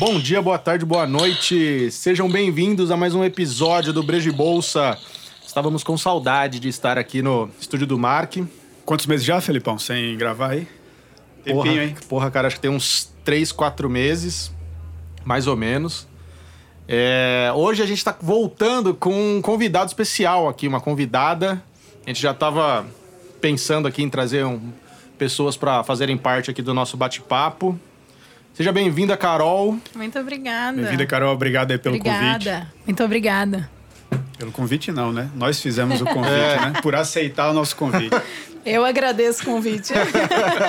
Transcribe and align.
Bom 0.00 0.18
dia, 0.18 0.40
boa 0.40 0.58
tarde, 0.58 0.84
boa 0.86 1.06
noite. 1.06 1.90
Sejam 1.90 2.26
bem-vindos 2.30 2.90
a 2.90 2.96
mais 2.96 3.14
um 3.14 3.22
episódio 3.22 3.92
do 3.92 4.02
Brejo 4.02 4.30
e 4.30 4.32
Bolsa. 4.32 4.96
Estávamos 5.46 5.84
com 5.84 5.96
saudade 5.98 6.58
de 6.58 6.68
estar 6.68 6.96
aqui 6.96 7.20
no 7.20 7.50
estúdio 7.60 7.86
do 7.86 7.98
Mark. 7.98 8.36
Quantos 8.86 9.04
meses 9.04 9.26
já, 9.26 9.38
Felipão, 9.42 9.78
sem 9.78 10.16
gravar 10.16 10.52
aí? 10.52 10.66
Porra, 11.44 11.64
Tempinho, 11.64 11.82
hein? 11.82 11.94
porra, 12.08 12.30
cara, 12.30 12.46
acho 12.48 12.56
que 12.56 12.62
tem 12.62 12.70
uns 12.70 13.12
3, 13.24 13.52
4 13.52 13.90
meses, 13.90 14.50
mais 15.22 15.46
ou 15.46 15.54
menos. 15.56 16.08
É, 16.88 17.52
hoje 17.54 17.82
a 17.82 17.86
gente 17.86 17.98
está 17.98 18.16
voltando 18.20 18.94
com 18.94 19.36
um 19.36 19.42
convidado 19.42 19.88
especial 19.88 20.48
aqui, 20.48 20.66
uma 20.66 20.80
convidada. 20.80 21.62
A 22.06 22.08
gente 22.10 22.22
já 22.22 22.30
estava 22.30 22.86
pensando 23.40 23.86
aqui 23.86 24.02
em 24.02 24.08
trazer 24.08 24.46
um- 24.46 24.72
pessoas 25.18 25.54
para 25.54 25.84
fazerem 25.84 26.16
parte 26.16 26.50
aqui 26.50 26.62
do 26.62 26.72
nosso 26.72 26.96
bate-papo. 26.96 27.78
Seja 28.54 28.72
bem-vinda, 28.72 29.16
Carol. 29.16 29.78
Muito 29.94 30.18
obrigada. 30.18 30.76
Bem-vinda, 30.76 31.06
Carol. 31.06 31.32
Obrigado 31.32 31.70
aí 31.70 31.78
pelo 31.78 31.96
obrigada. 31.96 32.32
convite. 32.38 32.66
Muito 32.84 33.04
obrigada. 33.04 33.70
Pelo 34.36 34.52
convite, 34.52 34.92
não, 34.92 35.12
né? 35.12 35.30
Nós 35.34 35.60
fizemos 35.60 36.00
o 36.00 36.04
convite, 36.04 36.32
É. 36.34 36.60
né? 36.60 36.72
Por 36.82 36.94
aceitar 36.94 37.50
o 37.50 37.54
nosso 37.54 37.76
convite. 37.76 38.10
Eu 38.64 38.84
agradeço 38.84 39.42
o 39.42 39.46
convite. 39.46 39.94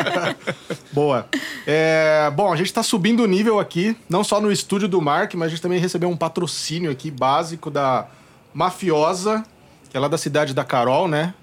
Boa. 0.93 1.27
É, 1.67 2.31
bom, 2.33 2.53
a 2.53 2.55
gente 2.55 2.67
está 2.67 2.81
subindo 2.81 3.21
o 3.21 3.27
nível 3.27 3.59
aqui, 3.59 3.97
não 4.09 4.23
só 4.23 4.39
no 4.39 4.49
estúdio 4.49 4.87
do 4.87 5.01
Mark, 5.01 5.33
mas 5.33 5.47
a 5.47 5.49
gente 5.49 5.61
também 5.61 5.77
recebeu 5.77 6.07
um 6.09 6.15
patrocínio 6.15 6.89
aqui 6.89 7.11
básico 7.11 7.69
da 7.69 8.07
Mafiosa, 8.53 9.43
que 9.89 9.97
é 9.97 9.99
lá 9.99 10.07
da 10.07 10.17
cidade 10.17 10.53
da 10.53 10.63
Carol, 10.63 11.09
né? 11.09 11.33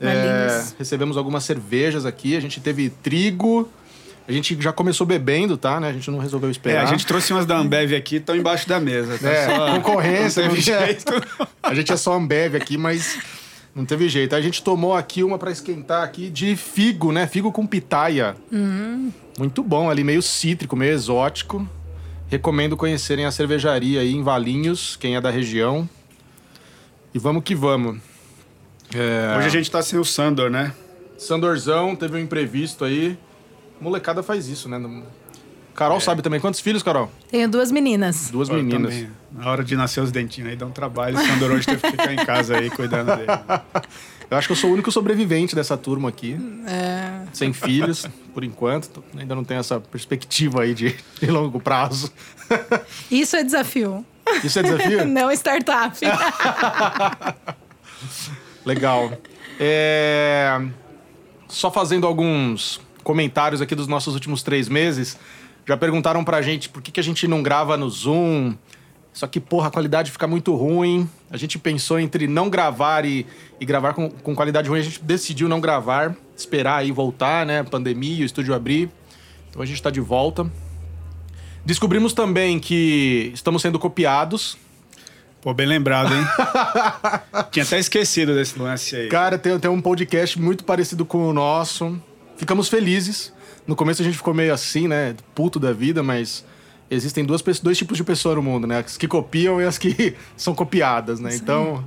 É, 0.00 0.64
recebemos 0.76 1.16
algumas 1.16 1.44
cervejas 1.44 2.04
aqui, 2.04 2.36
a 2.36 2.40
gente 2.40 2.60
teve 2.60 2.90
trigo, 2.90 3.70
a 4.26 4.32
gente 4.32 4.56
já 4.60 4.72
começou 4.72 5.06
bebendo, 5.06 5.56
tá? 5.56 5.80
Né? 5.80 5.88
A 5.88 5.92
gente 5.92 6.10
não 6.10 6.18
resolveu 6.18 6.48
É, 6.48 6.52
esperar. 6.52 6.82
a 6.84 6.86
gente 6.86 7.04
trouxe 7.06 7.32
umas 7.32 7.44
da 7.46 7.56
Ambev 7.56 7.92
aqui, 7.94 8.16
estão 8.16 8.36
embaixo 8.36 8.68
da 8.68 8.78
mesa. 8.80 9.18
Tá 9.18 9.28
É, 9.28 9.46
só- 9.56 9.72
concorrência, 9.74 10.46
não 10.48 10.56
jeito. 10.56 11.12
A 11.62 11.74
gente 11.74 11.92
é 11.92 11.96
só 11.96 12.14
Ambev 12.14 12.54
aqui, 12.56 12.76
mas 12.76 13.18
não 13.74 13.84
teve 13.84 14.08
jeito. 14.08 14.34
A 14.34 14.40
gente 14.40 14.62
tomou 14.62 14.94
aqui 14.94 15.22
uma 15.22 15.38
para 15.38 15.50
esquentar 15.50 16.02
aqui 16.02 16.28
de 16.30 16.54
figo, 16.56 17.10
né? 17.12 17.26
Figo 17.26 17.50
com 17.52 17.66
pitaia. 17.66 18.36
Muito 19.38 19.62
bom 19.62 19.88
ali, 19.90 20.02
meio 20.04 20.20
cítrico, 20.22 20.76
meio 20.76 20.92
exótico. 20.92 21.66
Recomendo 22.28 22.76
conhecerem 22.76 23.24
a 23.26 23.30
cervejaria 23.30 24.00
aí 24.00 24.12
em 24.14 24.22
Valinhos, 24.22 24.96
quem 24.96 25.16
é 25.16 25.20
da 25.20 25.30
região. 25.30 25.88
E 27.14 27.18
vamos 27.18 27.42
que 27.44 27.54
vamos. 27.54 27.98
É, 28.94 29.36
Hoje 29.38 29.46
a 29.46 29.50
gente 29.50 29.70
tá 29.70 29.82
sem 29.82 29.98
o 29.98 30.04
Sandor, 30.04 30.50
né? 30.50 30.72
Sandorzão 31.18 31.94
teve 31.94 32.16
um 32.16 32.20
imprevisto 32.20 32.84
aí. 32.84 33.16
Molecada 33.82 34.22
faz 34.22 34.48
isso, 34.48 34.68
né? 34.68 34.80
Carol 35.74 36.00
sabe 36.00 36.22
também. 36.22 36.38
Quantos 36.38 36.60
filhos, 36.60 36.82
Carol? 36.82 37.10
Tenho 37.30 37.48
duas 37.48 37.72
meninas. 37.72 38.30
Duas 38.30 38.48
Eu 38.48 38.56
meninas. 38.56 38.94
também. 38.94 39.10
Na 39.32 39.50
hora 39.50 39.64
de 39.64 39.74
nascer 39.74 40.00
os 40.00 40.12
dentinhos 40.12 40.50
aí 40.50 40.56
dá 40.56 40.66
um 40.66 40.70
trabalho. 40.70 41.18
O 41.18 41.26
Sandor 41.26 41.50
hoje 41.50 41.66
teve 41.66 41.80
que 41.80 41.90
ficar 41.90 42.12
em 42.12 42.24
casa 42.24 42.56
aí 42.58 42.70
cuidando 42.70 43.16
dele. 43.16 43.26
Eu 44.30 44.38
acho 44.38 44.48
que 44.48 44.52
eu 44.52 44.56
sou 44.56 44.70
o 44.70 44.72
único 44.72 44.90
sobrevivente 44.90 45.54
dessa 45.54 45.76
turma 45.76 46.08
aqui. 46.08 46.38
É, 46.66 47.26
Sem 47.34 47.52
filhos, 47.52 48.08
por 48.32 48.42
enquanto. 48.42 49.04
Ainda 49.14 49.34
não 49.34 49.44
tenho 49.44 49.60
essa 49.60 49.78
perspectiva 49.78 50.62
aí 50.62 50.72
de, 50.72 50.96
de 51.20 51.26
longo 51.26 51.60
prazo. 51.60 52.10
Isso 53.10 53.36
é 53.36 53.44
desafio. 53.44 54.02
Isso 54.42 54.58
é 54.58 54.62
desafio? 54.62 55.04
Não 55.04 55.30
startup. 55.32 55.98
Legal. 58.64 59.12
É, 59.60 60.58
Só 61.46 61.70
fazendo 61.70 62.06
alguns 62.06 62.80
comentários 63.02 63.60
aqui 63.60 63.74
dos 63.74 63.86
nossos 63.86 64.14
últimos 64.14 64.42
três 64.42 64.68
meses. 64.68 65.18
Já 65.66 65.76
perguntaram 65.76 66.24
pra 66.24 66.42
gente 66.42 66.68
por 66.68 66.82
que, 66.82 66.90
que 66.90 67.00
a 67.00 67.02
gente 67.02 67.28
não 67.28 67.42
grava 67.42 67.76
no 67.76 67.88
Zoom. 67.88 68.54
Só 69.12 69.26
que, 69.26 69.38
porra, 69.38 69.68
a 69.68 69.70
qualidade 69.70 70.10
fica 70.10 70.26
muito 70.26 70.54
ruim. 70.54 71.08
A 71.30 71.36
gente 71.36 71.58
pensou 71.58 72.00
entre 72.00 72.26
não 72.26 72.48
gravar 72.48 73.04
e, 73.04 73.26
e 73.60 73.64
gravar 73.64 73.92
com, 73.92 74.10
com 74.10 74.34
qualidade 74.34 74.68
ruim. 74.68 74.80
A 74.80 74.82
gente 74.82 75.02
decidiu 75.02 75.48
não 75.48 75.60
gravar, 75.60 76.16
esperar 76.36 76.76
aí 76.78 76.90
voltar, 76.90 77.44
né? 77.44 77.62
Pandemia, 77.62 78.22
o 78.22 78.26
estúdio 78.26 78.54
abrir. 78.54 78.90
Então 79.50 79.60
a 79.60 79.66
gente 79.66 79.82
tá 79.82 79.90
de 79.90 80.00
volta. 80.00 80.50
Descobrimos 81.64 82.12
também 82.12 82.58
que 82.58 83.30
estamos 83.34 83.62
sendo 83.62 83.78
copiados. 83.78 84.56
Pô, 85.42 85.52
bem 85.52 85.66
lembrado, 85.66 86.14
hein? 86.14 86.24
Tinha 87.50 87.64
até 87.64 87.78
esquecido 87.78 88.34
desse 88.34 88.58
lance 88.58 88.96
aí. 88.96 89.08
Cara, 89.08 89.36
tem, 89.36 89.58
tem 89.58 89.70
um 89.70 89.80
podcast 89.80 90.40
muito 90.40 90.64
parecido 90.64 91.04
com 91.04 91.28
o 91.28 91.32
nosso. 91.32 92.00
Ficamos 92.42 92.68
felizes. 92.68 93.32
No 93.68 93.76
começo 93.76 94.02
a 94.02 94.04
gente 94.04 94.16
ficou 94.16 94.34
meio 94.34 94.52
assim, 94.52 94.88
né? 94.88 95.14
Puto 95.32 95.60
da 95.60 95.72
vida, 95.72 96.02
mas 96.02 96.44
existem 96.90 97.24
duas, 97.24 97.40
dois 97.60 97.78
tipos 97.78 97.96
de 97.96 98.02
pessoa 98.02 98.34
no 98.34 98.42
mundo, 98.42 98.66
né? 98.66 98.80
As 98.80 98.96
que 98.96 99.06
copiam 99.06 99.60
e 99.60 99.64
as 99.64 99.78
que 99.78 100.16
são 100.36 100.52
copiadas, 100.52 101.20
né? 101.20 101.36
Então, 101.36 101.84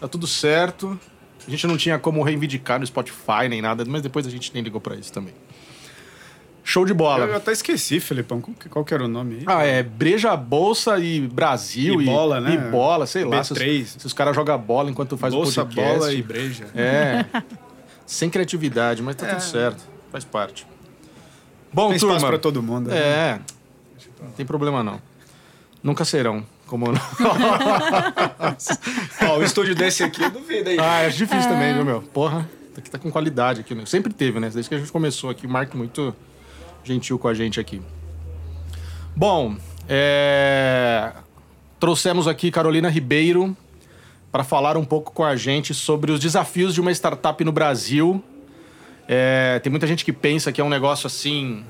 tá 0.00 0.08
tudo 0.08 0.26
certo. 0.26 0.98
A 1.46 1.48
gente 1.48 1.68
não 1.68 1.76
tinha 1.76 2.00
como 2.00 2.20
reivindicar 2.20 2.80
no 2.80 2.86
Spotify 2.86 3.48
nem 3.48 3.62
nada, 3.62 3.84
mas 3.84 4.02
depois 4.02 4.26
a 4.26 4.30
gente 4.30 4.52
nem 4.52 4.64
ligou 4.64 4.80
pra 4.80 4.96
isso 4.96 5.12
também. 5.12 5.32
Show 6.64 6.84
de 6.84 6.92
bola. 6.92 7.26
Eu 7.26 7.36
até 7.36 7.52
esqueci, 7.52 8.00
Felipão. 8.00 8.42
Qual 8.70 8.84
que, 8.84 8.92
era 8.92 9.04
o 9.04 9.08
nome 9.08 9.36
aí? 9.36 9.44
Ah, 9.46 9.62
é 9.62 9.84
Breja 9.84 10.34
Bolsa 10.34 10.98
e 10.98 11.20
Brasil. 11.20 12.02
E 12.02 12.06
bola, 12.06 12.40
né? 12.40 12.54
E 12.54 12.58
bola, 12.72 13.06
sei 13.06 13.24
lá. 13.24 13.44
Se 13.44 13.54
B3. 13.54 13.82
os, 13.82 13.88
se 13.90 14.06
os 14.06 14.12
caras 14.12 14.34
jogam 14.34 14.58
bola 14.58 14.90
enquanto 14.90 15.16
faz 15.16 15.32
Bolsa, 15.32 15.62
o 15.62 15.66
podcast. 15.66 15.98
bola 15.98 16.12
e 16.12 16.20
breja. 16.22 16.64
É. 16.74 17.24
Sem 18.04 18.28
criatividade, 18.28 19.00
mas 19.00 19.14
tá 19.14 19.26
tudo 19.28 19.42
certo. 19.42 19.91
Faz 20.12 20.24
parte. 20.24 20.66
Bom, 21.72 21.88
Tem 21.88 21.98
turma. 21.98 22.20
pra 22.20 22.38
todo 22.38 22.62
mundo. 22.62 22.90
né? 22.90 22.98
É. 22.98 23.40
Não 24.22 24.30
tem 24.32 24.44
problema 24.44 24.84
não. 24.84 25.00
Nunca 25.82 26.04
serão. 26.04 26.44
Como... 26.66 26.86
Ó, 29.28 29.38
o 29.38 29.42
estúdio 29.42 29.74
desse 29.74 30.04
aqui, 30.04 30.22
eu 30.22 30.30
duvido 30.30 30.68
aí. 30.68 30.78
ah, 30.78 31.00
é 31.00 31.08
difícil 31.08 31.48
também, 31.50 31.74
viu, 31.74 31.84
meu? 31.84 32.02
Porra, 32.02 32.48
aqui 32.76 32.90
tá 32.90 32.98
com 32.98 33.10
qualidade 33.10 33.60
aqui, 33.60 33.74
né? 33.74 33.84
Sempre 33.86 34.12
teve, 34.12 34.38
né? 34.38 34.50
Desde 34.50 34.68
que 34.68 34.74
a 34.74 34.78
gente 34.78 34.92
começou 34.92 35.30
aqui, 35.30 35.46
o 35.46 35.50
Mark 35.50 35.74
muito 35.74 36.14
gentil 36.84 37.18
com 37.18 37.28
a 37.28 37.34
gente 37.34 37.58
aqui. 37.58 37.80
Bom, 39.16 39.56
é... 39.88 41.12
trouxemos 41.80 42.28
aqui 42.28 42.50
Carolina 42.50 42.88
Ribeiro 42.88 43.56
para 44.30 44.44
falar 44.44 44.76
um 44.76 44.84
pouco 44.84 45.12
com 45.12 45.24
a 45.24 45.36
gente 45.36 45.74
sobre 45.74 46.12
os 46.12 46.20
desafios 46.20 46.74
de 46.74 46.80
uma 46.80 46.92
startup 46.92 47.42
no 47.44 47.52
Brasil. 47.52 48.22
É, 49.08 49.58
Tem 49.62 49.70
muita 49.70 49.86
gente 49.86 50.04
que 50.04 50.12
pensa 50.12 50.52
que 50.52 50.60
é 50.60 50.64
um 50.64 50.68
negócio 50.68 51.06
assim 51.06 51.64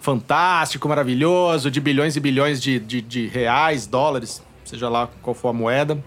fantástico, 0.00 0.88
maravilhoso, 0.88 1.70
de 1.70 1.80
bilhões 1.80 2.16
e 2.16 2.20
bilhões 2.20 2.60
de, 2.60 2.80
de, 2.80 3.00
de 3.00 3.26
reais, 3.28 3.86
dólares, 3.86 4.42
seja 4.64 4.88
lá 4.88 5.08
qual 5.22 5.34
for 5.34 5.48
a 5.48 5.52
moeda. 5.52 6.02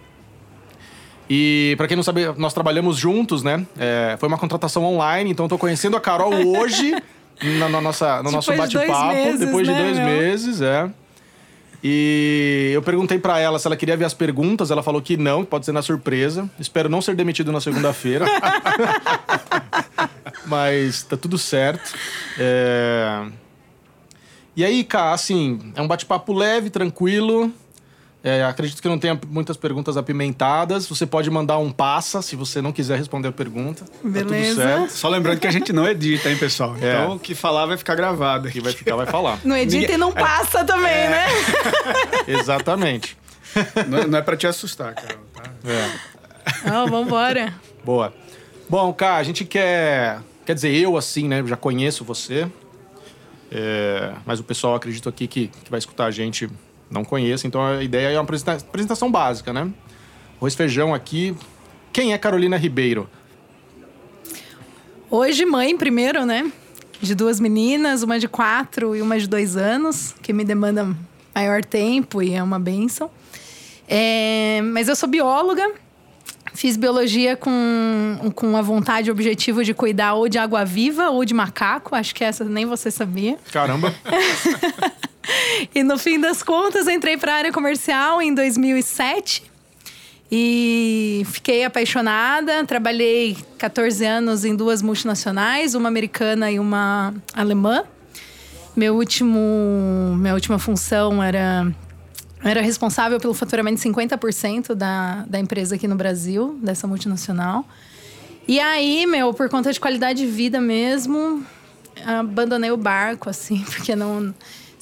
E 1.30 1.74
para 1.78 1.88
quem 1.88 1.96
não 1.96 2.04
sabe, 2.04 2.28
nós 2.38 2.54
trabalhamos 2.54 2.98
juntos, 2.98 3.42
né? 3.42 3.66
É, 3.78 4.16
foi 4.20 4.28
uma 4.28 4.38
contratação 4.38 4.84
online, 4.84 5.32
então 5.32 5.46
eu 5.46 5.50
tô 5.50 5.58
conhecendo 5.58 5.98
a 5.98 6.02
Carol 6.02 6.34
hoje 6.34 6.92
na, 7.58 7.70
na 7.70 7.82
nossa, 7.82 8.22
no 8.22 8.32
nosso 8.32 8.52
Depois 8.52 8.70
de 8.70 8.78
dois 8.78 8.90
bate-papo, 8.90 9.38
depois 9.38 9.68
de 9.68 9.74
né, 9.74 9.82
dois 9.82 9.98
meu? 9.98 10.06
meses, 10.06 10.62
é. 10.62 10.90
E 11.88 12.72
eu 12.74 12.82
perguntei 12.82 13.20
pra 13.20 13.38
ela 13.38 13.60
se 13.60 13.68
ela 13.68 13.78
queria 13.78 13.96
ver 13.96 14.06
as 14.06 14.14
perguntas, 14.16 14.72
ela 14.72 14.82
falou 14.82 15.00
que 15.00 15.16
não, 15.16 15.46
pode 15.46 15.68
ser 15.68 15.72
na 15.72 15.84
surpresa. 15.84 16.50
Espero 16.60 16.90
não 16.90 17.00
ser 17.00 17.16
demitido 17.16 17.52
na 17.52 17.62
segunda-feira. 17.62 18.26
Mas 20.48 21.04
tá 21.04 21.16
tudo 21.16 21.38
certo. 21.38 21.94
É... 22.40 23.28
E 24.56 24.66
aí, 24.66 24.84
Cá, 24.84 25.14
assim, 25.14 25.72
é 25.76 25.82
um 25.82 25.88
bate-papo 25.88 26.34
leve, 26.34 26.72
tranquilo. 26.72 27.54
É, 28.28 28.44
acredito 28.44 28.82
que 28.82 28.88
não 28.90 28.98
tenha 28.98 29.20
muitas 29.30 29.56
perguntas 29.56 29.98
apimentadas. 29.98 30.88
Você 30.88 31.06
pode 31.06 31.30
mandar 31.30 31.60
um 31.60 31.72
passa 31.72 32.24
se 32.24 32.36
você 32.36 32.60
não 32.60 32.72
quiser 32.72 32.98
responder 32.98 33.28
a 33.28 33.32
pergunta. 33.32 33.86
Tá 33.86 33.92
tudo 34.02 34.12
Beleza. 34.12 34.64
certo. 34.64 34.90
Só 34.94 35.10
lembrando 35.10 35.40
que 35.40 35.46
a 35.46 35.52
gente 35.52 35.72
não 35.72 35.88
edita, 35.88 36.28
hein, 36.32 36.36
pessoal? 36.36 36.76
É. 36.82 37.04
Então, 37.04 37.16
o 37.18 37.20
que 37.20 37.36
falar 37.36 37.68
vai 37.68 37.78
ficar 37.78 37.94
gravado. 37.94 38.50
Quem 38.50 38.64
vai 38.64 38.74
ficar 38.74 38.96
vai 38.96 39.06
falar. 39.06 39.40
Não 39.44 39.56
edita 39.56 39.82
Ninguém- 39.82 39.94
e 39.96 39.98
não 40.00 40.12
passa 40.12 40.66
também, 40.66 40.92
É. 40.92 41.10
né? 41.10 41.26
Exatamente. 42.28 43.16
Não 43.88 44.00
é, 44.00 44.08
não 44.08 44.18
é 44.18 44.22
pra 44.24 44.36
te 44.36 44.48
assustar, 44.48 44.96
Carol, 44.96 45.24
tá? 45.32 45.44
É. 45.64 46.72
Ó, 46.72 46.88
vambora. 46.88 47.54
Boa. 47.84 48.12
Bom, 48.68 48.92
Cá, 48.92 49.18
a 49.18 49.24
gente 49.24 49.46
quer. 49.46 50.20
Quer 50.48 50.56
dizer, 50.56 50.74
eu, 50.76 50.98
assim, 50.98 51.28
né? 51.28 51.44
Já 51.46 51.56
conheço 51.56 52.04
você. 52.04 52.48
É, 53.52 54.14
mas 54.26 54.40
o 54.40 54.44
pessoal, 54.44 54.74
acredito 54.74 55.08
aqui, 55.08 55.28
que, 55.28 55.48
que 55.64 55.70
vai 55.70 55.78
escutar 55.78 56.06
a 56.06 56.12
gente 56.12 56.50
não 56.96 57.06
conhece. 57.06 57.46
Então 57.46 57.64
a 57.64 57.84
ideia 57.84 58.08
é 58.08 58.14
uma 58.18 58.24
apresenta- 58.24 58.54
apresentação 58.54 59.12
básica, 59.12 59.54
né? 59.54 59.70
Arroz 60.38 60.56
feijão 60.56 60.94
aqui. 60.94 61.36
Quem 61.94 62.14
é 62.14 62.18
Carolina 62.18 62.58
Ribeiro? 62.58 63.08
Hoje, 65.10 65.46
mãe, 65.46 65.78
primeiro, 65.78 66.26
né? 66.26 66.52
De 67.02 67.14
duas 67.14 67.40
meninas, 67.40 68.04
uma 68.04 68.18
de 68.18 68.28
quatro 68.28 68.96
e 68.96 69.02
uma 69.02 69.20
de 69.20 69.28
dois 69.28 69.56
anos, 69.56 70.16
que 70.22 70.34
me 70.34 70.44
demanda 70.44 70.96
maior 71.34 71.64
tempo 71.64 72.22
e 72.22 72.34
é 72.34 72.42
uma 72.42 72.60
benção. 72.60 73.10
É, 73.88 74.62
mas 74.64 74.88
eu 74.88 74.96
sou 74.96 75.08
bióloga, 75.08 75.72
fiz 76.54 76.76
biologia 76.76 77.36
com, 77.38 78.32
com 78.34 78.58
a 78.58 78.62
vontade 78.62 79.10
e 79.10 79.12
objetivo 79.12 79.64
de 79.64 79.74
cuidar 79.74 80.16
ou 80.16 80.28
de 80.28 80.38
água 80.40 80.66
viva 80.66 81.10
ou 81.12 81.24
de 81.24 81.34
macaco, 81.34 81.96
acho 81.96 82.16
que 82.16 82.24
essa 82.24 82.44
nem 82.44 82.66
você 82.66 82.90
sabia. 82.90 83.38
Caramba. 83.52 83.94
e 85.74 85.84
no 85.84 85.98
fim 85.98 86.20
das 86.20 86.44
contas, 86.44 86.88
entrei 86.88 87.18
para 87.18 87.34
a 87.34 87.36
área 87.36 87.52
comercial 87.52 88.22
em 88.22 88.34
2007 88.34 89.44
e 90.32 91.24
fiquei 91.28 91.64
apaixonada. 91.64 92.66
Trabalhei 92.66 93.38
14 93.58 94.06
anos 94.06 94.46
em 94.46 94.56
duas 94.56 94.82
multinacionais, 94.82 95.76
uma 95.76 95.88
americana 95.88 96.52
e 96.52 96.60
uma 96.60 97.14
alemã. 97.34 97.84
Meu 98.76 98.96
último, 98.96 100.16
minha 100.18 100.34
última 100.34 100.60
função 100.60 101.24
era 101.24 101.72
era 102.44 102.62
responsável 102.62 103.20
pelo 103.20 103.34
faturamento 103.34 103.82
de 103.82 103.90
50% 103.90 104.76
da, 104.76 105.26
da 105.28 105.40
empresa 105.40 105.76
aqui 105.76 105.88
no 105.88 105.96
Brasil, 105.96 106.60
dessa 106.62 106.86
multinacional. 106.86 107.66
E 108.48 108.60
aí, 108.60 109.08
meu, 109.08 109.34
por 109.34 109.50
conta 109.50 109.74
de 109.74 109.80
qualidade 109.80 110.20
de 110.20 110.28
vida 110.28 110.62
mesmo, 110.62 111.44
abandonei 112.06 112.70
o 112.70 112.78
barco, 112.78 113.32
assim, 113.32 113.64
porque 113.66 113.96
não 113.96 114.32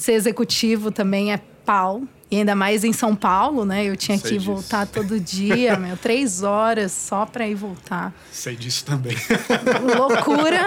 ser 0.03 0.13
executivo 0.13 0.91
também 0.91 1.31
é 1.31 1.39
pau. 1.65 2.03
E 2.29 2.37
ainda 2.37 2.55
mais 2.55 2.83
em 2.83 2.91
São 2.91 3.15
Paulo, 3.15 3.63
né? 3.63 3.85
Eu 3.85 3.95
tinha 3.95 4.17
Sei 4.17 4.31
que 4.31 4.37
disso. 4.39 4.51
voltar 4.51 4.87
todo 4.87 5.19
dia, 5.19 5.77
meu, 5.77 5.95
três 5.95 6.41
horas 6.41 6.91
só 6.91 7.27
pra 7.27 7.47
ir 7.47 7.53
voltar. 7.53 8.11
Sei 8.31 8.55
disso 8.55 8.83
também. 8.85 9.15
Loucura. 9.95 10.65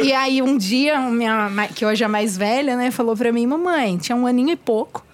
E 0.00 0.12
aí, 0.12 0.40
um 0.40 0.56
dia, 0.56 1.00
minha, 1.00 1.50
que 1.74 1.84
hoje 1.84 2.04
é 2.04 2.08
mais 2.08 2.36
velha, 2.36 2.76
né, 2.76 2.92
falou 2.92 3.16
pra 3.16 3.32
mim: 3.32 3.46
Mamãe, 3.46 3.98
tinha 3.98 4.14
um 4.14 4.28
aninho 4.28 4.50
e 4.50 4.56
pouco. 4.56 5.04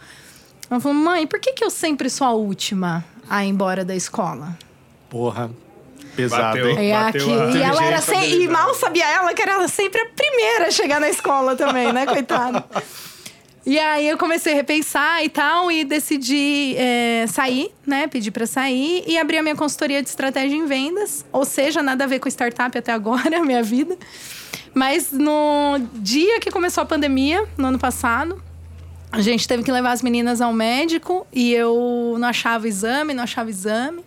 Ela 0.70 0.78
falou: 0.78 0.96
Mãe, 0.96 1.26
por 1.26 1.40
que, 1.40 1.54
que 1.54 1.64
eu 1.64 1.70
sempre 1.70 2.10
sou 2.10 2.26
a 2.26 2.32
última 2.32 3.02
a 3.28 3.44
ir 3.44 3.48
embora 3.48 3.82
da 3.82 3.96
escola? 3.96 4.58
Porra, 5.08 5.50
pesado, 6.14 6.58
bateu, 6.58 6.68
hein? 6.78 6.92
Bateu 6.92 7.50
e 7.56 7.62
ela 7.62 7.82
era 7.82 8.00
sem, 8.02 8.42
e 8.42 8.46
mal 8.46 8.74
sabia 8.74 9.08
ela 9.08 9.32
que 9.32 9.40
era 9.40 9.66
sempre 9.68 10.02
a 10.02 10.06
primeira 10.06 10.66
a 10.66 10.70
chegar 10.70 11.00
na 11.00 11.08
escola 11.08 11.56
também, 11.56 11.94
né, 11.94 12.04
coitada. 12.04 12.62
E 13.68 13.78
aí 13.78 14.08
eu 14.08 14.16
comecei 14.16 14.54
a 14.54 14.56
repensar 14.56 15.22
e 15.22 15.28
tal, 15.28 15.70
e 15.70 15.84
decidi 15.84 16.74
é, 16.78 17.26
sair, 17.28 17.70
né? 17.86 18.06
Pedir 18.06 18.30
para 18.30 18.46
sair 18.46 19.04
e 19.06 19.18
abrir 19.18 19.36
a 19.36 19.42
minha 19.42 19.54
consultoria 19.54 20.02
de 20.02 20.08
estratégia 20.08 20.56
em 20.56 20.64
vendas. 20.64 21.22
Ou 21.30 21.44
seja, 21.44 21.82
nada 21.82 22.04
a 22.04 22.06
ver 22.06 22.18
com 22.18 22.30
startup 22.30 22.78
até 22.78 22.92
agora, 22.92 23.28
a 23.36 23.44
minha 23.44 23.62
vida. 23.62 23.94
Mas 24.72 25.12
no 25.12 25.78
dia 25.96 26.40
que 26.40 26.50
começou 26.50 26.80
a 26.80 26.86
pandemia, 26.86 27.46
no 27.58 27.66
ano 27.66 27.78
passado, 27.78 28.42
a 29.12 29.20
gente 29.20 29.46
teve 29.46 29.62
que 29.62 29.70
levar 29.70 29.92
as 29.92 30.00
meninas 30.00 30.40
ao 30.40 30.54
médico 30.54 31.26
e 31.30 31.52
eu 31.52 32.16
não 32.18 32.28
achava 32.28 32.66
exame, 32.66 33.12
não 33.12 33.24
achava 33.24 33.50
exame 33.50 34.02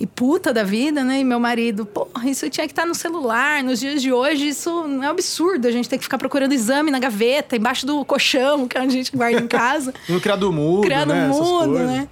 e 0.00 0.06
puta 0.06 0.50
da 0.50 0.64
vida, 0.64 1.04
né? 1.04 1.20
E 1.20 1.24
meu 1.24 1.38
marido, 1.38 1.84
porra, 1.84 2.26
isso 2.26 2.48
tinha 2.48 2.66
que 2.66 2.72
estar 2.72 2.86
no 2.86 2.94
celular. 2.94 3.62
Nos 3.62 3.78
dias 3.78 4.00
de 4.00 4.10
hoje, 4.10 4.48
isso 4.48 4.70
é 4.70 4.72
um 4.72 5.02
absurdo. 5.02 5.68
A 5.68 5.70
gente 5.70 5.90
tem 5.90 5.98
que 5.98 6.04
ficar 6.04 6.16
procurando 6.16 6.52
exame 6.52 6.90
na 6.90 6.98
gaveta, 6.98 7.54
embaixo 7.54 7.84
do 7.84 8.02
colchão, 8.02 8.66
que 8.66 8.78
a 8.78 8.88
gente 8.88 9.14
guarda 9.14 9.38
em 9.38 9.46
casa. 9.46 9.92
no 10.08 10.18
criado 10.18 10.50
mudo, 10.50 10.80
criado 10.80 11.12
né? 11.12 11.28
mudo, 11.28 11.80
né? 11.80 12.08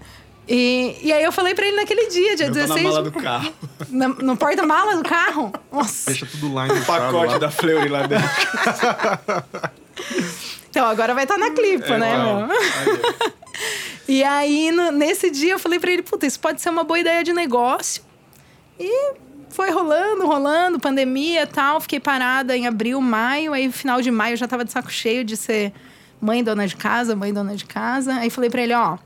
E, 0.46 0.96
e 1.02 1.10
aí 1.10 1.24
eu 1.24 1.32
falei 1.32 1.54
pra 1.54 1.66
ele 1.66 1.76
naquele 1.76 2.10
dia, 2.10 2.36
dia 2.36 2.46
eu 2.46 2.52
16. 2.52 2.82
Na 2.82 2.90
mala 2.90 3.02
do 3.02 3.12
carro. 3.12 3.52
Na, 3.88 4.08
no 4.08 4.36
porta-mala 4.36 4.94
do 4.94 5.02
carro? 5.02 5.50
Nossa. 5.72 6.10
Deixa 6.10 6.26
tudo 6.26 6.52
lá 6.52 6.68
em 6.68 6.72
O 6.72 6.84
pacote 6.84 7.32
lá. 7.32 7.38
da 7.38 7.50
Fleury 7.50 7.88
lá 7.88 8.06
dentro. 8.06 8.28
então 10.70 10.86
agora 10.86 11.14
vai 11.14 11.24
estar 11.24 11.38
na 11.38 11.50
clipa, 11.50 11.94
é, 11.94 11.98
né, 11.98 12.16
meu? 12.16 12.48
E 14.08 14.24
aí, 14.24 14.70
no, 14.70 14.90
nesse 14.90 15.30
dia, 15.30 15.52
eu 15.52 15.58
falei 15.58 15.78
para 15.78 15.90
ele: 15.90 16.02
puta, 16.02 16.26
isso 16.26 16.40
pode 16.40 16.62
ser 16.62 16.70
uma 16.70 16.82
boa 16.82 16.98
ideia 16.98 17.22
de 17.22 17.34
negócio. 17.34 18.02
E 18.80 19.12
foi 19.50 19.70
rolando, 19.70 20.26
rolando, 20.26 20.80
pandemia 20.80 21.42
e 21.42 21.46
tal. 21.46 21.78
Fiquei 21.78 22.00
parada 22.00 22.56
em 22.56 22.66
abril, 22.66 23.00
maio. 23.02 23.52
Aí, 23.52 23.70
final 23.70 24.00
de 24.00 24.10
maio, 24.10 24.32
eu 24.32 24.36
já 24.38 24.48
tava 24.48 24.64
de 24.64 24.72
saco 24.72 24.90
cheio 24.90 25.22
de 25.24 25.36
ser 25.36 25.74
mãe 26.18 26.42
dona 26.42 26.66
de 26.66 26.74
casa, 26.74 27.14
mãe 27.14 27.34
dona 27.34 27.54
de 27.54 27.66
casa. 27.66 28.14
Aí 28.14 28.30
falei 28.30 28.48
para 28.48 28.62
ele: 28.62 28.72
ó, 28.72 28.96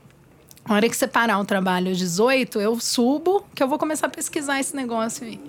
a 0.63 0.73
hora 0.73 0.87
que 0.87 0.95
você 0.95 1.05
parar 1.05 1.37
o 1.37 1.43
trabalho 1.43 1.91
às 1.91 1.97
18, 1.97 2.61
eu 2.61 2.79
subo, 2.79 3.45
que 3.53 3.61
eu 3.61 3.67
vou 3.67 3.77
começar 3.77 4.07
a 4.07 4.09
pesquisar 4.09 4.61
esse 4.61 4.73
negócio 4.73 5.27
aí. 5.27 5.39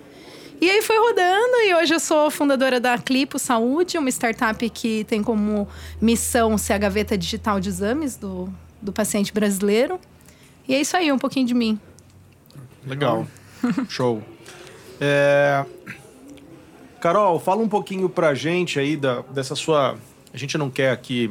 E 0.64 0.70
aí 0.70 0.80
foi 0.80 0.96
rodando 0.98 1.56
e 1.68 1.74
hoje 1.74 1.92
eu 1.92 2.00
sou 2.00 2.30
fundadora 2.30 2.80
da 2.80 2.96
Clipo 2.96 3.38
Saúde, 3.38 3.98
uma 3.98 4.08
startup 4.08 4.70
que 4.70 5.04
tem 5.04 5.22
como 5.22 5.68
missão 6.00 6.56
ser 6.56 6.72
a 6.72 6.78
gaveta 6.78 7.18
digital 7.18 7.60
de 7.60 7.68
exames 7.68 8.16
do 8.16 8.50
do 8.80 8.90
paciente 8.90 9.30
brasileiro. 9.30 10.00
E 10.66 10.74
é 10.74 10.80
isso 10.80 10.96
aí, 10.96 11.12
um 11.12 11.18
pouquinho 11.18 11.46
de 11.46 11.52
mim. 11.52 11.78
Legal. 12.86 13.26
Show. 13.90 14.22
É... 14.98 15.66
Carol, 16.98 17.38
fala 17.38 17.60
um 17.60 17.68
pouquinho 17.68 18.08
pra 18.08 18.32
gente 18.32 18.80
aí 18.80 18.96
da, 18.96 19.20
dessa 19.20 19.54
sua. 19.54 19.98
A 20.32 20.36
gente 20.38 20.56
não 20.56 20.70
quer 20.70 20.92
aqui 20.92 21.30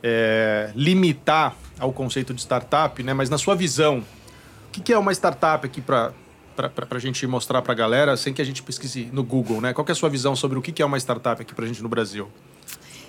é, 0.00 0.70
limitar 0.76 1.56
ao 1.80 1.92
conceito 1.92 2.32
de 2.32 2.42
startup, 2.42 3.02
né? 3.02 3.12
Mas 3.12 3.28
na 3.28 3.38
sua 3.38 3.56
visão, 3.56 3.98
o 3.98 4.70
que, 4.70 4.80
que 4.80 4.92
é 4.92 4.98
uma 4.98 5.10
startup 5.10 5.66
aqui 5.66 5.80
para 5.80 6.12
para 6.54 6.70
a 6.90 6.98
gente 6.98 7.26
mostrar 7.26 7.60
para 7.62 7.72
a 7.72 7.76
galera, 7.76 8.16
sem 8.16 8.32
que 8.32 8.40
a 8.40 8.44
gente 8.44 8.62
pesquise 8.62 9.08
no 9.12 9.22
Google, 9.22 9.60
né? 9.60 9.72
Qual 9.72 9.84
é 9.86 9.92
a 9.92 9.94
sua 9.94 10.08
visão 10.08 10.34
sobre 10.34 10.58
o 10.58 10.62
que, 10.62 10.80
é 10.82 10.84
uma 10.84 10.98
startup 10.98 11.40
aqui 11.40 11.54
para 11.54 11.64
a 11.64 11.68
gente 11.68 11.82
no 11.82 11.88
Brasil? 11.88 12.28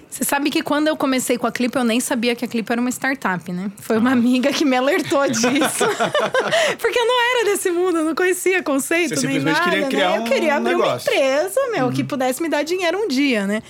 Você 0.09 0.23
sabe 0.23 0.49
que 0.49 0.63
quando 0.63 0.87
eu 0.87 0.95
comecei 0.95 1.37
com 1.37 1.45
a 1.45 1.51
Clip, 1.51 1.75
eu 1.75 1.83
nem 1.83 1.99
sabia 1.99 2.35
que 2.35 2.45
a 2.45 2.47
Clip 2.47 2.71
era 2.71 2.79
uma 2.79 2.89
startup, 2.89 3.51
né? 3.51 3.69
Foi 3.77 3.97
uma 3.97 4.11
amiga 4.11 4.51
que 4.53 4.63
me 4.63 4.77
alertou 4.77 5.27
disso. 5.27 5.85
Porque 6.79 6.99
eu 6.99 7.05
não 7.05 7.21
era 7.31 7.45
desse 7.45 7.69
mundo, 7.69 7.97
eu 7.97 8.05
não 8.05 8.15
conhecia 8.15 8.63
conceito 8.63 9.19
Você 9.19 9.27
nem 9.27 9.39
nada. 9.39 9.59
Queria 9.61 9.81
né? 9.81 9.87
criar 9.89 10.11
né? 10.11 10.17
Eu 10.17 10.23
queria 10.23 10.55
abrir 10.55 10.75
negócio. 10.75 11.11
uma 11.11 11.17
empresa, 11.17 11.59
meu, 11.71 11.85
uhum. 11.87 11.91
que 11.91 12.03
pudesse 12.03 12.41
me 12.41 12.47
dar 12.47 12.63
dinheiro 12.63 12.97
um 12.97 13.07
dia, 13.07 13.45
né? 13.45 13.61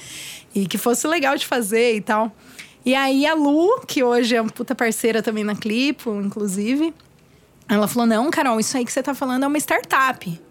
E 0.53 0.67
que 0.67 0.77
fosse 0.77 1.07
legal 1.07 1.35
de 1.35 1.47
fazer 1.47 1.95
e 1.95 2.01
tal. 2.01 2.31
E 2.85 2.93
aí 2.93 3.25
a 3.25 3.33
Lu, 3.33 3.81
que 3.87 4.03
hoje 4.03 4.35
é 4.35 4.41
uma 4.41 4.51
puta 4.51 4.75
parceira 4.75 5.23
também 5.23 5.43
na 5.43 5.55
Clipo, 5.55 6.21
inclusive, 6.23 6.93
ela 7.67 7.87
falou: 7.87 8.07
não, 8.07 8.29
Carol, 8.29 8.59
isso 8.59 8.77
aí 8.77 8.85
que 8.85 8.91
você 8.91 9.01
tá 9.01 9.13
falando 9.13 9.43
é 9.43 9.47
uma 9.47 9.57
startup. 9.57 10.41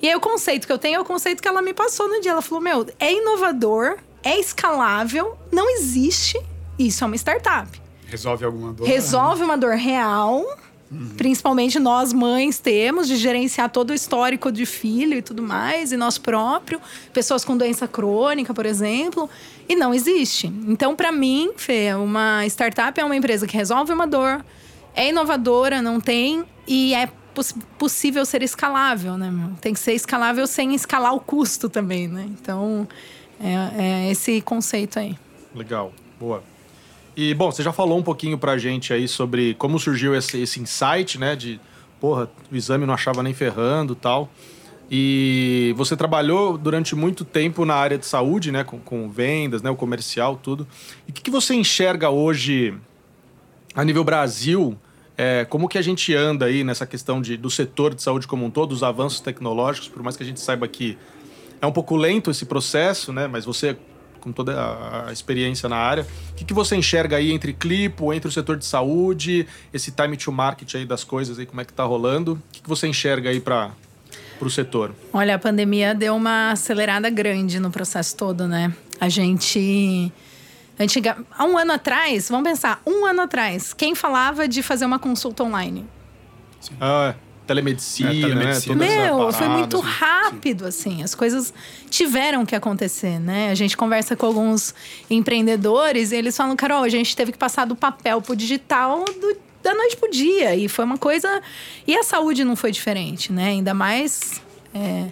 E 0.00 0.08
aí 0.08 0.14
o 0.14 0.20
conceito 0.20 0.66
que 0.66 0.72
eu 0.72 0.78
tenho 0.78 0.96
é 0.96 1.00
o 1.00 1.04
conceito 1.04 1.42
que 1.42 1.48
ela 1.48 1.60
me 1.60 1.74
passou 1.74 2.08
no 2.08 2.20
dia. 2.20 2.32
Ela 2.32 2.42
falou: 2.42 2.62
meu, 2.62 2.86
é 2.98 3.12
inovador, 3.12 3.98
é 4.22 4.38
escalável, 4.38 5.36
não 5.50 5.68
existe. 5.70 6.38
Isso 6.78 7.02
é 7.02 7.06
uma 7.06 7.16
startup. 7.16 7.80
Resolve 8.06 8.44
alguma 8.44 8.72
dor? 8.72 8.86
Resolve 8.86 9.42
uma 9.42 9.58
dor 9.58 9.74
real. 9.74 10.44
Uhum. 10.90 11.10
Principalmente 11.18 11.78
nós 11.78 12.14
mães 12.14 12.58
temos 12.58 13.06
de 13.06 13.16
gerenciar 13.16 13.68
todo 13.68 13.90
o 13.90 13.94
histórico 13.94 14.50
de 14.50 14.64
filho 14.64 15.18
e 15.18 15.22
tudo 15.22 15.42
mais, 15.42 15.92
e 15.92 15.98
nós 15.98 16.16
próprio, 16.16 16.80
pessoas 17.12 17.44
com 17.44 17.58
doença 17.58 17.86
crônica, 17.86 18.54
por 18.54 18.64
exemplo, 18.64 19.28
e 19.68 19.76
não 19.76 19.92
existe. 19.92 20.46
Então, 20.66 20.96
para 20.96 21.12
mim, 21.12 21.50
Fê, 21.56 21.92
uma 21.92 22.46
startup 22.46 22.98
é 22.98 23.04
uma 23.04 23.14
empresa 23.14 23.46
que 23.46 23.54
resolve 23.54 23.92
uma 23.92 24.06
dor, 24.06 24.42
é 24.98 25.10
inovadora, 25.10 25.80
não 25.80 26.00
tem, 26.00 26.44
e 26.66 26.92
é 26.92 27.08
poss 27.32 27.54
possível 27.78 28.26
ser 28.26 28.42
escalável, 28.42 29.16
né? 29.16 29.32
Tem 29.60 29.72
que 29.72 29.78
ser 29.78 29.92
escalável 29.92 30.44
sem 30.46 30.74
escalar 30.74 31.14
o 31.14 31.20
custo 31.20 31.68
também, 31.68 32.08
né? 32.08 32.28
Então, 32.28 32.86
é, 33.40 33.54
é 33.78 34.10
esse 34.10 34.40
conceito 34.40 34.98
aí. 34.98 35.16
Legal, 35.54 35.92
boa. 36.18 36.42
E, 37.16 37.32
bom, 37.34 37.50
você 37.50 37.62
já 37.62 37.72
falou 37.72 37.96
um 37.96 38.02
pouquinho 38.02 38.36
pra 38.36 38.58
gente 38.58 38.92
aí 38.92 39.06
sobre 39.06 39.54
como 39.54 39.78
surgiu 39.78 40.16
esse, 40.16 40.40
esse 40.40 40.60
insight, 40.60 41.16
né? 41.16 41.36
De, 41.36 41.60
porra, 42.00 42.28
o 42.50 42.56
exame 42.56 42.84
não 42.84 42.94
achava 42.94 43.22
nem 43.22 43.32
ferrando 43.32 43.94
tal. 43.94 44.28
E 44.90 45.72
você 45.76 45.96
trabalhou 45.96 46.58
durante 46.58 46.96
muito 46.96 47.24
tempo 47.24 47.64
na 47.64 47.74
área 47.74 47.98
de 47.98 48.06
saúde, 48.06 48.50
né? 48.50 48.64
Com, 48.64 48.80
com 48.80 49.08
vendas, 49.08 49.62
né? 49.62 49.70
O 49.70 49.76
comercial, 49.76 50.36
tudo. 50.42 50.66
E 51.06 51.10
o 51.12 51.14
que, 51.14 51.22
que 51.22 51.30
você 51.30 51.54
enxerga 51.54 52.10
hoje 52.10 52.74
a 53.76 53.84
nível 53.84 54.02
Brasil? 54.02 54.76
É, 55.20 55.44
como 55.44 55.68
que 55.68 55.76
a 55.76 55.82
gente 55.82 56.14
anda 56.14 56.46
aí 56.46 56.62
nessa 56.62 56.86
questão 56.86 57.20
de, 57.20 57.36
do 57.36 57.50
setor 57.50 57.92
de 57.92 58.00
saúde 58.00 58.28
como 58.28 58.44
um 58.44 58.50
todo, 58.50 58.70
os 58.70 58.84
avanços 58.84 59.18
tecnológicos, 59.18 59.88
por 59.88 60.00
mais 60.00 60.16
que 60.16 60.22
a 60.22 60.26
gente 60.26 60.38
saiba 60.38 60.68
que 60.68 60.96
é 61.60 61.66
um 61.66 61.72
pouco 61.72 61.96
lento 61.96 62.30
esse 62.30 62.46
processo, 62.46 63.12
né? 63.12 63.26
Mas 63.26 63.44
você, 63.44 63.76
com 64.20 64.30
toda 64.30 64.54
a 65.08 65.12
experiência 65.12 65.68
na 65.68 65.76
área, 65.76 66.06
o 66.30 66.34
que, 66.36 66.44
que 66.44 66.54
você 66.54 66.76
enxerga 66.76 67.16
aí 67.16 67.32
entre 67.32 67.52
Clipo, 67.52 68.12
entre 68.12 68.28
o 68.28 68.32
setor 68.32 68.56
de 68.56 68.64
saúde, 68.64 69.44
esse 69.74 69.90
time 69.90 70.16
to 70.16 70.30
market 70.30 70.72
aí 70.76 70.86
das 70.86 71.02
coisas 71.02 71.36
aí, 71.36 71.46
como 71.46 71.60
é 71.60 71.64
que 71.64 71.72
tá 71.72 71.82
rolando? 71.82 72.34
O 72.34 72.52
que, 72.52 72.62
que 72.62 72.68
você 72.68 72.86
enxerga 72.86 73.30
aí 73.30 73.40
para 73.40 73.72
o 74.40 74.48
setor? 74.48 74.94
Olha, 75.12 75.34
a 75.34 75.38
pandemia 75.38 75.96
deu 75.96 76.14
uma 76.14 76.52
acelerada 76.52 77.10
grande 77.10 77.58
no 77.58 77.72
processo 77.72 78.16
todo, 78.16 78.46
né? 78.46 78.72
A 79.00 79.08
gente. 79.08 80.12
Antiga, 80.78 81.18
há 81.36 81.44
um 81.44 81.58
ano 81.58 81.72
atrás, 81.72 82.28
vamos 82.28 82.48
pensar, 82.48 82.80
um 82.86 83.04
ano 83.04 83.22
atrás, 83.22 83.72
quem 83.74 83.94
falava 83.94 84.46
de 84.46 84.62
fazer 84.62 84.84
uma 84.84 84.98
consulta 84.98 85.42
online? 85.42 85.84
Sim. 86.60 86.74
Ah, 86.80 87.14
é 87.16 87.28
telemedicina, 87.48 88.10
é, 88.10 88.20
telemedicina. 88.20 88.74
né? 88.74 89.06
Meu, 89.06 89.32
foi 89.32 89.48
muito 89.48 89.80
rápido, 89.80 90.66
assim. 90.66 91.02
As 91.02 91.14
coisas 91.14 91.52
tiveram 91.88 92.44
que 92.44 92.54
acontecer, 92.54 93.18
né? 93.18 93.50
A 93.50 93.54
gente 93.54 93.76
conversa 93.76 94.14
com 94.14 94.26
alguns 94.26 94.74
empreendedores 95.08 96.12
e 96.12 96.16
eles 96.16 96.36
falam, 96.36 96.54
Carol, 96.54 96.84
a 96.84 96.88
gente 96.90 97.16
teve 97.16 97.32
que 97.32 97.38
passar 97.38 97.64
do 97.64 97.74
papel 97.74 98.20
pro 98.20 98.36
digital 98.36 99.02
do, 99.04 99.36
da 99.62 99.74
noite 99.74 99.96
pro 99.96 100.10
dia. 100.10 100.54
E 100.54 100.68
foi 100.68 100.84
uma 100.84 100.98
coisa... 100.98 101.42
E 101.86 101.96
a 101.96 102.04
saúde 102.04 102.44
não 102.44 102.54
foi 102.54 102.70
diferente, 102.70 103.32
né? 103.32 103.48
Ainda 103.48 103.72
mais 103.72 104.42
é, 104.74 105.06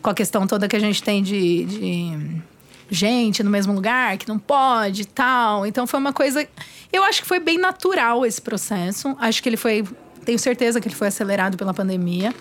com 0.00 0.10
a 0.10 0.14
questão 0.14 0.46
toda 0.46 0.68
que 0.68 0.76
a 0.76 0.80
gente 0.80 1.02
tem 1.02 1.22
de... 1.22 1.64
de 1.64 2.42
gente 2.90 3.42
no 3.42 3.50
mesmo 3.50 3.72
lugar, 3.72 4.16
que 4.18 4.28
não 4.28 4.38
pode 4.38 5.02
e 5.02 5.04
tal. 5.04 5.64
Então 5.64 5.86
foi 5.86 6.00
uma 6.00 6.12
coisa. 6.12 6.46
Eu 6.92 7.04
acho 7.04 7.22
que 7.22 7.28
foi 7.28 7.38
bem 7.38 7.56
natural 7.56 8.26
esse 8.26 8.40
processo. 8.40 9.16
Acho 9.18 9.42
que 9.42 9.48
ele 9.48 9.56
foi. 9.56 9.84
Tenho 10.24 10.38
certeza 10.38 10.80
que 10.80 10.88
ele 10.88 10.94
foi 10.94 11.08
acelerado 11.08 11.56
pela 11.56 11.72
pandemia. 11.72 12.34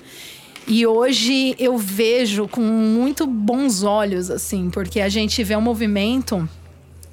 E 0.68 0.86
hoje 0.86 1.56
eu 1.58 1.78
vejo 1.78 2.48
com 2.48 2.62
muito 2.62 3.26
bons 3.26 3.84
olhos, 3.84 4.30
assim, 4.30 4.70
porque 4.70 5.00
a 5.02 5.10
gente 5.10 5.44
vê 5.44 5.56
um 5.56 5.62
movimento 5.62 6.48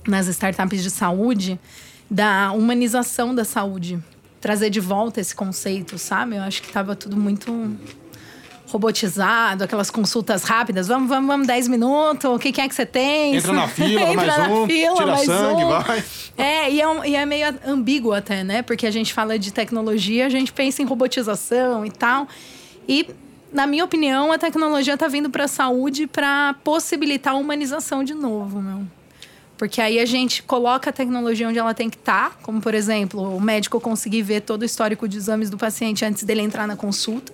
nas 0.06 0.26
startups 0.26 0.82
de 0.82 0.90
saúde 0.90 1.58
da 2.10 2.52
humanização 2.52 3.34
da 3.34 3.44
saúde. 3.44 3.98
Trazer 4.40 4.70
de 4.70 4.78
volta 4.78 5.20
esse 5.20 5.34
conceito, 5.34 5.98
sabe? 5.98 6.36
Eu 6.36 6.42
acho 6.42 6.60
que 6.60 6.68
estava 6.68 6.94
tudo 6.94 7.16
muito 7.16 7.76
robotizado, 8.66 9.64
aquelas 9.64 9.90
consultas 9.90 10.42
rápidas. 10.42 10.88
Vamos, 10.88 11.08
vamos, 11.08 11.26
vamos, 11.26 11.46
10 11.46 11.68
minutos, 11.68 12.24
o 12.24 12.38
que, 12.38 12.52
que 12.52 12.60
é 12.60 12.68
que 12.68 12.74
você 12.74 12.84
tem? 12.84 13.36
Entra 13.36 13.52
na 13.52 13.68
fila, 13.68 14.02
Entra 14.02 14.14
mais 14.14 14.38
na 14.38 14.48
um, 14.48 14.66
fila, 14.66 14.94
tira 14.94 15.06
mais 15.06 15.26
sangue, 15.26 15.64
um. 15.64 15.68
vai. 15.68 16.04
É 16.36 16.70
e, 16.70 16.80
é 16.80 16.88
um, 16.88 17.04
e 17.04 17.16
é 17.16 17.24
meio 17.24 17.46
ambíguo 17.66 18.12
até, 18.12 18.42
né? 18.42 18.62
Porque 18.62 18.86
a 18.86 18.90
gente 18.90 19.14
fala 19.14 19.38
de 19.38 19.52
tecnologia, 19.52 20.26
a 20.26 20.28
gente 20.28 20.52
pensa 20.52 20.82
em 20.82 20.84
robotização 20.84 21.86
e 21.86 21.90
tal. 21.90 22.28
E, 22.88 23.08
na 23.52 23.66
minha 23.66 23.84
opinião, 23.84 24.32
a 24.32 24.38
tecnologia 24.38 24.94
está 24.94 25.08
vindo 25.08 25.30
para 25.30 25.44
a 25.44 25.48
saúde 25.48 26.06
para 26.06 26.54
possibilitar 26.64 27.34
a 27.34 27.36
humanização 27.36 28.02
de 28.02 28.14
novo, 28.14 28.60
meu. 28.60 28.82
Porque 29.56 29.80
aí 29.80 29.98
a 29.98 30.04
gente 30.04 30.42
coloca 30.42 30.90
a 30.90 30.92
tecnologia 30.92 31.48
onde 31.48 31.58
ela 31.58 31.72
tem 31.72 31.88
que 31.88 31.96
estar, 31.96 32.30
tá, 32.30 32.36
como 32.42 32.60
por 32.60 32.74
exemplo, 32.74 33.34
o 33.34 33.40
médico 33.40 33.80
conseguir 33.80 34.20
ver 34.20 34.42
todo 34.42 34.60
o 34.60 34.64
histórico 34.66 35.08
de 35.08 35.16
exames 35.16 35.48
do 35.48 35.56
paciente 35.56 36.04
antes 36.04 36.24
dele 36.24 36.42
entrar 36.42 36.66
na 36.66 36.76
consulta 36.76 37.32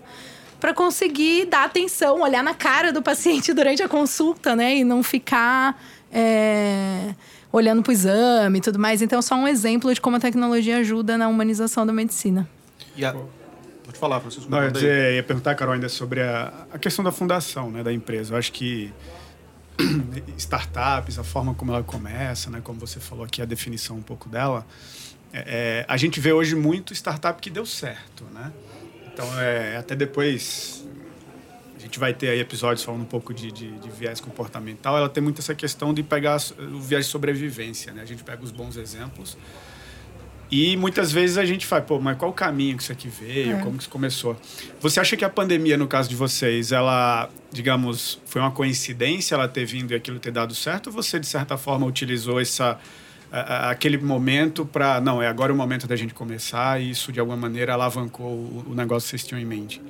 para 0.63 0.73
conseguir 0.73 1.47
dar 1.47 1.65
atenção, 1.65 2.21
olhar 2.21 2.41
na 2.41 2.55
cara 2.55 2.93
do 2.93 3.03
paciente 3.03 3.51
durante 3.53 3.83
a 3.83 3.89
consulta, 3.89 4.55
né? 4.55 4.77
E 4.77 4.85
não 4.85 5.03
ficar 5.03 5.77
é, 6.13 7.17
olhando 7.51 7.83
para 7.83 7.91
o 7.91 7.93
exame 7.93 8.59
e 8.59 8.63
tudo 8.63 8.79
mais. 8.79 9.03
Então, 9.03 9.21
só 9.21 9.35
um 9.35 9.49
exemplo 9.49 9.93
de 9.93 10.01
como 10.01 10.19
a 10.19 10.21
tecnologia 10.21 10.77
ajuda 10.77 11.19
na 11.19 11.27
humanização 11.27 11.85
da 11.85 11.93
medicina. 11.93 12.49
E 12.95 13.05
a... 13.05 13.13
Pode 13.13 13.99
falar, 13.99 14.21
Francisco. 14.21 14.49
Não, 14.49 14.59
eu 14.59 14.67
ia, 14.67 14.71
dizer, 14.71 15.15
ia 15.17 15.23
perguntar, 15.25 15.57
Carol, 15.57 15.75
ainda 15.75 15.89
sobre 15.89 16.23
a, 16.23 16.53
a 16.73 16.79
questão 16.79 17.05
da 17.05 17.11
fundação 17.11 17.69
né, 17.69 17.83
da 17.83 17.93
empresa. 17.93 18.35
Eu 18.35 18.39
acho 18.39 18.53
que 18.53 18.93
startups, 20.39 21.19
a 21.19 21.25
forma 21.25 21.55
como 21.55 21.73
ela 21.73 21.83
começa, 21.83 22.49
né, 22.51 22.61
como 22.63 22.79
você 22.79 23.01
falou 23.01 23.25
aqui, 23.25 23.43
a 23.43 23.45
definição 23.45 23.97
um 23.97 24.03
pouco 24.03 24.29
dela, 24.29 24.65
é, 25.33 25.83
é 25.83 25.85
a 25.89 25.97
gente 25.97 26.21
vê 26.21 26.33
hoje 26.33 26.55
muito 26.55 26.95
startup 26.95 27.43
que 27.43 27.51
deu 27.51 27.67
certo, 27.67 28.23
né? 28.33 28.53
Então, 29.13 29.41
é, 29.41 29.77
até 29.77 29.95
depois 29.95 30.87
a 31.77 31.81
gente 31.81 31.99
vai 31.99 32.15
ter 32.15 32.29
aí 32.29 32.41
episódios 32.41 32.85
falando 32.85 33.03
um 33.03 33.07
pouco 33.07 33.35
de, 33.35 33.51
de, 33.51 33.71
de, 33.73 33.91
viés 33.91 34.21
comportamental. 34.21 34.97
Ela 34.97 35.09
tem 35.09 35.23
muito 35.23 35.41
essa 35.41 35.55
questão 35.55 35.93
de 35.93 36.03
pegar 36.03 36.39
o 36.59 36.81
viés 36.81 37.07
de 37.07 37.11
sobrevivência, 37.11 37.93
né? 37.93 38.03
A 38.03 38.07
gente 38.07 38.23
pega 38.23 38.43
os 38.43 38.51
bons 38.51 38.77
exemplos 38.77 39.37
e 40.53 40.77
muitas 40.77 41.11
vezes 41.11 41.39
a 41.39 41.47
gente 41.47 41.67
fala, 41.67 41.81
pô, 41.81 41.99
mas 41.99 42.19
qual 42.19 42.31
o 42.31 42.35
caminho 42.35 42.77
que 42.77 42.83
isso 42.83 42.93
aqui 42.93 43.09
veio? 43.09 43.57
É. 43.57 43.61
Como 43.63 43.79
que 43.79 43.85
isso 43.85 43.91
começou? 43.91 44.37
Você 44.83 45.01
acha 45.01 45.17
que 45.17 45.25
a 45.25 45.31
pandemia, 45.31 45.79
no 45.79 45.89
caso 45.89 46.11
de 46.11 46.15
vocês, 46.15 46.73
ela, 46.73 47.31
digamos, 47.51 48.21
foi 48.27 48.39
uma 48.39 48.51
coincidência 48.51 49.35
ela 49.35 49.49
ter 49.49 49.65
vindo 49.65 49.93
e 49.93 49.95
aquilo 49.95 50.19
ter 50.19 50.31
dado 50.31 50.55
certo? 50.55 50.89
Ou 50.89 50.93
você, 50.93 51.19
de 51.19 51.27
certa 51.27 51.57
forma, 51.57 51.87
utilizou 51.87 52.39
essa 52.39 52.79
aquele 53.33 53.97
momento 53.97 54.67
para 54.67 55.01
não 55.01 55.23
é 55.23 55.27
agora 55.27 55.53
o 55.53 55.57
momento 55.57 55.87
da 55.87 55.97
gente 55.97 56.13
começar 56.13 56.81
e 56.81 56.91
isso 56.91 57.11
de 57.11 57.19
alguma 57.19 57.37
maneira 57.37 57.73
alavancou 57.73 58.27
o, 58.27 58.65
o 58.71 58.75
negócio 58.75 59.07
que 59.07 59.11
vocês 59.11 59.25
tinham 59.25 59.41
em 59.41 59.47
mente 59.47 59.81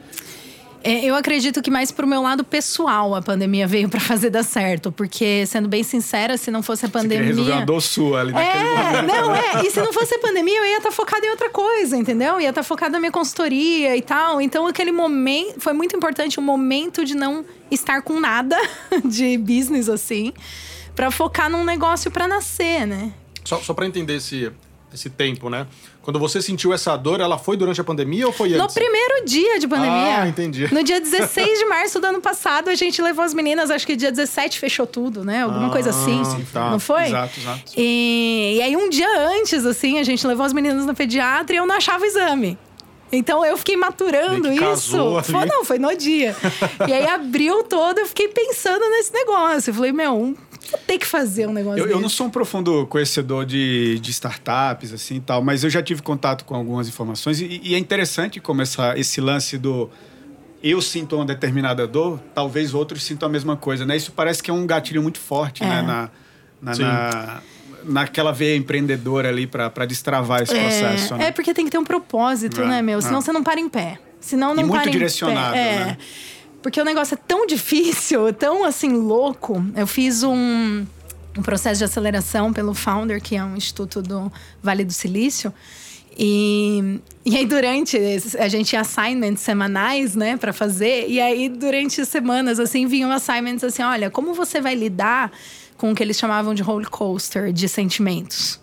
é, 0.85 1.05
eu 1.05 1.15
acredito 1.15 1.63
que 1.63 1.71
mais 1.71 1.93
pro 1.93 2.07
meu 2.07 2.21
lado 2.21 2.43
pessoal 2.43 3.15
a 3.15 3.23
pandemia 3.23 3.67
veio 3.67 3.89
para 3.89 4.01
fazer 4.01 4.31
dar 4.31 4.43
certo, 4.43 4.91
porque 4.91 5.47
sendo 5.47 5.69
bem 5.69 5.83
sincera, 5.83 6.37
se 6.37 6.51
não 6.51 6.63
fosse 6.63 6.87
a 6.87 6.89
pandemia, 6.89 7.19
Você 7.19 7.29
resolver 7.29 7.53
uma 7.53 7.67
dor 7.67 7.81
sua 7.81 8.21
ali 8.21 8.33
é, 8.35 9.03
não 9.03 9.35
é. 9.35 9.65
E 9.65 9.71
se 9.71 9.81
não 9.81 9.93
fosse 9.93 10.15
a 10.15 10.19
pandemia, 10.19 10.59
eu 10.59 10.65
ia 10.65 10.79
estar 10.79 10.91
tá 10.91 10.95
focada 10.95 11.25
em 11.25 11.31
outra 11.31 11.51
coisa, 11.51 11.97
entendeu? 11.97 12.41
Ia 12.41 12.49
estar 12.49 12.63
tá 12.63 12.67
focada 12.67 12.93
na 12.93 12.99
minha 12.99 13.13
consultoria 13.13 13.97
e 13.97 14.03
tal. 14.03 14.41
Então 14.41 14.67
aquele 14.67 14.91
momento 14.91 15.61
foi 15.61 15.73
muito 15.73 15.97
importante, 15.97 16.39
o 16.39 16.43
momento 16.43 17.05
de 17.05 17.15
não 17.15 17.45
estar 17.71 18.03
com 18.03 18.19
nada 18.19 18.57
de 19.05 19.39
business 19.39 19.89
assim, 19.89 20.33
para 20.97 21.11
focar 21.13 21.49
num 21.49 21.65
negócio 21.65 22.11
para 22.11 22.27
nascer, 22.27 22.87
né? 22.87 23.13
Só, 23.45 23.59
só 23.59 23.75
para 23.75 23.87
entender 23.87 24.17
esse, 24.17 24.51
esse 24.93 25.11
tempo, 25.11 25.49
né? 25.49 25.67
Quando 26.03 26.19
você 26.19 26.43
sentiu 26.43 26.73
essa 26.73 26.97
dor, 26.97 27.21
ela 27.21 27.39
foi 27.39 27.57
durante 27.57 27.81
a 27.81 27.85
pandemia 27.85 28.27
ou 28.27 28.33
foi 28.33 28.49
antes? 28.55 28.61
No 28.61 28.73
primeiro 28.73 29.25
dia 29.25 29.59
de 29.59 29.69
pandemia. 29.69 30.23
Ah, 30.23 30.29
entendi. 30.29 30.73
No 30.73 30.83
dia 30.83 31.01
16 31.01 31.59
de 31.59 31.65
março 31.67 32.01
do 32.01 32.07
ano 32.07 32.21
passado, 32.21 32.69
a 32.69 32.75
gente 32.75 33.01
levou 33.01 33.25
as 33.25 33.33
meninas, 33.33 33.71
acho 33.71 33.87
que 33.87 33.97
dia 33.97 34.11
17 34.11 34.59
fechou 34.59 34.87
tudo, 34.87 35.25
né? 35.25 35.43
Alguma 35.43 35.69
ah, 35.69 35.71
coisa 35.71 35.91
assim. 35.91 36.25
Sim, 36.25 36.47
tá. 36.53 36.71
Não 36.71 36.81
foi? 36.81 37.05
Exato, 37.05 37.41
exato. 37.41 37.73
E, 37.77 38.55
e 38.57 38.63
aí, 38.63 38.77
um 38.77 38.89
dia 38.89 39.09
antes, 39.29 39.65
assim, 39.65 39.99
a 39.99 40.05
gente 40.05 40.27
levou 40.27 40.45
as 40.45 40.53
meninas 40.53 40.85
no 40.85 40.95
pediatra 40.95 41.55
e 41.55 41.59
eu 41.59 41.67
não 41.67 41.77
achava 41.77 42.03
o 42.03 42.07
exame. 42.07 42.59
Então 43.13 43.45
eu 43.45 43.59
fiquei 43.59 43.77
maturando 43.77 44.51
isso. 44.51 45.23
Foi, 45.23 45.45
não, 45.45 45.65
foi 45.67 45.79
no 45.79 45.95
dia. 45.95 46.35
e 46.89 46.93
aí 46.93 47.07
abriu 47.07 47.63
todo, 47.63 47.99
eu 47.99 48.07
fiquei 48.07 48.29
pensando 48.29 48.89
nesse 48.89 49.13
negócio. 49.13 49.71
Eu 49.71 49.75
falei, 49.75 49.93
meu, 49.93 50.35
vou 50.71 50.81
ter 50.87 50.99
que 50.99 51.07
fazer 51.07 51.47
um 51.49 51.53
negócio 51.53 51.81
eu, 51.81 51.89
eu, 51.89 52.01
não 52.01 52.09
sou 52.09 52.27
um 52.27 52.31
profundo 52.31 52.87
conhecedor 52.87 53.45
de, 53.45 53.99
de 54.01 54.11
startups, 54.11 54.93
assim 54.93 55.17
e 55.17 55.21
tal, 55.21 55.43
mas 55.43 55.65
eu 55.65 55.71
já 55.71 55.83
tive 55.83 56.03
contato 56.03 56.45
com 56.45 56.55
algumas 56.55 56.89
informações 56.89 57.41
e, 57.41 57.61
e 57.63 57.75
é 57.75 57.79
interessante 57.79 58.41
como 58.41 58.63
essa, 58.63 58.99
esse 58.99 59.21
lance 59.21 59.59
do 59.59 59.91
eu 60.63 60.81
sinto 60.81 61.17
uma 61.17 61.25
determinada 61.25 61.87
dor, 61.87 62.21
talvez 62.35 62.73
outros 62.73 63.03
sintam 63.03 63.29
a 63.29 63.33
mesma 63.33 63.57
coisa, 63.57 63.85
né? 63.85 63.97
Isso 63.97 64.13
parece 64.13 64.41
que 64.41 64.51
é 64.51 64.55
um 64.55 64.65
gatilho 64.65 65.03
muito 65.03 65.19
forte, 65.19 65.65
né? 65.65 65.81
é. 65.81 65.83
né? 65.83 66.11
Na, 66.63 66.73
na, 66.75 66.79
na, 66.79 67.43
naquela 67.85 68.33
veia 68.33 68.57
empreendedora 68.57 69.29
ali 69.29 69.47
para 69.47 69.85
destravar 69.87 70.43
esse 70.43 70.57
é, 70.57 70.61
processo. 70.61 71.17
Né? 71.17 71.27
É, 71.27 71.33
porque 71.33 71.53
tem 71.53 71.65
que 71.65 71.71
ter 71.71 71.79
um 71.79 71.85
propósito, 71.85 72.63
é, 72.63 72.67
né, 72.67 72.83
meu? 72.83 73.03
Senão 73.03 73.19
é. 73.19 73.23
você 73.23 73.33
não 73.33 73.43
para 73.43 73.61
em 73.61 73.69
pé. 73.69 73.99
Senão 74.21 74.55
não 74.55 74.63
e 74.63 74.67
muito 74.67 74.89
direcionado, 74.89 75.57
é. 75.57 75.85
né? 75.85 75.99
Porque 76.63 76.81
o 76.81 76.85
negócio 76.85 77.15
é 77.15 77.19
tão 77.19 77.47
difícil, 77.47 78.33
tão 78.35 78.65
assim 78.65 78.93
louco. 78.93 79.63
Eu 79.75 79.87
fiz 79.87 80.23
um, 80.23 80.87
um 81.37 81.43
processo 81.43 81.79
de 81.79 81.85
aceleração 81.85 82.53
pelo 82.53 82.73
Founder, 82.73 83.21
que 83.21 83.37
é 83.37 83.43
um 83.43 83.57
instituto 83.57 84.01
do 84.01 84.33
Vale 84.63 84.85
do 84.85 84.93
Silício. 84.93 85.53
E, 86.17 87.01
e 87.25 87.37
aí, 87.37 87.47
durante. 87.47 87.99
A 88.39 88.49
gente 88.49 88.69
tinha 88.69 88.83
assignments 88.83 89.41
semanais, 89.41 90.15
né, 90.15 90.37
para 90.37 90.53
fazer. 90.53 91.09
E 91.09 91.21
aí, 91.21 91.49
durante 91.49 92.05
semanas, 92.05 92.61
assim, 92.61 92.87
vinham 92.87 93.11
assignments 93.11 93.65
assim: 93.65 93.83
olha, 93.83 94.11
como 94.11 94.35
você 94.35 94.61
vai 94.61 94.75
lidar 94.75 95.33
com 95.77 95.91
o 95.91 95.95
que 95.95 96.03
eles 96.03 96.19
chamavam 96.19 96.55
de 96.55 96.63
roller 96.63 96.89
coaster 96.91 97.53
de 97.53 97.69
sentimentos? 97.69 98.61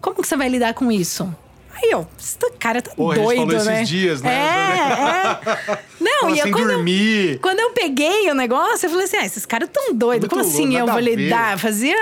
Como 0.00 0.20
que 0.20 0.28
você 0.28 0.36
vai 0.36 0.48
lidar 0.48 0.74
com 0.74 0.90
isso? 0.90 1.32
Aí 1.80 1.90
eu, 1.92 2.08
esse 2.18 2.36
cara 2.58 2.82
tá 2.82 2.90
Porra, 2.90 3.14
doido, 3.14 3.30
a 3.30 3.34
gente 3.34 3.52
falou 3.52 3.64
né? 3.64 3.74
esses 3.76 3.88
dias, 3.88 4.22
né? 4.22 4.34
É, 4.34 5.70
é. 5.70 5.78
Não, 6.00 6.20
Fala 6.22 6.36
e 6.36 6.42
sem 6.42 6.52
quando, 6.52 6.68
dormir. 6.68 7.32
Eu, 7.34 7.38
quando 7.38 7.60
eu 7.60 7.70
peguei 7.70 8.28
o 8.30 8.34
negócio, 8.34 8.86
eu 8.86 8.90
falei 8.90 9.04
assim: 9.04 9.16
ah, 9.16 9.24
esses 9.24 9.46
caras 9.46 9.68
tão 9.72 9.94
doidos. 9.94 10.28
Como 10.28 10.40
assim 10.40 10.76
eu 10.76 10.86
vou 10.86 10.98
lidar? 10.98 11.56
Fazia 11.58 11.96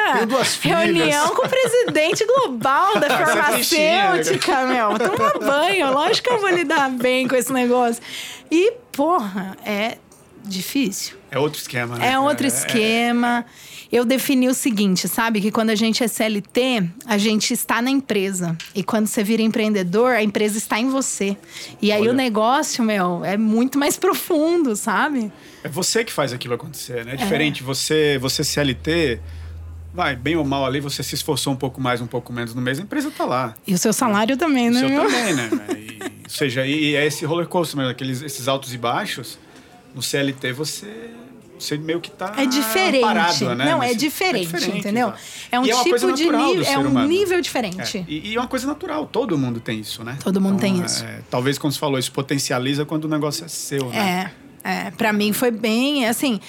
reunião 0.62 1.28
com 1.34 1.46
o 1.46 1.48
presidente 1.48 2.24
global 2.24 2.96
da 3.00 3.10
farmacêutica, 3.10 4.64
meu. 4.64 4.98
Toma 4.98 5.46
banho, 5.46 5.92
lógico 5.92 6.28
que 6.28 6.34
eu 6.34 6.40
vou 6.40 6.50
lidar 6.50 6.88
bem 6.90 7.28
com 7.28 7.36
esse 7.36 7.52
negócio. 7.52 8.02
E, 8.50 8.72
porra, 8.92 9.58
é 9.62 9.98
difícil. 10.42 11.16
É 11.30 11.38
outro 11.38 11.60
esquema, 11.60 11.96
né? 11.96 12.12
É 12.12 12.18
outro 12.18 12.46
é, 12.46 12.48
esquema. 12.48 13.44
É 13.46 13.76
eu 13.96 14.04
defini 14.04 14.48
o 14.48 14.54
seguinte, 14.54 15.08
sabe? 15.08 15.40
Que 15.40 15.50
quando 15.50 15.70
a 15.70 15.74
gente 15.74 16.04
é 16.04 16.08
CLT, 16.08 16.84
a 17.06 17.18
gente 17.18 17.52
está 17.52 17.80
na 17.80 17.90
empresa. 17.90 18.56
E 18.74 18.82
quando 18.82 19.06
você 19.06 19.24
vira 19.24 19.42
empreendedor, 19.42 20.12
a 20.12 20.22
empresa 20.22 20.58
está 20.58 20.78
em 20.78 20.88
você. 20.90 21.36
E 21.80 21.90
aí 21.90 22.02
Olha. 22.02 22.10
o 22.10 22.14
negócio, 22.14 22.84
meu, 22.84 23.24
é 23.24 23.36
muito 23.36 23.78
mais 23.78 23.96
profundo, 23.98 24.76
sabe? 24.76 25.32
É 25.64 25.68
você 25.68 26.04
que 26.04 26.12
faz 26.12 26.32
aquilo 26.32 26.54
acontecer, 26.54 27.04
né? 27.04 27.14
É 27.14 27.16
diferente. 27.16 27.62
É. 27.62 27.66
Você, 27.66 28.18
você 28.18 28.44
CLT 28.44 29.20
vai, 29.94 30.14
bem 30.14 30.36
ou 30.36 30.44
mal 30.44 30.66
ali, 30.66 30.78
você 30.78 31.02
se 31.02 31.14
esforçou 31.14 31.54
um 31.54 31.56
pouco 31.56 31.80
mais, 31.80 32.02
um 32.02 32.06
pouco 32.06 32.30
menos 32.30 32.54
no 32.54 32.60
mês, 32.60 32.78
a 32.78 32.82
empresa 32.82 33.10
tá 33.10 33.24
lá. 33.24 33.54
E 33.66 33.72
o 33.72 33.78
seu 33.78 33.94
salário 33.94 34.36
também, 34.36 34.68
né? 34.68 34.84
O 34.84 34.88
seu 34.88 35.02
também, 35.02 35.34
né? 35.34 35.50
E, 35.74 35.98
ou 36.24 36.30
seja, 36.30 36.66
e, 36.66 36.94
é 36.94 37.06
esse 37.06 37.24
roller 37.24 37.46
coaster, 37.46 37.80
aqueles, 37.88 38.20
esses 38.20 38.46
altos 38.46 38.74
e 38.74 38.78
baixos. 38.78 39.38
No 39.94 40.02
CLT 40.02 40.52
você 40.52 41.10
você 41.58 41.76
meio 41.76 42.00
que 42.00 42.10
tá 42.10 42.34
é 42.36 42.46
diferente. 42.46 43.00
Parado, 43.00 43.54
né? 43.54 43.64
Não, 43.64 43.82
é 43.82 43.94
diferente, 43.94 44.48
é 44.48 44.58
diferente, 44.58 44.78
entendeu? 44.78 45.08
Exato. 45.08 45.22
É 45.50 45.60
um 45.60 45.64
e 45.64 45.68
tipo 45.84 46.10
é 46.10 46.12
de 46.12 46.30
nível, 46.30 46.64
é 46.64 46.78
um 46.78 46.86
humano. 46.88 47.08
nível 47.08 47.40
diferente. 47.40 47.98
É. 47.98 48.04
E, 48.06 48.30
e, 48.30 48.36
é 48.36 48.40
uma 48.40 48.48
coisa 48.48 48.66
natural, 48.66 49.06
todo 49.06 49.36
mundo 49.36 49.60
tem 49.60 49.80
isso, 49.80 50.04
né? 50.04 50.18
Todo 50.22 50.40
mundo 50.40 50.56
então, 50.56 50.74
tem 50.74 50.84
isso. 50.84 51.04
É, 51.04 51.20
talvez, 51.30 51.58
como 51.58 51.72
você 51.72 51.78
falou, 51.78 51.98
isso 51.98 52.12
potencializa 52.12 52.84
quando 52.84 53.04
o 53.04 53.08
negócio 53.08 53.44
é 53.44 53.48
seu, 53.48 53.88
né? 53.90 54.32
É. 54.42 54.46
É, 54.66 54.90
para 54.90 55.12
mim 55.12 55.32
foi 55.32 55.52
bem, 55.52 56.08
assim, 56.08 56.40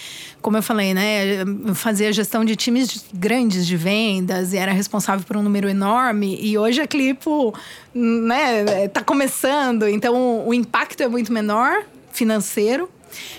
como 0.42 0.58
eu 0.58 0.64
falei, 0.64 0.92
né? 0.92 1.44
Eu 1.44 1.76
fazia 1.76 2.12
gestão 2.12 2.44
de 2.44 2.56
times 2.56 3.06
grandes 3.14 3.68
de 3.68 3.78
vendas 3.78 4.54
e 4.54 4.58
era 4.58 4.72
responsável 4.72 5.24
por 5.24 5.38
um 5.38 5.44
número 5.44 5.70
enorme. 5.70 6.36
E 6.42 6.58
hoje 6.58 6.82
a 6.82 6.88
Clipo, 6.88 7.54
né, 7.94 8.88
tá 8.88 9.04
começando, 9.04 9.88
então 9.88 10.48
o 10.48 10.52
impacto 10.52 11.04
é 11.04 11.08
muito 11.08 11.32
menor 11.32 11.84
financeiro, 12.12 12.90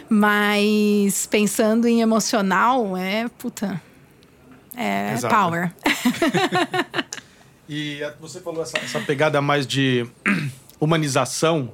mas 0.08 1.26
pensando 1.26 1.86
em 1.86 2.00
emocional, 2.00 2.96
é 2.96 3.28
puta. 3.38 3.80
é 4.76 5.12
Exato. 5.14 5.34
power. 5.34 5.72
E 7.70 8.00
você 8.18 8.40
falou 8.40 8.62
essa, 8.62 8.78
essa 8.78 8.98
pegada 9.00 9.42
mais 9.42 9.66
de 9.66 10.06
humanização. 10.80 11.70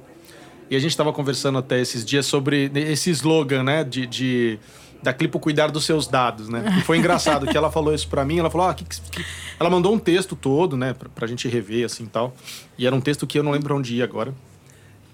E 0.69 0.75
a 0.75 0.79
gente 0.79 0.91
estava 0.91 1.13
conversando 1.13 1.57
até 1.57 1.79
esses 1.79 2.03
dias 2.03 2.25
sobre 2.25 2.69
esse 2.75 3.09
slogan, 3.11 3.63
né? 3.63 3.81
De, 3.83 4.05
de- 4.05 4.59
da 5.01 5.13
Clipo 5.13 5.39
cuidar 5.39 5.67
dos 5.67 5.85
seus 5.85 6.05
dados, 6.07 6.49
né? 6.49 6.65
E 6.79 6.81
foi 6.81 6.97
engraçado 6.97 7.45
que 7.47 7.55
ela 7.55 7.71
falou 7.71 7.93
isso 7.93 8.09
pra 8.09 8.25
mim. 8.25 8.39
Ela 8.39 8.49
falou, 8.49 8.67
ah, 8.67 8.73
que, 8.73 8.83
que- 8.83 8.99
que-" 9.09 9.25
ela 9.57 9.69
mandou 9.69 9.93
um 9.93 9.99
texto 9.99 10.35
todo, 10.35 10.75
né? 10.75 10.93
Pra, 10.93 11.07
pra 11.07 11.27
gente 11.27 11.47
rever, 11.47 11.85
assim, 11.85 12.05
tal. 12.07 12.35
E 12.77 12.85
era 12.85 12.93
um 12.93 12.99
texto 12.99 13.25
que 13.25 13.39
eu 13.39 13.43
não 13.43 13.51
lembro 13.51 13.77
onde 13.77 13.95
ia 13.95 14.03
agora. 14.03 14.33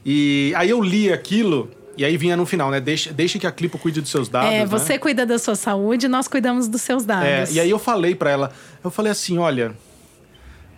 E 0.03 0.51
aí 0.55 0.69
eu 0.71 0.81
li 0.81 1.13
aquilo 1.13 1.69
e 1.97 2.05
aí 2.05 2.15
vinha 2.17 2.35
no 2.37 2.45
final, 2.45 2.69
né? 2.71 2.79
Deixe, 2.79 3.11
deixe 3.13 3.37
que 3.39 3.45
a 3.47 3.51
Clipo 3.51 3.77
cuide 3.77 4.01
dos 4.01 4.09
seus 4.09 4.29
dados, 4.29 4.49
É, 4.51 4.59
né? 4.59 4.65
você 4.65 4.97
cuida 4.97 5.25
da 5.25 5.37
sua 5.37 5.55
saúde, 5.55 6.07
nós 6.07 6.27
cuidamos 6.27 6.67
dos 6.67 6.81
seus 6.81 7.05
dados. 7.05 7.27
É, 7.27 7.45
e 7.51 7.59
aí 7.59 7.69
eu 7.69 7.79
falei 7.79 8.15
pra 8.15 8.29
ela, 8.31 8.51
eu 8.83 8.89
falei 8.89 9.11
assim, 9.11 9.37
olha, 9.37 9.73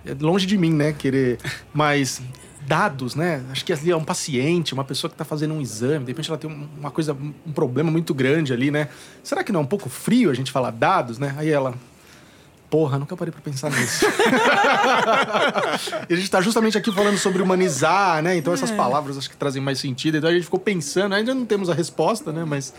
é 0.05 0.13
longe 0.19 0.45
de 0.45 0.57
mim, 0.57 0.71
né, 0.73 0.91
querer, 0.93 1.37
mas 1.73 2.21
dados, 2.65 3.13
né? 3.13 3.43
Acho 3.51 3.65
que 3.65 3.73
ali 3.73 3.91
é 3.91 3.95
um 3.95 4.03
paciente, 4.03 4.73
uma 4.73 4.83
pessoa 4.85 5.11
que 5.11 5.17
tá 5.17 5.25
fazendo 5.25 5.53
um 5.53 5.59
exame, 5.61 6.05
de 6.05 6.11
repente 6.11 6.29
ela 6.29 6.37
tem 6.37 6.49
um- 6.49 6.67
uma 6.79 6.89
coisa, 6.91 7.15
um 7.45 7.51
problema 7.51 7.91
muito 7.91 8.13
grande 8.13 8.53
ali, 8.53 8.71
né? 8.71 8.87
Será 9.21 9.43
que 9.43 9.51
não 9.51 9.59
é 9.59 9.63
um 9.63 9.67
pouco 9.67 9.89
frio 9.89 10.29
a 10.31 10.33
gente 10.33 10.49
falar 10.51 10.71
dados, 10.71 11.19
né? 11.19 11.35
Aí 11.37 11.49
ela, 11.49 11.73
porra, 12.73 12.97
nunca 12.97 13.15
parei 13.15 13.31
pra 13.31 13.39
pensar 13.39 13.69
nisso. 13.69 14.03
e 16.09 16.13
a 16.13 16.17
gente 16.17 16.31
tá 16.31 16.41
justamente 16.41 16.75
aqui 16.75 16.91
falando 16.91 17.19
sobre 17.19 17.39
humanizar, 17.39 18.19
né? 18.23 18.35
Então 18.35 18.51
essas 18.51 18.71
palavras 18.71 19.15
acho 19.15 19.29
que 19.29 19.37
trazem 19.37 19.61
mais 19.61 19.77
sentido. 19.77 20.17
Então 20.17 20.27
a 20.27 20.33
gente 20.33 20.45
ficou 20.45 20.59
pensando, 20.59 21.13
ainda 21.13 21.35
não 21.35 21.45
temos 21.45 21.69
a 21.69 21.73
resposta, 21.75 22.31
né? 22.31 22.43
Mas 22.43 22.73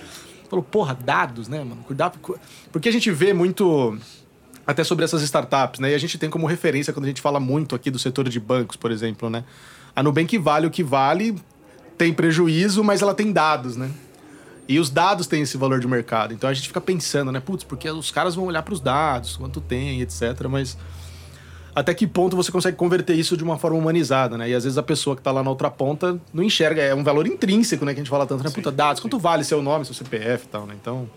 falou, 0.51 0.65
porra, 0.65 0.99
dados, 1.01 1.47
né, 1.47 1.59
mano? 1.59 1.77
Cuidado. 1.87 2.19
cu- 2.19 2.37
Porque 2.73 2.89
a 2.89 2.93
gente 2.93 3.09
vê 3.13 3.33
muito 3.33 3.97
até 4.67 4.83
sobre 4.83 5.05
essas 5.05 5.23
startups, 5.23 5.79
né? 5.79 5.93
E 5.93 5.95
a 5.95 5.99
gente 5.99 6.19
tem 6.19 6.29
como 6.29 6.45
referência 6.49 6.93
quando 6.93 7.05
a 7.05 7.09
gente 7.09 7.21
fala 7.21 7.39
muito 7.39 7.77
aqui 7.77 7.89
do 7.89 7.99
setor 8.01 8.29
de 8.29 8.41
bancos, 8.41 8.77
por 8.77 8.91
exemplo, 8.91 9.31
né? 9.31 9.45
A 9.95 10.03
Nubank 10.03 10.37
vale 10.39 10.67
o 10.67 10.73
que 10.73 10.83
vale, 10.83 11.37
tem 11.97 12.13
prejuízo, 12.13 12.83
mas 12.83 13.01
ela 13.01 13.15
tem 13.15 13.31
dados, 13.31 13.77
né? 13.77 13.89
E 14.67 14.79
os 14.79 14.89
dados 14.89 15.27
têm 15.27 15.43
esse 15.43 15.57
valor 15.57 15.79
de 15.79 15.87
mercado. 15.87 16.33
Então 16.33 16.49
a 16.49 16.55
gente 16.55 16.69
fica 16.69 16.81
pensando, 16.81 17.31
né? 17.31 17.41
Putz, 17.41 17.65
porque 17.65 17.89
os 17.91 18.11
caras 18.11 18.35
vão 18.35 18.47
olhar 18.47 18.63
para 18.63 18.73
os 18.73 18.81
dados, 18.81 19.37
quanto 19.37 19.61
tem, 19.61 20.01
etc. 20.01 20.47
Mas 20.49 20.77
até 21.75 21.93
que 21.93 22.07
ponto 22.07 22.35
você 22.37 22.51
consegue 22.51 22.77
converter 22.77 23.15
isso 23.15 23.37
de 23.37 23.45
uma 23.45 23.59
forma 23.59 23.77
humanizada, 23.77 24.39
né? 24.39 24.49
E 24.49 24.55
às 24.55 24.65
vezes 24.65 24.79
a 24.79 24.83
pessoa 24.83 25.15
que 25.17 25.21
tá 25.23 25.31
lá 25.33 25.43
na 25.43 25.51
outra 25.51 25.71
ponta 25.71 26.19
não 26.33 26.43
enxerga, 26.43 26.81
é 26.81 26.95
um 26.95 27.05
valor 27.05 27.27
intrínseco, 27.27 27.85
né? 27.85 27.93
Que 27.93 28.01
a 28.01 28.03
gente 28.03 28.11
fala 28.11 28.27
tanto, 28.27 28.43
né? 28.45 28.51
Puta, 28.51 28.71
dados, 28.73 29.01
quanto 29.01 29.19
vale 29.19 29.45
seu 29.45 29.61
nome, 29.63 29.85
seu 29.85 29.95
CPF 29.95 30.45
e 30.45 30.49
tal, 30.49 30.67
né? 30.67 30.75
Então 30.81 31.11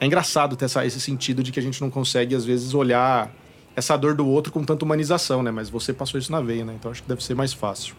é 0.00 0.06
engraçado 0.06 0.56
ter 0.56 0.66
essa, 0.66 0.86
esse 0.86 1.00
sentido 1.00 1.42
de 1.42 1.52
que 1.52 1.58
a 1.58 1.62
gente 1.62 1.80
não 1.80 1.90
consegue, 1.90 2.34
às 2.34 2.44
vezes, 2.44 2.72
olhar 2.72 3.30
essa 3.74 3.94
dor 3.96 4.14
do 4.14 4.26
outro 4.26 4.50
com 4.52 4.64
tanta 4.64 4.84
humanização, 4.86 5.42
né? 5.42 5.50
Mas 5.50 5.68
você 5.68 5.92
passou 5.92 6.18
isso 6.18 6.32
na 6.32 6.40
veia, 6.40 6.64
né? 6.64 6.74
Então 6.78 6.90
acho 6.90 7.02
que 7.02 7.08
deve 7.08 7.22
ser 7.22 7.34
mais 7.34 7.52
fácil. 7.52 7.94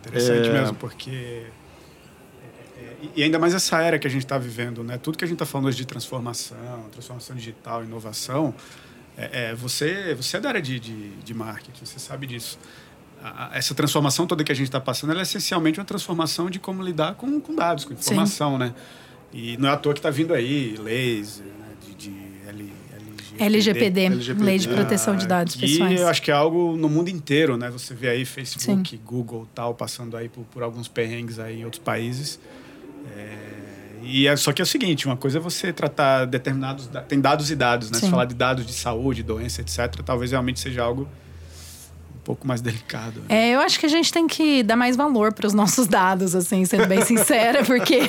Interessante 0.00 0.48
É. 0.48 0.52
mesmo, 0.52 0.74
porque. 0.74 1.44
E 3.16 3.22
ainda 3.22 3.38
mais 3.38 3.52
essa 3.54 3.80
era 3.82 3.98
que 3.98 4.06
a 4.06 4.10
gente 4.10 4.24
está 4.24 4.38
vivendo, 4.38 4.84
né? 4.84 4.96
Tudo 4.98 5.18
que 5.18 5.24
a 5.24 5.26
gente 5.26 5.34
está 5.36 5.46
falando 5.46 5.66
hoje 5.66 5.76
de 5.78 5.86
transformação, 5.86 6.86
transformação 6.92 7.34
digital, 7.34 7.82
inovação, 7.84 8.54
é, 9.16 9.50
é, 9.50 9.54
você, 9.54 10.14
você 10.14 10.36
é 10.36 10.40
da 10.40 10.48
área 10.48 10.62
de, 10.62 10.78
de, 10.78 11.08
de 11.16 11.34
marketing, 11.34 11.84
você 11.84 11.98
sabe 11.98 12.26
disso. 12.26 12.58
A- 13.22 13.48
a- 13.52 13.56
essa 13.58 13.74
transformação 13.74 14.26
toda 14.26 14.42
que 14.44 14.52
a 14.52 14.54
gente 14.54 14.66
está 14.68 14.80
passando, 14.80 15.16
é 15.18 15.22
essencialmente 15.22 15.78
uma 15.80 15.84
transformação 15.84 16.48
de 16.48 16.58
como 16.58 16.82
lidar 16.82 17.14
com, 17.14 17.40
com 17.40 17.54
dados, 17.54 17.84
com 17.84 17.92
informação, 17.94 18.56
né? 18.58 18.74
E 19.32 19.56
não 19.56 19.68
é 19.68 19.72
à 19.72 19.76
toa 19.76 19.94
que 19.94 19.98
está 19.98 20.10
vindo 20.10 20.32
aí 20.34 20.76
leis 20.78 21.38
né, 21.40 21.46
de, 21.86 21.94
de 21.94 22.10
L, 22.48 22.72
LGPD, 23.38 24.00
LGPD. 24.04 24.44
Lei 24.44 24.58
de 24.58 24.68
Proteção 24.68 25.16
de 25.16 25.26
Dados 25.26 25.56
Pessoais. 25.56 25.98
E 25.98 26.02
eu 26.02 26.08
acho 26.08 26.22
que 26.22 26.30
é 26.30 26.34
algo 26.34 26.76
no 26.76 26.88
mundo 26.88 27.08
inteiro, 27.08 27.56
né? 27.56 27.70
Você 27.70 27.94
vê 27.94 28.10
aí 28.10 28.24
Facebook, 28.24 28.96
Google 29.04 29.48
tal, 29.54 29.74
passando 29.74 30.16
aí 30.16 30.28
por, 30.28 30.44
por 30.44 30.62
alguns 30.62 30.86
perrengues 30.86 31.38
aí 31.38 31.60
em 31.60 31.64
outros 31.64 31.82
países. 31.82 32.38
É, 33.16 33.38
e 34.02 34.26
é, 34.26 34.36
só 34.36 34.52
que 34.52 34.60
é 34.60 34.64
o 34.64 34.66
seguinte, 34.66 35.06
uma 35.06 35.16
coisa 35.16 35.38
é 35.38 35.40
você 35.40 35.72
tratar 35.72 36.26
determinados... 36.26 36.88
Tem 37.08 37.20
dados 37.20 37.50
e 37.50 37.56
dados, 37.56 37.90
né? 37.90 37.98
Se 37.98 38.06
Sim. 38.06 38.10
falar 38.10 38.24
de 38.24 38.34
dados 38.34 38.66
de 38.66 38.72
saúde, 38.72 39.22
doença, 39.22 39.60
etc., 39.60 40.02
talvez 40.04 40.32
realmente 40.32 40.60
seja 40.60 40.82
algo 40.82 41.08
um 42.14 42.24
pouco 42.24 42.46
mais 42.46 42.60
delicado. 42.60 43.20
né? 43.20 43.50
É, 43.50 43.54
eu 43.54 43.60
acho 43.60 43.80
que 43.80 43.86
a 43.86 43.88
gente 43.88 44.12
tem 44.12 44.28
que 44.28 44.62
dar 44.62 44.76
mais 44.76 44.94
valor 44.96 45.32
para 45.32 45.46
os 45.46 45.52
nossos 45.52 45.88
dados, 45.88 46.36
assim, 46.36 46.64
sendo 46.64 46.86
bem 46.86 47.02
sincera, 47.04 47.62
porque 47.66 48.00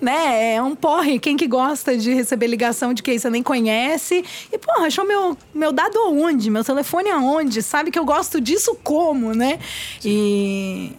né, 0.00 0.54
é 0.54 0.62
um 0.62 0.74
porre. 0.74 1.18
Quem 1.18 1.36
que 1.36 1.46
gosta 1.46 1.96
de 1.96 2.14
receber 2.14 2.46
ligação 2.46 2.94
de 2.94 3.02
quem 3.02 3.18
você 3.18 3.28
nem 3.28 3.42
conhece? 3.42 4.24
E, 4.50 4.56
porra, 4.56 4.86
achou 4.86 5.06
meu, 5.06 5.36
meu 5.54 5.72
dado 5.72 5.98
aonde? 5.98 6.50
Meu 6.50 6.64
telefone 6.64 7.10
aonde? 7.10 7.62
Sabe 7.62 7.90
que 7.90 7.98
eu 7.98 8.04
gosto 8.04 8.40
disso 8.40 8.74
como, 8.82 9.34
né? 9.34 9.58
E. 10.02 10.92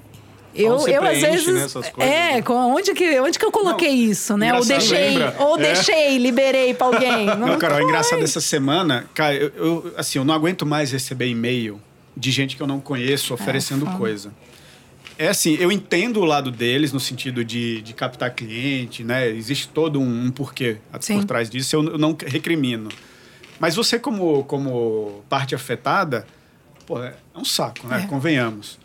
Eu, 0.56 0.88
eu 0.88 1.04
às 1.04 1.18
preenche, 1.20 1.46
vezes. 1.46 1.48
né, 1.48 1.82
coisas, 1.92 1.94
é, 1.98 2.36
né? 2.36 2.44
onde 2.48 2.94
que, 2.94 3.20
onde 3.20 3.40
que 3.40 3.46
eu 3.46 3.52
coloquei 3.52 3.90
isso, 3.90 4.38
né? 4.38 4.54
Ou 4.54 4.64
deixei, 4.64 5.10
lembra? 5.10 5.36
ou 5.40 5.58
É. 5.58 5.62
deixei, 5.62 6.18
liberei 6.18 6.74
pra 6.74 6.88
alguém. 6.88 7.26
Não, 7.36 7.48
Não, 7.48 7.58
Carol, 7.58 7.80
é 7.80 7.84
engraçado 7.84 8.24
essa 8.24 8.40
semana, 8.40 9.06
cara, 9.14 9.36
eu, 9.36 9.52
eu, 9.56 9.94
assim, 9.98 10.20
eu 10.20 10.26
não 10.26 10.34
aguento 10.34 10.66
mais 10.66 10.92
receber 10.92 11.28
e-mail 11.28 11.82
de 12.16 12.32
gente 12.32 12.56
que 12.56 12.62
eu 12.62 12.68
não 12.68 12.80
conheço 12.80 13.34
oferecendo 13.34 13.86
foda. 13.86 13.98
coisa. 13.98 14.34
É 15.18 15.28
assim, 15.28 15.56
eu 15.60 15.72
entendo 15.72 16.20
o 16.20 16.26
lado 16.26 16.52
deles 16.52 16.92
no 16.92 17.00
sentido 17.00 17.44
de, 17.46 17.82
de 17.82 17.94
captar 17.94 18.32
cliente, 18.32 19.04
né? 19.04 19.28
Existe 19.30 19.68
todo 19.68 20.00
um, 20.00 20.26
um 20.26 20.32
porquê 20.32 20.78
Sim. 21.00 21.18
por 21.20 21.26
trás 21.26 21.50
disso, 21.50 21.76
eu, 21.76 21.84
eu 21.84 21.98
não 21.98 22.16
recrimino. 22.26 22.90
Mas 23.60 23.76
você, 23.76 23.98
como, 24.00 24.44
como 24.46 25.24
parte 25.30 25.54
afetada, 25.56 26.26
pô, 26.86 27.02
é 27.02 27.14
um 27.36 27.46
saco, 27.46 27.88
né? 27.88 28.04
É. 28.04 28.08
Convenhamos. 28.08 28.80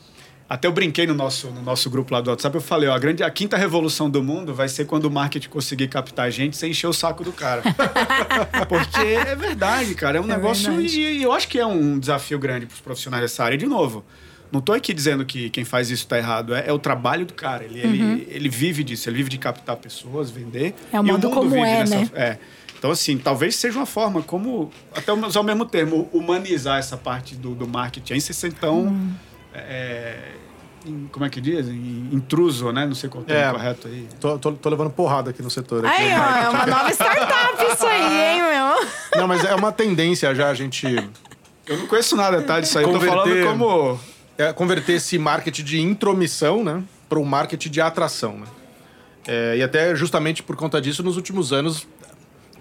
Até 0.49 0.67
eu 0.67 0.73
brinquei 0.73 1.07
no 1.07 1.13
nosso, 1.13 1.49
no 1.49 1.61
nosso 1.61 1.91
grupo 1.91 2.15
lá 2.15 2.23
do 2.23 2.31
WhatsApp, 2.31 2.57
eu 2.57 2.63
falei, 2.63 2.89
ó, 2.89 2.95
a, 2.95 2.99
grande, 2.99 3.23
a 3.23 3.31
quinta 3.31 3.55
revolução 3.55 4.09
do 4.09 4.23
mundo 4.23 4.55
vai 4.55 4.67
ser 4.67 4.87
quando 4.87 5.05
o 5.05 5.11
marketing 5.11 5.51
conseguir 5.51 5.89
captar 5.89 6.31
gente 6.31 6.57
sem 6.57 6.71
encher 6.71 6.87
o 6.87 6.93
saco 6.93 7.23
do 7.23 7.33
cara. 7.33 7.63
Porque 8.67 8.99
é 8.99 9.37
verdade, 9.37 9.95
cara. 9.95 10.17
É 10.17 10.21
um 10.21 10.25
É 10.25 10.29
negócio. 10.29 10.81
E, 10.81 11.19
e 11.19 11.23
eu 11.23 11.33
acho 11.33 11.49
que 11.49 11.59
é 11.59 11.67
um 11.67 11.99
desafio 11.99 12.39
grande 12.39 12.65
para 12.65 12.75
os 12.75 12.81
profissionais 12.81 13.23
dessa 13.23 13.45
área. 13.45 13.57
E, 13.57 13.59
de 13.59 13.67
novo, 13.67 14.03
não 14.51 14.61
estou 14.61 14.75
aqui 14.75 14.95
dizendo 14.95 15.23
que 15.27 15.51
quem 15.51 15.67
faz 15.67 15.91
isso 15.91 16.05
está 16.05 16.17
errado. 16.17 16.55
É, 16.55 16.69
é 16.69 16.73
o 16.73 16.79
trabalho 16.79 17.27
do 17.27 17.35
cara. 17.35 17.65
Ele, 17.65 17.81
ele, 17.81 18.29
ele 18.31 18.49
vive 18.49 18.83
disso. 18.83 19.07
Ele 19.11 19.19
vive 19.19 19.29
de 19.29 19.39
captar 19.39 19.77
pessoas, 19.77 20.31
vender. 20.31 20.75
Uhum. 20.93 20.99
É 20.99 21.01
o 21.01 21.05
E 21.05 21.13
modo 21.13 21.29
mundo 21.29 21.35
como 21.35 21.51
vive 21.51 21.67
é, 21.67 21.85
né? 21.85 22.11
É. 22.15 22.39
Então, 22.79 22.91
assim, 22.91 23.19
talvez 23.19 23.55
seja 23.57 23.79
uma 23.79 23.87
forma 23.87 24.23
como, 24.23 24.71
até 24.95 25.13
usar 25.13 25.41
o 25.41 25.45
mesmo 25.45 25.67
termo, 25.67 26.09
humanizar 26.11 26.79
essa 26.79 26.97
parte 26.97 27.35
do, 27.35 27.55
do 27.55 27.69
marketing. 27.69 28.19
Você 28.19 28.33
ser 28.33 28.55
tão. 28.55 28.85
Uhum. 28.85 29.13
É, 29.55 30.33
em- 30.87 31.09
como 31.13 31.25
é 31.25 31.31
que 31.31 31.41
diz? 31.41 31.67
Em- 31.69 32.09
Intruso, 32.13 32.71
né? 32.73 32.87
Não 32.87 32.95
sei 32.95 33.09
qual 33.11 33.23
é 33.23 33.25
o 33.25 33.27
termo 33.27 33.43
É. 33.43 33.53
correto 33.53 33.89
aí. 33.89 34.09
Tô, 34.21 34.39
tô- 34.39 34.53
tô 34.53 34.69
levando 34.69 34.91
porrada 34.91 35.31
aqui 35.31 35.43
no 35.43 35.51
setor. 35.51 35.85
aqui. 35.85 36.03
Aí, 36.03 36.13
ó, 36.13 36.37
é 36.47 36.49
uma 36.49 36.67
nova 36.67 36.91
startup 36.93 37.73
isso 37.73 37.87
aí, 37.87 38.21
hein, 38.37 38.43
meu? 38.43 39.21
Não, 39.21 39.27
mas 39.29 39.45
é 39.45 39.55
uma 39.55 39.73
tendência 39.73 40.35
já 40.35 40.49
a 40.49 40.55
gente 40.55 40.87
Eu 41.67 41.77
não 41.79 41.87
conheço 41.87 42.17
nada, 42.17 42.41
tá? 42.43 42.61
Disso 42.61 42.79
aí. 42.79 42.85
Eu 42.85 42.93
tô 42.93 42.99
Converter- 42.99 43.45
falando 43.45 43.59
como. 43.59 44.01
é, 44.39 44.53
converter 44.55 44.93
esse 44.95 45.19
marketing 45.19 45.65
de 45.65 45.81
intromissão, 45.81 46.65
né, 46.65 46.83
para 47.09 47.19
um 47.19 47.25
marketing 47.25 47.69
de 47.71 47.81
atração, 47.81 48.39
né? 48.39 48.47
É, 49.27 49.57
e 49.59 49.63
até 49.63 49.95
justamente 49.95 50.43
por 50.43 50.57
conta 50.57 50.81
disso, 50.81 51.03
nos 51.03 51.17
últimos 51.17 51.53
anos, 51.53 51.87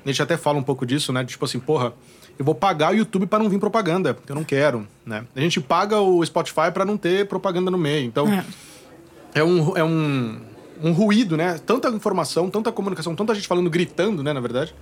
a 0.04 0.08
gente 0.10 0.22
até 0.22 0.36
fala 0.36 0.58
um 0.58 0.64
pouco 0.64 0.86
disso, 0.86 1.14
né? 1.14 1.24
Tipo 1.24 1.46
assim, 1.46 1.60
porra, 1.60 1.94
eu 2.38 2.46
vou 2.46 2.54
pagar 2.56 2.94
o 2.94 2.96
YouTube 2.96 3.26
para 3.28 3.40
não 3.44 3.50
vir 3.50 3.60
propaganda, 3.60 4.14
porque 4.14 4.32
eu 4.32 4.36
não 4.36 4.44
quero, 4.44 4.88
né? 5.06 5.26
A 5.36 5.40
gente 5.40 5.60
paga 5.60 6.00
o 6.00 6.24
Spotify 6.26 6.72
para 6.74 6.86
não 6.86 6.98
ter 6.98 7.28
propaganda 7.28 7.72
no 7.72 7.78
meio. 7.78 8.06
Então, 8.06 8.28
É. 8.28 8.44
é 9.36 9.44
um, 9.44 9.78
é 9.78 9.84
um, 9.84 10.40
um 10.84 10.92
ruído, 10.92 11.36
né? 11.36 11.60
Tanta 11.66 11.90
informação, 11.90 12.50
tanta 12.50 12.72
comunicação, 12.72 13.16
tanta 13.16 13.34
gente 13.34 13.48
falando, 13.48 13.70
gritando, 13.70 14.22
né, 14.24 14.34
na 14.34 14.40
verdade. 14.40 14.74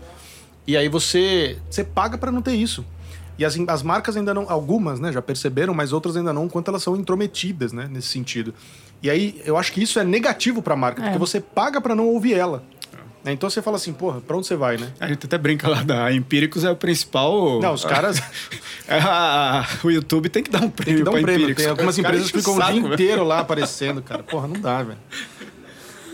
E 0.67 0.75
aí 0.75 0.89
você, 0.89 1.57
você 1.69 1.83
paga 1.83 2.17
para 2.17 2.31
não 2.31 2.41
ter 2.41 2.55
isso. 2.55 2.83
E 3.37 3.43
as, 3.43 3.57
as 3.67 3.83
marcas 3.83 4.15
ainda 4.15 4.33
não, 4.33 4.49
algumas, 4.49 4.99
né, 4.99 5.11
já 5.11 5.21
perceberam, 5.21 5.73
mas 5.73 5.91
outras 5.91 6.15
ainda 6.15 6.31
não, 6.31 6.47
quanto 6.47 6.69
elas 6.69 6.81
são 6.81 6.95
intrometidas, 6.95 7.73
né, 7.73 7.87
nesse 7.91 8.07
sentido. 8.07 8.53
E 9.03 9.09
aí 9.09 9.41
eu 9.45 9.57
acho 9.57 9.73
que 9.73 9.83
isso 9.83 9.99
é 9.99 10.03
negativo 10.05 10.61
para 10.61 10.73
a 10.73 10.77
marca, 10.77 11.01
É. 11.01 11.05
porque 11.05 11.19
você 11.19 11.41
paga 11.41 11.81
para 11.81 11.93
não 11.93 12.07
ouvir 12.07 12.33
ela. 12.33 12.63
Né? 13.25 13.33
Então 13.33 13.49
você 13.49 13.59
fala 13.59 13.77
assim, 13.77 13.91
porra, 13.91 14.21
pra 14.21 14.37
onde 14.37 14.45
você 14.45 14.55
vai, 14.55 14.77
né? 14.77 14.93
A 14.99 15.07
gente 15.07 15.25
até 15.25 15.35
brinca 15.35 15.67
lá 15.67 15.81
da 15.81 16.13
Empíricos 16.13 16.63
é 16.63 16.69
o 16.69 16.75
principal. 16.75 17.59
Não, 17.59 17.73
os 17.73 17.83
caras 17.83 18.21
É, 18.87 18.99
o 19.83 19.89
YouTube 19.89 20.29
tem 20.29 20.43
que 20.43 20.51
dar 20.51 20.59
um 20.59 20.69
tem 20.69 20.85
prêmio 20.85 20.99
que 20.99 21.03
dar 21.03 21.09
um 21.09 21.13
pra 21.13 21.21
prêmio. 21.23 21.41
Empíricos. 21.45 21.63
Tem 21.63 21.71
algumas 21.71 21.97
empresas 21.97 22.29
que 22.29 22.37
ficam 22.37 22.55
o 22.55 22.61
dia 22.61 22.75
inteiro 22.75 23.23
lá 23.23 23.39
aparecendo, 23.39 23.99
cara. 24.03 24.21
Porra, 24.21 24.47
não 24.47 24.61
dá, 24.61 24.83
velho. 24.83 24.99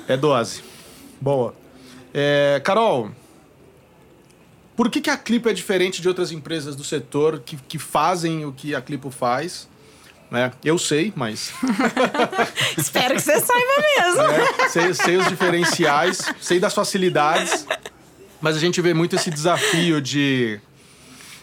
É 0.08 0.16
dose. 0.16 0.64
Boa. 1.20 1.54
É, 2.14 2.62
Carol, 2.64 3.12
por 4.74 4.90
que, 4.90 5.02
que 5.02 5.10
a 5.10 5.18
Clipo 5.18 5.50
é 5.50 5.54
diferente 5.54 6.02
de 6.02 6.08
outras 6.08 6.32
empresas 6.32 6.78
do 6.78 6.84
setor 6.84 7.42
que, 7.46 7.58
que 7.68 7.78
fazem 7.78 8.46
o 8.46 8.54
que 8.54 8.74
a 8.74 8.82
Clipo 8.82 9.10
faz? 9.10 9.68
Né? 10.32 10.50
Eu 10.64 10.78
sei, 10.78 11.12
mas 11.16 11.52
Espero 12.78 13.16
que 13.16 13.22
você 13.22 13.38
saiba 13.40 13.84
mesmo. 14.00 14.24
né? 14.30 14.70
sei, 14.70 14.94
sei 14.94 15.18
os 15.18 15.28
diferenciais, 15.28 16.22
sei 16.40 16.58
das 16.60 16.74
facilidades, 16.74 17.68
mas 18.40 18.56
a 18.56 18.60
gente 18.60 18.80
vê 18.82 18.94
muito 18.94 19.16
esse 19.16 19.30
desafio 19.30 20.02
de 20.02 20.60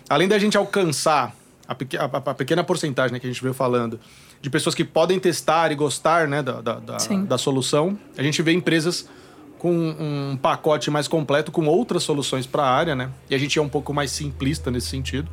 além 0.09 0.27
da 0.27 0.39
gente 0.39 0.57
alcançar 0.57 1.35
a, 1.67 1.75
peque- 1.75 1.99
a- 1.99 2.05
a 2.05 2.35
pequena 2.35 2.65
porcentagem 2.65 3.13
né, 3.13 3.21
que 3.21 3.27
a 3.27 3.31
gente 3.31 3.43
veio 3.43 3.53
falando 3.55 4.01
de 4.41 4.49
pessoas 4.49 4.75
que 4.75 4.85
podem 4.85 5.21
testar 5.21 5.71
e 5.71 5.75
gostar 5.75 6.27
né, 6.27 6.43
da, 6.43 6.61
da, 6.63 6.75
da, 6.77 6.97
da 7.27 7.37
solução, 7.39 7.99
a 8.17 8.23
gente 8.23 8.41
vê 8.41 8.53
empresas 8.53 9.07
com 9.59 9.71
um 9.99 10.39
pacote 10.41 10.91
mais 10.91 11.07
completo 11.09 11.51
com 11.53 11.67
outras 11.67 12.05
soluções 12.05 12.47
para 12.47 12.63
a 12.63 12.71
área, 12.71 12.95
né? 12.95 13.11
E 13.29 13.35
a 13.35 13.39
gente 13.39 13.59
é 13.59 13.63
um 13.63 13.69
pouco 13.69 13.93
mais 13.93 14.13
simplista 14.13 14.71
nesse 14.71 14.87
sentido. 14.87 15.29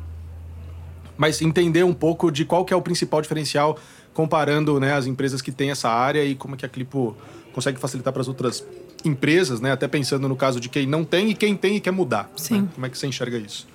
Mas 1.16 1.40
entender 1.40 1.84
um 1.84 1.94
pouco 1.94 2.30
de 2.30 2.44
qual 2.44 2.64
que 2.64 2.72
é 2.72 2.76
o 2.76 2.82
principal 2.82 3.22
diferencial 3.22 3.78
comparando 4.12 4.80
né, 4.80 4.94
as 4.94 5.06
empresas 5.06 5.42
que 5.42 5.52
têm 5.52 5.70
essa 5.70 5.88
área 5.88 6.24
e 6.24 6.34
como 6.34 6.54
é 6.54 6.58
que 6.58 6.66
a 6.66 6.68
Clipo 6.68 7.16
consegue 7.52 7.78
facilitar 7.78 8.12
para 8.12 8.22
as 8.22 8.28
outras 8.28 8.64
empresas, 9.04 9.60
né? 9.60 9.72
Até 9.72 9.86
pensando 9.86 10.28
no 10.28 10.36
caso 10.36 10.60
de 10.60 10.68
quem 10.68 10.86
não 10.86 11.04
tem 11.04 11.30
e 11.30 11.34
quem 11.34 11.56
tem 11.56 11.76
e 11.76 11.80
quer 11.80 11.90
mudar. 11.90 12.30
Sim. 12.36 12.62
né? 12.62 12.68
Como 12.74 12.86
é 12.86 12.88
que 12.90 12.98
você 12.98 13.06
enxerga 13.06 13.38
isso? 13.38 13.66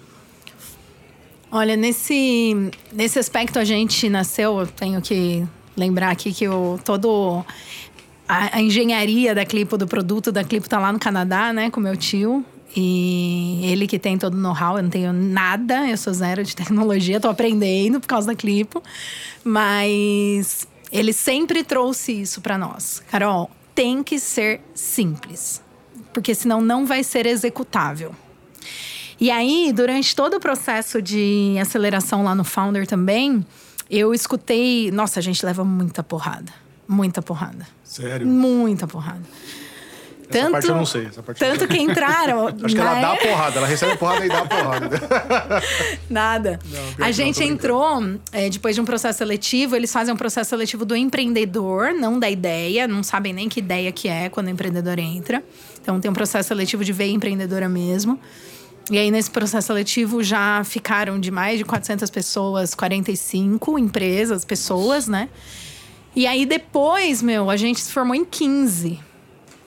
Olha, 1.51 1.75
nesse, 1.75 2.71
nesse 2.93 3.19
aspecto 3.19 3.59
a 3.59 3.63
gente 3.63 4.07
nasceu, 4.09 4.59
eu 4.59 4.67
tenho 4.67 5.01
que 5.01 5.45
lembrar 5.75 6.09
aqui 6.09 6.33
que 6.33 6.47
o, 6.47 6.79
todo 6.83 7.43
a, 8.27 8.57
a 8.57 8.61
engenharia 8.61 9.35
da 9.35 9.45
Clipo, 9.45 9.77
do 9.77 9.85
produto 9.85 10.31
da 10.31 10.43
Clipo 10.43 10.69
tá 10.69 10.79
lá 10.79 10.93
no 10.93 10.99
Canadá, 10.99 11.51
né, 11.51 11.69
com 11.69 11.79
meu 11.79 11.97
tio. 11.97 12.45
E 12.75 13.59
ele 13.63 13.85
que 13.85 13.99
tem 13.99 14.17
todo 14.17 14.35
o 14.35 14.37
know-how, 14.37 14.77
eu 14.77 14.83
não 14.83 14.89
tenho 14.89 15.11
nada, 15.11 15.87
eu 15.89 15.97
sou 15.97 16.13
zero 16.13 16.43
de 16.43 16.55
tecnologia, 16.55 17.19
tô 17.19 17.29
aprendendo 17.29 17.99
por 17.99 18.07
causa 18.07 18.27
da 18.27 18.35
Clipo. 18.35 18.81
Mas 19.43 20.67
ele 20.91 21.13
sempre 21.13 21.63
trouxe 21.63 22.21
isso 22.21 22.41
para 22.41 22.57
nós. 22.57 23.03
Carol, 23.09 23.49
tem 23.75 24.03
que 24.03 24.19
ser 24.19 24.61
simples, 24.73 25.61
porque 26.13 26.33
senão 26.35 26.61
não 26.61 26.85
vai 26.85 27.03
ser 27.03 27.25
executável. 27.25 28.15
E 29.19 29.29
aí, 29.29 29.71
durante 29.71 30.15
todo 30.15 30.37
o 30.37 30.39
processo 30.39 30.99
de 31.01 31.55
aceleração 31.61 32.23
lá 32.23 32.33
no 32.33 32.43
Founder 32.43 32.87
também, 32.87 33.45
eu 33.89 34.15
escutei. 34.15 34.89
Nossa, 34.89 35.19
a 35.19 35.21
gente 35.21 35.45
leva 35.45 35.63
muita 35.63 36.01
porrada. 36.01 36.51
Muita 36.87 37.21
porrada. 37.21 37.67
Sério? 37.83 38.25
Muita 38.25 38.87
porrada. 38.87 39.21
Essa 40.39 40.49
parte 40.49 40.67
eu 40.69 40.75
não 40.75 40.85
sei. 40.85 41.03
Não 41.03 41.33
tanto 41.33 41.67
que 41.67 41.77
entraram. 41.77 42.47
Acho 42.63 42.75
que 42.75 42.81
ela 42.81 42.99
dá 42.99 43.15
porrada, 43.15 43.57
ela 43.57 43.67
recebe 43.67 43.97
porrada 43.97 44.25
e 44.25 44.29
dá 44.29 44.45
porrada. 44.45 44.89
Nada. 46.09 46.59
que 46.95 47.01
a 47.01 47.05
não, 47.05 47.11
gente 47.13 47.43
entrou, 47.43 48.01
é, 48.31 48.49
depois 48.49 48.75
de 48.75 48.81
um 48.81 48.85
processo 48.85 49.19
seletivo, 49.19 49.75
eles 49.75 49.91
fazem 49.91 50.13
um 50.13 50.17
processo 50.17 50.49
seletivo 50.49 50.85
do 50.85 50.95
empreendedor, 50.95 51.93
não 51.93 52.19
da 52.19 52.29
ideia, 52.29 52.87
não 52.87 53.03
sabem 53.03 53.33
nem 53.33 53.49
que 53.49 53.59
ideia 53.59 53.91
que 53.91 54.07
é 54.07 54.29
quando 54.29 54.47
o 54.47 54.49
empreendedor 54.49 54.99
entra. 54.99 55.43
Então 55.81 55.99
tem 55.99 56.09
um 56.09 56.13
processo 56.13 56.49
seletivo 56.49 56.83
de 56.83 56.93
veia 56.93 57.11
empreendedora 57.11 57.67
mesmo. 57.67 58.19
E 58.89 58.97
aí, 58.97 59.11
nesse 59.11 59.29
processo 59.29 59.67
seletivo, 59.67 60.23
já 60.23 60.63
ficaram 60.63 61.19
de 61.19 61.31
mais 61.31 61.57
de 61.57 61.63
400 61.63 62.09
pessoas, 62.09 62.73
45 62.73 63.79
empresas, 63.79 64.43
pessoas, 64.43 65.07
né? 65.07 65.29
E 66.15 66.27
aí, 66.27 66.45
depois, 66.45 67.21
meu, 67.21 67.49
a 67.49 67.55
gente 67.55 67.79
se 67.79 67.91
formou 67.91 68.15
em 68.15 68.25
15. 68.25 68.99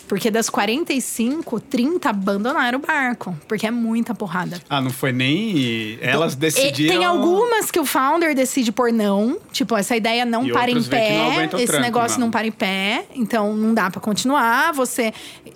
Porque 0.07 0.31
das 0.31 0.51
45, 0.51 1.61
30 1.61 2.11
abandonaram 2.11 2.79
o 2.79 2.83
barco. 2.83 3.37
Porque 3.49 3.67
é 3.67 3.71
muita 3.71 4.15
porrada. 4.15 4.61
Ah, 4.69 4.81
não 4.81 4.91
foi 4.91 5.13
nem. 5.13 5.99
Elas 6.01 6.35
decidiram. 6.35 6.95
Tem 6.95 7.05
algumas 7.05 7.71
que 7.71 7.81
o 7.81 7.85
founder 7.87 8.35
decide 8.35 8.71
por 8.71 8.93
não. 8.93 9.39
Tipo, 9.51 9.77
essa 9.77 9.97
ideia 9.97 10.25
não 10.25 10.47
E 10.47 10.53
para 10.53 10.71
em 10.71 10.83
pé. 10.83 11.45
Esse 11.55 11.67
tranco, 11.67 11.83
negócio 11.83 12.19
não. 12.21 12.27
não 12.27 12.31
para 12.31 12.47
em 12.47 12.53
pé. 12.53 13.07
Então, 13.15 13.55
não 13.57 13.73
dá 13.73 13.91
pra 13.91 14.01
continuar. 14.01 14.73
Você 14.75 15.13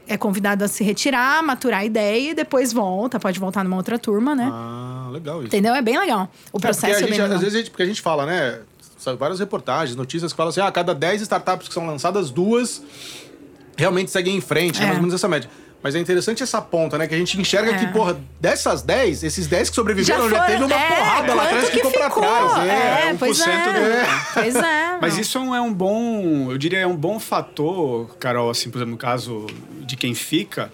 é 0.07 0.17
convidado 0.17 0.65
a 0.65 0.69
se 0.69 0.83
retirar, 0.83 1.43
maturar 1.43 1.81
a 1.81 1.85
ideia 1.85 2.31
e 2.31 2.35
depois 2.35 2.73
volta. 2.73 3.21
Pode 3.21 3.39
voltar 3.39 3.63
numa 3.65 3.77
outra 3.77 3.99
turma, 3.99 4.35
né? 4.35 4.49
ah, 4.51 5.09
legal 5.13 5.39
isso. 5.39 5.49
Entendeu? 5.49 5.75
É 5.75 5.83
bem 5.83 5.99
legal. 5.99 6.31
O 6.53 6.59
É, 6.59 6.61
processo 6.61 6.95
a 7.05 7.07
é, 7.07 7.11
bem 7.11 7.11
legal. 7.21 7.27
às 7.37 7.41
vezes, 7.41 7.55
a 7.55 7.59
gente, 7.59 7.71
porque 7.71 7.83
a 7.83 7.87
gente 7.87 8.01
fala, 8.01 8.25
né? 8.25 8.61
Várias 9.19 9.39
reportagens, 9.39 9.95
notícias 9.97 10.33
que 10.33 10.37
falam 10.37 10.51
assim: 10.51 10.61
ah, 10.61 10.67
a 10.67 10.73
cada 10.73 10.95
10 10.95 11.23
startups 11.23 11.69
que 11.69 11.73
são 11.75 11.87
lançadas, 11.87 12.31
duas 12.31 12.83
realmente 13.79 14.11
seguem 14.11 14.37
em 14.37 14.41
frente, 14.41 14.79
né? 14.81 14.85
É. 14.85 14.87
mais 14.89 14.97
ou 14.99 15.03
menos 15.03 15.15
essa 15.15 15.29
média. 15.29 15.49
Mas 15.81 15.95
é 15.95 16.01
interessante 16.01 16.43
essa 16.43 16.61
ponta, 16.61 16.99
né? 16.99 17.07
Que 17.07 17.15
a 17.15 17.19
gente 17.19 17.41
enxerga 17.41 17.71
É. 17.71 17.79
que, 17.79 17.87
porra, 17.93 18.19
dessas 18.41 18.83
10, 18.83 19.23
esses 19.23 19.47
10 19.47 19.71
que 19.71 19.77
sobreviveram 19.77 20.29
já, 20.29 20.37
foram- 20.37 20.47
teve 20.51 20.65
uma 20.65 20.75
é, 20.75 20.89
porrada 20.97 21.35
lá 21.35 21.45
atrás 21.45 21.71
que 21.71 21.77
ficou 21.77 21.93
pra 21.93 22.11
trás. 22.11 22.69
É, 22.69 23.11
É, 23.11 23.15
pois 23.17 23.39
1% 23.39 23.49
é. 23.49 23.73
do- 23.73 24.35
Pois 24.35 24.57
é. 24.57 24.99
Mas 25.01 25.17
isso 25.17 25.39
é 25.39 25.61
um 25.61 25.73
bom, 25.73 26.51
eu 26.51 26.59
diria, 26.59 26.81
é 26.81 26.87
um 26.87 26.97
bom 26.97 27.21
fator, 27.21 28.17
Carol, 28.19 28.51
assim, 28.51 28.71
por 28.71 28.79
exemplo, 28.79 28.91
no 28.91 28.99
caso 28.99 29.47
de 29.83 29.97
quem 29.97 30.15
fica, 30.17 30.69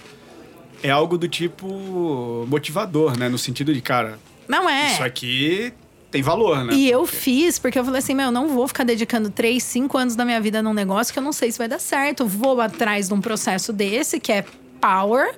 é 0.82 0.88
algo 0.90 1.18
do 1.18 1.28
tipo 1.28 2.46
motivador, 2.48 3.18
né? 3.18 3.28
No 3.28 3.36
sentido 3.36 3.74
de, 3.74 3.82
cara, 3.82 4.18
Não 4.48 4.68
é. 4.70 4.92
isso 4.92 5.02
aqui 5.02 5.74
tem 6.14 6.22
valor, 6.22 6.64
né? 6.64 6.72
E 6.74 6.88
eu 6.88 7.04
fiz, 7.06 7.58
porque 7.58 7.76
eu 7.76 7.84
falei 7.84 7.98
assim, 7.98 8.14
meu, 8.14 8.26
eu 8.26 8.30
não 8.30 8.46
vou 8.46 8.68
ficar 8.68 8.84
dedicando 8.84 9.30
três, 9.30 9.64
cinco 9.64 9.98
anos 9.98 10.14
da 10.14 10.24
minha 10.24 10.40
vida 10.40 10.62
num 10.62 10.72
negócio 10.72 11.12
que 11.12 11.18
eu 11.18 11.22
não 11.22 11.32
sei 11.32 11.50
se 11.50 11.58
vai 11.58 11.66
dar 11.66 11.80
certo. 11.80 12.24
Vou 12.24 12.60
atrás 12.60 13.08
de 13.08 13.14
um 13.14 13.20
processo 13.20 13.72
desse, 13.72 14.20
que 14.20 14.30
é 14.30 14.44
power. 14.80 15.34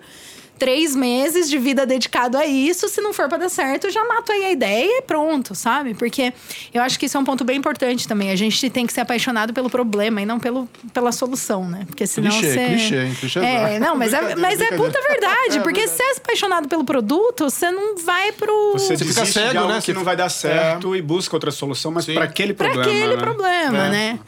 Três 0.59 0.97
meses 0.97 1.51
de 1.51 1.59
vida 1.59 1.85
dedicado 1.85 2.37
a 2.39 2.47
isso. 2.47 2.89
Se 2.89 3.01
não 3.01 3.13
for 3.13 3.29
pra 3.29 3.37
dar 3.39 3.49
certo, 3.49 3.87
eu 3.87 3.91
já 3.91 4.03
mato 4.05 4.33
aí 4.33 4.45
a 4.45 4.51
ideia 4.53 4.99
e 4.99 5.03
pronto, 5.03 5.55
sabe? 5.55 5.95
Porque 5.95 6.33
eu 6.73 6.83
acho 6.83 6.99
que 6.99 7.07
isso 7.07 7.17
é 7.17 7.21
um 7.21 7.25
ponto 7.25 7.45
bem 7.45 7.59
importante 7.59 8.09
também. 8.09 8.31
A 8.31 8.37
gente 8.37 8.71
tem 8.71 8.87
que 8.87 8.93
ser 8.93 9.01
apaixonado 9.03 9.53
pelo 9.53 9.69
problema 9.69 10.23
e 10.23 10.27
não 10.27 10.39
pelo, 10.41 10.69
pela 10.95 11.13
solução, 11.13 11.69
né? 11.69 11.85
Porque 11.87 12.07
senão 12.07 12.31
Clichê, 12.31 12.53
você... 12.53 12.67
clichê, 12.67 13.03
hein? 13.03 13.17
Clichê 13.21 13.39
É, 13.41 13.79
não, 13.79 13.97
mas 13.97 14.13
é, 14.13 14.35
mas 14.37 14.61
é 14.61 14.77
puta 14.77 14.99
verdade. 15.09 15.59
É 15.59 15.61
porque 15.61 15.81
verdade. 15.81 15.97
se 15.97 16.03
é 16.03 16.13
apaixonado 16.17 16.69
pelo 16.69 16.85
produto, 16.85 17.45
você 17.51 17.71
não 17.71 17.97
vai 17.99 18.33
pro... 18.33 18.73
Você, 18.73 18.97
Você 18.97 19.05
fica 19.05 19.27
cego, 19.27 19.51
de 19.51 19.57
algo 19.59 19.73
né? 19.73 19.81
que 19.83 19.93
não 19.93 20.05
vai 20.05 20.17
dar 20.17 20.29
certo 20.29 20.97
e 20.97 21.03
busca 21.03 21.37
outra 21.37 21.51
solução, 21.51 21.93
mas 21.93 22.07
para 22.07 22.25
aquele 22.25 22.55
Pra 22.55 22.71
problema. 22.71 22.91
aquele 22.93 23.17
né? 23.17 23.23
problema, 23.23 23.87
É. 23.87 23.91
né? 23.91 24.19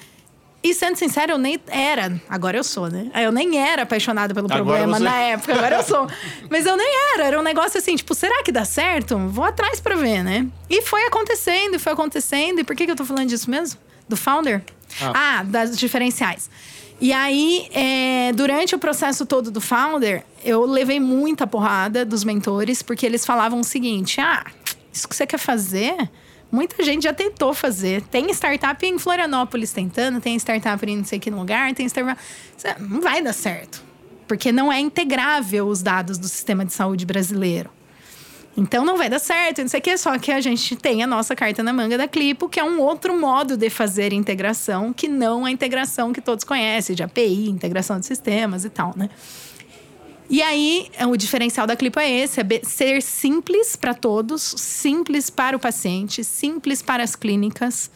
E 0.62 0.74
sendo 0.74 0.96
sincero, 0.96 1.32
eu 1.32 1.38
nem 1.38 1.58
era. 1.68 2.20
Agora 2.28 2.56
eu 2.56 2.64
sou, 2.64 2.88
né? 2.88 3.10
Eu 3.14 3.30
nem 3.30 3.58
era 3.58 3.82
apaixonada 3.82 4.34
pelo 4.34 4.46
Agora 4.46 4.64
problema 4.64 4.98
você- 4.98 5.04
na 5.04 5.16
época, 5.16 5.54
agora 5.54 5.76
eu 5.76 5.82
sou. 5.84 6.06
Mas 6.50 6.66
eu 6.66 6.76
nem 6.76 6.94
era. 7.14 7.24
Era 7.26 7.38
um 7.38 7.42
negócio 7.42 7.78
assim, 7.78 7.94
tipo, 7.94 8.12
será 8.14 8.42
que 8.42 8.50
dá 8.50 8.64
certo? 8.64 9.16
Vou 9.28 9.44
atrás 9.44 9.80
pra 9.80 9.94
ver, 9.94 10.22
né? 10.24 10.46
E 10.68 10.82
foi 10.82 11.04
acontecendo, 11.06 11.76
e 11.76 11.78
foi 11.78 11.92
acontecendo. 11.92 12.58
E 12.60 12.64
por 12.64 12.74
que, 12.74 12.86
que 12.86 12.90
eu 12.90 12.96
tô 12.96 13.04
falando 13.04 13.28
disso 13.28 13.48
mesmo? 13.48 13.78
Do 14.08 14.16
founder? 14.16 14.62
Ah. 15.00 15.12
Ah, 15.38 15.42
das 15.44 15.78
diferenciais. 15.78 16.50
E 17.00 17.12
aí, 17.12 17.68
é, 17.72 18.32
durante 18.32 18.74
o 18.74 18.78
processo 18.80 19.24
todo 19.24 19.52
do 19.52 19.60
founder, 19.60 20.24
eu 20.44 20.64
levei 20.64 20.98
muita 20.98 21.46
porrada 21.46 22.04
dos 22.04 22.24
mentores, 22.24 22.82
porque 22.82 23.06
eles 23.06 23.24
falavam 23.24 23.60
o 23.60 23.64
seguinte: 23.64 24.20
ah, 24.20 24.44
isso 24.92 25.06
que 25.08 25.14
você 25.14 25.24
quer 25.24 25.38
fazer, 25.38 25.94
muita 26.50 26.82
gente 26.82 27.04
já 27.04 27.12
tentou 27.12 27.54
fazer. 27.54 28.02
Tem 28.02 28.30
startup 28.30 28.84
em 28.84 28.98
Florianópolis 28.98 29.72
tentando, 29.72 30.20
tem 30.20 30.36
startup 30.36 30.84
em 30.86 30.98
não 30.98 31.04
sei 31.04 31.18
que 31.18 31.30
lugar, 31.30 31.74
tem 31.74 31.86
startup. 31.86 32.20
Não 32.80 33.00
vai 33.00 33.22
dar 33.22 33.32
certo. 33.32 33.82
Porque 34.26 34.52
não 34.52 34.72
é 34.72 34.78
integrável 34.80 35.66
os 35.66 35.82
dados 35.82 36.18
do 36.18 36.28
sistema 36.28 36.64
de 36.64 36.72
saúde 36.72 37.06
brasileiro. 37.06 37.70
Então 38.56 38.84
não 38.84 38.96
vai 38.96 39.08
dar 39.08 39.20
certo, 39.20 39.60
não 39.60 39.68
sei 39.68 39.78
o 39.78 39.82
que, 39.82 39.96
só 39.96 40.18
que 40.18 40.32
a 40.32 40.40
gente 40.40 40.74
tem 40.74 41.00
a 41.00 41.06
nossa 41.06 41.36
carta 41.36 41.62
na 41.62 41.72
manga 41.72 41.96
da 41.96 42.08
Clipo, 42.08 42.48
que 42.48 42.58
é 42.58 42.64
um 42.64 42.80
outro 42.80 43.16
modo 43.16 43.56
de 43.56 43.70
fazer 43.70 44.12
integração, 44.12 44.92
que 44.92 45.06
não 45.06 45.44
a 45.44 45.50
integração 45.50 46.12
que 46.12 46.20
todos 46.20 46.42
conhecem, 46.42 46.96
de 46.96 47.04
API, 47.04 47.48
integração 47.48 48.00
de 48.00 48.06
sistemas 48.06 48.64
e 48.64 48.68
tal, 48.68 48.94
né? 48.96 49.10
E 50.30 50.42
aí, 50.42 50.90
o 51.08 51.16
diferencial 51.16 51.66
da 51.66 51.74
Clipo 51.74 51.98
é 51.98 52.10
esse: 52.10 52.40
é 52.40 52.44
ser 52.62 53.02
simples 53.02 53.76
para 53.76 53.94
todos, 53.94 54.42
simples 54.42 55.30
para 55.30 55.56
o 55.56 55.60
paciente, 55.60 56.22
simples 56.22 56.82
para 56.82 57.02
as 57.02 57.16
clínicas. 57.16 57.90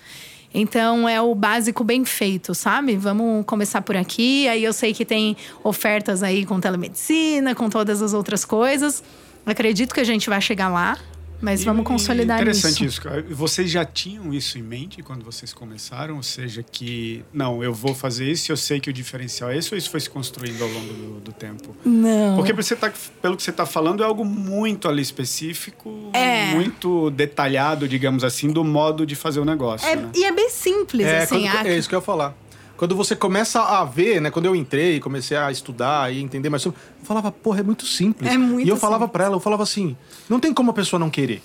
Então, 0.55 1.09
é 1.09 1.21
o 1.21 1.35
básico 1.35 1.83
bem 1.83 2.05
feito, 2.05 2.55
sabe? 2.55 2.97
Vamos 2.97 3.45
começar 3.47 3.81
por 3.81 3.97
aqui. 3.97 4.47
Aí 4.49 4.63
eu 4.65 4.73
sei 4.73 4.93
que 4.93 5.05
tem 5.05 5.37
ofertas 5.65 6.23
aí 6.23 6.45
com 6.45 6.61
telemedicina, 6.61 7.55
com 7.55 7.71
todas 7.71 8.03
as 8.03 8.13
outras 8.13 8.45
coisas. 8.45 9.03
Acredito 9.47 9.95
que 9.95 10.01
a 10.01 10.05
gente 10.05 10.29
vai 10.29 10.41
chegar 10.41 10.69
lá, 10.69 10.99
mas 11.43 11.61
E- 11.61 11.65
vamos 11.65 11.85
consolidar 11.85 12.41
Interessante 12.41 12.73
isso. 12.77 12.85
isso. 12.85 13.03
cara. 13.03 13.23
Vocês 13.29 13.71
já 13.71 13.85
tinham 13.85 14.33
isso 14.33 14.57
em 14.59 14.63
mente 14.63 15.03
quando 15.03 15.23
vocês 15.25 15.53
começaram? 15.53 16.17
Ou 16.17 16.23
seja, 16.23 16.63
que, 16.63 17.23
não, 17.33 17.63
eu 17.63 17.75
vou 17.75 17.95
fazer 17.95 18.31
isso 18.31 18.51
e 18.51 18.53
eu 18.53 18.57
sei 18.57 18.81
que 18.81 18.89
o 18.89 18.93
diferencial 18.93 19.51
é 19.51 19.59
esse, 19.59 19.75
ou 19.75 19.77
isso 19.77 19.91
foi 19.91 20.01
se 20.01 20.09
construindo 20.09 20.63
ao 20.63 20.69
longo 20.71 20.93
do, 20.95 21.21
do 21.21 21.33
tempo? 21.33 21.77
Não. 21.85 22.37
Porque 22.37 22.53
você 22.53 22.75
tá, 22.77 22.91
pelo 23.21 23.37
que 23.37 23.43
você 23.43 23.51
está 23.51 23.67
falando, 23.67 24.03
é 24.03 24.07
algo 24.07 24.25
muito 24.25 24.89
ali 24.89 25.03
específico, 25.03 26.11
É. 26.13 26.55
muito 26.55 27.11
detalhado, 27.11 27.89
digamos 27.89 28.23
assim, 28.25 28.49
do 28.53 28.63
modo 28.65 29.05
de 29.05 29.15
fazer 29.17 29.41
o 29.41 29.45
negócio. 29.45 29.87
É- 29.89 29.97
né? 29.97 30.11
e 30.15 30.25
é 30.25 30.33
bem 30.33 30.49
simples, 30.49 31.07
É, 31.07 31.23
assim. 31.25 31.43
quando- 31.49 31.67
a- 31.67 31.69
é 31.69 31.77
isso 31.77 31.89
que 31.89 31.95
eu 31.95 31.99
ia 31.99 32.05
falar. 32.05 32.35
Quando 32.83 32.97
você 32.97 33.15
começa 33.15 33.63
a 33.63 33.85
ver, 33.85 34.21
né? 34.21 34.29
Quando 34.29 34.47
eu 34.47 34.57
entrei, 34.57 34.99
comecei 34.99 35.37
a 35.37 35.53
estudar 35.53 36.13
e 36.13 36.21
entender 36.21 36.49
mais 36.49 36.63
sobre, 36.63 36.81
eu 36.99 37.07
falava, 37.07 37.31
porra, 37.31 37.61
é 37.61 37.63
muito 37.63 37.87
simples. 37.87 38.29
É 38.29 38.37
muito 38.37 38.67
E 38.67 38.69
eu 38.69 38.77
falava 38.77 39.07
pra 39.07 39.23
ela, 39.23 39.37
eu 39.37 39.39
falava 39.39 39.63
assim, 39.63 39.97
não 40.29 40.41
tem 40.41 40.53
como 40.53 40.73
a 40.73 40.75
pessoa 40.75 40.99
não 40.99 41.09
querer. 41.09 41.41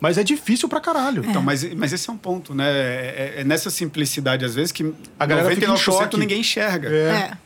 Mas 0.00 0.16
é 0.16 0.24
difícil 0.24 0.66
pra 0.66 0.80
caralho. 0.80 1.22
Então, 1.28 1.42
mas, 1.42 1.70
mas 1.74 1.92
esse 1.92 2.08
é 2.08 2.12
um 2.14 2.16
ponto, 2.16 2.54
né? 2.54 2.64
É, 2.66 3.34
é 3.40 3.44
nessa 3.44 3.68
simplicidade, 3.68 4.42
às 4.42 4.54
vezes, 4.54 4.72
que 4.72 4.90
A 5.20 5.26
galera 5.26 5.50
fica 5.50 5.66
em 5.66 5.68
99% 5.68 5.76
choque. 5.76 6.16
ninguém 6.16 6.40
enxerga. 6.40 6.88
É. 6.88 7.36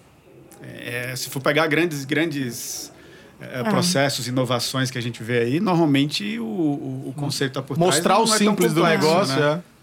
é. 0.62 1.10
É, 1.10 1.16
se 1.16 1.28
for 1.28 1.42
pegar 1.42 1.66
grandes, 1.66 2.04
grandes 2.04 2.92
é, 3.40 3.64
processos, 3.64 4.28
inovações 4.28 4.92
que 4.92 4.98
a 4.98 5.02
gente 5.02 5.24
vê 5.24 5.40
aí, 5.40 5.58
normalmente 5.58 6.38
o, 6.38 6.44
o, 6.44 7.08
o 7.08 7.14
conceito 7.16 7.54
tá 7.54 7.62
por 7.62 7.76
Mostrar 7.76 8.14
trás 8.14 8.20
o 8.20 8.26
não 8.26 8.34
é 8.36 8.38
tão 8.38 8.46
simples 8.46 8.72
do 8.72 8.80
complexo, 8.80 9.08
negócio, 9.08 9.40
né? 9.40 9.62
é. 9.74 9.77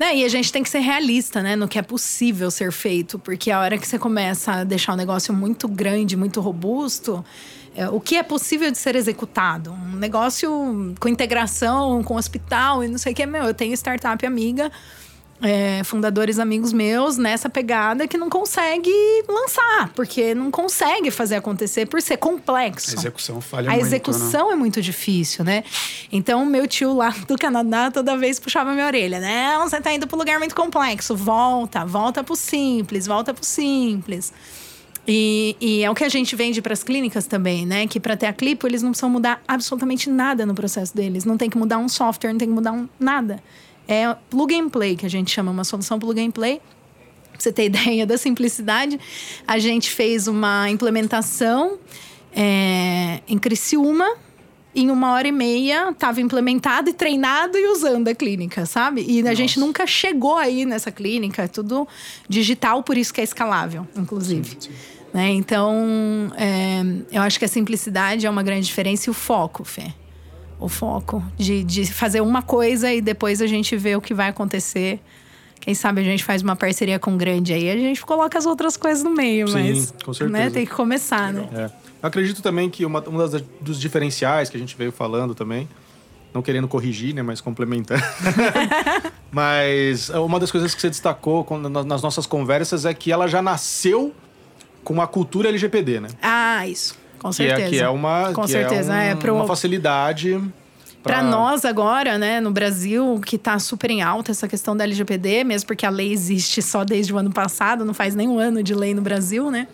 Né, 0.00 0.16
e 0.16 0.24
a 0.24 0.28
gente 0.30 0.50
tem 0.50 0.62
que 0.62 0.70
ser 0.70 0.78
realista, 0.78 1.42
né, 1.42 1.54
no 1.54 1.68
que 1.68 1.78
é 1.78 1.82
possível 1.82 2.50
ser 2.50 2.72
feito, 2.72 3.18
porque 3.18 3.50
a 3.50 3.60
hora 3.60 3.76
que 3.76 3.86
você 3.86 3.98
começa 3.98 4.50
a 4.50 4.64
deixar 4.64 4.94
o 4.94 4.96
negócio 4.96 5.34
muito 5.34 5.68
grande, 5.68 6.16
muito 6.16 6.40
robusto, 6.40 7.22
é, 7.76 7.86
o 7.86 8.00
que 8.00 8.16
é 8.16 8.22
possível 8.22 8.70
de 8.70 8.78
ser 8.78 8.96
executado? 8.96 9.70
Um 9.70 9.96
negócio 9.96 10.94
com 10.98 11.06
integração, 11.06 12.02
com 12.02 12.16
hospital 12.16 12.82
e 12.82 12.88
não 12.88 12.96
sei 12.96 13.12
o 13.12 13.14
que, 13.14 13.26
meu, 13.26 13.44
eu 13.44 13.52
tenho 13.52 13.74
startup 13.74 14.24
amiga 14.24 14.72
é, 15.42 15.82
fundadores 15.84 16.38
amigos 16.38 16.72
meus 16.72 17.16
nessa 17.16 17.48
pegada 17.48 18.06
que 18.06 18.18
não 18.18 18.28
consegue 18.28 18.90
lançar, 19.28 19.90
porque 19.94 20.34
não 20.34 20.50
consegue 20.50 21.10
fazer 21.10 21.36
acontecer 21.36 21.86
por 21.86 22.02
ser 22.02 22.18
complexo. 22.18 22.96
A 22.96 23.00
execução 23.00 23.40
falha 23.40 23.68
A 23.68 23.72
muito, 23.72 23.86
execução 23.86 24.52
é 24.52 24.54
muito 24.54 24.82
difícil, 24.82 25.44
né? 25.44 25.64
Então, 26.12 26.44
meu 26.44 26.66
tio 26.66 26.92
lá 26.92 27.14
do 27.26 27.36
Canadá 27.38 27.90
toda 27.90 28.16
vez 28.16 28.38
puxava 28.38 28.72
minha 28.72 28.86
orelha. 28.86 29.20
Não, 29.20 29.68
você 29.68 29.80
tá 29.80 29.92
indo 29.92 30.06
para 30.06 30.16
um 30.16 30.18
lugar 30.18 30.38
muito 30.38 30.54
complexo. 30.54 31.16
Volta, 31.16 31.84
volta 31.84 32.22
pro 32.22 32.36
simples, 32.36 33.06
volta 33.06 33.32
pro 33.32 33.44
simples. 33.44 34.32
E, 35.08 35.56
e 35.60 35.82
é 35.82 35.90
o 35.90 35.94
que 35.94 36.04
a 36.04 36.08
gente 36.08 36.36
vende 36.36 36.60
para 36.60 36.72
as 36.72 36.82
clínicas 36.84 37.26
também, 37.26 37.64
né? 37.64 37.86
Que 37.86 37.98
para 37.98 38.16
ter 38.16 38.26
a 38.26 38.32
Clipo, 38.32 38.66
eles 38.66 38.82
não 38.82 38.90
precisam 38.90 39.10
mudar 39.10 39.42
absolutamente 39.48 40.10
nada 40.10 40.44
no 40.44 40.54
processo 40.54 40.94
deles. 40.94 41.24
Não 41.24 41.36
tem 41.36 41.48
que 41.48 41.56
mudar 41.56 41.78
um 41.78 41.88
software, 41.88 42.30
não 42.30 42.38
tem 42.38 42.48
que 42.48 42.54
mudar 42.54 42.72
um, 42.72 42.88
nada. 42.98 43.42
É 43.90 44.14
plug 44.30 44.54
and 44.54 44.68
play, 44.68 44.94
que 44.94 45.04
a 45.04 45.08
gente 45.10 45.32
chama 45.32 45.50
uma 45.50 45.64
solução 45.64 45.98
plug 45.98 46.20
and 46.20 46.30
play. 46.30 46.60
Pra 47.32 47.40
você 47.40 47.50
ter 47.50 47.64
ideia 47.66 48.06
da 48.06 48.16
simplicidade, 48.16 49.00
a 49.44 49.58
gente 49.58 49.90
fez 49.90 50.28
uma 50.28 50.70
implementação 50.70 51.76
é, 52.32 53.20
em 53.26 53.36
Criciúma. 53.36 54.08
Em 54.72 54.88
uma 54.88 55.14
hora 55.14 55.26
e 55.26 55.32
meia, 55.32 55.90
estava 55.90 56.20
implementado 56.20 56.88
e 56.88 56.92
treinado 56.92 57.58
e 57.58 57.66
usando 57.66 58.06
a 58.06 58.14
clínica, 58.14 58.64
sabe? 58.66 59.04
E 59.04 59.26
a 59.26 59.34
gente 59.34 59.58
nunca 59.58 59.84
chegou 59.84 60.36
aí 60.36 60.64
nessa 60.64 60.92
clínica, 60.92 61.42
é 61.42 61.48
tudo 61.48 61.88
digital, 62.28 62.80
por 62.84 62.96
isso 62.96 63.12
que 63.12 63.20
é 63.20 63.24
escalável, 63.24 63.84
inclusive. 63.96 64.56
Né? 65.12 65.30
Então, 65.30 66.30
é, 66.36 66.84
eu 67.10 67.20
acho 67.20 67.36
que 67.36 67.44
a 67.44 67.48
simplicidade 67.48 68.26
é 68.26 68.30
uma 68.30 68.44
grande 68.44 68.64
diferença 68.64 69.08
e 69.08 69.10
o 69.10 69.12
foco, 69.12 69.64
Fê 69.64 69.92
o 70.60 70.68
foco 70.68 71.24
de, 71.36 71.64
de 71.64 71.90
fazer 71.90 72.20
uma 72.20 72.42
coisa 72.42 72.92
e 72.92 73.00
depois 73.00 73.40
a 73.40 73.46
gente 73.46 73.76
vê 73.76 73.96
o 73.96 74.00
que 74.00 74.12
vai 74.12 74.28
acontecer. 74.28 75.00
Quem 75.58 75.74
sabe 75.74 76.00
a 76.00 76.04
gente 76.04 76.22
faz 76.22 76.42
uma 76.42 76.54
parceria 76.54 76.98
com 76.98 77.12
um 77.12 77.18
grande 77.18 77.52
aí, 77.52 77.70
a 77.70 77.76
gente 77.76 78.04
coloca 78.04 78.38
as 78.38 78.46
outras 78.46 78.76
coisas 78.76 79.02
no 79.02 79.10
meio, 79.10 79.48
Sim, 79.48 79.54
mas 79.54 79.90
com 80.04 80.14
certeza. 80.14 80.38
Né, 80.38 80.50
tem 80.50 80.64
que 80.64 80.72
começar, 80.72 81.32
né? 81.32 81.48
É. 81.52 81.64
Eu 82.02 82.08
acredito 82.08 82.40
também 82.40 82.70
que 82.70 82.84
uma, 82.84 83.00
uma 83.00 83.28
das, 83.28 83.42
dos 83.60 83.78
diferenciais 83.78 84.48
que 84.48 84.56
a 84.56 84.60
gente 84.60 84.74
veio 84.76 84.90
falando 84.90 85.34
também, 85.34 85.68
não 86.32 86.40
querendo 86.40 86.66
corrigir, 86.68 87.14
né, 87.14 87.22
mas 87.22 87.40
complementando. 87.40 88.02
mas 89.30 90.08
uma 90.10 90.40
das 90.40 90.50
coisas 90.50 90.74
que 90.74 90.80
você 90.80 90.88
destacou 90.88 91.46
nas 91.58 92.02
nossas 92.02 92.26
conversas 92.26 92.86
é 92.86 92.94
que 92.94 93.12
ela 93.12 93.26
já 93.26 93.42
nasceu 93.42 94.14
com 94.82 95.02
a 95.02 95.06
cultura 95.06 95.48
LGPD, 95.50 96.00
né? 96.00 96.08
Ah, 96.22 96.66
isso. 96.66 96.99
Com 97.20 97.28
Que 97.30 97.36
certeza. 97.36 97.62
é, 97.62 97.68
que 97.70 97.78
é 97.78 97.88
uma, 97.88 98.32
Com 98.32 98.42
que 98.42 98.50
certeza. 98.50 98.92
é, 98.94 98.96
um- 98.96 99.10
É, 99.12 99.14
pro- 99.14 99.34
uma 99.36 99.46
facilidade 99.46 100.40
Para 101.02 101.22
nós 101.22 101.64
agora, 101.64 102.18
né, 102.18 102.40
no 102.40 102.50
Brasil, 102.50 103.20
que 103.24 103.36
está 103.36 103.58
super 103.58 103.90
em 103.90 104.02
alta 104.02 104.30
essa 104.32 104.46
questão 104.48 104.76
da 104.76 104.84
LGPD, 104.84 105.44
mesmo 105.44 105.66
porque 105.66 105.86
a 105.86 105.90
lei 105.90 106.12
existe 106.12 106.60
só 106.60 106.84
desde 106.84 107.12
o 107.14 107.16
ano 107.18 107.30
passado, 107.30 107.84
não 107.86 107.94
faz 107.94 108.14
nem 108.14 108.28
um 108.28 108.38
ano 108.38 108.62
de 108.62 108.74
lei 108.74 108.92
no 108.92 109.00
Brasil, 109.00 109.50
né? 109.50 109.66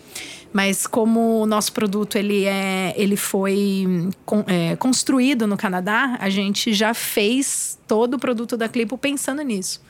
Mas 0.53 0.87
como 0.87 1.41
o 1.43 1.47
nosso 1.47 1.73
produto 1.73 2.17
ele 2.17 2.45
é, 2.45 2.95
ele 2.97 3.17
foi 3.17 4.09
é, 4.47 4.77
construído 4.77 5.47
no 5.49 5.57
Canadá, 5.57 6.17
a 6.21 6.31
gente 6.31 6.73
já 6.73 6.95
fez 6.95 7.77
todo 7.89 8.15
o 8.15 8.19
produto 8.19 8.57
da 8.57 8.69
Clipo 8.69 8.97
pensando 8.97 9.43
nisso. 9.43 9.81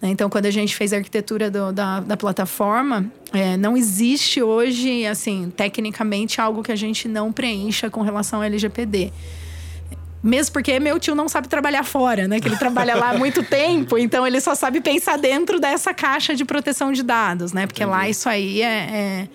Né? 0.00 0.10
Então, 0.10 0.28
quando 0.28 0.46
a 0.46 0.50
gente 0.50 0.74
fez 0.76 0.92
a 0.92 0.96
arquitetura 0.96 1.50
do- 1.50 1.72
da, 1.72 2.00
da 2.00 2.16
plataforma, 2.16 3.10
é, 3.32 3.56
não 3.56 3.76
existe 3.76 4.42
hoje, 4.42 5.06
assim, 5.06 5.52
tecnicamente, 5.56 6.40
algo 6.40 6.62
que 6.62 6.70
a 6.72 6.76
gente 6.76 7.08
não 7.08 7.32
preencha 7.32 7.88
com 7.90 8.02
relação 8.02 8.40
ao 8.40 8.44
LGPD. 8.44 9.12
Mesmo 10.22 10.52
porque 10.52 10.80
meu 10.80 10.98
tio 10.98 11.14
não 11.14 11.28
sabe 11.28 11.46
trabalhar 11.48 11.84
fora, 11.84 12.26
né? 12.26 12.40
Que 12.40 12.48
ele 12.48 12.56
trabalha 12.56 12.96
lá 12.96 13.10
há 13.10 13.14
muito 13.18 13.42
tempo, 13.44 13.96
então 13.96 14.26
ele 14.26 14.40
só 14.40 14.54
sabe 14.54 14.80
pensar 14.80 15.16
dentro 15.18 15.60
dessa 15.60 15.94
caixa 15.94 16.34
de 16.34 16.44
proteção 16.44 16.92
de 16.92 17.02
dados, 17.02 17.52
né? 17.52 17.66
Porque 17.66 17.84
lá 17.84 18.08
isso 18.08 18.28
aí 18.28 18.60
é, 18.60 18.66
é, 18.66 19.28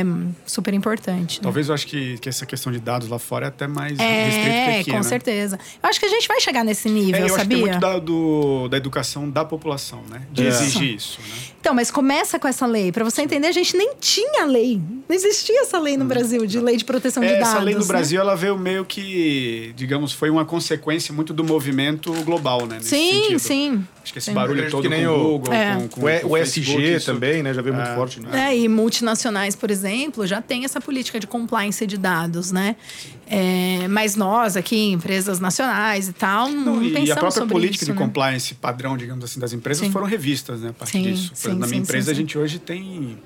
é 0.00 0.04
super 0.46 0.74
importante. 0.74 1.38
né? 1.38 1.42
Talvez 1.42 1.68
eu 1.68 1.74
acho 1.74 1.86
que, 1.86 2.18
que 2.18 2.28
essa 2.28 2.44
questão 2.44 2.72
de 2.72 2.80
dados 2.80 3.08
lá 3.08 3.18
fora 3.18 3.46
é 3.46 3.48
até 3.48 3.66
mais 3.66 3.96
restrito 3.98 4.40
que 4.44 4.50
É, 4.50 4.80
aqui, 4.80 4.90
com 4.90 4.96
né? 4.96 5.02
certeza. 5.04 5.58
Eu 5.82 5.88
acho 5.88 6.00
que 6.00 6.06
a 6.06 6.08
gente 6.08 6.26
vai 6.26 6.40
chegar 6.40 6.64
nesse 6.64 6.88
nível, 6.88 7.14
É, 7.14 7.20
eu 7.20 7.24
acho 7.26 7.34
que 7.34 7.40
sabia? 7.40 7.56
tem 7.58 7.66
muito 7.66 7.80
da, 7.80 7.98
do, 7.98 8.68
da 8.68 8.76
educação 8.76 9.30
da 9.30 9.44
população, 9.44 10.02
né? 10.10 10.22
De 10.32 10.44
É. 10.44 10.48
exigir 10.48 10.94
isso, 10.96 11.20
né? 11.20 11.53
Então, 11.64 11.72
mas 11.74 11.90
começa 11.90 12.38
com 12.38 12.46
essa 12.46 12.66
lei. 12.66 12.92
Pra 12.92 13.02
você 13.04 13.22
entender, 13.22 13.46
a 13.46 13.52
gente 13.52 13.74
nem 13.74 13.94
tinha 13.98 14.44
lei. 14.44 14.78
Não 15.08 15.16
existia 15.16 15.62
essa 15.62 15.78
lei 15.78 15.96
no 15.96 16.04
Brasil 16.04 16.44
de 16.44 16.60
lei 16.60 16.76
de 16.76 16.84
proteção 16.84 17.22
de 17.22 17.30
É, 17.30 17.38
dados. 17.38 17.48
essa 17.54 17.58
lei 17.58 17.72
no 17.72 17.80
né? 17.80 17.86
Brasil, 17.86 18.20
ela 18.20 18.36
veio 18.36 18.58
meio 18.58 18.84
que, 18.84 19.72
digamos, 19.74 20.12
foi 20.12 20.28
uma 20.28 20.44
consequência 20.44 21.14
muito 21.14 21.32
do 21.32 21.42
movimento 21.42 22.12
global, 22.24 22.66
né? 22.66 22.76
Nesse 22.76 22.90
Sim, 22.90 23.12
sentido. 23.14 23.38
sim. 23.38 23.84
Acho 24.02 24.12
que 24.12 24.18
esse 24.18 24.26
Sim. 24.26 24.34
barulho 24.34 24.70
todo 24.70 24.82
que 24.82 24.88
nem 24.90 25.06
com 25.06 25.12
o 25.12 25.22
Google, 25.38 25.54
É. 25.54 25.74
com, 25.76 25.88
com, 25.88 26.00
O, 26.02 26.08
E- 26.10 26.20
com 26.20 26.26
o 26.28 26.30
Facebook, 26.36 26.82
SG 26.82 26.96
isso- 26.98 27.06
também, 27.06 27.42
né? 27.42 27.54
Já 27.54 27.62
veio 27.62 27.74
muito 27.74 27.88
É. 27.88 27.94
forte, 27.94 28.20
né? 28.20 28.50
É, 28.50 28.58
e 28.58 28.68
multinacionais, 28.68 29.56
por 29.56 29.70
exemplo, 29.70 30.26
já 30.26 30.42
tem 30.42 30.66
essa 30.66 30.82
política 30.82 31.18
de 31.18 31.26
compliance 31.26 31.86
de 31.86 31.96
dados, 31.96 32.52
né? 32.52 32.76
É, 33.26 33.88
mas 33.88 34.16
nós 34.16 34.56
aqui, 34.56 34.92
empresas 34.92 35.40
nacionais 35.40 36.08
e 36.08 36.12
tal, 36.12 36.50
não, 36.50 36.76
Não, 36.76 36.82
e, 36.82 36.88
pensamos 36.90 37.08
e 37.08 37.12
a 37.12 37.16
própria 37.16 37.46
política 37.46 37.84
isso, 37.84 37.92
de 37.92 37.98
né? 37.98 38.06
compliance 38.06 38.54
padrão, 38.54 38.96
digamos 38.96 39.24
assim, 39.24 39.40
das 39.40 39.52
empresas 39.52 39.86
Sim. 39.86 39.92
foram 39.92 40.06
revistas, 40.06 40.60
né? 40.60 40.70
A 40.70 40.72
partir 40.72 40.92
Sim, 40.92 41.02
disso. 41.02 41.30
Por 41.30 41.36
sim, 41.36 41.48
exemplo, 41.48 41.60
na 41.60 41.66
minha 41.66 41.80
empresa, 41.80 42.10
a 42.10 42.14
gente 42.14 42.36
hoje 42.36 42.58
tem 42.58 43.18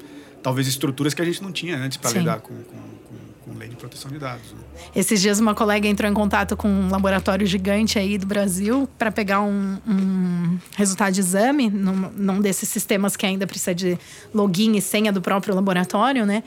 talvez 0.43 0.69
estruturas 0.69 1.15
que 1.15 1.23
a 1.23 1.25
gente 1.25 1.43
não 1.43 1.53
tinha 1.53 1.77
antes 1.77 1.99
para 1.99 2.13
lidar 2.13 2.41
com, 2.41 2.55
com, 2.55 2.63
com, 3.09 3.51
com 3.53 3.59
lei 3.59 3.69
de 3.69 3.77
proteção 3.77 4.11
de 4.11 4.19
dados. 4.19 4.53
Né? 4.53 4.59
Esses 4.95 5.21
dias 5.21 5.41
uma 5.41 5.55
colega 5.55 5.89
entrou 5.89 6.11
em 6.11 6.15
contato 6.15 6.57
com 6.57 6.69
um 6.69 6.91
laboratório 6.91 7.47
gigante 7.47 7.99
aí 7.99 8.17
do 8.17 8.27
Brasil 8.27 8.89
para 8.97 9.11
pegar 9.11 9.41
um, 9.41 9.79
um 9.87 10.59
resultado 10.77 11.13
de 11.13 11.21
exame 11.21 11.69
num, 11.69 12.11
num 12.17 12.41
desses 12.41 12.69
sistemas 12.69 13.17
que 13.17 13.27
ainda 13.27 13.47
precisa 13.47 13.75
de 13.75 13.99
login 14.33 14.77
e 14.77 14.81
senha 14.81 15.13
do 15.13 15.21
próprio 15.21 15.55
laboratório, 15.55 16.25
né? 16.25 16.45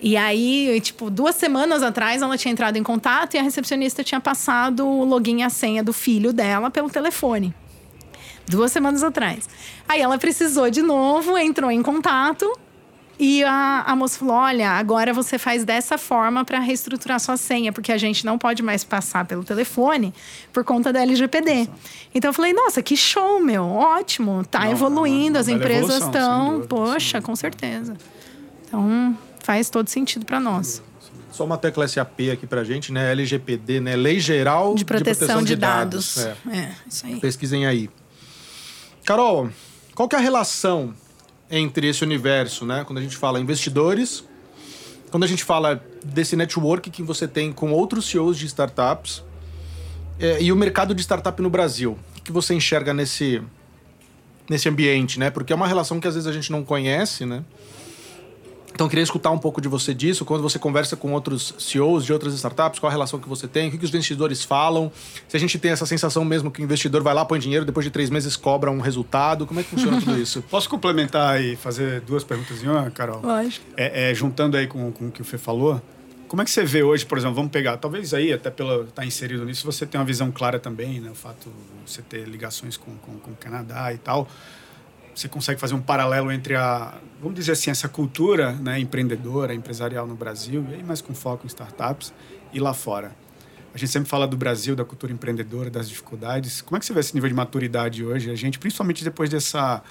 E 0.00 0.16
aí, 0.16 0.80
tipo, 0.80 1.10
duas 1.10 1.34
semanas 1.34 1.82
atrás 1.82 2.22
ela 2.22 2.38
tinha 2.38 2.52
entrado 2.52 2.76
em 2.76 2.82
contato 2.82 3.34
e 3.34 3.38
a 3.38 3.42
recepcionista 3.42 4.04
tinha 4.04 4.20
passado 4.20 4.86
o 4.86 5.04
login 5.04 5.40
e 5.40 5.42
a 5.42 5.50
senha 5.50 5.82
do 5.82 5.92
filho 5.92 6.32
dela 6.32 6.70
pelo 6.70 6.88
telefone. 6.88 7.52
Duas 8.46 8.70
semanas 8.70 9.02
atrás. 9.02 9.48
Aí 9.88 10.00
ela 10.00 10.16
precisou 10.16 10.70
de 10.70 10.82
novo, 10.82 11.36
entrou 11.36 11.70
em 11.70 11.82
contato 11.82 12.50
e 13.18 13.42
a, 13.42 13.82
a 13.86 13.96
moça 13.96 14.20
falou: 14.20 14.36
Olha, 14.36 14.70
agora 14.70 15.12
você 15.12 15.36
faz 15.36 15.64
dessa 15.64 15.98
forma 15.98 16.44
para 16.44 16.60
reestruturar 16.60 17.18
sua 17.18 17.36
senha, 17.36 17.72
porque 17.72 17.90
a 17.90 17.98
gente 17.98 18.24
não 18.24 18.38
pode 18.38 18.62
mais 18.62 18.84
passar 18.84 19.24
pelo 19.24 19.42
telefone 19.42 20.14
por 20.52 20.62
conta 20.64 20.92
da 20.92 21.02
LGPD. 21.02 21.68
Então 22.14 22.30
eu 22.30 22.32
falei: 22.32 22.52
Nossa, 22.52 22.80
que 22.80 22.96
show, 22.96 23.40
meu, 23.40 23.64
ótimo, 23.64 24.44
tá 24.46 24.60
Não, 24.60 24.70
evoluindo, 24.70 25.36
é 25.36 25.40
uma 25.40 25.40
as 25.40 25.46
bela 25.46 25.58
empresas 25.58 26.04
estão. 26.04 26.64
Poxa, 26.68 27.20
com 27.20 27.34
certeza. 27.34 27.96
Então 28.66 29.18
faz 29.48 29.70
todo 29.70 29.88
sentido 29.88 30.26
para 30.26 30.38
nós. 30.38 30.82
Só 31.32 31.42
uma 31.42 31.56
tecla 31.56 31.88
SAP 31.88 32.20
aqui 32.34 32.46
pra 32.46 32.62
gente, 32.64 32.92
né? 32.92 33.12
LGPD, 33.12 33.80
né? 33.80 33.96
Lei 33.96 34.20
Geral 34.20 34.74
De 34.74 34.84
proteção 34.84 35.42
de, 35.42 35.56
dados. 35.56 36.18
É. 36.18 36.36
É, 36.52 36.74
isso 36.86 37.06
aí. 37.06 37.18
Pesquisem 37.18 37.64
aí. 37.64 37.88
Carol, 39.06 39.48
qual 39.94 40.06
que 40.06 40.14
é 40.14 40.18
a 40.18 40.20
relação 40.20 40.92
entre 41.50 41.88
esse 41.88 42.04
universo, 42.04 42.66
né? 42.66 42.84
Quando 42.84 42.98
a 42.98 43.00
gente 43.00 43.16
fala 43.16 43.40
investidores, 43.40 44.22
quando 45.10 45.24
a 45.24 45.26
gente 45.26 45.42
fala 45.42 45.82
desse 46.04 46.36
network 46.36 46.90
que 46.90 47.02
você 47.02 47.26
tem 47.26 47.50
com 47.50 47.72
outros 47.72 48.04
CEOs 48.04 48.36
de 48.36 48.44
startups 48.44 49.24
é, 50.20 50.42
e 50.42 50.52
o 50.52 50.56
mercado 50.56 50.94
de 50.94 51.00
startup 51.00 51.40
no 51.40 51.48
Brasil. 51.48 51.96
O 52.18 52.22
que 52.22 52.32
você 52.32 52.52
enxerga 52.52 52.92
nesse, 52.92 53.40
nesse 54.46 54.68
ambiente, 54.68 55.18
né? 55.18 55.30
Porque 55.30 55.54
é 55.54 55.56
uma 55.56 55.66
relação 55.66 55.98
que 55.98 56.06
às 56.06 56.16
vezes 56.16 56.26
a 56.26 56.32
gente 56.32 56.52
não 56.52 56.62
conhece, 56.62 57.24
né? 57.24 57.42
Então 58.78 58.86
eu 58.86 58.90
queria 58.90 59.02
escutar 59.02 59.32
um 59.32 59.38
pouco 59.38 59.60
de 59.60 59.66
você 59.66 59.92
disso, 59.92 60.24
quando 60.24 60.40
você 60.40 60.56
conversa 60.56 60.94
com 60.94 61.12
outros 61.12 61.52
CEOs 61.58 62.04
de 62.04 62.12
outras 62.12 62.32
startups, 62.34 62.78
qual 62.78 62.88
a 62.88 62.92
relação 62.92 63.18
que 63.18 63.28
você 63.28 63.48
tem, 63.48 63.66
o 63.66 63.72
que, 63.72 63.78
que 63.78 63.84
os 63.84 63.90
investidores 63.90 64.44
falam, 64.44 64.92
se 65.26 65.36
a 65.36 65.40
gente 65.40 65.58
tem 65.58 65.72
essa 65.72 65.84
sensação 65.84 66.24
mesmo 66.24 66.48
que 66.48 66.62
o 66.62 66.64
investidor 66.64 67.02
vai 67.02 67.12
lá, 67.12 67.24
põe 67.24 67.40
dinheiro, 67.40 67.64
depois 67.64 67.82
de 67.84 67.90
três 67.90 68.08
meses 68.08 68.36
cobra 68.36 68.70
um 68.70 68.78
resultado, 68.78 69.48
como 69.48 69.58
é 69.58 69.64
que 69.64 69.70
funciona 69.70 69.98
tudo 69.98 70.16
isso? 70.16 70.42
Posso 70.48 70.70
complementar 70.70 71.42
e 71.42 71.56
fazer 71.56 72.02
duas 72.02 72.22
perguntas 72.22 72.62
em 72.62 72.68
uma, 72.68 72.88
Carol? 72.92 73.20
Lógico. 73.20 73.66
É, 73.76 74.12
é, 74.12 74.14
juntando 74.14 74.56
aí 74.56 74.68
com, 74.68 74.92
com 74.92 75.08
o 75.08 75.10
que 75.10 75.22
o 75.22 75.24
Fê 75.24 75.38
falou, 75.38 75.82
como 76.28 76.42
é 76.42 76.44
que 76.44 76.50
você 76.52 76.62
vê 76.62 76.84
hoje, 76.84 77.04
por 77.04 77.18
exemplo, 77.18 77.34
vamos 77.34 77.50
pegar, 77.50 77.78
talvez 77.78 78.14
aí, 78.14 78.32
até 78.32 78.48
pelo 78.48 78.84
estar 78.84 79.04
inserido 79.04 79.44
nisso, 79.44 79.66
você 79.66 79.86
tem 79.86 79.98
uma 79.98 80.06
visão 80.06 80.30
clara 80.30 80.60
também, 80.60 81.00
né? 81.00 81.10
O 81.10 81.16
fato 81.16 81.50
de 81.50 81.92
você 81.92 82.00
ter 82.00 82.28
ligações 82.28 82.76
com, 82.76 82.94
com, 82.98 83.18
com 83.18 83.32
o 83.32 83.34
Canadá 83.34 83.92
e 83.92 83.98
tal. 83.98 84.28
Você 85.18 85.28
consegue 85.28 85.60
fazer 85.60 85.74
um 85.74 85.80
paralelo 85.80 86.30
entre 86.30 86.54
a, 86.54 86.96
vamos 87.20 87.36
dizer 87.36 87.52
assim, 87.52 87.70
essa 87.70 87.88
cultura 87.88 88.52
né, 88.52 88.78
empreendedora, 88.78 89.52
empresarial 89.52 90.06
no 90.06 90.14
Brasil, 90.14 90.64
e 90.70 90.74
aí 90.74 90.82
mais 90.84 91.00
com 91.00 91.12
foco 91.14 91.44
em 91.44 91.48
startups, 91.48 92.12
e 92.52 92.60
lá 92.60 92.72
fora? 92.72 93.14
A 93.74 93.78
gente 93.78 93.90
sempre 93.90 94.08
fala 94.08 94.26
do 94.26 94.36
Brasil, 94.36 94.76
da 94.76 94.84
cultura 94.84 95.12
empreendedora, 95.12 95.68
das 95.70 95.88
dificuldades. 95.88 96.60
Como 96.60 96.76
é 96.76 96.80
que 96.80 96.86
você 96.86 96.92
vê 96.92 97.00
esse 97.00 97.14
nível 97.14 97.28
de 97.28 97.34
maturidade 97.34 98.04
hoje? 98.04 98.30
A 98.30 98.34
gente, 98.34 98.58
principalmente 98.58 99.04
depois 99.04 99.28
dessa 99.28 99.82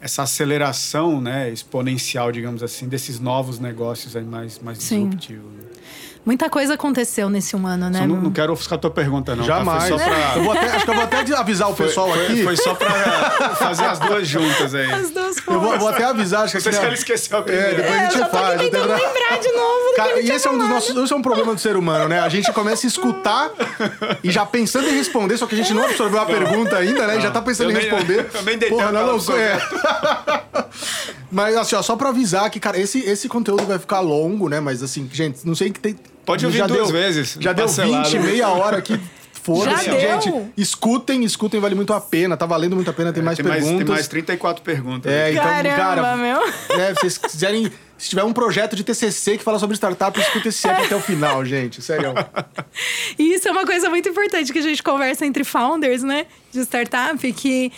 essa 0.00 0.22
aceleração 0.22 1.20
né, 1.20 1.50
exponencial, 1.50 2.30
digamos 2.30 2.62
assim, 2.62 2.86
desses 2.86 3.18
novos 3.18 3.58
negócios 3.58 4.14
aí 4.14 4.22
mais, 4.22 4.58
mais 4.60 4.78
disruptivos. 4.78 5.52
Né? 5.54 5.62
Muita 6.28 6.50
coisa 6.50 6.74
aconteceu 6.74 7.30
nesse 7.30 7.56
um 7.56 7.66
ano, 7.66 7.88
né? 7.88 8.00
Só 8.00 8.06
não, 8.06 8.16
não 8.16 8.30
quero 8.30 8.52
ofuscar 8.52 8.76
a 8.76 8.78
tua 8.82 8.90
pergunta, 8.90 9.34
não. 9.34 9.46
Tá? 9.46 9.56
Jamais. 9.56 9.88
Tá? 9.88 9.96
Pra... 9.96 10.36
eu 10.36 10.44
vou 10.44 10.52
até, 10.52 10.66
acho 10.66 10.84
que 10.84 10.90
eu 10.90 10.94
vou 10.94 11.04
até 11.04 11.16
avisar 11.38 11.70
o 11.70 11.74
pessoal 11.74 12.10
foi, 12.10 12.22
aqui. 12.22 12.44
Foi 12.44 12.56
só 12.58 12.74
pra 12.74 12.90
fazer 13.56 13.84
as 13.86 13.98
duas 13.98 14.28
juntas 14.28 14.74
aí. 14.74 14.92
As 14.92 15.08
duas 15.08 15.36
Eu 15.38 15.58
vou, 15.58 15.78
vou, 15.78 15.88
até 15.88 16.04
avisar. 16.04 16.42
Acho 16.42 16.52
que 16.52 16.60
Vocês 16.60 16.78
querem 16.78 16.92
esquecer 16.92 17.34
a 17.34 17.40
primeira. 17.40 17.70
É, 17.70 17.74
depois 17.76 17.94
é, 17.94 17.98
a 17.98 18.10
gente 18.10 18.30
faz. 18.30 18.60
Tentando 18.60 18.86
pra... 18.88 18.96
lembrar 18.96 19.38
de 19.40 19.52
novo 19.52 19.96
Cara, 19.96 20.20
e 20.20 20.30
esse 20.30 20.46
é 20.46 20.50
um 20.50 20.58
dos 20.58 20.68
nossos. 20.68 20.94
Esse 20.94 21.12
é 21.14 21.16
um 21.16 21.22
problema 21.22 21.54
do 21.54 21.60
ser 21.62 21.76
humano, 21.78 22.08
né? 22.10 22.20
A 22.20 22.28
gente 22.28 22.52
começa 22.52 22.86
a 22.86 22.88
escutar 22.88 23.50
e 24.22 24.30
já 24.30 24.44
pensando 24.44 24.86
em 24.86 24.96
responder, 24.98 25.38
só 25.38 25.46
que 25.46 25.54
a 25.54 25.58
gente 25.58 25.72
não 25.72 25.82
absorveu 25.82 26.20
a 26.20 26.26
pergunta 26.26 26.76
ainda, 26.76 27.06
né? 27.06 27.14
Não, 27.14 27.22
já 27.22 27.30
tá 27.30 27.40
pensando 27.40 27.70
em 27.70 27.74
responder. 27.74 28.28
Eu 28.36 28.42
nem 28.42 28.58
Porra, 28.58 28.92
não, 28.92 29.16
não, 29.16 29.34
é. 29.34 29.58
Mas 31.30 31.56
assim, 31.56 31.74
ó, 31.74 31.80
só 31.80 31.96
pra 31.96 32.10
avisar 32.10 32.50
que, 32.50 32.60
cara, 32.60 32.78
esse, 32.78 33.00
esse 33.00 33.30
conteúdo 33.30 33.64
vai 33.64 33.78
ficar 33.78 34.00
longo, 34.00 34.46
né? 34.46 34.60
Mas 34.60 34.82
assim, 34.82 35.08
gente, 35.10 35.46
não 35.46 35.54
sei 35.54 35.70
que 35.70 35.80
tem 35.80 35.96
Pode 36.28 36.44
ouvir 36.44 36.58
já 36.58 36.66
duas 36.66 36.88
deu, 36.88 36.92
vezes. 36.92 37.38
Já 37.40 37.54
deu 37.54 37.66
20, 37.66 38.18
meia 38.18 38.50
hora 38.50 38.76
aqui. 38.76 39.00
Foda-se, 39.32 39.90
gente. 39.90 40.30
Escutem, 40.58 41.24
escutem, 41.24 41.58
vale 41.58 41.74
muito 41.74 41.94
a 41.94 42.00
pena. 42.02 42.36
Tá 42.36 42.44
valendo 42.44 42.76
muito 42.76 42.90
a 42.90 42.92
pena, 42.92 43.14
tem 43.14 43.22
é, 43.22 43.24
mais 43.24 43.38
tem 43.38 43.46
perguntas. 43.46 43.72
Mais, 43.72 43.86
tem 43.86 43.94
mais 43.94 44.08
34 44.08 44.62
perguntas. 44.62 45.10
É, 45.10 45.32
então, 45.32 45.42
Caramba, 45.42 45.76
cara. 45.76 46.16
Meu. 46.18 46.42
É, 46.78 46.88
se 46.88 47.00
vocês 47.00 47.16
quiserem. 47.16 47.72
Se 47.96 48.10
tiver 48.10 48.24
um 48.24 48.32
projeto 48.34 48.76
de 48.76 48.84
TCC 48.84 49.38
que 49.38 49.42
fala 49.42 49.58
sobre 49.58 49.74
startup, 49.74 50.20
escuta 50.20 50.48
esse 50.48 50.68
app 50.68 50.84
até 50.84 50.94
o 50.94 51.00
final, 51.00 51.42
gente. 51.46 51.80
Sério. 51.80 52.12
E 53.18 53.22
isso 53.34 53.48
é 53.48 53.50
uma 53.50 53.64
coisa 53.64 53.88
muito 53.88 54.06
importante 54.10 54.52
que 54.52 54.58
a 54.58 54.62
gente 54.62 54.82
conversa 54.82 55.24
entre 55.24 55.44
founders, 55.44 56.02
né? 56.02 56.26
De 56.52 56.60
startup, 56.60 57.32
que 57.32 57.72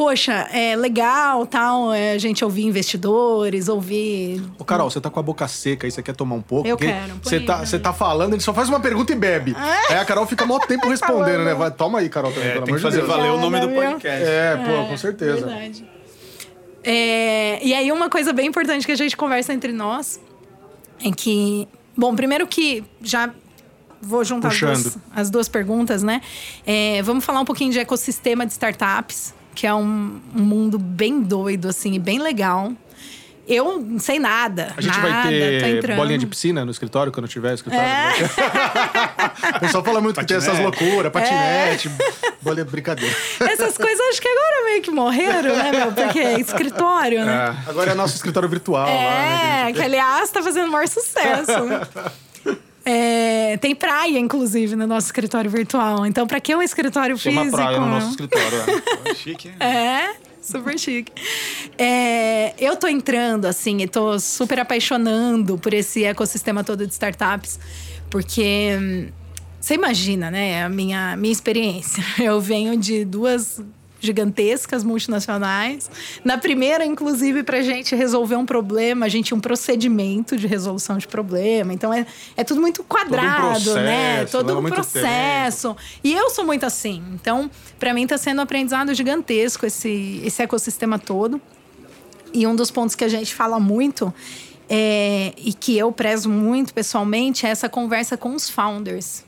poxa, 0.00 0.48
é 0.50 0.74
legal, 0.74 1.44
tal, 1.44 1.92
é, 1.92 2.12
a 2.12 2.18
gente 2.18 2.42
ouvir 2.42 2.64
investidores, 2.64 3.68
ouvir... 3.68 4.42
Ô, 4.58 4.64
Carol, 4.64 4.90
você 4.90 4.98
tá 4.98 5.10
com 5.10 5.20
a 5.20 5.22
boca 5.22 5.46
seca 5.46 5.86
aí, 5.86 5.90
você 5.90 6.02
quer 6.02 6.16
tomar 6.16 6.36
um 6.36 6.40
pouco? 6.40 6.66
Eu 6.66 6.78
quero. 6.78 7.20
Você 7.22 7.38
tá, 7.40 7.58
você 7.58 7.78
tá 7.78 7.92
falando, 7.92 8.32
ele 8.32 8.40
só 8.40 8.54
faz 8.54 8.70
uma 8.70 8.80
pergunta 8.80 9.12
e 9.12 9.14
bebe. 9.14 9.54
É? 9.60 9.92
Aí 9.92 9.98
a 9.98 10.04
Carol 10.06 10.26
fica 10.26 10.46
mó 10.46 10.58
tempo 10.58 10.88
respondendo, 10.88 11.44
né? 11.44 11.52
Vai, 11.52 11.70
toma 11.70 11.98
aí, 11.98 12.08
Carol, 12.08 12.32
também, 12.32 12.48
é, 12.48 12.52
pelo 12.52 12.64
tem 12.64 12.72
amor 12.72 12.78
que 12.78 12.82
fazer 12.82 13.02
de 13.02 13.06
Deus. 13.06 13.16
valer 13.18 13.30
o 13.30 13.36
nome 13.36 13.60
do 13.60 13.68
podcast. 13.68 14.26
É, 14.26 14.56
pô, 14.56 14.88
com 14.88 14.96
certeza. 14.96 15.46
Verdade. 15.46 15.84
É, 16.82 17.62
e 17.62 17.74
aí, 17.74 17.92
uma 17.92 18.08
coisa 18.08 18.32
bem 18.32 18.46
importante 18.46 18.86
que 18.86 18.92
a 18.92 18.96
gente 18.96 19.14
conversa 19.14 19.52
entre 19.52 19.70
nós 19.70 20.18
é 21.04 21.10
que... 21.10 21.68
Bom, 21.94 22.16
primeiro 22.16 22.46
que 22.46 22.82
já 23.02 23.28
vou 24.00 24.24
juntar 24.24 24.48
as 24.48 24.58
duas, 24.58 24.98
as 25.14 25.30
duas, 25.30 25.48
perguntas, 25.48 26.02
né? 26.02 26.22
É, 26.66 27.02
vamos 27.02 27.22
falar 27.22 27.40
um 27.40 27.44
pouquinho 27.44 27.70
de 27.70 27.78
ecossistema 27.78 28.46
de 28.46 28.52
startups 28.52 29.34
que 29.60 29.66
é 29.66 29.74
um, 29.74 30.18
um 30.34 30.40
mundo 30.40 30.78
bem 30.78 31.20
doido, 31.20 31.68
assim, 31.68 31.92
e 31.92 31.98
bem 31.98 32.18
legal. 32.18 32.72
Eu 33.46 33.78
não 33.78 33.98
sei 33.98 34.18
nada. 34.18 34.72
A 34.74 34.80
gente 34.80 34.96
nada, 34.96 35.20
vai 35.20 35.28
ter 35.28 35.96
bolinha 35.96 36.18
de 36.18 36.26
piscina 36.26 36.64
no 36.64 36.70
escritório 36.70 37.12
quando 37.12 37.28
tiver 37.28 37.52
escritório. 37.52 37.86
É. 37.86 38.12
o 39.58 39.60
pessoal 39.60 39.84
fala 39.84 40.00
muito 40.00 40.16
patinete. 40.16 40.46
que 40.46 40.50
tem 40.50 40.64
essas 40.64 40.64
loucuras, 40.64 41.12
patinete, 41.12 41.88
é. 41.88 42.32
bolinha 42.40 42.64
brincadeira. 42.64 43.14
Essas 43.40 43.76
coisas 43.76 44.00
acho 44.08 44.22
que 44.22 44.28
agora 44.28 44.64
meio 44.64 44.80
que 44.80 44.90
morreram, 44.90 45.54
né, 45.54 45.72
meu? 45.72 45.92
Porque 45.92 46.20
é 46.20 46.40
escritório, 46.40 47.26
né? 47.26 47.54
É. 47.66 47.70
Agora 47.70 47.90
é 47.90 47.94
nosso 47.94 48.16
escritório 48.16 48.48
virtual. 48.48 48.88
É, 48.88 48.94
lá, 48.94 49.64
né? 49.66 49.72
que 49.74 49.82
aliás 49.82 50.30
tá 50.30 50.42
fazendo 50.42 50.68
o 50.68 50.72
maior 50.72 50.88
sucesso, 50.88 51.64
né? 51.66 51.82
É, 52.84 53.56
tem 53.58 53.74
praia, 53.74 54.18
inclusive, 54.18 54.74
no 54.76 54.86
nosso 54.86 55.06
escritório 55.06 55.50
virtual. 55.50 56.06
Então, 56.06 56.26
para 56.26 56.40
que 56.40 56.54
um 56.54 56.62
escritório 56.62 57.18
tem 57.18 57.32
físico? 57.34 57.56
Tem 57.56 57.64
praia 57.64 57.80
no 57.80 57.86
nosso 57.86 58.10
escritório. 58.10 58.58
É. 59.04 59.14
chique, 59.14 59.48
hein? 59.48 59.54
É, 59.60 60.14
super 60.40 60.78
chique. 60.78 61.12
É, 61.78 62.54
eu 62.58 62.76
tô 62.76 62.86
entrando, 62.86 63.46
assim, 63.46 63.78
e 63.82 63.86
tô 63.86 64.18
super 64.18 64.60
apaixonando 64.60 65.58
por 65.58 65.74
esse 65.74 66.04
ecossistema 66.04 66.64
todo 66.64 66.86
de 66.86 66.92
startups. 66.92 67.58
Porque... 68.08 68.76
Hum, 68.80 69.08
você 69.60 69.74
imagina, 69.74 70.30
né? 70.30 70.64
A 70.64 70.68
minha, 70.70 71.14
minha 71.16 71.32
experiência. 71.32 72.02
Eu 72.18 72.40
venho 72.40 72.78
de 72.78 73.04
duas 73.04 73.62
gigantescas 74.00 74.82
multinacionais. 74.82 75.90
Na 76.24 76.38
primeira, 76.38 76.84
inclusive, 76.84 77.42
para 77.42 77.58
a 77.58 77.62
gente 77.62 77.94
resolver 77.94 78.36
um 78.36 78.46
problema, 78.46 79.06
a 79.06 79.08
gente 79.08 79.26
tinha 79.26 79.38
um 79.38 79.40
procedimento 79.40 80.36
de 80.36 80.46
resolução 80.46 80.98
de 80.98 81.06
problema. 81.06 81.72
Então 81.72 81.92
é, 81.92 82.06
é 82.36 82.42
tudo 82.42 82.60
muito 82.60 82.82
quadrado, 82.82 83.64
Todo 83.64 83.72
um 83.72 83.82
né? 83.82 84.16
processo, 84.24 84.32
Todo 84.32 84.58
um 84.58 84.64
processo. 84.64 85.68
Tempo. 85.68 85.80
E 86.02 86.14
eu 86.14 86.30
sou 86.30 86.44
muito 86.44 86.64
assim. 86.64 87.02
Então, 87.14 87.50
para 87.78 87.92
mim, 87.92 88.04
está 88.04 88.16
sendo 88.16 88.38
um 88.38 88.42
aprendizado 88.42 88.92
gigantesco 88.94 89.66
esse, 89.66 90.22
esse 90.24 90.42
ecossistema 90.42 90.98
todo. 90.98 91.40
E 92.32 92.46
um 92.46 92.56
dos 92.56 92.70
pontos 92.70 92.94
que 92.94 93.04
a 93.04 93.08
gente 93.08 93.34
fala 93.34 93.58
muito 93.58 94.12
é, 94.68 95.32
e 95.36 95.52
que 95.52 95.76
eu 95.76 95.90
prezo 95.90 96.28
muito 96.28 96.72
pessoalmente 96.72 97.44
é 97.44 97.50
essa 97.50 97.68
conversa 97.68 98.16
com 98.16 98.34
os 98.34 98.48
founders. 98.48 99.24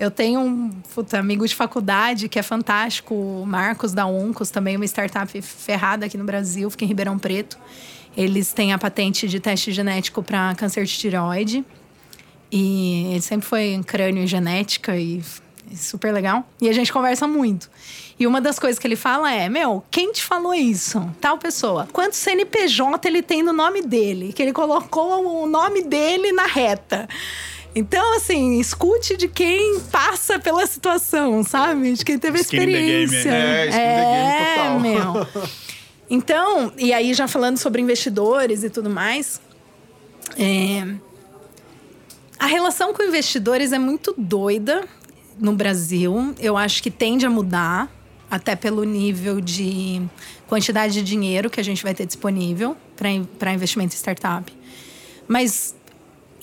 Eu 0.00 0.10
tenho 0.10 0.40
um 0.40 0.70
puta, 0.94 1.18
amigo 1.18 1.46
de 1.46 1.54
faculdade 1.54 2.26
que 2.26 2.38
é 2.38 2.42
fantástico, 2.42 3.14
o 3.14 3.44
Marcos 3.46 3.92
da 3.92 4.06
Oncos, 4.06 4.48
também 4.48 4.74
uma 4.74 4.86
startup 4.86 5.42
ferrada 5.42 6.06
aqui 6.06 6.16
no 6.16 6.24
Brasil, 6.24 6.70
fica 6.70 6.86
em 6.86 6.88
Ribeirão 6.88 7.18
Preto. 7.18 7.58
Eles 8.16 8.50
têm 8.50 8.72
a 8.72 8.78
patente 8.78 9.28
de 9.28 9.38
teste 9.38 9.70
genético 9.70 10.22
para 10.22 10.54
câncer 10.54 10.86
de 10.86 10.92
tireoide. 10.92 11.62
E 12.50 13.10
ele 13.10 13.20
sempre 13.20 13.46
foi 13.46 13.74
em 13.74 13.82
crânio 13.82 14.24
e 14.24 14.26
genética 14.26 14.96
e 14.96 15.22
super 15.76 16.14
legal. 16.14 16.48
E 16.62 16.70
a 16.70 16.72
gente 16.72 16.90
conversa 16.90 17.28
muito. 17.28 17.70
E 18.18 18.26
uma 18.26 18.40
das 18.40 18.58
coisas 18.58 18.78
que 18.78 18.86
ele 18.86 18.96
fala 18.96 19.30
é: 19.30 19.50
Meu, 19.50 19.84
quem 19.90 20.12
te 20.12 20.24
falou 20.24 20.54
isso? 20.54 21.08
Tal 21.20 21.36
pessoa. 21.36 21.86
Quanto 21.92 22.16
CNPJ 22.16 23.06
ele 23.06 23.22
tem 23.22 23.42
no 23.42 23.52
nome 23.52 23.82
dele? 23.82 24.32
Que 24.32 24.42
ele 24.42 24.52
colocou 24.52 25.44
o 25.44 25.46
nome 25.46 25.82
dele 25.82 26.32
na 26.32 26.46
reta. 26.46 27.06
Então, 27.74 28.16
assim, 28.16 28.58
escute 28.58 29.16
de 29.16 29.28
quem 29.28 29.80
passa 29.92 30.38
pela 30.38 30.66
situação, 30.66 31.44
sabe? 31.44 31.92
De 31.92 32.04
quem 32.04 32.18
teve 32.18 32.40
skin 32.40 32.56
experiência. 32.56 33.30
É, 33.30 33.68
skin 33.68 33.78
é, 33.78 33.96
the 33.96 34.80
game 34.80 34.98
total. 34.98 35.14
meu. 35.14 35.50
Então, 36.12 36.72
e 36.76 36.92
aí 36.92 37.14
já 37.14 37.28
falando 37.28 37.56
sobre 37.56 37.80
investidores 37.80 38.64
e 38.64 38.68
tudo 38.68 38.90
mais, 38.90 39.40
é... 40.36 40.84
a 42.36 42.46
relação 42.46 42.92
com 42.92 43.00
investidores 43.00 43.72
é 43.72 43.78
muito 43.78 44.12
doida 44.18 44.88
no 45.38 45.52
Brasil. 45.52 46.34
Eu 46.40 46.56
acho 46.56 46.82
que 46.82 46.90
tende 46.90 47.24
a 47.24 47.30
mudar, 47.30 47.88
até 48.28 48.56
pelo 48.56 48.82
nível 48.82 49.40
de 49.40 50.02
quantidade 50.48 50.94
de 50.94 51.02
dinheiro 51.02 51.48
que 51.48 51.60
a 51.60 51.64
gente 51.64 51.80
vai 51.80 51.94
ter 51.94 52.06
disponível 52.06 52.76
para 53.38 53.52
investimento 53.52 53.94
em 53.94 53.96
startup. 53.96 54.52
Mas 55.28 55.76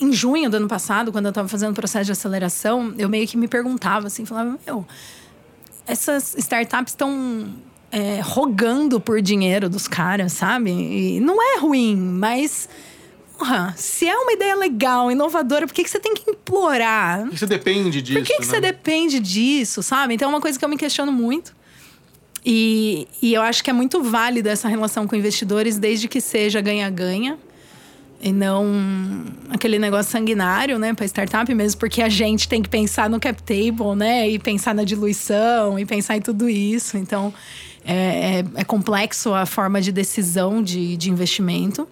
em 0.00 0.12
junho 0.12 0.48
do 0.48 0.56
ano 0.56 0.68
passado, 0.68 1.10
quando 1.10 1.26
eu 1.26 1.30
estava 1.30 1.48
fazendo 1.48 1.72
o 1.72 1.74
processo 1.74 2.06
de 2.06 2.12
aceleração, 2.12 2.94
eu 2.98 3.08
meio 3.08 3.26
que 3.26 3.36
me 3.36 3.48
perguntava 3.48 4.06
assim, 4.06 4.24
falava, 4.24 4.58
meu, 4.66 4.86
essas 5.86 6.34
startups 6.36 6.92
estão 6.92 7.48
é, 7.90 8.20
rogando 8.22 9.00
por 9.00 9.20
dinheiro 9.20 9.68
dos 9.68 9.88
caras, 9.88 10.32
sabe? 10.32 10.70
E 10.70 11.20
não 11.20 11.42
é 11.42 11.58
ruim, 11.58 11.96
mas 11.96 12.68
porra, 13.38 13.72
se 13.76 14.06
é 14.06 14.16
uma 14.16 14.32
ideia 14.32 14.56
legal, 14.56 15.10
inovadora, 15.10 15.66
por 15.66 15.72
que, 15.72 15.84
que 15.84 15.90
você 15.90 16.00
tem 16.00 16.12
que 16.12 16.28
implorar? 16.30 17.22
Por 17.22 17.30
que 17.30 17.38
você 17.38 17.46
depende 17.46 18.02
disso? 18.02 18.18
Por 18.18 18.26
que, 18.26 18.34
que 18.34 18.40
né? 18.40 18.46
você 18.46 18.60
depende 18.60 19.20
disso, 19.20 19.82
sabe? 19.82 20.14
Então 20.14 20.28
é 20.28 20.32
uma 20.32 20.40
coisa 20.40 20.58
que 20.58 20.64
eu 20.64 20.68
me 20.68 20.76
questiono 20.76 21.12
muito. 21.12 21.56
E, 22.44 23.06
e 23.22 23.34
eu 23.34 23.42
acho 23.42 23.62
que 23.62 23.70
é 23.70 23.72
muito 23.72 24.02
válida 24.02 24.50
essa 24.50 24.68
relação 24.68 25.06
com 25.06 25.14
investidores, 25.14 25.78
desde 25.78 26.08
que 26.08 26.20
seja 26.20 26.60
ganha-ganha. 26.60 27.38
E 28.20 28.32
não 28.32 29.24
aquele 29.48 29.78
negócio 29.78 30.10
sanguinário, 30.10 30.78
né, 30.78 30.92
para 30.92 31.06
startup 31.06 31.54
mesmo, 31.54 31.78
porque 31.78 32.02
a 32.02 32.08
gente 32.08 32.48
tem 32.48 32.60
que 32.60 32.68
pensar 32.68 33.08
no 33.08 33.20
cap 33.20 33.40
table, 33.42 33.94
né, 33.96 34.28
e 34.28 34.38
pensar 34.38 34.74
na 34.74 34.82
diluição, 34.82 35.78
e 35.78 35.86
pensar 35.86 36.16
em 36.16 36.20
tudo 36.20 36.48
isso. 36.48 36.96
Então, 36.96 37.32
é, 37.84 38.40
é, 38.40 38.44
é 38.56 38.64
complexo 38.64 39.32
a 39.32 39.46
forma 39.46 39.80
de 39.80 39.92
decisão 39.92 40.62
de, 40.62 40.96
de 40.96 41.10
investimento. 41.10 41.88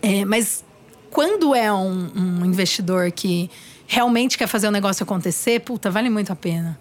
É, 0.00 0.24
mas 0.24 0.64
quando 1.10 1.54
é 1.54 1.72
um, 1.72 2.10
um 2.16 2.44
investidor 2.46 3.10
que 3.12 3.50
realmente 3.86 4.38
quer 4.38 4.46
fazer 4.46 4.68
o 4.68 4.70
negócio 4.70 5.02
acontecer, 5.02 5.60
puta, 5.60 5.90
vale 5.90 6.08
muito 6.08 6.32
a 6.32 6.36
pena. 6.36 6.78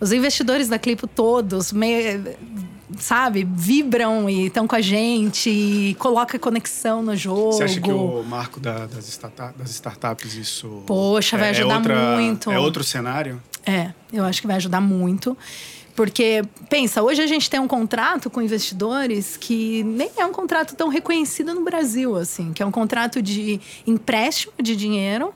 Os 0.00 0.12
investidores 0.12 0.68
da 0.68 0.78
Clipo 0.78 1.06
todos, 1.06 1.72
meio, 1.72 2.36
sabe, 2.98 3.46
vibram 3.50 4.28
e 4.28 4.46
estão 4.46 4.66
com 4.66 4.74
a 4.74 4.80
gente, 4.80 5.50
e 5.50 5.94
coloca 5.94 6.38
conexão 6.38 7.02
no 7.02 7.14
jogo. 7.14 7.52
Você 7.52 7.64
acha 7.64 7.80
que 7.80 7.90
o 7.90 8.22
marco 8.22 8.58
da, 8.58 8.86
das, 8.86 9.08
startup, 9.08 9.58
das, 9.58 9.70
startups, 9.70 10.34
isso. 10.34 10.82
Poxa, 10.86 11.36
vai 11.36 11.48
é, 11.48 11.50
ajudar 11.50 11.74
é 11.74 11.76
outra, 11.76 12.16
muito. 12.16 12.50
É 12.50 12.58
outro 12.58 12.82
cenário? 12.82 13.42
É, 13.66 13.92
eu 14.12 14.24
acho 14.24 14.40
que 14.40 14.46
vai 14.46 14.56
ajudar 14.56 14.80
muito. 14.80 15.36
Porque, 15.94 16.42
pensa, 16.70 17.02
hoje 17.02 17.20
a 17.20 17.26
gente 17.26 17.50
tem 17.50 17.60
um 17.60 17.68
contrato 17.68 18.30
com 18.30 18.40
investidores 18.40 19.36
que 19.36 19.82
nem 19.82 20.10
é 20.16 20.24
um 20.24 20.32
contrato 20.32 20.74
tão 20.74 20.88
reconhecido 20.88 21.52
no 21.52 21.62
Brasil, 21.62 22.16
assim, 22.16 22.54
que 22.54 22.62
é 22.62 22.66
um 22.66 22.70
contrato 22.70 23.20
de 23.20 23.60
empréstimo 23.86 24.54
de 24.62 24.74
dinheiro, 24.74 25.34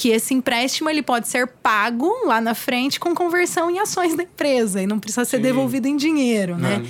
que 0.00 0.08
esse 0.08 0.32
empréstimo 0.32 0.88
ele 0.88 1.02
pode 1.02 1.28
ser 1.28 1.46
pago 1.46 2.10
lá 2.24 2.40
na 2.40 2.54
frente 2.54 2.98
com 2.98 3.14
conversão 3.14 3.70
em 3.70 3.78
ações 3.78 4.16
da 4.16 4.22
empresa 4.22 4.80
e 4.80 4.86
não 4.86 4.98
precisa 4.98 5.26
ser 5.26 5.36
Sim. 5.36 5.42
devolvido 5.42 5.86
em 5.88 5.94
dinheiro, 5.94 6.56
né? 6.56 6.82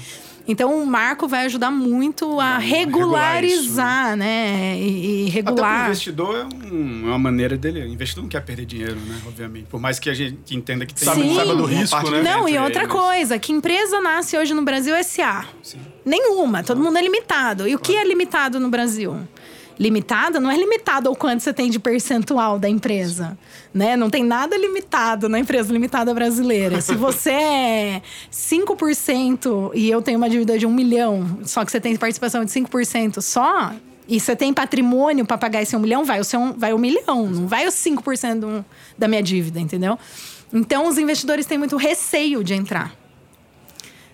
Então 0.47 0.81
o 0.81 0.87
marco 0.87 1.27
vai 1.27 1.45
ajudar 1.47 1.73
muito 1.73 2.39
a 2.39 2.57
regular 2.59 3.43
isso, 3.43 3.57
regularizar, 3.77 4.17
né? 4.17 4.77
E, 4.79 5.27
e 5.27 5.29
Até 5.31 5.43
para 5.43 5.53
o 5.53 5.55
regular. 5.57 5.85
investidor 5.87 6.37
é, 6.37 6.67
um- 6.73 7.03
é 7.07 7.09
uma 7.09 7.19
maneira 7.19 7.57
dele. 7.57 7.81
O 7.83 7.87
investidor 7.89 8.23
não 8.23 8.29
quer 8.29 8.45
perder 8.45 8.65
dinheiro, 8.65 8.95
né? 8.95 9.21
Obviamente. 9.27 9.67
Por 9.67 9.81
mais 9.81 9.99
que 9.99 10.09
a 10.09 10.15
gente 10.15 10.55
entenda 10.57 10.87
que 10.87 10.95
tem 10.95 11.05
Sabe- 11.05 11.35
saiba 11.35 11.57
do 11.57 11.65
risco, 11.65 12.11
né? 12.11 12.23
Não, 12.23 12.49
e 12.49 12.57
outra 12.59 12.83
aí, 12.83 12.87
mas- 12.89 12.97
coisa, 12.97 13.39
que 13.41 13.53
empresa 13.53 14.01
nasce 14.01 14.39
hoje 14.39 14.55
no 14.55 14.63
Brasil 14.63 14.95
é 14.95 15.03
SA? 15.03 15.47
Sim. 15.65 15.79
Nenhuma, 16.05 16.63
todo 16.63 16.81
mundo 16.81 16.97
é 16.97 17.03
limitado. 17.03 17.67
E 17.67 17.75
o 17.75 17.79
que 17.79 17.97
é 17.97 18.05
limitado 18.05 18.61
no 18.61 18.69
Brasil? 18.71 19.17
Limitado 19.81 20.39
não 20.39 20.51
é 20.51 20.59
limitado 20.59 21.09
ao 21.09 21.17
quanto 21.17 21.41
você 21.43 21.55
tem 21.55 21.71
de 21.71 21.79
percentual 21.79 22.59
da 22.59 22.69
empresa, 22.69 23.39
né? 23.73 23.97
Não 23.97 24.11
tem 24.11 24.23
nada 24.23 24.55
limitado 24.55 25.27
na 25.27 25.39
empresa 25.39 25.73
limitada 25.73 26.13
brasileira. 26.13 26.83
Se 26.83 26.93
você 26.95 27.31
é 27.31 28.03
5% 28.31 29.71
e 29.75 29.89
eu 29.91 30.03
tenho 30.03 30.19
uma 30.19 30.29
dívida 30.29 30.59
de 30.59 30.67
um 30.67 30.73
milhão, 30.75 31.39
só 31.45 31.65
que 31.65 31.73
você 31.73 31.81
tem 31.81 31.97
participação 31.97 32.45
de 32.45 32.51
5% 32.51 33.23
só, 33.23 33.73
e 34.07 34.21
você 34.21 34.37
tem 34.37 34.53
patrimônio 34.53 35.25
para 35.25 35.39
pagar 35.39 35.63
esse 35.63 35.75
um 35.75 35.81
milhão, 35.81 36.05
vai 36.05 36.21
o, 36.21 36.25
seu, 36.25 36.53
vai 36.59 36.75
o 36.75 36.79
milhão, 36.79 37.27
não 37.31 37.47
vai 37.47 37.67
os 37.67 37.75
5% 37.75 38.39
do- 38.41 38.65
da 38.99 39.09
minha 39.09 39.23
dívida, 39.23 39.59
entendeu? 39.61 39.99
Então, 40.53 40.89
os 40.89 40.99
investidores 40.99 41.47
têm 41.47 41.57
muito 41.57 41.77
receio 41.79 42.45
de 42.45 42.53
entrar 42.53 43.00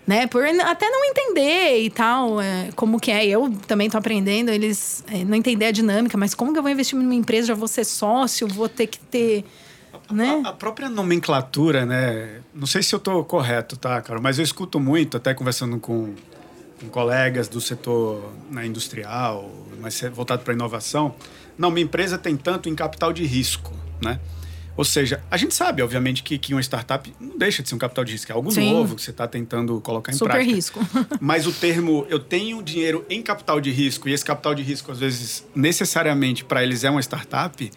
né? 0.06 0.26
Por 0.26 0.44
até 0.44 0.88
não 0.88 1.04
entender 1.04 1.80
e 1.80 1.90
tal, 1.90 2.40
é, 2.40 2.70
como 2.76 3.00
que 3.00 3.10
é. 3.10 3.26
Eu 3.26 3.50
também 3.66 3.90
tô 3.90 3.98
aprendendo, 3.98 4.50
eles 4.50 5.04
é, 5.10 5.24
não 5.24 5.34
entender 5.34 5.66
a 5.66 5.70
dinâmica, 5.70 6.16
mas 6.16 6.34
como 6.34 6.52
que 6.52 6.58
eu 6.58 6.62
vou 6.62 6.70
investir 6.70 6.98
numa 6.98 7.14
empresa, 7.14 7.48
já 7.48 7.54
vou 7.54 7.66
ser 7.66 7.84
sócio, 7.84 8.46
vou 8.46 8.68
ter 8.68 8.86
que 8.86 8.98
ter, 8.98 9.44
né? 10.10 10.42
A, 10.44 10.50
a 10.50 10.52
própria 10.52 10.88
nomenclatura, 10.88 11.84
né? 11.84 12.40
Não 12.54 12.66
sei 12.66 12.82
se 12.82 12.94
eu 12.94 12.98
estou 12.98 13.24
correto, 13.24 13.76
tá, 13.76 14.00
cara? 14.00 14.20
Mas 14.20 14.38
eu 14.38 14.44
escuto 14.44 14.78
muito, 14.78 15.16
até 15.16 15.34
conversando 15.34 15.78
com, 15.80 16.14
com 16.80 16.88
colegas 16.88 17.48
do 17.48 17.60
setor 17.60 18.32
né, 18.50 18.64
industrial, 18.64 19.50
mas 19.80 20.00
voltado 20.12 20.42
para 20.42 20.54
inovação. 20.54 21.14
Não, 21.58 21.70
minha 21.70 21.84
empresa 21.84 22.16
tem 22.16 22.36
tanto 22.36 22.68
em 22.68 22.74
capital 22.74 23.12
de 23.12 23.24
risco, 23.24 23.72
né? 24.00 24.20
Ou 24.76 24.84
seja, 24.84 25.22
a 25.30 25.36
gente 25.38 25.54
sabe, 25.54 25.80
obviamente, 25.82 26.22
que, 26.22 26.36
que 26.36 26.52
uma 26.52 26.60
startup 26.60 27.10
não 27.18 27.38
deixa 27.38 27.62
de 27.62 27.68
ser 27.68 27.74
um 27.74 27.78
capital 27.78 28.04
de 28.04 28.12
risco. 28.12 28.30
É 28.30 28.34
algo 28.34 28.50
Sim. 28.50 28.72
novo 28.72 28.94
que 28.94 29.00
você 29.02 29.10
está 29.10 29.26
tentando 29.26 29.80
colocar 29.80 30.12
em 30.12 30.14
Super 30.14 30.32
prática. 30.32 30.54
risco. 30.54 30.80
Mas 31.20 31.46
o 31.46 31.52
termo 31.52 32.06
eu 32.10 32.18
tenho 32.18 32.62
dinheiro 32.62 33.04
em 33.08 33.22
capital 33.22 33.60
de 33.60 33.70
risco 33.70 34.08
e 34.08 34.12
esse 34.12 34.24
capital 34.24 34.54
de 34.54 34.62
risco, 34.62 34.92
às 34.92 34.98
vezes, 34.98 35.46
necessariamente 35.54 36.44
para 36.44 36.62
eles 36.62 36.84
é 36.84 36.90
uma 36.90 37.00
startup, 37.00 37.70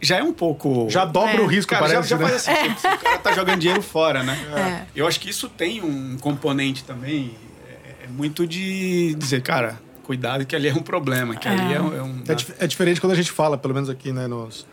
já 0.00 0.18
é 0.18 0.22
um 0.22 0.32
pouco. 0.32 0.86
Já 0.90 1.04
dobra 1.04 1.38
É. 1.38 1.40
o 1.40 1.46
risco, 1.46 1.70
Cara, 1.70 1.86
já, 1.88 1.94
parece, 1.94 2.08
já 2.10 2.18
né? 2.18 2.28
faz 2.28 2.34
assim, 2.48 2.74
tipo, 2.74 2.94
o 2.94 2.98
cara 2.98 3.18
tá 3.18 3.32
jogando 3.32 3.58
dinheiro 3.60 3.82
fora, 3.82 4.22
né? 4.22 4.38
É. 4.54 5.00
Eu 5.00 5.06
acho 5.06 5.18
que 5.18 5.30
isso 5.30 5.48
tem 5.48 5.82
um 5.82 6.16
componente 6.18 6.84
também, 6.84 7.32
é, 7.66 8.04
é 8.04 8.06
muito 8.06 8.46
de 8.46 9.14
dizer, 9.14 9.40
cara, 9.42 9.80
cuidado 10.04 10.44
que 10.46 10.54
ali 10.54 10.68
é 10.68 10.74
um 10.74 10.82
problema, 10.82 11.34
que 11.36 11.48
ali 11.48 11.72
é 11.74 11.80
um... 11.80 11.96
É, 11.96 12.02
um- 12.02 12.22
É, 12.28 12.64
é 12.64 12.66
diferente 12.66 13.00
quando 13.00 13.12
a 13.12 13.16
gente 13.16 13.30
fala, 13.30 13.56
pelo 13.58 13.74
menos 13.74 13.88
aqui, 13.90 14.12
né, 14.12 14.26
nos, 14.26 14.66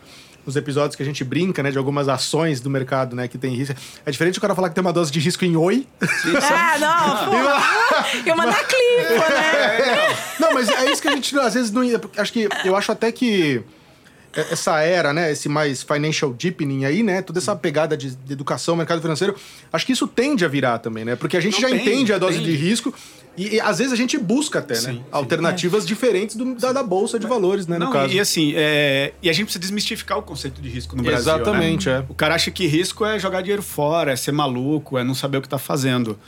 nos 0.46 0.54
episódios 0.56 0.94
que 0.94 1.02
a 1.02 1.06
gente 1.06 1.24
brinca, 1.24 1.60
né, 1.62 1.70
de 1.72 1.76
algumas 1.78 2.08
ações 2.08 2.60
do 2.60 2.70
mercado, 2.70 3.16
né, 3.16 3.26
que 3.26 3.36
tem 3.36 3.54
risco. 3.54 3.74
É 4.06 4.10
diferente 4.12 4.34
do 4.36 4.40
cara 4.40 4.54
falar 4.54 4.68
que 4.68 4.74
tem 4.76 4.80
uma 4.82 4.92
dose 4.92 5.10
de 5.10 5.18
risco 5.18 5.44
em 5.44 5.56
oi. 5.56 5.86
ah, 6.00 6.78
não, 6.78 7.26
pô. 8.22 8.28
Eu 8.30 8.36
mandar 8.36 8.64
clipe, 8.64 9.12
né? 9.30 10.16
Não, 10.38 10.54
mas 10.54 10.68
é 10.68 10.92
isso 10.92 11.02
que 11.02 11.08
a 11.08 11.12
gente 11.12 11.36
às 11.38 11.54
vezes 11.54 11.70
não. 11.72 11.82
Acho 12.16 12.32
que 12.32 12.48
eu 12.64 12.76
acho 12.76 12.92
até 12.92 13.10
que 13.10 13.62
é- 14.34 14.52
essa 14.52 14.80
era, 14.80 15.12
né, 15.12 15.32
esse 15.32 15.48
mais 15.48 15.82
financial 15.82 16.32
deepening 16.32 16.84
aí, 16.84 17.02
né, 17.02 17.22
toda 17.22 17.38
essa 17.38 17.56
pegada 17.56 17.96
de, 17.96 18.14
de 18.14 18.32
educação, 18.32 18.76
mercado 18.76 19.00
financeiro, 19.00 19.34
acho 19.72 19.84
que 19.86 19.92
isso 19.92 20.06
tende 20.06 20.44
a 20.44 20.48
virar 20.48 20.78
também, 20.78 21.04
né? 21.04 21.16
Porque 21.16 21.36
a 21.36 21.40
gente 21.40 21.54
Não, 21.54 21.60
já 21.62 21.68
tende, 21.68 21.82
entende 21.82 22.12
a 22.12 22.18
dose 22.18 22.38
tende. 22.38 22.50
de 22.52 22.56
risco 22.56 22.94
e, 23.36 23.56
e 23.56 23.60
às 23.60 23.78
vezes 23.78 23.92
a 23.92 23.96
gente 23.96 24.16
busca 24.18 24.58
até, 24.60 24.74
né, 24.74 24.80
Sim, 24.80 24.92
sim. 24.98 25.04
alternativas 25.12 25.86
diferentes 25.86 26.36
do- 26.36 26.54
da, 26.54 26.72
da 26.72 26.82
bolsa 26.82 27.18
de 27.18 27.26
valores, 27.26 27.66
né, 27.66 27.78
no 27.78 27.86
Não, 27.86 27.92
caso. 27.92 28.12
e 28.14 28.20
assim, 28.20 28.52
é, 28.56 29.12
e 29.22 29.28
a 29.28 29.32
gente 29.32 29.44
precisa 29.44 29.60
desmistificar 29.60 30.18
o 30.18 30.22
conceito 30.22 30.60
de 30.60 30.68
risco 30.68 30.96
no 30.96 31.02
Brasil. 31.02 31.32
Exatamente, 31.34 31.88
né? 31.88 31.98
é. 31.98 32.04
O 32.08 32.14
cara 32.14 32.34
acha 32.34 32.50
que 32.50 32.66
risco 32.66 33.04
é 33.04 33.18
jogar 33.18 33.40
dinheiro 33.42 33.62
fora, 33.62 34.12
é 34.12 34.16
ser 34.16 34.32
maluco, 34.32 34.96
é 34.98 35.04
não 35.04 35.14
saber 35.14 35.38
o 35.38 35.42
que 35.42 35.48
tá 35.48 35.58
fazendo. 35.58 36.18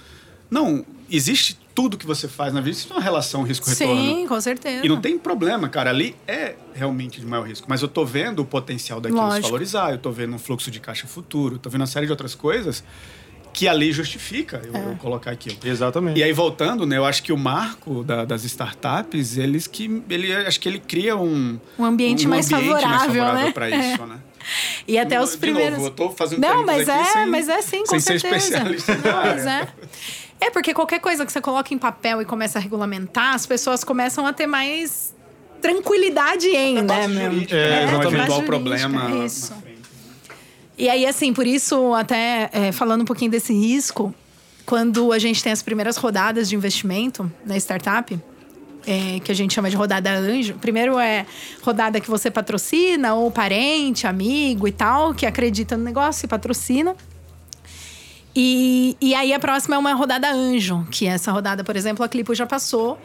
Não, 0.50 0.84
existe 1.10 1.58
tudo 1.74 1.96
que 1.98 2.06
você 2.06 2.26
faz 2.26 2.52
na 2.52 2.60
vida, 2.60 2.70
existe 2.70 2.90
uma 2.92 3.00
relação 3.02 3.42
risco-retorno. 3.42 4.00
Sim, 4.02 4.26
com 4.26 4.40
certeza. 4.40 4.84
E 4.84 4.88
não 4.88 5.00
tem 5.00 5.16
problema, 5.18 5.68
cara. 5.68 5.90
Ali 5.90 6.16
é 6.26 6.56
realmente 6.74 7.20
de 7.20 7.26
maior 7.26 7.46
risco. 7.46 7.66
Mas 7.68 7.82
eu 7.82 7.88
tô 7.88 8.04
vendo 8.04 8.40
o 8.40 8.44
potencial 8.44 9.00
daquilo 9.00 9.20
se 9.20 9.26
Lógico. 9.26 9.46
valorizar, 9.48 9.92
eu 9.92 9.98
tô 9.98 10.10
vendo 10.10 10.34
um 10.34 10.38
fluxo 10.38 10.70
de 10.70 10.80
caixa 10.80 11.06
futuro, 11.06 11.58
tô 11.58 11.68
vendo 11.70 11.82
uma 11.82 11.86
série 11.86 12.06
de 12.06 12.12
outras 12.12 12.34
coisas 12.34 12.82
que 13.58 13.66
a 13.66 13.72
lei 13.72 13.90
justifica 13.92 14.62
eu, 14.64 14.74
É. 14.76 14.84
eu 14.92 14.96
colocar 14.96 15.30
aquilo. 15.32 15.56
Exatamente. 15.64 16.18
E 16.18 16.22
aí, 16.22 16.32
voltando, 16.32 16.86
né, 16.86 16.96
eu 16.96 17.04
acho 17.04 17.22
que 17.22 17.32
o 17.32 17.36
marco 17.36 18.04
da- 18.04 18.24
das 18.24 18.44
startups, 18.44 19.36
eles 19.36 19.66
que. 19.66 20.02
Ele, 20.08 20.32
acho 20.34 20.60
que 20.60 20.68
ele 20.68 20.78
cria 20.78 21.16
um. 21.16 21.58
Um 21.78 21.84
ambiente 21.84 22.28
mais 22.28 22.48
favorável, 22.48 23.24
né? 23.34 23.50
para 23.50 23.68
É. 23.70 23.92
isso, 23.94 24.06
né? 24.06 24.18
E 24.86 24.96
até 24.98 25.16
De 25.16 25.22
os 25.24 25.30
novo, 25.30 25.40
primeiros. 25.40 25.82
eu 25.82 25.90
tô 25.90 26.10
fazendo 26.10 26.40
Não, 26.40 26.64
mas 26.64 26.88
aqui 26.88 27.00
é, 27.00 27.04
sem- 27.12 27.26
mas 27.26 27.48
é 27.48 27.60
sim, 27.60 27.80
com 27.80 27.86
sem 27.86 28.00
ser 28.00 28.20
certeza. 28.20 28.46
especialista 28.46 28.94
Não, 28.96 29.16
mas 29.24 29.44
é. 29.46 29.68
É 30.40 30.50
porque 30.50 30.72
qualquer 30.72 31.00
coisa 31.00 31.26
que 31.26 31.32
você 31.32 31.40
coloca 31.40 31.74
em 31.74 31.78
papel 31.78 32.22
e 32.22 32.24
começa 32.24 32.58
a 32.58 32.62
regulamentar, 32.62 33.34
as 33.34 33.44
pessoas 33.44 33.82
começam 33.82 34.24
a 34.24 34.32
ter 34.32 34.46
mais 34.46 35.12
tranquilidade 35.60 36.46
em, 36.46 36.76
né, 36.76 36.82
Base 36.82 37.08
meu? 37.12 37.30
jurídica, 37.32 37.56
É, 37.56 37.68
né? 37.68 37.76
um 37.76 37.88
exatamente. 37.88 38.14
eventual 38.14 38.28
Base 38.38 38.46
problema. 38.46 39.26
isso. 39.26 39.52
E 40.78 40.88
aí, 40.88 41.04
assim, 41.04 41.32
por 41.32 41.44
isso, 41.44 41.92
até 41.92 42.48
é, 42.52 42.70
falando 42.70 43.02
um 43.02 43.04
pouquinho 43.04 43.32
desse 43.32 43.52
risco, 43.52 44.14
quando 44.64 45.12
a 45.12 45.18
gente 45.18 45.42
tem 45.42 45.50
as 45.50 45.60
primeiras 45.60 45.96
rodadas 45.96 46.48
de 46.48 46.54
investimento 46.54 47.30
na 47.44 47.56
startup, 47.56 48.16
é, 48.86 49.18
que 49.18 49.32
a 49.32 49.34
gente 49.34 49.52
chama 49.52 49.68
de 49.68 49.76
rodada 49.76 50.10
anjo. 50.10 50.54
Primeiro 50.54 50.98
é 50.98 51.26
rodada 51.62 52.00
que 52.00 52.08
você 52.08 52.30
patrocina, 52.30 53.14
ou 53.14 53.28
parente, 53.30 54.06
amigo 54.06 54.68
e 54.68 54.72
tal, 54.72 55.12
que 55.12 55.26
acredita 55.26 55.76
no 55.76 55.82
negócio 55.82 56.26
e 56.26 56.28
patrocina. 56.28 56.94
E, 58.36 58.96
e 59.00 59.14
aí 59.16 59.32
a 59.32 59.40
próxima 59.40 59.74
é 59.74 59.78
uma 59.78 59.94
rodada 59.94 60.30
anjo, 60.30 60.86
que 60.92 61.06
essa 61.06 61.32
rodada, 61.32 61.64
por 61.64 61.74
exemplo, 61.74 62.04
a 62.04 62.08
Clipo 62.08 62.34
já 62.36 62.46
passou. 62.46 62.96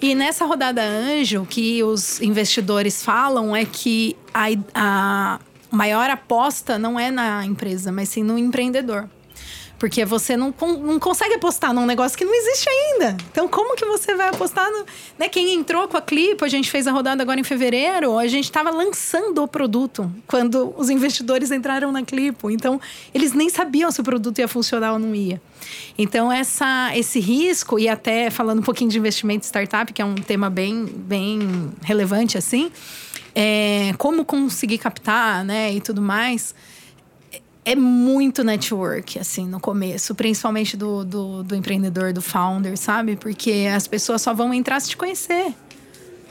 E 0.00 0.14
nessa 0.14 0.46
rodada 0.46 0.82
anjo, 0.82 1.44
que 1.44 1.82
os 1.82 2.20
investidores 2.22 3.02
falam 3.02 3.54
é 3.54 3.64
que 3.64 4.16
a, 4.32 4.46
a 4.74 5.40
maior 5.70 6.10
aposta 6.10 6.78
não 6.78 6.98
é 6.98 7.10
na 7.10 7.44
empresa, 7.44 7.92
mas 7.92 8.08
sim 8.08 8.22
no 8.22 8.38
empreendedor. 8.38 9.08
Porque 9.78 10.04
você 10.04 10.36
não, 10.36 10.52
não 10.60 10.98
consegue 10.98 11.34
apostar 11.34 11.72
num 11.72 11.86
negócio 11.86 12.18
que 12.18 12.24
não 12.24 12.34
existe 12.34 12.68
ainda. 12.68 13.16
Então, 13.30 13.46
como 13.46 13.76
que 13.76 13.84
você 13.84 14.16
vai 14.16 14.28
apostar 14.28 14.68
no. 14.70 14.84
Né? 15.16 15.28
Quem 15.28 15.54
entrou 15.54 15.86
com 15.86 15.96
a 15.96 16.02
Clipo, 16.02 16.44
a 16.44 16.48
gente 16.48 16.68
fez 16.68 16.88
a 16.88 16.92
rodada 16.92 17.22
agora 17.22 17.38
em 17.38 17.44
fevereiro, 17.44 18.18
a 18.18 18.26
gente 18.26 18.44
estava 18.44 18.70
lançando 18.70 19.40
o 19.40 19.46
produto 19.46 20.10
quando 20.26 20.74
os 20.76 20.90
investidores 20.90 21.52
entraram 21.52 21.92
na 21.92 22.02
Clipo. 22.02 22.50
Então, 22.50 22.80
eles 23.14 23.32
nem 23.32 23.48
sabiam 23.48 23.90
se 23.92 24.00
o 24.00 24.04
produto 24.04 24.40
ia 24.40 24.48
funcionar 24.48 24.94
ou 24.94 24.98
não 24.98 25.14
ia. 25.14 25.40
Então, 25.96 26.32
essa, 26.32 26.90
esse 26.96 27.20
risco, 27.20 27.78
e 27.78 27.88
até 27.88 28.30
falando 28.30 28.58
um 28.58 28.62
pouquinho 28.62 28.90
de 28.90 28.98
investimento 28.98 29.44
em 29.44 29.46
startup, 29.46 29.92
que 29.92 30.02
é 30.02 30.04
um 30.04 30.16
tema 30.16 30.50
bem, 30.50 30.86
bem 30.86 31.70
relevante 31.82 32.36
assim, 32.36 32.72
é, 33.40 33.92
como 33.98 34.24
conseguir 34.24 34.78
captar 34.78 35.44
né, 35.44 35.72
e 35.72 35.80
tudo 35.80 36.02
mais 36.02 36.52
é 37.64 37.76
muito 37.76 38.42
network, 38.42 39.18
assim, 39.18 39.46
no 39.46 39.60
começo, 39.60 40.14
principalmente 40.14 40.74
do, 40.74 41.04
do, 41.04 41.42
do 41.42 41.54
empreendedor, 41.54 42.14
do 42.14 42.22
founder, 42.22 42.78
sabe? 42.78 43.14
Porque 43.14 43.68
as 43.72 43.86
pessoas 43.86 44.22
só 44.22 44.32
vão 44.32 44.54
entrar 44.54 44.80
se 44.80 44.88
te 44.88 44.96
conhecer. 44.96 45.54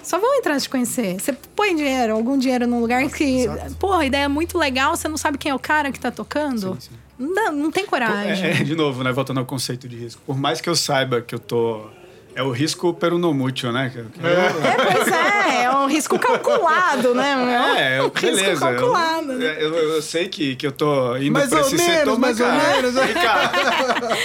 Só 0.01 0.17
vão 0.17 0.35
entrar 0.35 0.55
se 0.59 0.63
te 0.63 0.69
conhecer. 0.71 1.19
Você 1.21 1.33
põe 1.55 1.75
dinheiro, 1.75 2.13
algum 2.13 2.39
dinheiro 2.39 2.65
num 2.65 2.79
lugar 2.79 3.07
que, 3.11 3.41
exato. 3.41 3.75
porra, 3.75 3.99
a 3.99 4.05
ideia 4.07 4.23
é 4.23 4.27
muito 4.27 4.57
legal, 4.57 4.95
você 4.95 5.07
não 5.07 5.17
sabe 5.17 5.37
quem 5.37 5.51
é 5.51 5.53
o 5.55 5.59
cara 5.59 5.91
que 5.91 5.99
tá 5.99 6.09
tocando. 6.09 6.73
Sim, 6.81 6.89
sim. 6.89 6.95
Não, 7.19 7.51
não 7.51 7.71
tem 7.71 7.85
coragem. 7.85 8.43
É, 8.43 8.51
é, 8.61 8.63
de 8.63 8.75
novo, 8.75 9.03
né? 9.03 9.11
Voltando 9.11 9.39
ao 9.39 9.45
conceito 9.45 9.87
de 9.87 9.95
risco. 9.95 10.19
Por 10.25 10.37
mais 10.37 10.59
que 10.59 10.67
eu 10.67 10.75
saiba 10.75 11.21
que 11.21 11.35
eu 11.35 11.39
tô. 11.39 11.85
É 12.33 12.41
o 12.43 12.51
risco 12.51 12.93
pelo 12.93 13.17
no 13.17 13.33
mútil, 13.33 13.71
né? 13.71 13.91
Que- 13.91 13.99
É, 13.99 14.93
pois 14.93 15.07
é, 15.07 15.63
é 15.63 15.66
um 15.87 15.89
risco 15.89 16.19
calculado, 16.19 17.15
né? 17.15 17.35
meu? 17.35 17.47
É, 17.77 18.01
um 18.03 18.09
beleza. 18.09 18.49
risco 18.51 18.65
calculado. 18.65 19.31
Eu, 19.33 19.37
né? 19.39 19.57
eu, 19.59 19.73
eu 19.75 20.01
sei 20.01 20.27
que, 20.27 20.55
que 20.55 20.67
eu 20.67 20.71
tô 20.71 21.15
indo 21.17 21.31
Mais 21.31 21.49
pra 21.49 21.59
ou 21.61 21.65
esse 21.67 21.75
menos, 21.77 21.93
setor, 21.99 22.19
mais 22.19 22.39
mas, 22.39 22.47
ou 22.53 22.59
cara, 22.61 22.75
menos, 22.75 22.93
né? 22.93 23.07
e, 23.09 23.13
cara, 23.13 24.17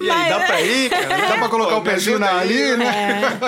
e 0.00 0.10
aí, 0.10 0.18
Mas- 0.18 0.28
dá 0.30 0.46
pra 0.46 0.60
ir, 0.62 0.88
cara? 0.90 1.08
Dá 1.28 1.38
pra 1.38 1.48
colocar 1.50 1.76
o 1.76 1.82
pezinho 1.82 2.24
aí, 2.24 2.38
ali, 2.38 2.76
né? 2.78 3.38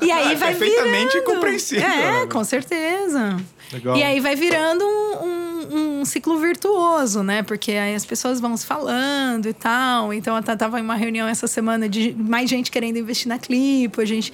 É. 0.00 0.04
E 0.04 0.10
aí 0.12 0.32
É 0.32 0.36
vai 0.36 0.54
perfeitamente 0.54 1.14
virando. 1.14 1.24
compreensível, 1.34 1.88
É, 1.88 2.26
com 2.26 2.44
certeza. 2.44 3.36
Legal. 3.72 3.96
E 3.96 4.02
aí 4.02 4.20
vai 4.20 4.36
virando 4.36 4.84
um, 4.84 5.24
um- 5.24 6.00
um 6.00 6.04
ciclo 6.04 6.36
virtuoso, 6.38 7.22
né? 7.22 7.42
Porque 7.42 7.72
aí 7.72 7.94
as 7.94 8.04
pessoas 8.04 8.40
vão 8.40 8.54
se 8.58 8.66
falando 8.66 9.46
e 9.48 9.54
tal. 9.54 10.12
Então, 10.12 10.36
eu 10.36 10.42
tava 10.42 10.78
em 10.78 10.82
uma 10.82 10.96
reunião 10.96 11.26
essa 11.26 11.46
semana 11.46 11.88
de 11.88 12.14
mais 12.18 12.50
gente 12.50 12.70
querendo 12.70 12.98
investir 12.98 13.28
na 13.28 13.38
Clipo, 13.38 14.00
a 14.02 14.04
gente... 14.04 14.32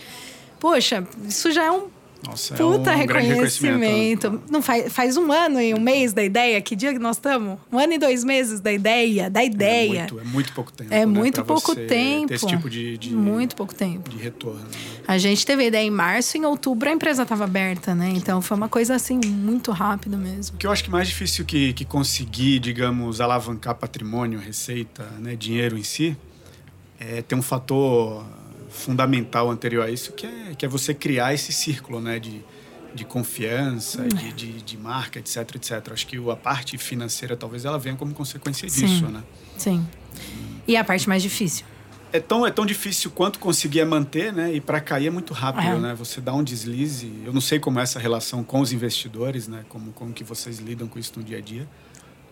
Poxa, 0.58 1.06
isso 1.28 1.52
já 1.52 1.62
é 1.66 1.70
um 1.70 1.82
Nossa, 2.26 2.54
puta 2.54 2.90
é 2.90 2.94
um 2.94 2.98
reconhecimento. 2.98 4.42
Não 4.50 4.60
faz, 4.60 4.92
faz 4.92 5.16
um 5.16 5.30
ano 5.32 5.60
e 5.60 5.72
um 5.72 5.80
mês 5.80 6.12
da 6.12 6.22
ideia. 6.22 6.60
Que 6.60 6.74
dia 6.74 6.92
que 6.92 6.98
nós 6.98 7.16
estamos? 7.16 7.58
Um 7.72 7.78
ano 7.78 7.92
e 7.92 7.98
dois 7.98 8.24
meses 8.24 8.60
da 8.60 8.72
ideia, 8.72 9.30
da 9.30 9.42
É 9.42 9.46
ideia. 9.46 10.00
muito, 10.00 10.20
é 10.20 10.24
muito 10.24 10.52
pouco 10.52 10.72
tempo. 10.72 10.92
É 10.94 10.98
né, 11.00 11.06
muito 11.06 11.34
pra 11.36 11.44
pouco 11.44 11.74
tempo. 11.74 12.32
Esse 12.32 12.46
tipo 12.46 12.68
de, 12.68 12.98
de, 12.98 13.14
Muito 13.14 13.54
pouco 13.56 13.74
tempo. 13.74 14.10
de 14.10 14.16
retorno. 14.16 14.66
A 15.06 15.16
gente 15.16 15.46
teve 15.46 15.62
a 15.64 15.66
ideia 15.66 15.86
em 15.86 15.90
março, 15.90 16.36
em 16.36 16.44
outubro 16.44 16.88
a 16.88 16.92
empresa 16.92 17.22
estava 17.22 17.44
aberta, 17.44 17.94
né? 17.94 18.12
Então 18.14 18.42
foi 18.42 18.56
uma 18.56 18.68
coisa 18.68 18.94
assim 18.94 19.20
muito 19.24 19.70
rápida 19.70 20.16
mesmo. 20.16 20.56
O 20.56 20.58
que 20.58 20.66
eu 20.66 20.70
acho 20.72 20.84
que 20.84 20.90
mais 20.90 21.08
difícil 21.08 21.44
que, 21.44 21.72
que 21.72 21.84
conseguir, 21.84 22.58
digamos, 22.58 23.20
alavancar 23.20 23.74
patrimônio, 23.74 24.38
receita, 24.38 25.04
né, 25.18 25.36
dinheiro 25.36 25.78
em 25.78 25.82
si, 25.82 26.16
é 26.98 27.22
ter 27.22 27.34
um 27.34 27.42
fator 27.42 28.24
fundamental 28.78 29.50
anterior 29.50 29.84
a 29.84 29.90
isso, 29.90 30.12
que 30.12 30.26
é, 30.26 30.54
que 30.56 30.64
é 30.64 30.68
você 30.68 30.94
criar 30.94 31.34
esse 31.34 31.52
círculo 31.52 32.00
né, 32.00 32.18
de, 32.18 32.42
de 32.94 33.04
confiança, 33.04 34.06
de, 34.08 34.32
de, 34.32 34.62
de 34.62 34.78
marca, 34.78 35.18
etc, 35.18 35.56
etc. 35.56 35.92
Acho 35.92 36.06
que 36.06 36.16
a 36.30 36.36
parte 36.36 36.78
financeira, 36.78 37.36
talvez, 37.36 37.64
ela 37.64 37.78
venha 37.78 37.96
como 37.96 38.14
consequência 38.14 38.68
Sim. 38.68 38.86
disso, 38.86 39.06
né? 39.06 39.22
Sim. 39.56 39.86
E 40.66 40.76
a 40.76 40.84
parte 40.84 41.08
mais 41.08 41.22
difícil. 41.22 41.66
É 42.10 42.20
tão, 42.20 42.46
é 42.46 42.50
tão 42.50 42.64
difícil 42.64 43.10
quanto 43.10 43.38
conseguir 43.38 43.80
é 43.80 43.84
manter, 43.84 44.32
né? 44.32 44.54
E 44.54 44.60
para 44.60 44.80
cair 44.80 45.08
é 45.08 45.10
muito 45.10 45.34
rápido, 45.34 45.66
É. 45.66 45.78
né? 45.78 45.94
Você 45.94 46.20
dá 46.22 46.32
um 46.32 46.42
deslize. 46.42 47.12
Eu 47.24 47.34
não 47.34 47.40
sei 47.40 47.58
como 47.58 47.78
é 47.80 47.82
essa 47.82 47.98
relação 47.98 48.42
com 48.42 48.60
os 48.60 48.72
investidores, 48.72 49.46
né? 49.46 49.64
Como, 49.68 49.92
como 49.92 50.12
que 50.12 50.24
vocês 50.24 50.58
lidam 50.58 50.88
com 50.88 50.98
isso 50.98 51.12
no 51.16 51.22
dia 51.22 51.36
a 51.36 51.40
dia. 51.40 51.68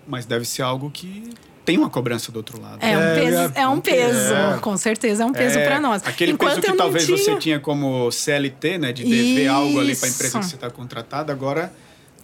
Mas 0.07 0.25
deve 0.25 0.47
ser 0.47 0.63
algo 0.63 0.91
que 0.91 1.31
tem 1.67 1.77
uma 1.77 1.91
cobrança 1.91 2.33
do 2.33 2.37
outro 2.37 2.59
lado. 2.63 2.79
É 2.81 2.97
um 2.97 3.01
É, 3.03 3.15
peso, 3.21 3.37
é- 3.37 3.61
é 3.61 3.69
um 3.69 3.81
peso, 3.81 4.33
é. 4.35 4.59
com 4.61 4.77
certeza 4.79 5.23
é 5.25 5.27
um 5.27 5.33
peso 5.33 5.59
É, 5.59 5.67
para 5.67 5.79
nós. 5.81 6.01
Aquele 6.07 6.33
Enquanto 6.33 6.55
peso 6.55 6.63
que 6.63 6.71
eu 6.71 6.77
talvez 6.77 7.05
tinha... 7.05 7.19
você 7.19 7.37
tinha 7.37 7.61
como 7.61 8.11
CLT, 8.11 8.79
né? 8.79 8.93
De 8.93 9.05
dever 9.05 9.49
algo 9.49 9.79
ali 9.79 9.95
para 9.95 10.07
a 10.07 10.11
empresa 10.11 10.39
Isso. 10.39 10.39
que 10.39 10.45
você 10.47 10.55
está 10.55 10.71
contratado, 10.71 11.31
agora 11.31 11.71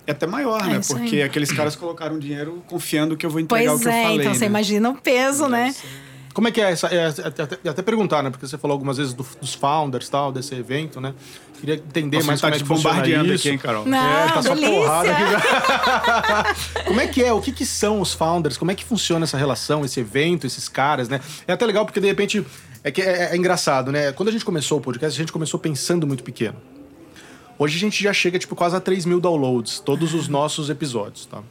é 0.06 0.12
até 0.12 0.26
maior, 0.26 0.62
É 0.64 0.68
né? 0.68 0.78
isso 0.80 0.94
aí. 0.96 1.02
Porque 1.02 1.22
aqueles 1.22 1.52
caras 1.52 1.76
colocaram 1.76 2.18
dinheiro 2.18 2.62
confiando 2.68 3.16
que 3.16 3.26
eu 3.26 3.30
vou 3.30 3.40
entregar 3.40 3.70
Pois 3.72 3.80
o 3.80 3.82
que 3.82 3.88
eu 3.88 3.92
é, 3.92 4.02
falei. 4.04 4.18
então 4.20 4.32
você 4.34 4.40
né? 4.40 4.46
imagina 4.46 4.88
o 4.90 4.94
peso, 4.94 5.46
né? 5.48 5.74
Como 6.32 6.48
é 6.48 6.50
que 6.50 6.60
é 6.62 6.70
essa. 6.70 6.86
É, 6.86 7.06
até, 7.08 7.42
até- 7.42 7.68
até 7.68 7.82
perguntar, 7.82 8.22
né? 8.22 8.30
Porque 8.30 8.46
você 8.46 8.56
falou 8.56 8.72
algumas 8.74 8.96
vezes 8.96 9.12
do- 9.12 9.26
dos 9.40 9.52
founders 9.52 10.08
tal, 10.08 10.32
desse 10.32 10.54
evento, 10.54 10.98
né? 11.00 11.12
Queria 11.62 11.76
entender 11.76 12.16
Nossa, 12.16 12.26
mais 12.26 12.40
tá 12.40 12.48
como 12.48 12.56
é 12.56 12.58
que 12.58 12.66
funciona 12.66 12.94
bombardeando 12.96 13.32
isso. 13.32 13.46
aqui, 13.46 13.50
hein, 13.50 13.58
Carol? 13.58 13.86
Não, 13.86 13.96
É, 13.96 14.32
tá 14.32 14.42
só 14.42 14.56
porrada 14.56 15.12
aqui 15.12 15.30
já. 15.30 16.82
Como 16.84 17.00
é 17.00 17.06
que 17.06 17.22
é? 17.22 17.32
O 17.32 17.40
que, 17.40 17.52
que 17.52 17.64
são 17.64 18.00
os 18.00 18.12
founders? 18.12 18.56
Como 18.56 18.72
é 18.72 18.74
que 18.74 18.84
funciona 18.84 19.24
essa 19.24 19.38
relação, 19.38 19.84
esse 19.84 20.00
evento, 20.00 20.44
esses 20.44 20.68
caras, 20.68 21.08
né? 21.08 21.20
É 21.46 21.52
até 21.52 21.64
legal 21.64 21.86
porque, 21.86 22.00
de 22.00 22.06
repente, 22.08 22.44
é, 22.82 22.90
que 22.90 23.00
é, 23.00 23.30
é 23.30 23.36
engraçado, 23.36 23.92
né? 23.92 24.10
Quando 24.10 24.30
a 24.30 24.32
gente 24.32 24.44
começou 24.44 24.78
o 24.78 24.80
podcast, 24.80 25.16
a 25.16 25.22
gente 25.22 25.30
começou 25.30 25.60
pensando 25.60 26.04
muito 26.04 26.24
pequeno. 26.24 26.56
Hoje 27.56 27.76
a 27.76 27.78
gente 27.78 28.02
já 28.02 28.12
chega, 28.12 28.40
tipo, 28.40 28.56
quase 28.56 28.74
a 28.74 28.80
3 28.80 29.06
mil 29.06 29.20
downloads, 29.20 29.78
todos 29.78 30.14
os 30.14 30.26
nossos 30.26 30.68
episódios, 30.68 31.26
tá? 31.26 31.44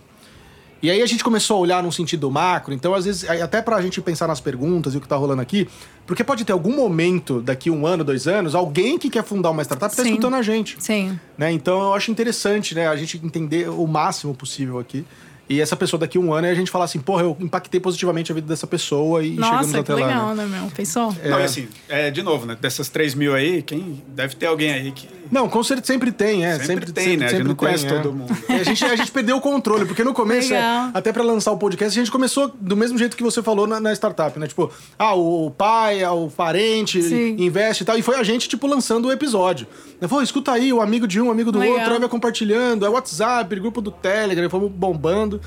E 0.81 0.89
aí 0.89 1.01
a 1.01 1.05
gente 1.05 1.23
começou 1.23 1.57
a 1.57 1.59
olhar 1.59 1.83
num 1.83 1.91
sentido 1.91 2.29
macro, 2.31 2.73
então 2.73 2.93
às 2.93 3.05
vezes, 3.05 3.29
até 3.29 3.61
pra 3.61 3.81
gente 3.81 4.01
pensar 4.01 4.27
nas 4.27 4.39
perguntas 4.39 4.93
e 4.93 4.97
o 4.97 5.01
que 5.01 5.07
tá 5.07 5.15
rolando 5.15 5.41
aqui, 5.41 5.67
porque 6.07 6.23
pode 6.23 6.43
ter 6.43 6.51
algum 6.51 6.75
momento, 6.75 7.39
daqui 7.41 7.69
um 7.69 7.85
ano, 7.85 8.03
dois 8.03 8.27
anos, 8.27 8.55
alguém 8.55 8.97
que 8.97 9.09
quer 9.09 9.23
fundar 9.23 9.51
uma 9.51 9.61
startup 9.63 9.95
tá 9.95 10.03
Sim. 10.03 10.09
escutando 10.09 10.35
a 10.35 10.41
gente 10.41 10.75
Sim. 10.79 11.19
né? 11.37 11.51
Então 11.51 11.79
eu 11.79 11.93
acho 11.93 12.09
interessante, 12.09 12.73
né, 12.73 12.87
a 12.87 12.95
gente 12.95 13.19
entender 13.23 13.69
o 13.69 13.85
máximo 13.85 14.33
possível 14.33 14.79
aqui. 14.79 15.05
E 15.51 15.59
essa 15.59 15.75
pessoa 15.75 15.99
daqui 15.99 16.17
a 16.17 16.21
um 16.21 16.33
ano, 16.33 16.47
aí 16.47 16.53
a 16.53 16.55
gente 16.55 16.71
falar 16.71 16.85
assim, 16.85 16.99
porra, 16.99 17.23
eu 17.23 17.35
impactei 17.37 17.77
positivamente 17.77 18.31
a 18.31 18.35
vida 18.35 18.47
dessa 18.47 18.65
pessoa 18.65 19.21
e 19.21 19.31
chegamos 19.31 19.67
Nossa, 19.67 19.79
até 19.81 19.93
que 19.93 19.99
lá. 19.99 20.07
legal, 20.07 20.33
né? 20.33 20.45
né, 20.45 20.59
meu? 20.59 20.71
Pensou? 20.71 21.13
Não, 21.25 21.39
é 21.39 21.43
assim, 21.43 21.67
é, 21.89 22.09
de 22.09 22.23
novo, 22.23 22.45
né? 22.45 22.57
Dessas 22.59 22.87
3 22.87 23.15
mil 23.15 23.35
aí, 23.35 23.61
quem 23.61 24.01
deve 24.07 24.35
ter 24.35 24.45
alguém 24.45 24.71
aí 24.71 24.93
que 24.93 25.09
Não, 25.29 25.49
com 25.49 25.61
certeza 25.61 25.87
sempre 25.87 26.09
tem, 26.09 26.45
é. 26.45 26.53
Sempre 26.53 26.67
Sempre, 26.67 26.91
tem, 26.93 27.03
sempre, 27.03 27.17
né? 27.17 27.25
A 27.25 27.27
gente 27.27 27.37
sempre 27.37 27.47
não 27.49 27.55
conhece 27.55 27.85
tem, 27.85 27.97
é. 27.97 28.01
todo 28.01 28.13
mundo. 28.13 28.37
É, 28.47 28.53
a, 28.53 28.63
gente, 28.63 28.85
a 28.85 28.95
gente 28.95 29.11
perdeu 29.11 29.35
o 29.35 29.41
controle, 29.41 29.85
porque 29.85 30.05
no 30.05 30.13
começo, 30.13 30.53
é, 30.53 30.57
Legal. 30.57 30.91
até 30.93 31.11
pra 31.11 31.21
lançar 31.21 31.51
o 31.51 31.57
podcast, 31.57 31.99
a 31.99 32.01
gente 32.01 32.11
começou 32.11 32.49
do 32.59 32.77
mesmo 32.77 32.97
jeito 32.97 33.17
que 33.17 33.23
você 33.23 33.43
falou 33.43 33.67
na, 33.67 33.81
na 33.81 33.91
startup, 33.91 34.39
né? 34.39 34.47
Tipo, 34.47 34.71
ah, 34.97 35.15
o 35.15 35.51
pai, 35.51 36.01
ah, 36.01 36.13
o 36.13 36.29
parente 36.31 37.01
Sim. 37.03 37.35
investe 37.39 37.83
e 37.83 37.85
tal. 37.85 37.97
E 37.97 38.01
foi 38.01 38.15
a 38.15 38.23
gente, 38.23 38.47
tipo, 38.47 38.67
lançando 38.67 39.09
o 39.09 39.11
episódio. 39.11 39.67
Eu 39.99 40.07
falei, 40.07 40.23
escuta 40.23 40.53
aí, 40.53 40.71
o 40.71 40.79
amigo 40.79 41.05
de 41.05 41.19
um, 41.19 41.27
o 41.27 41.31
amigo 41.31 41.51
do 41.51 41.59
Legal. 41.59 41.75
outro, 41.75 41.99
vai 41.99 42.07
compartilhando, 42.07 42.85
é 42.85 42.89
WhatsApp, 42.89 43.53
grupo 43.59 43.81
do 43.81 43.91
Telegram, 43.91 44.49
fomos 44.49 44.71
bombando. 44.71 45.40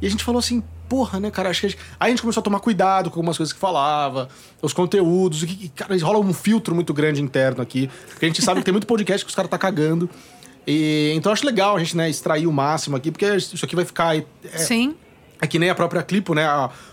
E 0.00 0.06
a 0.06 0.10
gente 0.10 0.24
falou 0.24 0.40
assim, 0.40 0.62
porra, 0.88 1.20
né, 1.20 1.30
cara? 1.30 1.48
Acho 1.48 1.60
que 1.60 1.66
a 1.66 1.68
gente... 1.70 1.80
Aí 1.98 2.08
a 2.08 2.10
gente 2.10 2.20
começou 2.20 2.40
a 2.40 2.44
tomar 2.44 2.60
cuidado 2.60 3.10
com 3.10 3.18
algumas 3.18 3.36
coisas 3.36 3.52
que 3.52 3.58
falava, 3.58 4.28
os 4.60 4.72
conteúdos, 4.72 5.42
o 5.42 5.46
que, 5.46 5.68
cara, 5.70 5.96
rola 6.04 6.18
um 6.18 6.34
filtro 6.34 6.74
muito 6.74 6.92
grande 6.92 7.22
interno 7.22 7.62
aqui. 7.62 7.88
Porque 8.08 8.26
a 8.26 8.28
gente 8.28 8.42
sabe 8.42 8.60
que 8.60 8.64
tem 8.64 8.72
muito 8.72 8.86
podcast 8.86 9.24
que 9.24 9.30
os 9.30 9.34
caras 9.34 9.50
tá 9.50 9.56
cagando. 9.56 10.10
E, 10.66 11.12
então 11.16 11.32
acho 11.32 11.46
legal 11.46 11.76
a 11.76 11.78
gente, 11.78 11.96
né, 11.96 12.10
extrair 12.10 12.46
o 12.46 12.52
máximo 12.52 12.96
aqui, 12.96 13.10
porque 13.10 13.26
isso 13.36 13.64
aqui 13.64 13.74
vai 13.74 13.84
ficar. 13.84 14.16
É, 14.16 14.24
Sim. 14.58 14.94
É 15.42 15.46
que 15.48 15.58
nem 15.58 15.68
a 15.68 15.74
própria 15.74 16.04
Clipo, 16.04 16.34
né? 16.34 16.46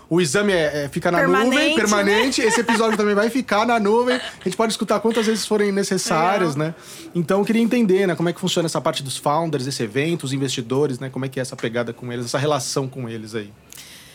o 0.08 0.20
exame 0.20 0.52
é, 0.52 0.84
é- 0.84 0.88
fica 0.88 1.08
na 1.12 1.18
Permanente, 1.18 1.50
nuvem, 1.50 1.68
né? 1.68 1.74
permanente. 1.76 2.40
Esse 2.42 2.60
episódio 2.60 2.96
também 2.96 3.14
vai 3.14 3.30
ficar 3.30 3.64
na 3.64 3.78
nuvem. 3.78 4.16
A 4.16 4.44
gente 4.44 4.56
pode 4.56 4.72
escutar 4.72 4.98
quantas 4.98 5.24
vezes 5.26 5.46
forem 5.46 5.70
necessárias, 5.70 6.56
né? 6.56 6.74
Então 7.14 7.38
eu 7.38 7.44
queria 7.44 7.62
entender, 7.62 8.08
né? 8.08 8.16
Como 8.16 8.28
é 8.28 8.32
que 8.32 8.40
funciona 8.40 8.66
essa 8.66 8.80
parte 8.80 9.04
dos 9.04 9.16
founders, 9.16 9.68
esse 9.68 9.84
evento, 9.84 10.24
os 10.24 10.32
investidores, 10.32 10.98
né? 10.98 11.08
Como 11.08 11.24
é 11.24 11.28
que 11.28 11.38
é 11.38 11.42
essa 11.42 11.54
pegada 11.54 11.92
com 11.92 12.12
eles, 12.12 12.26
essa 12.26 12.38
relação 12.38 12.88
com 12.88 13.08
eles 13.08 13.36
aí. 13.36 13.52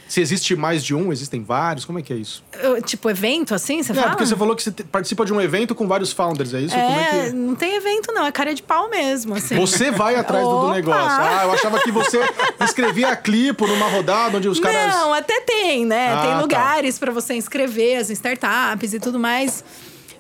Se 0.08 0.22
existe 0.22 0.56
mais 0.56 0.84
de 0.84 0.94
um, 0.94 1.12
existem 1.12 1.44
vários, 1.44 1.84
como 1.84 1.98
é 1.98 2.02
que 2.02 2.14
é 2.14 2.16
isso? 2.16 2.44
Eu, 2.62 2.80
tipo, 2.82 3.10
evento 3.10 3.56
assim, 3.56 3.82
você 3.82 3.92
É, 3.92 3.96
fala? 3.96 4.10
porque 4.10 4.26
você 4.26 4.36
falou 4.36 4.56
que 4.56 4.64
você 4.64 4.72
participa 4.72 5.26
de 5.26 5.34
um 5.34 5.42
evento 5.42 5.74
com 5.74 5.88
vários 5.88 6.12
founders, 6.14 6.54
é 6.54 6.62
isso? 6.62 6.76
É 6.76 6.80
É, 7.26 7.30
que... 7.30 7.36
não 7.36 7.56
tem 7.56 7.76
evento 7.76 8.12
não, 8.14 8.26
é 8.26 8.32
cara 8.32 8.54
de 8.54 8.62
pau 8.62 8.88
mesmo, 8.90 9.34
assim. 9.36 9.56
Você 9.56 9.90
vai 9.90 10.16
atrás 10.16 10.44
do, 10.44 10.62
do 10.62 10.70
negócio. 10.72 11.02
Ah, 11.22 11.42
eu 11.44 11.52
achava 11.52 11.80
que 11.80 11.92
você 11.92 12.20
escrevia 12.64 13.10
a 13.10 13.16
Clipo 13.16 13.66
numa 13.66 13.88
rodada 13.88 14.38
onde 14.38 14.48
os 14.48 14.60
caras. 14.60 14.94
Não, 14.94 15.12
até 15.14 15.42
tem, 15.42 15.86
né? 15.86 16.14
Ah, 16.14 16.22
tem 16.22 16.32
tá. 16.32 16.42
lugares 16.42 17.00
pra 17.00 17.12
você 17.12 17.34
inscrever 17.34 17.98
as 17.98 18.10
startups 18.12 18.94
e 18.94 19.00
tudo 19.00 19.20
mais. 19.20 19.64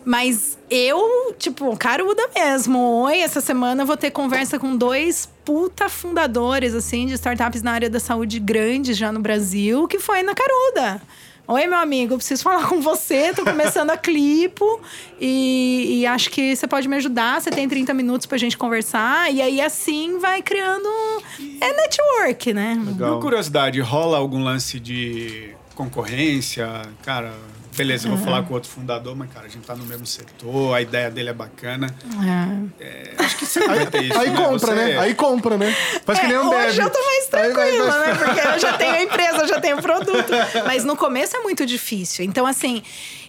Mas 0.05 0.57
eu, 0.69 1.33
tipo, 1.39 1.75
caruda 1.75 2.21
mesmo. 2.35 2.77
Oi, 3.05 3.19
essa 3.19 3.41
semana 3.41 3.81
eu 3.81 3.87
vou 3.87 3.97
ter 3.97 4.11
conversa 4.11 4.59
com 4.59 4.77
dois 4.77 5.27
puta 5.43 5.89
fundadores, 5.89 6.75
assim, 6.75 7.07
de 7.07 7.13
startups 7.13 7.63
na 7.63 7.71
área 7.71 7.89
da 7.89 7.99
saúde 7.99 8.39
grandes 8.39 8.95
já 8.95 9.11
no 9.11 9.19
Brasil, 9.19 9.87
que 9.87 9.97
foi 9.97 10.21
na 10.21 10.33
caruda. 10.35 11.01
Oi, 11.47 11.67
meu 11.67 11.77
amigo, 11.77 12.13
eu 12.13 12.17
preciso 12.17 12.41
falar 12.45 12.67
com 12.67 12.81
você. 12.81 13.33
Tô 13.33 13.43
começando 13.43 13.89
a 13.89 13.97
Clipo 13.97 14.79
e, 15.19 16.01
e 16.01 16.05
acho 16.05 16.29
que 16.29 16.55
você 16.55 16.67
pode 16.67 16.87
me 16.87 16.95
ajudar. 16.97 17.41
Você 17.41 17.49
tem 17.49 17.67
30 17.67 17.93
minutos 17.93 18.25
pra 18.25 18.37
gente 18.37 18.57
conversar. 18.57 19.31
E 19.31 19.41
aí, 19.41 19.61
assim, 19.61 20.19
vai 20.19 20.41
criando. 20.41 20.87
É 21.61 21.73
network, 21.73 22.53
né? 22.53 22.81
Legal. 22.85 23.15
Por 23.15 23.21
curiosidade, 23.21 23.79
rola 23.79 24.17
algum 24.17 24.43
lance 24.43 24.79
de 24.79 25.51
concorrência? 25.75 26.81
Cara, 27.03 27.33
beleza, 27.75 28.07
eu 28.07 28.11
Uhum. 28.11 28.17
vou 28.17 28.25
falar 28.25 28.43
com 28.43 28.53
outro 28.53 28.69
fundador, 28.69 29.15
mas, 29.15 29.31
cara, 29.31 29.45
a 29.45 29.49
gente 29.49 29.65
tá 29.65 29.75
no 29.75 29.85
mesmo 29.85 30.05
setor, 30.05 30.73
a 30.73 30.81
ideia 30.81 31.09
dele 31.11 31.29
é 31.29 31.33
bacana. 31.33 31.93
É. 32.79 32.83
É, 32.83 33.13
acho 33.23 33.37
que 33.37 33.45
sempre 33.45 33.75
vai 33.75 33.85
ter 33.87 34.03
isso. 34.03 34.17
Aí 34.19 34.29
né? 34.29 34.35
compra, 34.37 34.59
Você- 34.59 34.73
né? 34.75 34.97
Aí 34.99 35.13
compra, 35.15 35.57
né? 35.57 35.75
Faz 36.05 36.19
que 36.19 36.27
nem 36.27 36.35
É, 36.35 36.39
Ambev. 36.39 36.67
hoje 36.69 36.81
eu 36.81 36.89
tô 36.89 37.05
mais 37.05 37.29
vai- 37.29 37.51
tranquila, 37.53 37.91
vai- 37.91 38.07
né? 38.07 38.15
Porque 38.15 38.39
eu 38.47 38.59
já 38.59 38.73
tenho 38.77 38.93
a 38.95 39.01
empresa, 39.01 39.37
eu 39.39 39.47
já 39.47 39.59
tenho 39.61 39.77
o 39.77 39.81
produto. 39.81 40.31
Mas 40.65 40.83
no 40.83 40.95
começo 40.95 41.35
é 41.35 41.39
muito 41.41 41.65
difícil. 41.65 42.25
Então, 42.25 42.45
assim, 42.45 42.81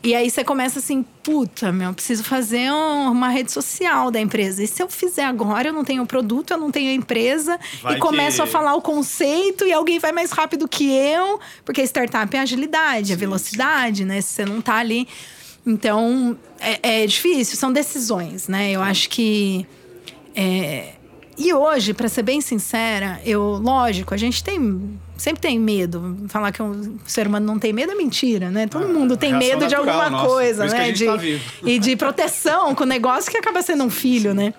e 0.06 0.14
aí 0.14 0.30
você 0.30 0.44
começa 0.44 0.78
assim, 0.78 1.04
puta, 1.22 1.72
meu, 1.72 1.88
eu 1.88 1.94
preciso 1.94 2.22
fazer 2.24 2.70
um- 2.72 3.10
uma 3.10 3.28
rede 3.28 3.50
social 3.52 4.10
da 4.10 4.20
empresa. 4.20 4.62
E 4.62 4.66
se 4.66 4.82
eu 4.82 4.88
fizer 4.88 5.24
agora, 5.24 5.68
eu 5.68 5.72
não 5.72 5.84
tenho 5.84 6.02
o 6.02 6.06
produto, 6.06 6.52
eu 6.52 6.56
não 6.58 6.70
tenho 6.70 6.90
a 6.90 6.94
empresa, 6.94 7.58
Vai 7.82 7.96
e 7.96 7.98
começo 7.98 8.36
que- 8.36 8.42
a 8.42 8.46
falar 8.46 8.74
o 8.74 8.82
conceito 8.82 9.64
e 9.66 9.72
alguém 9.72 9.98
vai 9.98 10.12
mais 10.12 10.30
rápido 10.30 10.68
que 10.68 10.90
eu, 10.92 11.40
porque 11.64 11.82
startup 11.82 12.36
é 12.36 12.40
agilidade, 12.40 13.12
é 13.12 13.16
velocidade, 13.16 14.04
né? 14.04 14.20
Se 14.20 14.34
você 14.34 14.44
não 14.44 14.60
tá 14.60 14.76
ali. 14.76 15.06
Então, 15.66 16.38
é, 16.60 17.02
é 17.02 17.06
difícil, 17.06 17.56
são 17.56 17.72
decisões, 17.72 18.46
né? 18.48 18.70
Eu 18.70 18.82
acho 18.82 19.08
que. 19.10 19.66
é, 20.34 20.92
e 21.38 21.52
hoje, 21.52 21.92
pra 21.92 22.08
ser 22.08 22.22
bem 22.22 22.40
sincera, 22.40 23.20
eu, 23.24 23.42
lógico, 23.62 24.14
a 24.14 24.16
gente 24.16 24.42
tem. 24.44 24.98
Sempre 25.16 25.40
tem 25.40 25.58
medo. 25.58 26.16
Falar 26.28 26.52
que 26.52 26.62
o 26.62 26.98
ser 27.06 27.26
humano 27.26 27.46
não 27.46 27.58
tem 27.58 27.72
medo 27.72 27.92
é 27.92 27.94
mentira, 27.94 28.50
né? 28.50 28.66
Todo 28.66 28.84
Ah, 28.84 28.88
mundo 28.88 29.16
tem 29.16 29.30
reação 29.30 29.48
medo 29.48 29.66
de 29.66 29.74
natural 29.74 30.00
alguma 30.00 30.10
nossa. 30.10 30.26
coisa, 30.34 30.66
né? 30.66 30.92
de, 30.92 31.06
tá 31.06 31.16
vivo. 31.16 31.42
E 31.64 31.78
de 31.78 31.96
proteção 31.96 32.74
com 32.74 32.84
o 32.84 32.86
negócio 32.86 33.30
que 33.30 33.36
acaba 33.38 33.62
sendo 33.62 33.84
um 33.84 33.90
filho, 33.90 34.34
né? 34.34 34.52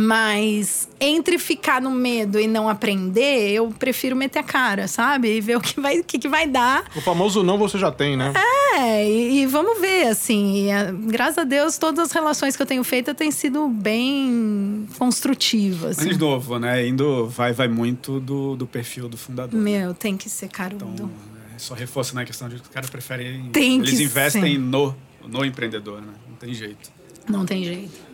Mas 0.00 0.88
entre 1.00 1.38
ficar 1.38 1.82
no 1.82 1.90
medo 1.90 2.38
e 2.38 2.46
não 2.46 2.68
aprender, 2.68 3.50
eu 3.50 3.68
prefiro 3.76 4.14
meter 4.14 4.38
a 4.38 4.42
cara, 4.44 4.86
sabe? 4.86 5.36
E 5.36 5.40
ver 5.40 5.56
o 5.56 5.60
que 5.60 5.80
vai, 5.80 5.98
o 5.98 6.04
que, 6.04 6.20
que 6.20 6.28
vai 6.28 6.46
dar. 6.46 6.84
O 6.94 7.00
famoso 7.00 7.42
não 7.42 7.58
você 7.58 7.76
já 7.78 7.90
tem, 7.90 8.16
né? 8.16 8.32
É, 8.76 9.10
e, 9.10 9.40
e 9.42 9.46
vamos 9.46 9.80
ver, 9.80 10.06
assim. 10.06 10.66
e, 10.66 10.70
a- 10.70 10.92
graças 10.92 11.38
a 11.38 11.44
Deus, 11.44 11.78
todas 11.78 12.06
as 12.06 12.12
relações 12.12 12.56
que 12.56 12.62
eu 12.62 12.66
tenho 12.66 12.84
feito 12.84 13.12
têm 13.12 13.32
sido 13.32 13.68
bem 13.68 14.86
construtivas. 14.96 15.96
Mas, 15.96 16.06
de 16.08 16.16
novo, 16.18 16.60
né? 16.60 16.86
Indo, 16.86 17.26
vai, 17.26 17.52
vai 17.52 17.66
muito 17.66 18.20
do, 18.20 18.54
do 18.54 18.66
perfil 18.68 19.08
do 19.08 19.16
fundador. 19.16 19.58
Meu, 19.60 19.92
tem 19.94 20.16
que 20.16 20.30
ser 20.30 20.48
carudo. 20.48 20.86
Então, 20.94 21.10
é, 21.54 21.58
só 21.58 21.74
reforça 21.74 22.14
né, 22.14 22.22
a 22.22 22.24
questão 22.24 22.48
de 22.48 22.54
que 22.56 22.62
os 22.62 22.68
caras 22.68 22.88
preferem. 22.88 23.50
Tem 23.50 23.78
eles 23.80 23.98
investem 23.98 24.52
ser. 24.54 24.58
no, 24.60 24.94
no 25.26 25.44
empreendedor, 25.44 26.00
né? 26.00 26.12
Não 26.28 26.36
tem 26.36 26.54
jeito. 26.54 26.90
Não 27.28 27.44
tem 27.44 27.64
jeito. 27.64 28.07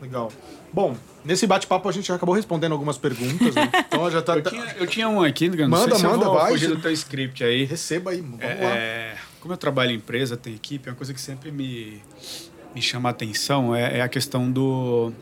Legal. 0.00 0.30
Bom, 0.72 0.96
nesse 1.24 1.46
bate-papo 1.46 1.88
a 1.88 1.92
gente 1.92 2.08
já 2.08 2.16
acabou 2.16 2.34
respondendo 2.34 2.72
algumas 2.72 2.98
perguntas, 2.98 3.54
né? 3.54 3.70
Então 3.86 4.10
já 4.10 4.20
tá. 4.20 4.34
Eu 4.36 4.42
tinha, 4.42 4.74
eu 4.78 4.86
tinha 4.86 5.08
um 5.08 5.22
aqui, 5.22 5.48
não 5.48 5.68
Manda, 5.68 5.90
sei 5.90 5.98
se 5.98 6.02
manda, 6.04 6.24
eu 6.24 6.30
vou 6.30 6.34
vai. 6.40 6.50
fugir 6.52 6.68
do 6.68 6.80
teu 6.80 6.90
script 6.92 7.44
aí. 7.44 7.64
Receba 7.64 8.10
aí, 8.10 8.20
vamos 8.20 8.40
lá. 8.40 8.46
É, 8.46 9.14
como 9.40 9.54
eu 9.54 9.58
trabalho 9.58 9.92
em 9.92 9.96
empresa, 9.96 10.36
tem 10.36 10.54
equipe, 10.54 10.88
é 10.88 10.92
uma 10.92 10.96
coisa 10.96 11.14
que 11.14 11.20
sempre 11.20 11.52
me, 11.52 12.02
me 12.74 12.82
chama 12.82 13.08
a 13.08 13.12
atenção 13.12 13.74
é, 13.74 13.98
é 13.98 14.02
a 14.02 14.08
questão 14.08 14.50
do, 14.50 15.12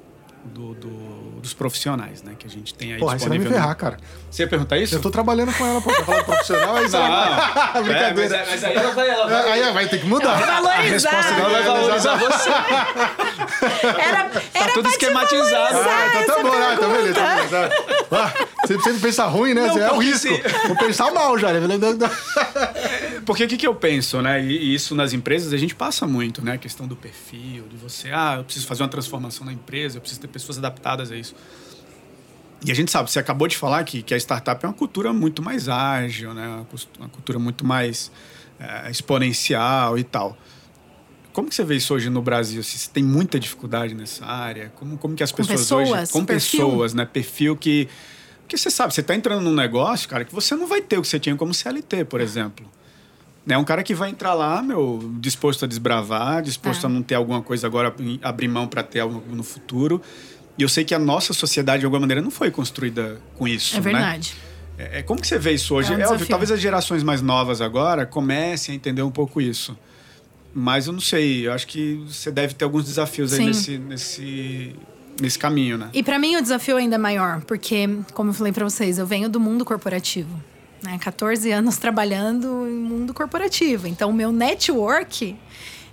do- 0.45 0.75
do- 0.75 1.41
dos 1.43 1.53
profissionais, 1.55 2.23
né? 2.23 2.35
Que 2.39 2.47
a 2.47 2.51
gente 2.51 2.73
tem 2.75 2.93
aí 2.95 2.99
Porra, 3.01 3.19
você 3.19 3.29
vai 3.29 3.37
me 3.37 3.45
disponível. 3.45 3.63
ferrar, 3.63 3.77
cara. 3.77 3.97
Você 4.31 4.43
ia 4.45 4.49
perguntar 4.49 4.79
isso? 4.79 4.95
Eu 4.95 5.01
tô 5.01 5.11
trabalhando 5.11 5.53
com 5.53 5.67
ela, 5.67 5.81
pô. 5.81 5.91
Pra 5.93 6.05
falar 6.05 6.25
profissional, 6.25 6.77
aí 6.77 6.89
você 6.89 6.97
vai... 6.97 7.09
Não, 7.75 7.83
Brincadeira. 7.85 8.37
É, 8.37 8.39
mas, 8.41 8.51
mas 8.51 8.65
aí 8.65 8.75
ela 8.77 8.93
vai, 8.93 9.09
ela 9.09 9.27
vai, 9.29 9.63
Aí 9.63 9.73
vai 9.73 9.89
ter 9.89 9.99
que 10.01 10.07
mudar. 10.07 10.37
Valorizar. 10.39 10.71
A 10.79 10.81
resposta 10.83 11.35
ela 11.35 11.49
vai 11.49 11.63
dela 11.63 11.81
valorizar 11.81 12.17
você. 12.17 12.51
Era, 13.87 14.29
Tá 14.29 14.41
era 14.55 14.73
tudo 14.73 14.83
pra 14.83 14.91
te 14.91 14.95
esquematizado. 14.95 15.77
Ah, 15.79 16.07
então 16.09 16.27
tá 16.27 16.33
essa 16.33 16.43
bom, 16.43 16.53
ah, 16.53 16.77
tá 16.79 16.89
beleza. 16.89 17.15
Tá 17.15 17.35
beleza. 17.35 17.71
Ah, 18.13 18.33
você 18.67 18.81
sempre 18.81 19.01
pensa 19.01 19.25
ruim, 19.27 19.55
né? 19.55 19.67
Não, 19.67 19.79
é 19.79 19.93
o 19.93 19.99
risco. 19.99 20.29
se- 20.29 20.43
Vou 20.69 20.77
pensar 20.77 21.11
mal 21.13 21.37
já. 21.39 21.53
né? 21.53 21.61
Porque 23.27 23.45
o 23.45 23.49
que, 23.49 23.57
que 23.57 23.67
eu 23.67 23.75
penso, 23.75 24.21
né? 24.23 24.43
E 24.43 24.63
e 24.63 24.75
isso 24.75 24.95
nas 24.95 25.13
empresas 25.13 25.53
a 25.53 25.57
gente 25.57 25.75
passa 25.75 26.07
muito, 26.07 26.45
né? 26.45 26.53
A 26.53 26.59
questão 26.59 26.87
do 26.87 26.95
perfil, 26.95 27.67
de 27.69 27.77
você, 27.77 28.11
ah, 28.13 28.35
eu 28.39 28.45
preciso 28.45 28.67
fazer 28.67 28.83
uma 28.83 28.89
transformação 28.89 29.45
na 29.47 29.53
empresa, 29.53 29.97
eu 29.97 30.01
preciso 30.01 30.21
ter 30.21 30.29
pessoas 30.33 30.59
adaptadas 30.59 31.11
a 31.11 31.17
isso. 31.17 31.35
E 32.65 32.71
a 32.71 32.75
gente 32.75 32.91
sabe, 32.91 33.11
você 33.11 33.19
acabou 33.19 33.49
de 33.49 33.57
falar 33.57 33.83
que, 33.85 34.03
que 34.03 34.15
a 34.15 34.17
startup 34.17 34.65
é 34.65 34.69
uma 34.69 34.75
cultura 34.75 35.13
muito 35.13 35.43
mais 35.43 35.69
ágil, 35.69 36.33
né? 36.33 36.65
Uma 36.99 37.09
cultura 37.09 37.39
muito 37.39 37.67
mais 37.67 38.13
eh, 38.61 38.91
exponencial 38.91 39.99
e 39.99 40.05
tal. 40.05 40.37
Como 41.33 41.49
que 41.49 41.55
você 41.55 41.65
vê 41.65 41.77
isso 41.77 41.93
hoje 41.95 42.09
no 42.09 42.23
Brasil? 42.23 42.63
Se 42.63 42.89
tem 42.91 43.03
muita 43.03 43.41
dificuldade 43.41 43.95
nessa 43.95 44.25
área? 44.25 44.71
Como, 44.77 44.97
como 44.99 45.17
que 45.17 45.23
as 45.23 45.33
Com 45.33 45.39
pessoas, 45.39 45.61
pessoas, 45.61 45.91
hoje... 45.91 46.13
Com 46.13 46.25
perfil? 46.25 46.67
pessoas, 46.67 46.95
né? 46.95 47.05
Perfil 47.05 47.57
que... 47.57 47.89
Porque 48.43 48.57
você 48.59 48.71
sabe, 48.71 48.93
você 48.93 49.01
está 49.01 49.15
entrando 49.15 49.43
num 49.43 49.55
negócio, 49.55 50.09
cara, 50.09 50.25
que 50.25 50.35
você 50.35 50.55
não 50.55 50.67
vai 50.67 50.83
ter 50.83 50.99
o 50.99 51.03
que 51.03 51.09
você 51.09 51.19
tinha 51.19 51.35
como 51.35 51.55
CLT, 51.55 52.05
por 52.05 52.21
exemplo. 52.21 52.71
É 53.49 53.59
um 53.59 53.65
cara 53.65 53.83
que 53.83 53.93
vai 53.95 54.11
entrar 54.11 54.35
lá, 54.35 54.63
meu, 54.63 55.11
disposto 55.19 55.65
a 55.65 55.69
desbravar, 55.69 56.43
disposto 56.43 56.85
É. 56.85 56.87
a 56.87 56.89
não 56.89 57.03
ter 57.03 57.17
alguma 57.17 57.43
coisa 57.43 57.67
agora, 57.67 57.93
abrir 58.23 58.47
mão 58.49 58.69
para 58.69 58.83
ter 58.83 59.01
algo 59.01 59.23
no 59.35 59.43
futuro. 59.43 60.01
E 60.57 60.63
eu 60.63 60.69
sei 60.69 60.85
que 60.85 60.95
a 60.95 60.99
nossa 60.99 61.33
sociedade, 61.33 61.81
de 61.81 61.87
alguma 61.87 62.01
maneira, 62.01 62.21
não 62.23 62.31
foi 62.31 62.51
construída 62.51 63.21
com 63.37 63.49
isso. 63.49 63.75
É 63.77 63.81
né? 63.81 63.83
verdade. 63.93 64.35
É, 64.79 64.99
é- 64.99 65.03
como 65.03 65.21
que 65.21 65.27
você 65.27 65.39
vê 65.39 65.53
isso 65.53 65.75
hoje? 65.75 65.93
É 65.93 65.97
um 65.97 66.01
É, 66.01 66.07
óbvio, 66.09 66.27
talvez 66.29 66.51
as 66.53 66.61
gerações 66.61 67.03
mais 67.03 67.21
novas 67.21 67.61
agora 67.61 68.07
comecem 68.07 68.75
a 68.75 68.77
entender 68.77 69.03
um 69.03 69.11
pouco 69.11 69.41
isso. 69.41 69.77
Mas 70.55 70.87
eu 70.87 70.93
não 70.93 71.01
sei, 71.01 71.47
eu 71.49 71.53
acho 71.53 71.67
que 71.67 72.05
você 72.07 72.31
deve 72.31 72.55
ter 72.55 72.65
alguns 72.65 72.85
desafios 72.85 73.33
aí 73.33 73.39
Sim. 73.41 73.47
nesse, 73.47 73.79
nesse, 73.79 74.77
nesse 75.21 75.39
caminho, 75.39 75.79
né? 75.79 75.89
E 75.95 76.03
pra 76.03 76.19
mim 76.19 76.37
o 76.37 76.43
desafio 76.43 76.77
ainda 76.77 76.95
é 76.97 76.99
maior, 76.99 77.41
porque, 77.43 77.89
como 78.13 78.31
eu 78.31 78.35
falei 78.35 78.53
pra 78.53 78.65
vocês, 78.65 78.99
eu 78.99 79.07
venho 79.07 79.29
do 79.29 79.41
mundo 79.41 79.65
corporativo. 79.65 80.39
Né? 80.83 80.99
14 80.99 81.51
anos 81.53 81.77
trabalhando 81.77 82.67
em 82.69 82.75
mundo 82.75 83.15
corporativo. 83.15 83.87
Então, 83.87 84.11
o 84.11 84.13
meu 84.13 84.33
network 84.33 85.37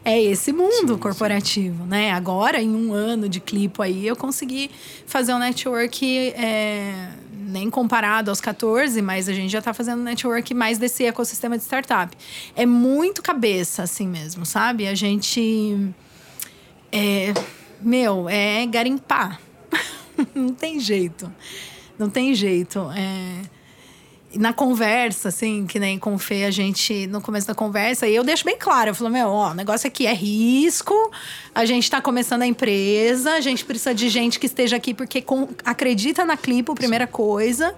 é 0.03 0.21
esse 0.21 0.51
mundo 0.51 0.97
corporativo, 0.97 1.85
né? 1.85 2.11
Agora, 2.11 2.61
em 2.61 2.73
um 2.73 2.93
ano 2.93 3.29
de 3.29 3.39
clipo 3.39 3.81
aí, 3.81 4.07
eu 4.07 4.15
consegui 4.15 4.71
fazer 5.05 5.33
um 5.33 5.39
network 5.39 6.29
é, 6.31 7.09
nem 7.31 7.69
comparado 7.69 8.31
aos 8.31 8.39
14, 8.39 9.01
mas 9.01 9.27
a 9.27 9.33
gente 9.33 9.51
já 9.51 9.61
tá 9.61 9.73
fazendo 9.73 10.01
network 10.01 10.53
mais 10.53 10.77
desse 10.77 11.05
ecossistema 11.05 11.57
de 11.57 11.63
startup. 11.63 12.15
É 12.55 12.65
muito 12.65 13.21
cabeça, 13.21 13.83
assim 13.83 14.07
mesmo, 14.07 14.45
sabe? 14.45 14.87
A 14.87 14.95
gente... 14.95 15.93
É, 16.91 17.33
meu, 17.81 18.27
é 18.27 18.65
garimpar. 18.65 19.39
Não 20.33 20.49
tem 20.53 20.79
jeito. 20.79 21.31
Não 21.97 22.09
tem 22.09 22.33
jeito. 22.33 22.89
É, 22.95 23.41
na 24.35 24.53
conversa, 24.53 25.29
assim, 25.29 25.65
que 25.65 25.79
nem 25.79 25.97
com 25.97 26.13
o 26.13 26.19
Fê, 26.19 26.43
a 26.43 26.51
gente, 26.51 27.07
no 27.07 27.19
começo 27.19 27.47
da 27.47 27.55
conversa, 27.55 28.07
e 28.07 28.15
eu 28.15 28.23
deixo 28.23 28.45
bem 28.45 28.57
claro, 28.57 28.91
eu 28.91 28.95
falo, 28.95 29.09
meu, 29.09 29.27
ó, 29.27 29.51
o 29.51 29.53
negócio 29.53 29.87
aqui 29.87 30.05
é 30.05 30.13
risco, 30.13 30.93
a 31.53 31.65
gente 31.65 31.89
tá 31.89 31.99
começando 31.99 32.43
a 32.43 32.47
empresa, 32.47 33.31
a 33.33 33.41
gente 33.41 33.65
precisa 33.65 33.93
de 33.93 34.07
gente 34.07 34.39
que 34.39 34.45
esteja 34.45 34.75
aqui 34.75 34.93
porque 34.93 35.21
com- 35.21 35.47
acredita 35.65 36.23
na 36.25 36.37
Clipo, 36.37 36.75
primeira 36.75 37.07
coisa, 37.07 37.73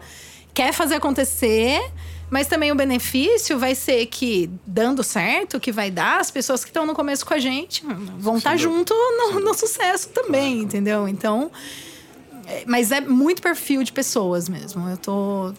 quer 0.54 0.74
fazer 0.74 0.96
acontecer, 0.96 1.82
mas 2.30 2.48
também 2.48 2.72
o 2.72 2.76
benefício 2.76 3.58
vai 3.58 3.74
ser 3.74 4.06
que, 4.08 4.50
dando 4.66 5.04
certo, 5.04 5.60
que 5.60 5.72
vai 5.72 5.90
dar, 5.90 6.20
as 6.20 6.32
pessoas 6.32 6.64
que 6.66 6.70
estão 6.70 6.86
no 6.86 6.94
começo 6.94 7.26
com 7.26 7.34
a 7.34 7.40
gente 7.40 7.84
vão 8.18 8.38
estar 8.38 8.58
junto 8.58 8.94
no, 8.94 9.40
no 9.40 9.54
sucesso 9.54 10.10
também, 10.10 10.60
entendeu? 10.60 11.08
Então, 11.08 11.50
é, 12.46 12.64
mas 12.66 12.92
é 12.92 13.00
muito 13.00 13.42
perfil 13.42 13.84
de 13.84 13.92
pessoas 13.94 14.50
mesmo. 14.50 14.90
Eu 14.90 14.98
tô 14.98 15.54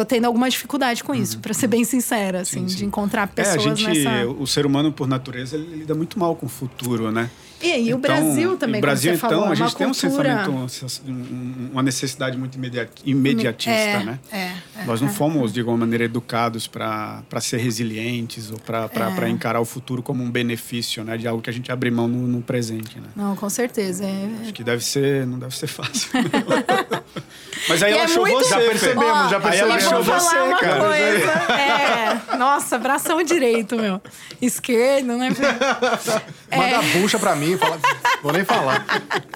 tô 0.00 0.04
tendo 0.06 0.24
alguma 0.24 0.48
dificuldade 0.48 1.04
com 1.04 1.14
isso, 1.14 1.38
pra 1.40 1.52
ser 1.52 1.66
bem 1.66 1.84
sincera, 1.84 2.40
assim, 2.40 2.60
Uhum. 2.60 2.68
Sim, 2.68 2.72
sim. 2.72 2.76
de 2.78 2.84
encontrar 2.86 3.22
É, 3.22 3.24
a 3.24 3.28
pessoas 3.28 3.78
gente, 3.78 4.02
nessa. 4.04 4.26
o 4.28 4.46
ser 4.46 4.64
humano 4.64 4.90
por 4.90 5.06
natureza, 5.06 5.56
ele 5.56 5.76
lida 5.76 5.94
muito 5.94 6.18
mal 6.18 6.34
com 6.34 6.46
o 6.46 6.48
futuro, 6.48 7.10
né? 7.12 7.28
E 7.62 7.72
aí, 7.72 7.82
o 7.92 7.98
Então, 7.98 8.00
Brasil 8.00 8.56
também, 8.56 8.78
o 8.78 8.80
Brasil, 8.80 9.14
então, 9.14 9.28
falou, 9.30 9.44
a 9.44 9.52
é 9.52 9.54
gente 9.54 9.66
uma 9.66 9.74
tem 9.76 9.86
um 9.86 9.92
cultura... 9.92 10.48
um- 10.48 11.10
um- 11.10 11.70
uma 11.72 11.82
necessidade 11.82 12.38
muito 12.38 12.54
imediat- 12.56 12.90
imediatista, 13.04 13.70
É, 13.70 14.02
né? 14.02 14.18
é, 14.32 14.38
é, 14.38 14.84
Nós 14.86 15.00
não 15.02 15.08
é. 15.08 15.12
fomos, 15.12 15.52
de 15.52 15.60
alguma 15.60 15.76
maneira, 15.78 16.04
educados 16.04 16.66
para 16.66 17.22
ser 17.40 17.58
resilientes 17.58 18.50
ou 18.50 18.58
para 18.58 18.88
É. 19.22 19.28
encarar 19.28 19.60
o 19.60 19.64
futuro 19.66 20.02
como 20.02 20.24
um 20.24 20.30
benefício, 20.30 21.04
né? 21.04 21.18
De 21.18 21.28
algo 21.28 21.42
que 21.42 21.50
a 21.50 21.52
gente 21.52 21.70
abre 21.70 21.90
mão 21.90 22.08
no, 22.08 22.26
no 22.26 22.40
presente, 22.40 22.98
né? 22.98 23.08
Não, 23.14 23.36
com 23.36 23.50
certeza. 23.50 24.04
Acho 24.42 24.54
que 24.54 24.64
deve 24.64 24.82
ser, 24.82 25.26
não 25.26 25.38
deve 25.38 25.54
ser 25.54 25.66
fácil. 25.66 26.10
Mas 27.68 27.82
aí 27.82 27.92
E 27.92 27.94
ela 27.94 28.04
achou 28.04 28.26
muito- 28.26 28.38
você, 28.44 28.48
Já 28.50 28.56
percebemos, 28.60 29.30
já 29.30 29.38
Aí 29.50 29.58
ela 29.58 29.74
percebemos. 29.74 29.84
achou 29.84 30.02
você, 30.02 30.36
cara. 30.60 30.80
coisa. 30.80 32.36
Nossa, 32.38 32.78
bração 32.78 33.22
direito, 33.22 33.76
meu. 33.76 34.00
Esquerdo, 34.40 35.16
né? 35.18 35.28
Manda 36.56 36.78
a 36.78 36.82
bucha 36.82 37.18
pra 37.18 37.36
mim. 37.36 37.49
Fala... 37.56 37.78
Vou 38.22 38.32
nem 38.32 38.44
falar. 38.44 38.86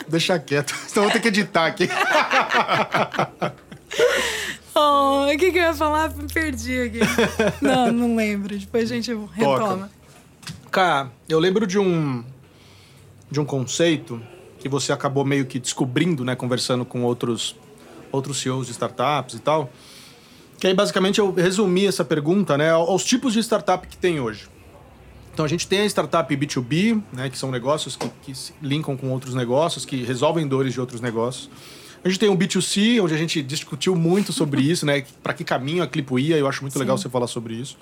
Deixa 0.09 0.39
quieto. 0.39 0.75
Senão 0.87 1.05
eu 1.05 1.11
vou 1.11 1.12
ter 1.12 1.21
que 1.21 1.29
editar 1.29 1.67
aqui. 1.67 1.89
Oh, 4.77 5.27
o 5.33 5.39
que, 5.39 5.53
que 5.53 5.59
eu 5.59 5.62
ia 5.62 5.75
falar? 5.75 6.12
Me 6.17 6.27
perdi 6.27 6.81
aqui. 6.81 6.99
Não, 7.62 7.93
não 7.93 8.17
lembro. 8.17 8.59
Depois 8.59 8.91
a 8.91 8.95
gente 8.97 9.15
retoma. 9.33 9.89
Cara, 10.69 11.12
eu 11.29 11.39
lembro 11.39 11.65
de 11.65 11.79
um 11.79 12.25
de 13.31 13.39
um 13.39 13.45
conceito 13.45 14.21
que 14.59 14.69
você 14.69 14.93
acabou 14.93 15.25
meio 15.25 15.47
que 15.47 15.61
descobrindo, 15.61 16.25
né, 16.25 16.35
conversando 16.35 16.85
com 16.85 17.05
outros 17.05 17.55
outros 18.11 18.41
CEOs 18.41 18.67
de 18.67 18.73
startups 18.73 19.35
e 19.35 19.39
tal. 19.39 19.71
Que 20.59 20.67
aí 20.67 20.75
basicamente 20.75 21.21
eu 21.21 21.33
resumi 21.33 21.87
essa 21.87 22.05
pergunta, 22.05 22.59
né, 22.59 22.71
aos 22.71 23.05
tipos 23.05 23.33
de 23.33 23.41
startup 23.41 23.87
que 23.87 23.97
tem 23.97 24.19
hoje. 24.19 24.49
Então 25.35 25.45
a 25.45 25.49
gente 25.49 25.66
tem 25.66 25.80
a 25.80 25.85
startup 25.87 26.35
B2B, 26.35 27.03
né, 27.12 27.28
que 27.28 27.37
são 27.37 27.51
negócios 27.51 27.97
que, 27.97 28.09
que 28.22 28.35
se 28.37 28.53
linkam 28.62 28.97
com 28.97 29.11
outros 29.11 29.35
negócios, 29.35 29.85
que 29.85 29.97
resolvem 29.97 30.47
dores 30.47 30.72
de 30.72 30.80
outros 30.80 31.01
negócios. 31.01 31.51
A 32.05 32.09
gente 32.09 32.20
tem 32.20 32.28
o 32.28 32.37
B2C, 32.37 33.03
onde 33.03 33.14
a 33.14 33.16
gente 33.16 33.43
discutiu 33.43 33.97
muito 33.97 34.32
sobre 34.32 34.62
isso, 34.70 34.87
né, 34.87 35.05
para 35.24 35.35
que 35.35 35.43
caminho 35.43 35.82
a 35.82 35.89
Clipo 35.89 36.20
ia, 36.20 36.37
eu 36.37 36.47
acho 36.47 36.62
muito 36.62 36.78
legal 36.78 36.97
você 36.97 37.09
falar 37.09 37.26
sobre 37.26 37.55
isso. 37.55 37.76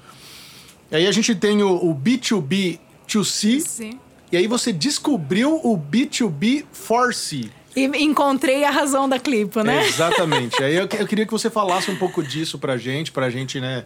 E 0.91 0.97
aí 0.97 1.07
a 1.07 1.13
gente 1.13 1.35
tem 1.35 1.63
o, 1.63 1.75
o 1.75 1.95
B2B2C, 1.95 3.61
Sim. 3.61 3.99
e 4.33 4.37
aí 4.39 4.47
você 4.47 4.73
descobriu 4.73 5.61
o 5.63 5.77
B2B 5.77 6.65
Force. 6.73 7.51
E 7.77 7.85
encontrei 8.03 8.65
a 8.65 8.71
razão 8.71 9.07
da 9.07 9.19
clipa, 9.19 9.63
né? 9.63 9.87
Exatamente. 9.87 10.63
aí 10.65 10.75
eu, 10.75 10.89
eu 10.99 11.07
queria 11.07 11.27
que 11.27 11.33
você 11.33 11.51
falasse 11.51 11.91
um 11.91 11.97
pouco 11.97 12.23
disso 12.23 12.59
pra 12.59 12.79
gente, 12.79 13.13
pra 13.13 13.29
gente, 13.29 13.61
né, 13.61 13.85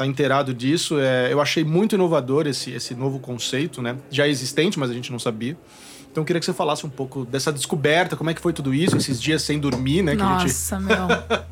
tá 0.00 0.06
inteirado 0.06 0.54
disso. 0.54 0.98
É, 0.98 1.32
eu 1.32 1.40
achei 1.40 1.62
muito 1.62 1.94
inovador 1.94 2.46
esse, 2.46 2.70
esse 2.70 2.94
novo 2.94 3.18
conceito, 3.18 3.82
né? 3.82 3.96
Já 4.10 4.26
existente, 4.26 4.78
mas 4.78 4.90
a 4.90 4.94
gente 4.94 5.12
não 5.12 5.18
sabia. 5.18 5.56
Então 6.10 6.22
eu 6.22 6.24
queria 6.26 6.40
que 6.40 6.46
você 6.46 6.52
falasse 6.54 6.84
um 6.86 6.90
pouco 6.90 7.24
dessa 7.24 7.52
descoberta, 7.52 8.16
como 8.16 8.30
é 8.30 8.34
que 8.34 8.40
foi 8.40 8.52
tudo 8.52 8.72
isso, 8.74 8.96
esses 8.96 9.20
dias 9.20 9.42
sem 9.42 9.58
dormir, 9.60 10.02
né? 10.02 10.16
Que 10.16 10.22
a 10.22 10.38
gente 10.38 10.42
Nossa, 10.48 10.80
meu. 10.80 10.96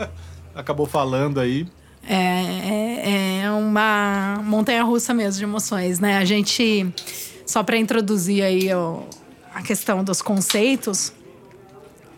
acabou 0.54 0.86
falando 0.86 1.38
aí. 1.38 1.66
É, 2.08 2.14
é, 2.16 3.40
é 3.44 3.50
uma 3.50 4.40
montanha 4.42 4.82
russa 4.82 5.12
mesmo 5.12 5.38
de 5.38 5.44
emoções, 5.44 6.00
né? 6.00 6.16
A 6.16 6.24
gente, 6.24 6.86
só 7.44 7.62
para 7.62 7.76
introduzir 7.76 8.42
aí 8.42 8.72
o- 8.74 9.04
a 9.54 9.60
questão 9.62 10.02
dos 10.02 10.22
conceitos, 10.22 11.12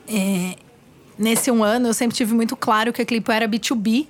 é, 0.09 0.55
nesse 1.19 1.51
um 1.51 1.63
ano 1.65 1.89
eu 1.89 1.95
sempre 1.95 2.17
tive 2.17 2.35
muito 2.35 2.57
claro 2.57 2.93
que 2.93 3.03
a 3.03 3.05
Clipo 3.05 3.33
era 3.33 3.49
B2B. 3.49 4.07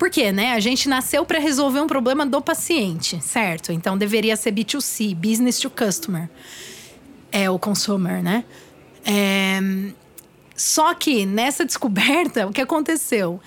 Por 0.00 0.08
quê, 0.08 0.32
né? 0.32 0.54
A 0.54 0.60
gente 0.60 0.88
nasceu 0.88 1.26
para 1.26 1.38
resolver 1.38 1.78
um 1.78 1.86
problema 1.86 2.24
do 2.24 2.40
paciente, 2.40 3.22
certo? 3.22 3.70
Então 3.70 3.98
deveria 3.98 4.34
ser 4.34 4.50
B2C, 4.50 5.14
business 5.14 5.60
to 5.60 5.68
customer. 5.68 6.26
É 7.30 7.50
o 7.50 7.58
consumer, 7.58 8.22
né? 8.22 8.46
É, 9.04 9.60
só 10.56 10.94
que 10.94 11.26
nessa 11.26 11.66
descoberta, 11.68 12.46
o 12.46 12.50
que 12.50 12.62
aconteceu? 12.62 13.38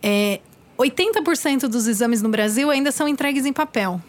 É, 0.00 0.38
80% 0.78 1.62
dos 1.62 1.88
exames 1.88 2.22
no 2.22 2.28
Brasil 2.28 2.70
ainda 2.70 2.92
são 2.92 3.08
entregues 3.08 3.44
em 3.44 3.52
papel. 3.52 4.00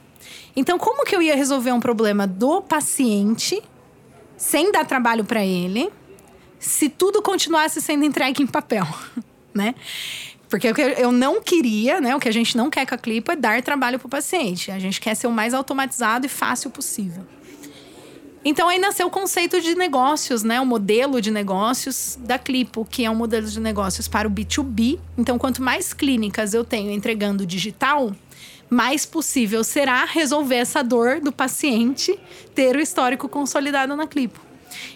Então, 0.56 0.78
como 0.78 1.04
que 1.04 1.16
eu 1.16 1.22
ia 1.24 1.36
resolver 1.36 1.72
um 1.72 1.80
problema 1.80 2.28
do 2.28 2.62
paciente 2.62 3.60
sem 4.38 4.72
dar 4.72 4.86
trabalho 4.86 5.26
para 5.26 5.43
ele, 5.43 5.91
se 6.60 6.89
tudo 6.89 7.24
continuasse 7.24 7.82
sendo 7.82 8.06
entregue 8.06 8.43
em 8.43 8.48
papel, 8.48 8.86
né? 9.52 9.74
Porque 10.50 10.68
eu 10.98 11.12
não 11.12 11.41
queria, 11.41 12.00
né? 12.00 12.16
O 12.16 12.20
que 12.20 12.30
a 12.30 12.32
gente 12.32 12.56
não 12.56 12.70
quer 12.70 12.86
com 12.86 12.95
a 12.95 12.98
Clipo 12.98 13.32
é 13.32 13.36
dar 13.36 13.62
trabalho 13.62 14.00
para 14.00 14.08
o 14.08 14.10
paciente. 14.10 14.72
A 14.72 14.80
gente 14.80 15.02
quer 15.02 15.16
ser 15.16 15.28
o 15.28 15.32
mais 15.32 15.54
automatizado 15.54 16.26
e 16.26 16.30
fácil 16.30 16.70
possível. 16.70 17.26
Então 18.45 18.70
aí 18.70 18.80
nasceu 18.80 19.08
o 19.08 19.10
conceito 19.10 19.60
de 19.60 19.76
negócios, 19.76 20.43
né? 20.43 20.62
O 20.62 20.66
modelo 20.66 21.20
de 21.20 21.30
negócios 21.30 22.18
da 22.22 22.39
Clipo, 22.39 22.88
que 22.89 23.04
é 23.04 23.12
um 23.12 23.16
modelo 23.16 23.45
de 23.45 23.60
negócios 23.60 24.08
para 24.08 24.26
o 24.26 24.32
B2B. 24.32 24.98
Então, 25.18 25.38
quanto 25.38 25.62
mais 25.62 25.91
clínicas 25.91 26.54
eu 26.54 26.64
tenho 26.64 26.91
entregando 26.91 27.45
digital, 27.45 28.16
mais 28.70 29.06
possível 29.06 29.66
será 29.66 30.06
resolver 30.06 30.56
essa 30.56 30.82
dor 30.82 31.20
do 31.20 31.32
paciente 31.32 32.18
ter 32.56 32.78
o 32.78 32.80
histórico 32.80 33.28
consolidado 33.28 33.98
na 33.98 34.08
Clipo. 34.08 34.47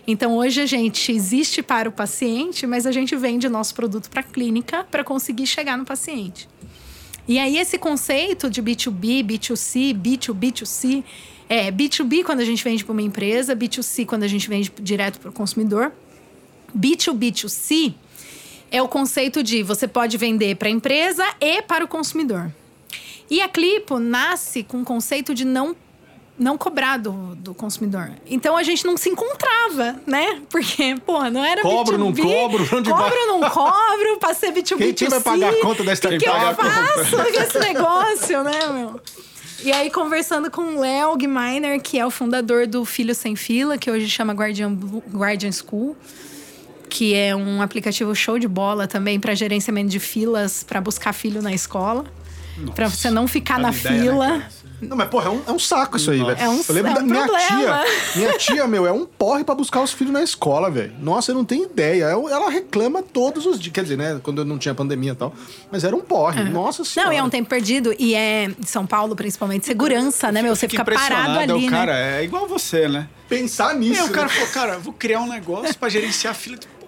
Então 0.06 0.36
hoje 0.38 0.62
a 0.62 0.66
gente 0.66 1.12
existe 1.12 1.62
para 1.62 1.88
o 1.88 1.92
paciente, 1.92 2.66
mas 2.66 2.86
a 2.86 2.92
gente 2.92 3.16
vende 3.16 3.48
nosso 3.50 3.74
produto 3.76 4.10
para 4.10 4.22
a 4.22 4.24
clínica 4.24 4.84
para 4.84 5.04
conseguir 5.04 5.48
chegar 5.48 5.78
no 5.78 5.86
paciente. 5.86 6.48
E 7.28 7.38
aí 7.38 7.58
esse 7.58 7.78
conceito 7.78 8.50
de 8.50 8.62
B2B, 8.62 9.24
B2C, 9.24 9.94
B2B2C, 9.94 11.04
é 11.48 11.72
B2B 11.72 12.24
quando 12.24 12.40
a 12.40 12.46
gente 12.46 12.64
vende 12.64 12.84
para 12.84 12.94
uma 12.94 13.02
empresa, 13.02 13.56
B2C 13.56 14.06
quando 14.06 14.24
a 14.24 14.28
gente 14.28 14.50
vende 14.50 14.72
direto 14.82 15.20
para 15.20 15.30
o 15.30 15.34
consumidor. 15.34 15.92
B2B2C 16.78 17.94
é 18.72 18.82
o 18.82 18.88
conceito 18.88 19.44
de 19.44 19.62
você 19.62 19.88
pode 19.88 20.18
vender 20.18 20.56
para 20.56 20.70
a 20.70 20.72
empresa 20.72 21.26
e 21.42 21.62
para 21.62 21.84
o 21.84 21.88
consumidor. 21.88 22.52
E 23.30 23.42
a 23.42 23.48
Clipo 23.48 24.00
nasce 24.00 24.64
com 24.64 24.82
o 24.82 24.86
conceito 24.86 25.34
de 25.34 25.46
não 25.46 25.76
não 26.42 26.58
cobrar 26.58 26.98
do, 26.98 27.36
do 27.36 27.54
consumidor. 27.54 28.12
Então 28.26 28.58
a 28.58 28.64
gente 28.64 28.84
não 28.84 28.98
se 28.98 29.08
encontrava, 29.10 30.02
né? 30.08 30.42
Porque, 30.50 30.96
pô, 31.06 31.30
não 31.30 31.46
era 31.46 31.62
Cobro, 31.62 31.96
B2B, 31.96 32.00
não 32.00 32.14
cobro, 32.14 32.78
onde 32.78 32.90
cobro, 32.90 33.10
vai? 33.10 33.26
não 33.28 33.50
cobro, 33.50 34.18
passei 34.20 34.52
B2B. 34.52 34.78
Quem, 34.78 34.94
quem 34.94 35.08
vai 35.08 35.22
pagar 35.22 35.54
a 35.54 35.62
conta 35.62 35.84
que, 35.84 36.18
que 36.18 36.28
eu 36.28 36.56
faço 36.56 37.16
com 37.16 37.42
esse 37.42 37.60
negócio, 37.60 38.44
né, 38.44 38.68
meu? 38.74 39.00
E 39.64 39.72
aí, 39.72 39.92
conversando 39.92 40.50
com 40.50 40.62
o 40.64 40.80
Léo 40.80 41.16
Gmeiner, 41.16 41.80
que 41.80 42.00
é 42.00 42.06
o 42.06 42.10
fundador 42.10 42.66
do 42.66 42.84
Filho 42.84 43.14
Sem 43.14 43.36
Fila, 43.36 43.78
que 43.78 43.92
hoje 43.92 44.10
chama 44.10 44.34
Guardian, 44.34 44.76
Guardian 45.14 45.52
School, 45.52 45.96
que 46.90 47.14
é 47.14 47.36
um 47.36 47.62
aplicativo 47.62 48.16
show 48.16 48.40
de 48.40 48.48
bola 48.48 48.88
também 48.88 49.20
para 49.20 49.36
gerenciamento 49.36 49.92
de 49.92 50.00
filas 50.00 50.64
para 50.64 50.82
buscar 50.82 51.14
filho 51.14 51.40
na 51.40 51.54
escola. 51.54 52.04
Para 52.76 52.90
você 52.90 53.12
não 53.12 53.28
ficar 53.28 53.60
na 53.60 53.70
ideia, 53.70 53.94
né, 53.94 54.02
fila. 54.02 54.28
cara? 54.28 54.61
Não, 54.82 54.98
mas 54.98 55.08
porra, 55.10 55.28
é 55.28 55.30
um, 55.32 55.42
é 55.48 55.52
um 55.52 55.60
saco 55.60 55.96
isso 55.98 56.10
aí, 56.12 56.18
velho. 56.24 56.38
É 56.40 56.50
um- 56.50 56.62
eu 56.68 56.74
lembro 56.76 56.92
é 56.92 56.94
da 56.96 57.02
um 57.02 57.06
minha 57.06 57.24
problema. 57.28 57.48
tia. 57.86 57.86
Minha 58.16 58.38
tia, 58.38 58.68
meu, 58.68 58.86
é 58.88 58.92
um 58.92 59.06
porre 59.06 59.44
pra 59.44 59.54
buscar 59.54 59.82
os 59.82 59.92
filhos 59.92 60.12
na 60.12 60.24
escola, 60.24 60.70
velho. 60.72 60.92
Nossa, 61.00 61.32
eu 61.32 61.36
não 61.36 61.46
tenho 61.46 61.66
ideia. 61.66 62.06
Eu- 62.06 62.28
Ela 62.28 62.50
reclama 62.50 63.04
todos 63.04 63.46
os 63.46 63.60
dias. 63.60 63.72
Quer 63.74 63.84
dizer, 63.84 63.98
né? 63.98 64.20
Quando 64.24 64.44
não 64.44 64.58
tinha 64.58 64.74
pandemia 64.74 65.12
e 65.12 65.16
tal. 65.16 65.34
Mas 65.72 65.84
era 65.84 65.96
um 65.96 66.02
porre. 66.02 66.44
Nossa 66.46 66.84
senhora. 66.84 67.10
Não, 67.10 67.16
e 67.16 67.20
é 67.20 67.24
um 67.24 67.30
tempo 67.30 67.48
perdido. 67.50 67.94
E 68.00 68.16
é 68.16 68.46
em 68.46 68.66
São 68.66 68.86
Paulo, 68.88 69.16
principalmente, 69.16 69.66
segurança, 69.66 70.32
né, 70.32 70.42
meu? 70.42 70.56
Você 70.56 70.68
fica 70.68 70.84
parado 70.84 71.04
impressionado, 71.06 71.54
ali, 71.54 71.68
o 71.68 71.70
cara 71.70 71.94
né? 71.94 72.22
é 72.22 72.24
igual 72.24 72.48
você, 72.48 72.88
né? 72.88 73.08
Pensar 73.30 73.76
E 73.76 73.80
nisso. 73.80 74.02
aí 74.04 74.10
o 74.10 74.12
cara 74.12 74.28
né? 74.28 74.34
falou, 74.34 74.50
cara, 74.50 74.74
eu 74.74 74.80
vou 74.82 74.94
criar 74.94 75.20
um 75.22 75.28
negócio 75.30 75.78
pra 75.78 75.88
gerenciar 75.90 76.32
a 76.32 76.34
fila. 76.36 76.58
Porra, 76.58 76.81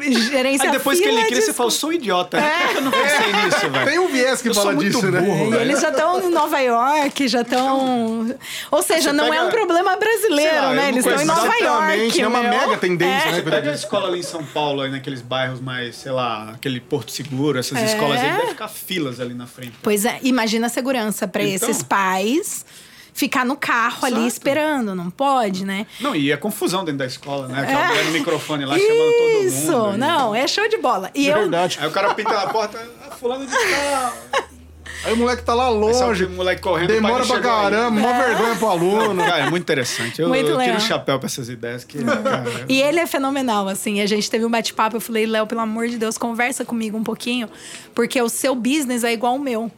Aí 0.00 0.70
depois 0.70 0.98
que 1.00 1.04
ele 1.08 1.24
cria, 1.24 1.38
de 1.40 1.42
você 1.46 1.52
fala, 1.52 1.70
sou 1.70 1.90
um 1.90 1.92
idiota. 1.92 2.40
Por 2.40 2.68
que 2.70 2.76
eu 2.76 2.80
não 2.82 2.90
pensei 2.90 3.32
nisso, 3.32 3.70
velho? 3.70 3.84
Tem 3.86 3.98
um 3.98 4.08
viés 4.08 4.42
que 4.42 4.48
Eu 4.48 4.54
fala 4.54 4.74
disso, 4.76 5.10
né? 5.10 5.20
burro, 5.20 5.46
E 5.46 5.50
velho. 5.50 5.62
eles 5.62 5.80
já 5.80 5.88
estão 5.90 6.20
em 6.20 6.30
Nova 6.30 6.58
York, 6.60 7.28
já 7.28 7.42
estão. 7.42 8.36
Ou 8.70 8.82
seja, 8.82 9.10
Você 9.10 9.12
não 9.12 9.32
é 9.32 9.42
um 9.42 9.50
problema 9.50 9.96
brasileiro, 9.96 10.54
lá, 10.56 10.70
né? 10.74 10.82
não 10.82 10.88
Eles 10.88 11.06
estão 11.06 11.20
em 11.22 11.24
Nova 11.24 11.46
exatamente, 11.58 12.02
York. 12.02 12.20
é 12.22 12.28
uma 12.28 12.42
meu. 12.42 12.50
mega 12.50 12.76
tendência, 12.78 13.28
É. 13.28 13.32
né? 13.32 13.42
Pega 13.42 13.70
a 13.70 13.74
escola 13.74 14.08
ali 14.08 14.20
em 14.20 14.22
São 14.22 14.44
Paulo, 14.44 14.82
aí 14.82 14.90
naqueles 14.90 15.20
bairros 15.20 15.60
mais, 15.60 15.96
sei 15.96 16.12
lá, 16.12 16.50
aquele 16.54 16.80
Porto 16.80 17.10
Seguro, 17.12 17.58
essas 17.58 17.78
É. 17.78 17.84
escolas 17.84 18.20
aí, 18.20 18.30
deve 18.32 18.46
ficar 18.48 18.68
filas 18.68 19.20
ali 19.20 19.34
na 19.34 19.46
frente. 19.46 19.74
Pois 19.82 20.04
é, 20.04 20.18
imagina 20.22 20.66
a 20.66 20.70
segurança 20.70 21.26
para 21.28 21.42
Então. 21.42 21.68
esses 21.68 21.82
pais 21.82 22.64
ficar 23.12 23.44
no 23.44 23.56
carro 23.56 24.04
ali 24.06 24.14
Exato. 24.16 24.28
esperando, 24.28 24.94
não 24.94 25.10
pode, 25.10 25.64
né? 25.64 25.86
Não, 26.00 26.14
e 26.16 26.32
a 26.32 26.38
confusão 26.38 26.84
dentro 26.84 26.98
da 26.98 27.06
escola, 27.06 27.46
né? 27.48 27.60
Aquela 27.62 27.88
mulher 27.88 28.04
no 28.06 28.10
microfone 28.12 28.64
lá 28.64 28.78
chamando 28.78 29.12
todo 29.12 29.28
mundo. 29.28 29.42
É. 29.42 29.44
Isso, 29.46 29.86
aí. 29.86 29.98
não, 29.98 30.34
é 30.34 30.46
show 30.46 30.68
de 30.68 30.78
bola. 30.78 31.10
E 31.14 31.28
É 31.28 31.32
eu, 31.32 31.38
verdade. 31.40 31.78
Aí 31.80 31.88
o 31.88 31.90
cara 31.90 32.14
pinta 32.14 32.32
na 32.32 32.46
porta, 32.46 32.78
ah, 33.06 33.10
fulano 33.14 33.46
de 33.46 33.52
tal. 33.52 34.42
Aí 35.04 35.12
o 35.14 35.16
moleque 35.16 35.42
tá 35.42 35.52
lá 35.52 35.66
Aí 35.66 35.74
longe. 35.74 36.24
o 36.26 36.30
moleque 36.30 36.62
correndo, 36.62 36.90
o 36.90 36.92
Demora 36.92 37.26
pra 37.26 37.40
caramba, 37.40 38.00
mó 38.00 38.12
vergonha 38.12 38.54
pro 38.54 38.68
aluno. 38.68 39.24
Cara, 39.24 39.46
é 39.46 39.50
muito 39.50 39.62
interessante. 39.64 40.22
Eu, 40.22 40.28
Muito 40.28 40.48
eu 40.48 40.60
tiro 40.60 40.76
o 40.76 40.80
chapéu 40.80 41.18
pra 41.18 41.26
essas 41.26 41.48
ideias 41.48 41.82
que, 41.82 42.04
cara, 42.04 42.44
E 42.68 42.80
ele 42.80 43.00
é 43.00 43.06
fenomenal, 43.06 43.66
assim. 43.66 44.00
A 44.00 44.06
gente 44.06 44.30
teve 44.30 44.44
um 44.44 44.50
bate-papo, 44.50 44.96
eu 44.96 45.00
falei, 45.00 45.26
Léo, 45.26 45.44
pelo 45.46 45.60
amor 45.60 45.88
de 45.88 45.98
Deus, 45.98 46.16
conversa 46.16 46.64
comigo 46.64 46.96
um 46.96 47.02
pouquinho, 47.02 47.48
porque 47.92 48.22
o 48.22 48.28
seu 48.28 48.54
business 48.54 49.02
é 49.02 49.12
igual 49.12 49.32
ao 49.32 49.38
meu. 49.40 49.72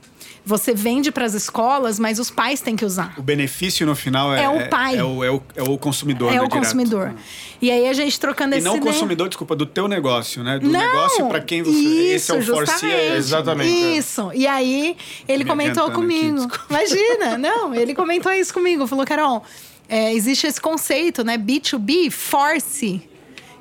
Você 0.47 0.74
vende 0.74 1.11
para 1.11 1.24
as 1.24 1.32
escolas, 1.32 1.99
mas 1.99 2.18
os 2.18 2.30
pais 2.30 2.61
têm 2.61 2.76
que 2.76 2.84
usar. 2.84 3.14
o 3.16 3.22
benefício 3.22 3.86
no 3.86 3.97
final 3.97 4.34
é, 4.34 4.42
É 4.45 4.49
o 4.49 4.68
pai. 4.68 4.97
É, 4.99 5.03
o, 5.03 5.24
é, 5.24 5.30
o, 5.30 5.42
é 5.57 5.62
o 5.62 5.78
consumidor, 5.78 6.28
É 6.28 6.32
né, 6.34 6.40
o 6.40 6.45
direto. 6.45 6.59
consumidor. 6.62 7.14
E 7.62 7.70
aí 7.70 7.88
a 7.88 7.92
gente 7.95 8.20
trocando 8.20 8.55
E 8.55 8.59
esse 8.59 8.64
não 8.66 8.76
o 8.76 8.80
consumidor, 8.80 9.28
desculpa, 9.28 9.57
do 9.57 9.64
teu 9.64 9.88
negócio, 9.88 10.45
né? 10.45 10.59
Do 10.59 10.68
Não, 10.68 10.78
negócio 10.78 11.26
pra 11.28 11.40
quem 11.40 11.62
você. 11.62 11.70
esse 12.14 12.30
é 12.30 12.34
o 12.34 12.40
isso, 12.40 12.53
force. 12.53 12.72
É, 12.72 12.76
justamente. 12.76 13.16
Exatamente, 13.16 13.84
é. 13.84 13.97
Isso. 13.97 14.30
E 14.34 14.47
aí 14.47 14.97
ele 15.26 15.45
Me 15.45 15.51
comentou 15.51 15.84
aqui, 15.86 15.95
comigo. 15.95 16.34
desculpa. 16.47 16.66
Imagina, 16.68 17.38
não, 17.38 17.74
ele 17.74 17.95
comentou 17.95 18.30
isso 18.32 18.53
comigo. 18.53 18.86
Falou, 18.86 19.07
Carol, 19.07 19.42
é, 19.88 20.12
existe 20.12 20.47
esse 20.47 20.61
conceito, 20.61 21.24
né? 21.24 21.38
B2B, 21.38 22.11
force. 22.11 23.01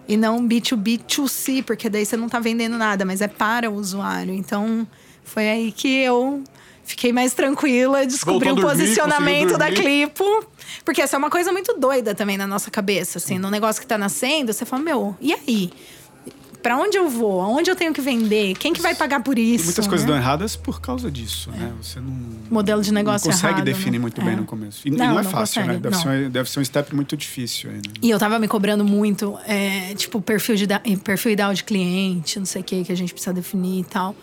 E 0.05 0.17
não 0.17 0.45
B2B2C, 0.45 1.63
porque 1.63 1.87
daí 1.89 2.05
você 2.05 2.17
não 2.17 2.27
tá 2.27 2.39
vendendo 2.39 2.77
nada, 2.77 3.05
mas 3.05 3.21
é 3.21 3.27
para 3.29 3.69
o 3.71 3.75
usuário. 3.75 4.33
Então, 4.33 4.85
foi 5.23 5.47
aí 5.49 5.71
que 5.71 5.87
eu 5.87 6.43
fiquei 6.83 7.11
mais 7.13 7.33
tranquila, 7.33 8.05
descobri 8.05 8.51
o 8.51 8.55
dormir, 8.55 8.69
posicionamento 8.69 9.51
conseguiu 9.53 9.57
da 9.57 9.65
dormir. 9.69 9.83
Clipo. 9.83 10.45
Porque 10.85 11.01
essa 11.01 11.15
é 11.15 11.19
uma 11.19 11.29
coisa 11.29 11.51
muito 11.51 11.73
doida 11.79 12.13
também 12.15 12.37
na 12.37 12.47
nossa 12.47 12.69
cabeça, 12.71 13.17
assim. 13.17 13.37
No 13.39 13.49
negócio 13.49 13.81
que 13.81 13.87
tá 13.87 13.97
nascendo, 13.97 14.51
você 14.53 14.65
fala, 14.65 14.83
meu, 14.83 15.15
e 15.21 15.33
aí? 15.33 15.71
Pra 16.61 16.77
onde 16.77 16.97
eu 16.97 17.09
vou? 17.09 17.41
Aonde 17.41 17.69
eu 17.69 17.75
tenho 17.75 17.91
que 17.93 17.99
vender? 17.99 18.55
Quem 18.55 18.71
que 18.71 18.81
vai 18.81 18.95
pagar 18.95 19.21
por 19.21 19.37
E 19.37 19.53
isso? 19.55 19.65
muitas 19.65 19.85
coisas 19.85 20.05
né? 20.07 20.13
dão 20.13 20.21
erradas 20.21 20.55
por 20.55 20.79
causa 20.79 21.11
disso, 21.11 21.51
né? 21.51 21.73
Você 21.81 21.99
não. 21.99 22.13
Modelo 22.49 22.81
de 22.81 22.93
negócio 22.93 23.27
não 23.27 23.33
consegue 23.33 23.55
errado, 23.55 23.65
definir 23.65 23.97
né? 23.97 23.99
muito 23.99 24.21
É. 24.21 24.23
bem 24.23 24.37
no 24.37 24.45
começo. 24.45 24.87
E 24.87 24.89
e 24.89 24.91
Não, 24.91 25.07
não, 25.07 25.19
é 25.19 25.23
não 25.23 25.29
fácil, 25.29 25.61
consegue, 25.61 25.67
né? 25.67 25.73
Deve 25.81 25.95
não. 25.95 26.01
ser, 26.01 26.07
um, 26.07 26.29
deve 26.29 26.49
ser 26.49 26.59
um 26.61 26.63
step 26.63 26.95
muito 26.95 27.17
difícil 27.17 27.69
aí, 27.69 27.75
né? 27.75 27.81
E 28.01 28.09
eu 28.09 28.17
tava 28.17 28.39
me 28.39 28.47
cobrando 28.47 28.85
muito, 28.85 29.37
é, 29.45 29.93
tipo, 29.95 30.21
perfil, 30.21 30.55
de, 30.55 30.65
perfil 31.03 31.31
ideal 31.33 31.53
de 31.53 31.65
cliente, 31.65 32.39
não 32.39 32.45
sei 32.45 32.61
o 32.61 32.63
que, 32.63 32.85
que 32.85 32.93
a 32.93 32.95
gente 32.95 33.11
precisa 33.13 33.33
definir 33.33 33.81
e 33.81 33.83
tal. 33.83 34.15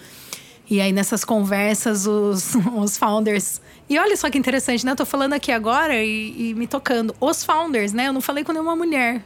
E 0.71 0.81
aí, 0.81 0.93
nessas 0.93 1.25
conversas, 1.25 2.07
os, 2.07 2.55
os 2.77 2.97
founders. 2.97 3.61
E 3.89 3.99
olha 3.99 4.17
só 4.17 4.31
que 4.31 4.39
interessante, 4.39 4.87
né? 4.87 4.93
Eu 4.93 4.97
tô 4.97 5.05
falando 5.05 5.33
aqui 5.33 5.51
agora 5.51 6.01
e, 6.01 6.51
e 6.51 6.55
me 6.55 6.69
tocando. 6.69 7.13
Os 7.21 7.43
founders, 7.43 7.93
né? 7.93 8.07
Eu 8.07 8.13
não 8.13 8.21
falei 8.21 8.45
com 8.45 8.53
nenhuma 8.53 8.77
mulher. 8.77 9.21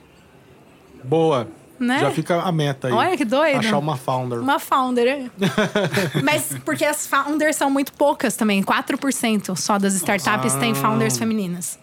Boa. 1.04 1.46
Né? 1.78 1.98
Já 2.00 2.10
fica 2.10 2.40
a 2.40 2.50
meta 2.50 2.88
aí. 2.88 2.94
Olha 2.94 3.16
que 3.16 3.26
doido. 3.26 3.58
Achar 3.58 3.78
uma 3.78 3.96
founder. 3.96 4.40
Uma 4.40 4.58
founder. 4.58 5.06
é. 5.06 5.30
Mas 6.24 6.56
porque 6.64 6.84
as 6.84 7.06
founders 7.06 7.56
são 7.56 7.68
muito 7.68 7.92
poucas 7.92 8.36
também. 8.36 8.62
4% 8.62 9.54
só 9.56 9.78
das 9.78 9.94
startups 9.94 10.54
têm 10.54 10.74
founders 10.74 11.18
femininas. 11.18 11.78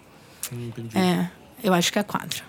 Entendi. 0.51 0.97
É, 0.97 1.30
eu 1.64 1.74
acho 1.74 1.93
que 1.93 1.99
é 1.99 2.03
4. 2.03 2.43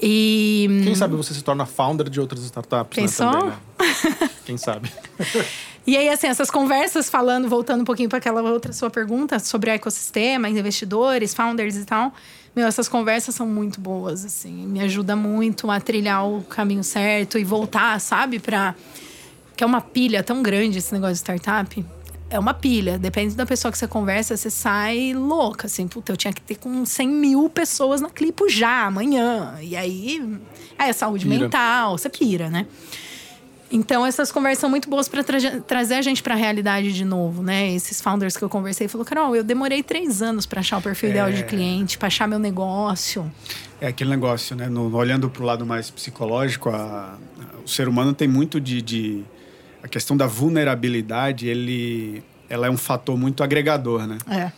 E. 0.00 0.68
Quem 0.84 0.94
sabe 0.94 1.16
você 1.16 1.34
se 1.34 1.42
torna 1.42 1.66
founder 1.66 2.08
de 2.08 2.20
outras 2.20 2.42
startups, 2.44 2.96
Pensou? 2.96 3.32
né? 3.32 3.38
Também, 3.76 4.20
né? 4.20 4.30
Quem 4.44 4.56
sabe? 4.56 4.90
E 5.86 5.96
aí, 5.96 6.08
assim, 6.08 6.26
essas 6.26 6.50
conversas, 6.50 7.08
falando, 7.08 7.48
voltando 7.48 7.82
um 7.82 7.84
pouquinho 7.84 8.08
para 8.08 8.18
aquela 8.18 8.42
outra 8.42 8.72
sua 8.72 8.90
pergunta 8.90 9.38
sobre 9.38 9.70
ecossistema, 9.70 10.48
investidores, 10.48 11.32
founders 11.32 11.76
e 11.76 11.84
tal. 11.84 12.12
Meu, 12.56 12.66
essas 12.66 12.88
conversas 12.88 13.34
são 13.34 13.46
muito 13.46 13.80
boas, 13.80 14.24
assim. 14.24 14.66
Me 14.66 14.80
ajuda 14.80 15.14
muito 15.14 15.70
a 15.70 15.78
trilhar 15.78 16.26
o 16.26 16.42
caminho 16.42 16.82
certo 16.82 17.38
e 17.38 17.44
voltar, 17.44 18.00
sabe? 18.00 18.40
Pra... 18.40 18.74
Que 19.56 19.62
é 19.62 19.66
uma 19.66 19.80
pilha 19.80 20.22
tão 20.24 20.42
grande 20.42 20.78
esse 20.78 20.92
negócio 20.92 21.14
de 21.14 21.20
startup. 21.20 21.84
é 22.28 22.38
uma 22.38 22.52
pilha. 22.54 22.98
Depende 22.98 23.34
da 23.34 23.46
pessoa 23.46 23.70
que 23.70 23.78
você 23.78 23.86
conversa, 23.86 24.36
você 24.36 24.50
sai 24.50 25.12
louca. 25.14 25.66
Assim, 25.66 25.86
puta, 25.86 26.12
eu 26.12 26.16
tinha 26.16 26.32
que 26.32 26.40
ter 26.40 26.56
com 26.56 26.84
100 26.84 27.08
mil 27.08 27.48
pessoas 27.48 28.00
na 28.00 28.10
clipo 28.10 28.48
já, 28.48 28.86
amanhã. 28.86 29.56
E 29.60 29.76
aí, 29.76 30.40
aí 30.78 30.90
é 30.90 30.92
saúde 30.92 31.24
Pira. 31.26 31.40
mental, 31.40 31.96
você 31.96 32.08
pira, 32.08 32.50
né? 32.50 32.66
Então, 33.70 34.06
essas 34.06 34.30
conversas 34.30 34.60
são 34.60 34.70
muito 34.70 34.88
boas 34.88 35.08
para 35.08 35.24
trazer 35.66 35.94
a 35.96 36.02
gente 36.02 36.22
para 36.22 36.34
a 36.34 36.36
realidade 36.36 36.92
de 36.92 37.04
novo, 37.04 37.42
né? 37.42 37.72
Esses 37.72 38.00
founders 38.00 38.36
que 38.36 38.42
eu 38.44 38.48
conversei 38.48 38.86
falou, 38.86 39.04
Carol, 39.04 39.34
eu 39.34 39.42
demorei 39.42 39.82
três 39.82 40.22
anos 40.22 40.46
para 40.46 40.60
achar 40.60 40.78
o 40.78 40.82
perfil 40.82 41.10
ideal 41.10 41.32
de 41.32 41.42
cliente, 41.44 41.98
para 41.98 42.06
achar 42.06 42.28
meu 42.28 42.38
negócio. 42.38 43.30
É 43.80 43.88
aquele 43.88 44.10
negócio, 44.10 44.54
né? 44.54 44.68
No, 44.68 44.94
olhando 44.96 45.28
para 45.28 45.42
o 45.42 45.46
lado 45.46 45.66
mais 45.66 45.90
psicológico, 45.90 46.68
a- 46.70 47.18
o 47.64 47.68
ser 47.68 47.88
humano 47.88 48.12
tem 48.14 48.28
muito 48.28 48.60
de, 48.60 48.80
de- 48.80 49.24
a 49.82 49.88
questão 49.88 50.16
da 50.16 50.26
vulnerabilidade. 50.26 51.48
Ele, 51.48 52.22
ela 52.48 52.68
é 52.68 52.70
um 52.70 52.76
fator 52.76 53.16
muito 53.18 53.42
agregador, 53.42 54.06
né? 54.06 54.18
É. 54.28 54.52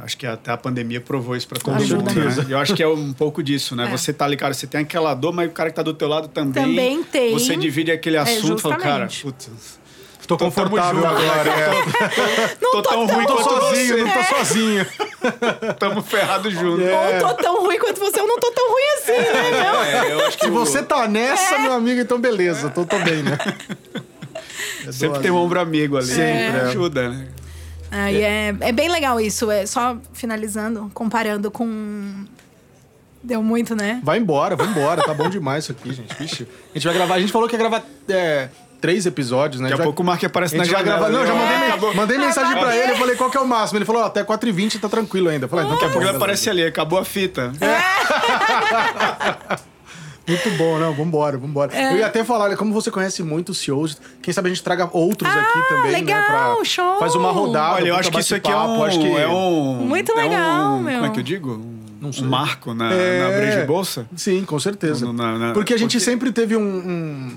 Acho 0.00 0.16
que 0.16 0.26
até 0.26 0.52
a 0.52 0.56
pandemia 0.56 1.00
provou 1.00 1.34
isso 1.36 1.48
para 1.48 1.58
todo 1.58 1.74
Ajuda 1.74 2.12
mundo, 2.12 2.14
né? 2.14 2.46
E 2.48 2.52
eu 2.52 2.58
acho 2.58 2.74
que 2.74 2.82
é 2.82 2.88
um 2.88 3.12
pouco 3.14 3.42
disso, 3.42 3.74
né? 3.74 3.86
É. 3.86 3.90
Você 3.90 4.12
tá 4.12 4.24
ali, 4.24 4.36
cara, 4.36 4.54
você 4.54 4.66
tem 4.66 4.82
aquela 4.82 5.12
dor, 5.12 5.32
mas 5.32 5.48
o 5.48 5.52
cara 5.52 5.70
que 5.70 5.76
tá 5.76 5.82
do 5.82 5.92
teu 5.92 6.08
lado 6.08 6.28
também. 6.28 6.64
Também 6.64 7.02
tem. 7.02 7.32
Você 7.32 7.56
divide 7.56 7.90
aquele 7.90 8.16
assunto 8.16 8.58
e 8.58 8.62
fala, 8.62 8.76
cara, 8.76 9.08
putz, 9.22 9.78
Tô 10.28 10.36
confortável 10.36 11.00
junto, 11.00 11.06
agora. 11.06 11.44
né? 11.44 11.62
é. 11.62 12.56
Não 12.60 12.70
tô 12.70 12.82
tô, 12.82 12.90
tão 12.90 13.06
tão 13.06 13.16
ruim 13.16 13.26
Tô 13.26 13.34
quanto 13.36 13.48
sozinho, 13.48 13.96
você. 13.96 14.04
não 14.04 14.10
tô 14.12 14.24
sozinho. 14.36 14.86
tamo 15.80 16.02
ferrado 16.02 16.50
junto. 16.50 16.82
É. 16.82 17.24
Ou 17.24 17.28
tô 17.30 17.42
tão 17.42 17.62
ruim 17.62 17.78
quanto 17.78 17.98
você, 17.98 18.20
eu 18.20 18.26
não 18.26 18.38
tô 18.38 18.50
tão 18.50 18.70
ruim 18.70 18.84
assim, 18.98 19.12
né, 19.12 19.50
meu? 19.52 19.80
É, 19.82 20.12
eu 20.12 20.26
acho 20.26 20.36
que 20.36 20.44
Se 20.44 20.50
você 20.50 20.82
tá 20.82 21.08
nessa, 21.08 21.58
meu 21.60 21.72
amigo, 21.72 21.98
então 22.02 22.20
beleza, 22.20 22.68
tô, 22.68 22.84
tô 22.84 22.98
bem, 22.98 23.22
né? 23.22 23.38
sempre 24.92 25.20
tem 25.20 25.30
um 25.30 25.36
ombro 25.36 25.58
amigo 25.58 25.96
ali. 25.96 26.06
Sempre, 26.08 26.58
é. 26.58 26.60
Ajuda, 26.68 27.08
né? 27.08 27.28
Aí 27.90 28.22
é, 28.22 28.54
é 28.60 28.72
bem 28.72 28.88
legal 28.88 29.20
isso. 29.20 29.50
É 29.50 29.66
só 29.66 29.96
finalizando, 30.12 30.90
comparando 30.94 31.50
com. 31.50 32.24
Deu 33.22 33.42
muito, 33.42 33.74
né? 33.74 34.00
Vai 34.04 34.18
embora, 34.18 34.54
vai 34.54 34.66
embora. 34.66 35.02
Tá 35.02 35.12
bom 35.12 35.28
demais 35.28 35.64
isso 35.64 35.72
aqui, 35.72 35.92
gente. 35.92 36.14
Vixe. 36.16 36.46
A 36.70 36.78
gente 36.78 36.86
vai 36.86 36.94
gravar. 36.94 37.14
A 37.14 37.20
gente 37.20 37.32
falou 37.32 37.48
que 37.48 37.54
ia 37.54 37.58
gravar 37.58 37.82
é, 38.08 38.48
três 38.80 39.06
episódios, 39.06 39.60
né? 39.60 39.68
Daqui 39.68 39.82
a 39.82 39.84
pouco 39.84 40.02
o 40.02 40.06
Mark 40.06 40.22
aparece 40.22 40.56
na 40.56 40.64
janela. 40.64 40.84
gravar. 40.84 41.08
Não, 41.10 41.26
já 41.26 41.34
mandei, 41.34 41.68
Acabou. 41.68 41.94
mandei 41.94 42.18
mensagem 42.18 42.58
pra 42.58 42.76
ele. 42.76 42.92
Eu 42.92 42.96
falei, 42.96 43.16
qual 43.16 43.30
que 43.30 43.36
é 43.36 43.40
o 43.40 43.46
máximo? 43.46 43.78
Ele 43.78 43.84
falou, 43.84 44.02
ó, 44.02 44.06
até 44.06 44.22
4h20 44.22 44.80
tá 44.80 44.88
tranquilo 44.88 45.28
ainda. 45.28 45.46
Eu 45.46 45.48
falei, 45.48 45.66
ah, 45.66 45.70
Daqui 45.70 45.84
a 45.84 45.88
tá 45.88 45.92
pouco 45.92 46.08
ele 46.08 46.16
aparece 46.16 46.48
ali, 46.48 46.64
acabou 46.64 46.98
a 46.98 47.04
fita. 47.04 47.52
Muito 50.28 50.50
bom, 50.58 50.78
não, 50.78 50.92
vambora, 50.92 51.38
vambora. 51.38 51.74
É. 51.74 51.92
Eu 51.92 51.98
ia 51.98 52.06
até 52.06 52.22
falar, 52.22 52.54
como 52.56 52.72
você 52.72 52.90
conhece 52.90 53.22
muito 53.22 53.50
os 53.50 53.58
CEOs, 53.58 53.98
quem 54.22 54.32
sabe 54.32 54.48
a 54.48 54.52
gente 54.52 54.62
traga 54.62 54.88
outros 54.92 55.30
aqui 55.30 55.68
também, 55.68 55.92
né? 55.92 55.98
legal, 55.98 56.56
Pra, 56.56 56.64
show. 56.64 56.98
Faz 56.98 57.14
uma 57.14 57.32
rodada. 57.32 57.76
Olha, 57.76 57.88
eu 57.88 57.96
acho 57.96 58.10
que 58.10 58.20
isso 58.20 58.34
aqui 58.34 58.50
é 58.50 58.56
um, 58.56 58.82
acho 58.84 58.98
que- 58.98 59.06
é 59.16 59.26
um. 59.28 59.74
Muito 59.86 60.12
é 60.12 60.22
legal, 60.22 60.72
um- 60.74 60.80
meu. 60.82 60.94
Como 60.94 61.06
é 61.06 61.10
que 61.10 61.20
eu 61.20 61.24
digo? 61.24 61.52
Um, 61.54 61.78
Não 62.00 62.12
sei. 62.12 62.24
um 62.24 62.28
marco 62.28 62.74
na, 62.74 62.92
É. 62.92 63.58
na 63.60 63.64
Bolsa. 63.66 64.06
Sim, 64.14 64.44
com 64.44 64.58
certeza. 64.60 65.06
No- 65.06 65.12
na- 65.12 65.38
na- 65.38 65.52
porque 65.52 65.72
a 65.74 65.76
gente 65.78 65.92
porque- 65.96 66.04
sempre 66.04 66.30
teve 66.30 66.56
um, 66.56 66.60
um- 66.62 67.36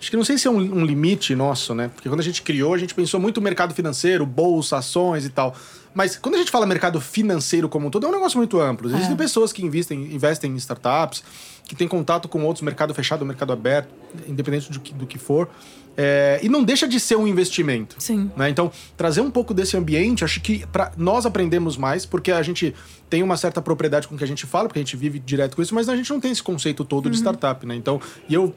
Acho 0.00 0.10
que 0.10 0.16
não 0.16 0.24
sei 0.24 0.38
se 0.38 0.48
é 0.48 0.50
um, 0.50 0.56
um 0.56 0.84
limite 0.84 1.34
nosso, 1.34 1.74
né? 1.74 1.90
Porque 1.94 2.08
quando 2.08 2.20
a 2.20 2.22
gente 2.22 2.40
criou, 2.40 2.72
a 2.72 2.78
gente 2.78 2.94
pensou 2.94 3.20
muito 3.20 3.38
no 3.38 3.44
mercado 3.44 3.74
financeiro, 3.74 4.24
bolsa, 4.24 4.78
ações 4.78 5.26
e 5.26 5.28
tal. 5.28 5.54
Mas 5.92 6.16
quando 6.16 6.36
a 6.36 6.38
gente 6.38 6.50
fala 6.50 6.64
mercado 6.64 7.00
financeiro 7.00 7.68
como 7.68 7.88
um 7.88 7.90
todo, 7.90 8.06
é 8.06 8.08
um 8.08 8.12
negócio 8.12 8.38
muito 8.38 8.58
amplo. 8.58 8.88
Existem 8.88 9.14
pessoas 9.14 9.52
que 9.52 9.62
investem, 9.62 10.14
investem 10.14 10.52
em 10.52 10.56
startups, 10.56 11.22
que 11.66 11.76
têm 11.76 11.86
contato 11.86 12.28
com 12.28 12.42
outros, 12.44 12.62
mercado 12.62 12.94
fechado, 12.94 13.26
mercado 13.26 13.52
aberto, 13.52 13.88
independente 14.26 14.72
do 14.72 14.80
que, 14.80 14.94
do 14.94 15.06
que 15.06 15.18
for. 15.18 15.50
É, 15.96 16.40
e 16.42 16.48
não 16.48 16.62
deixa 16.62 16.88
de 16.88 16.98
ser 16.98 17.16
um 17.16 17.26
investimento. 17.26 17.96
Sim. 17.98 18.30
né? 18.36 18.48
Então, 18.48 18.72
trazer 18.96 19.20
um 19.20 19.30
pouco 19.30 19.52
desse 19.52 19.76
ambiente, 19.76 20.24
acho 20.24 20.40
que 20.40 20.64
pra, 20.68 20.92
nós 20.96 21.26
aprendemos 21.26 21.76
mais, 21.76 22.06
porque 22.06 22.32
a 22.32 22.42
gente 22.42 22.74
tem 23.10 23.22
uma 23.22 23.36
certa 23.36 23.60
propriedade 23.60 24.08
com 24.08 24.14
o 24.14 24.18
que 24.18 24.24
a 24.24 24.26
gente 24.26 24.46
fala, 24.46 24.68
porque 24.68 24.78
a 24.78 24.82
gente 24.82 24.96
vive 24.96 25.18
direto 25.18 25.56
com 25.56 25.62
isso, 25.62 25.74
mas 25.74 25.88
a 25.88 25.96
gente 25.96 26.08
não 26.08 26.20
tem 26.20 26.30
esse 26.30 26.42
conceito 26.42 26.84
todo 26.84 27.10
de 27.10 27.16
startup, 27.16 27.66
né? 27.66 27.74
Então, 27.74 28.00
e 28.28 28.34
eu 28.34 28.54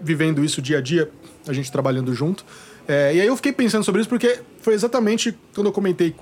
vivendo 0.00 0.44
isso 0.44 0.62
dia 0.62 0.78
a 0.78 0.80
dia, 0.80 1.10
a 1.46 1.52
gente 1.52 1.70
trabalhando 1.70 2.14
junto. 2.14 2.44
É, 2.88 3.14
e 3.14 3.20
aí 3.20 3.26
eu 3.26 3.36
fiquei 3.36 3.52
pensando 3.52 3.84
sobre 3.84 4.00
isso, 4.00 4.08
porque 4.08 4.40
foi 4.60 4.74
exatamente 4.74 5.36
quando 5.54 5.66
eu 5.66 5.72
comentei 5.72 6.14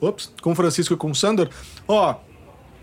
ops, 0.00 0.32
com 0.40 0.52
o 0.52 0.54
Francisco 0.54 0.94
e 0.94 0.96
com 0.96 1.10
o 1.10 1.14
Sandor, 1.14 1.48
ó, 1.86 2.16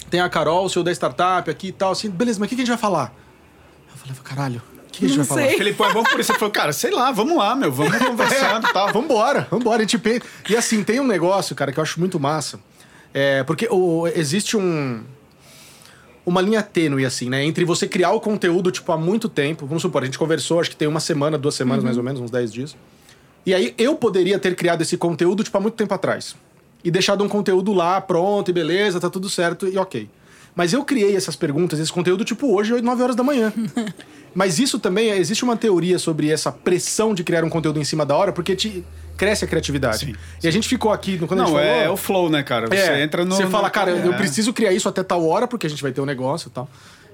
tem 0.10 0.20
a 0.20 0.30
Carol, 0.30 0.66
o 0.66 0.70
seu 0.70 0.84
da 0.84 0.92
startup 0.92 1.50
aqui 1.50 1.68
e 1.68 1.72
tal, 1.72 1.92
assim, 1.92 2.10
beleza, 2.10 2.40
mas 2.40 2.48
o 2.48 2.50
que, 2.50 2.56
que 2.56 2.62
a 2.62 2.66
gente 2.66 2.74
vai 2.74 2.80
falar? 2.80 3.14
Eu 3.90 3.98
falei, 3.98 4.16
caralho, 4.24 4.62
o 4.88 4.92
que, 4.92 5.00
que 5.00 5.06
a 5.06 5.08
gente 5.08 5.18
Não 5.18 5.26
vai 5.26 5.38
falar? 5.38 5.50
sei. 5.50 5.58
Felipão 5.58 5.90
é 5.90 5.94
bom 5.94 6.04
por 6.04 6.20
isso. 6.20 6.32
Ele 6.32 6.40
falou, 6.40 6.52
cara, 6.52 6.72
sei 6.72 6.92
lá, 6.92 7.12
vamos 7.12 7.38
lá, 7.38 7.56
meu, 7.56 7.72
vamos 7.72 7.98
conversando 7.98 8.68
e 8.68 8.74
tal. 8.74 8.88
Vambora, 8.94 9.48
vambora. 9.50 9.78
A 9.78 9.82
gente 9.82 9.98
pensa. 9.98 10.22
E 10.50 10.56
assim, 10.56 10.84
tem 10.84 11.00
um 11.00 11.08
negócio, 11.08 11.56
cara, 11.56 11.72
que 11.72 11.80
eu 11.80 11.84
acho 11.84 12.00
muito 12.00 12.20
massa. 12.20 12.60
É, 13.14 13.44
porque 13.44 13.68
o, 13.70 14.08
existe 14.08 14.56
um. 14.56 15.04
Uma 16.28 16.42
linha 16.42 16.62
tênue, 16.62 17.06
assim, 17.06 17.30
né? 17.30 17.42
Entre 17.46 17.64
você 17.64 17.88
criar 17.88 18.12
o 18.12 18.20
conteúdo, 18.20 18.70
tipo, 18.70 18.92
há 18.92 18.98
muito 18.98 19.30
tempo. 19.30 19.66
Vamos 19.66 19.82
supor, 19.82 20.02
a 20.04 20.06
gente 20.06 20.20
conversou, 20.20 20.60
acho 20.60 20.70
que 20.70 20.76
tem 20.76 20.86
uma 20.86 21.00
semana, 21.00 21.38
duas 21.38 21.56
semanas 21.56 21.86
mais 21.86 21.96
ou 21.98 22.04
menos, 22.04 22.20
uns 22.20 22.30
10 22.30 22.52
dias. 22.52 22.76
E 23.46 23.54
aí 23.54 23.74
eu 23.78 23.96
poderia 23.96 24.38
ter 24.38 24.54
criado 24.54 24.82
esse 24.82 24.98
conteúdo, 24.98 25.42
tipo, 25.42 25.58
há 25.58 25.62
muito 25.62 25.76
tempo 25.76 25.94
atrás. 25.94 26.36
E 26.84 26.92
deixado 26.92 27.24
um 27.24 27.30
conteúdo 27.30 27.72
lá, 27.72 28.02
pronto, 28.02 28.50
e 28.52 28.54
beleza, 28.54 29.00
tá 29.00 29.10
tudo 29.10 29.30
certo, 29.30 29.70
e 29.70 29.78
ok. 29.78 30.10
Mas 30.54 30.74
eu 30.74 30.84
criei 30.84 31.16
essas 31.16 31.38
perguntas, 31.38 31.80
esse 31.80 31.94
conteúdo, 31.94 32.26
tipo, 32.26 32.54
hoje, 32.54 32.74
8, 32.74 32.84
9 32.84 33.04
horas 33.04 33.16
da 33.16 33.24
manhã. 33.24 33.54
Mas 34.36 34.60
isso 34.60 34.80
também, 34.80 35.10
é- 35.12 35.18
existe 35.18 35.46
uma 35.46 35.56
teoria 35.56 35.98
sobre 35.98 36.30
essa 36.30 36.52
pressão 36.52 37.14
de 37.14 37.24
criar 37.24 37.46
um 37.46 37.50
conteúdo 37.50 37.80
em 37.80 37.86
cima 37.86 38.06
da 38.06 38.18
hora, 38.18 38.34
porque 38.34 38.54
te 38.54 38.84
cresce 39.18 39.44
a 39.44 39.48
criatividade. 39.48 39.98
Sim, 40.06 40.16
e 40.44 40.48
a 40.48 40.52
gente 40.52 40.68
ficou 40.70 40.92
aqui, 40.94 41.18
quando 41.18 41.42
a 41.42 41.46
gente 41.46 41.54
Não, 41.54 41.60
falou... 41.60 41.60
é, 41.72 41.86
é 41.86 41.90
o 41.90 41.98
flow, 41.98 42.30
né, 42.30 42.44
cara? 42.44 42.68
Você 42.68 42.76
É, 42.76 43.02
entra 43.04 43.26
no. 43.26 43.36
Você 43.36 43.48
fala, 43.48 43.66
no- 43.68 43.74
cara, 43.74 43.92
eu 43.92 44.14
é. 44.14 44.16
preciso 44.18 44.54
criar 44.54 44.72
isso 44.72 44.88
até 44.88 45.04
tal 45.04 45.28
hora, 45.28 45.48
porque 45.48 45.66
a 45.68 45.70
gente 45.70 45.82
vai 45.82 45.92
ter 45.92 46.00
um 46.00 46.06
negócio 46.06 46.48
e 46.48 46.52
tal. 46.52 46.70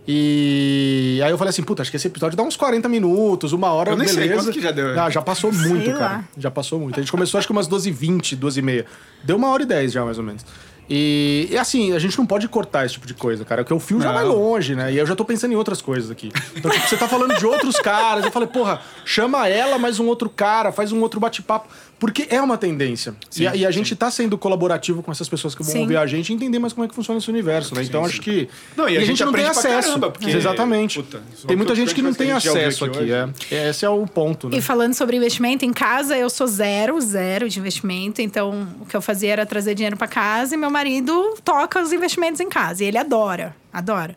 E 0.06 1.22
aí 1.24 1.32
eu 1.32 1.38
falei 1.38 1.49
assim, 1.49 1.64
puta, 1.64 1.82
acho 1.82 1.89
que 1.89 1.97
esse 1.97 2.08
episódio 2.08 2.36
dá 2.38 2.43
uns 2.43 2.58
40 2.58 2.89
minutos, 2.89 3.54
uma 3.54 3.72
hora, 3.72 3.91
Eu 3.91 3.97
nem 3.97 4.08
sei 4.08 4.24
beleza. 4.28 4.43
quanto 4.43 4.54
que 4.54 4.62
já 4.62 4.72
deu. 4.72 4.99
Ah, 4.99 5.10
já 5.10 5.22
passou 5.22 5.51
muito, 5.51 5.86
Sei 5.86 5.93
cara. 5.93 6.06
lá. 6.18 6.24
Já 6.38 6.51
passou 6.51 6.80
muito. 6.80 6.99
A 6.99 7.01
gente 7.01 7.12
começou 7.12 7.38
acho 7.38 7.47
que 7.47 7.51
umas 7.54 7.68
12h20, 7.70 8.38
12h30. 8.38 8.86
Deu 9.24 9.38
uma 9.38 9.47
hora 9.49 9.64
e 9.64 9.66
10 9.66 9.91
já, 9.93 10.04
mais 10.04 10.18
ou 10.18 10.24
menos. 10.24 10.45
E, 10.89 11.47
e 11.49 11.58
assim, 11.58 11.93
a 11.93 11.99
gente 11.99 12.18
não 12.18 12.26
pode 12.26 12.45
cortar 12.49 12.86
esse 12.86 12.95
tipo 12.95 13.08
de 13.08 13.14
coisa, 13.14 13.45
cara, 13.45 13.64
porque 13.64 13.74
o 13.74 13.80
fio 13.80 14.01
já 14.01 14.08
Não. 14.10 14.14
vai 14.16 14.26
longe, 14.26 14.76
né? 14.76 14.91
E 14.91 14.97
eu 14.97 15.06
já 15.06 15.16
tô 15.16 15.24
pensando 15.24 15.54
em 15.54 15.56
outras 15.56 15.82
coisas 15.82 16.12
aqui. 16.12 16.30
Então, 16.58 16.70
tipo, 16.70 16.86
você 16.89 16.97
tá 16.97 17.08
falando 17.08 17.38
de 17.38 17.45
outros 17.45 17.78
caras. 17.78 18.26
Eu 18.26 18.32
falei, 18.32 18.49
porra, 18.49 18.82
chama 19.06 19.47
ela, 19.47 19.80
mais 19.80 19.97
um 20.01 20.08
outro 20.08 20.30
cara, 20.30 20.74
faz 20.74 20.91
um 20.91 20.99
outro 20.99 21.22
bate-papo. 21.22 21.70
Porque 22.00 22.28
é 22.30 22.41
uma 22.41 22.58
tendência. 22.58 23.16
e, 23.38 23.48
a, 23.48 23.56
e 23.56 23.66
a 23.66 23.72
gente 23.72 23.96
tá 23.96 24.10
sendo 24.10 24.38
colaborativo 24.38 25.04
com 25.04 25.12
essas 25.12 25.30
pessoas 25.30 25.54
que 25.54 25.64
vão 25.64 25.72
Sim. 25.72 25.82
ouvir 25.82 25.98
a 25.98 26.06
gente 26.06 26.30
e 26.30 26.34
entender 26.34 26.60
mais 26.60 26.74
como 26.74 26.86
é 26.86 26.88
que 26.88 26.96
funciona 26.96 27.20
esse 27.20 27.30
universo, 27.30 27.76
né? 27.76 27.84
Então 27.84 28.04
acho 28.04 28.22
que. 28.22 28.50
Não, 28.76 28.88
e 28.89 28.98
a 28.98 29.06
gente 29.06 29.24
não 29.24 29.34
tem 29.34 29.46
acesso. 29.46 29.88
caramba, 29.88 30.12
porque, 30.12 30.30
Exatamente. 30.30 31.02
puta, 31.02 31.18
é 31.18 31.48
tem 31.48 31.56
muita 31.56 31.76
gente 31.76 31.94
que 31.94 32.02
não 32.02 32.14
tem 32.14 32.28
gente 32.28 32.48
acesso 32.50 32.86
aqui 32.86 32.94
aqui. 32.94 33.12
É. 33.54 33.70
Esse 33.70 33.86
é 33.86 33.89
o 33.89 34.06
ponto, 34.06 34.50
né? 34.50 34.58
E 34.58 34.62
falando 34.62 34.94
sobre 34.94 35.18
investimento 35.18 35.66
em 35.66 35.74
casa, 35.74 36.18
eu 36.18 36.30
sou 36.30 36.48
zero, 36.48 37.00
zero 37.02 37.50
de 37.50 37.60
investimento. 37.60 38.22
Então, 38.22 38.68
o 38.82 38.86
que 38.86 38.96
eu 38.96 39.02
fazia 39.02 39.32
era 39.32 39.46
trazer 39.46 39.76
dinheiro 39.76 39.98
para 39.98 40.08
casa 40.08 40.56
e 40.56 40.58
meu 40.58 40.70
marido 40.70 41.36
toca 41.44 41.82
os 41.82 41.91
investimentos 41.91 42.39
em 42.39 42.50
casa. 42.50 42.84
E 42.84 42.88
ele 42.88 42.98
adora, 42.98 43.56
adora. 43.72 44.16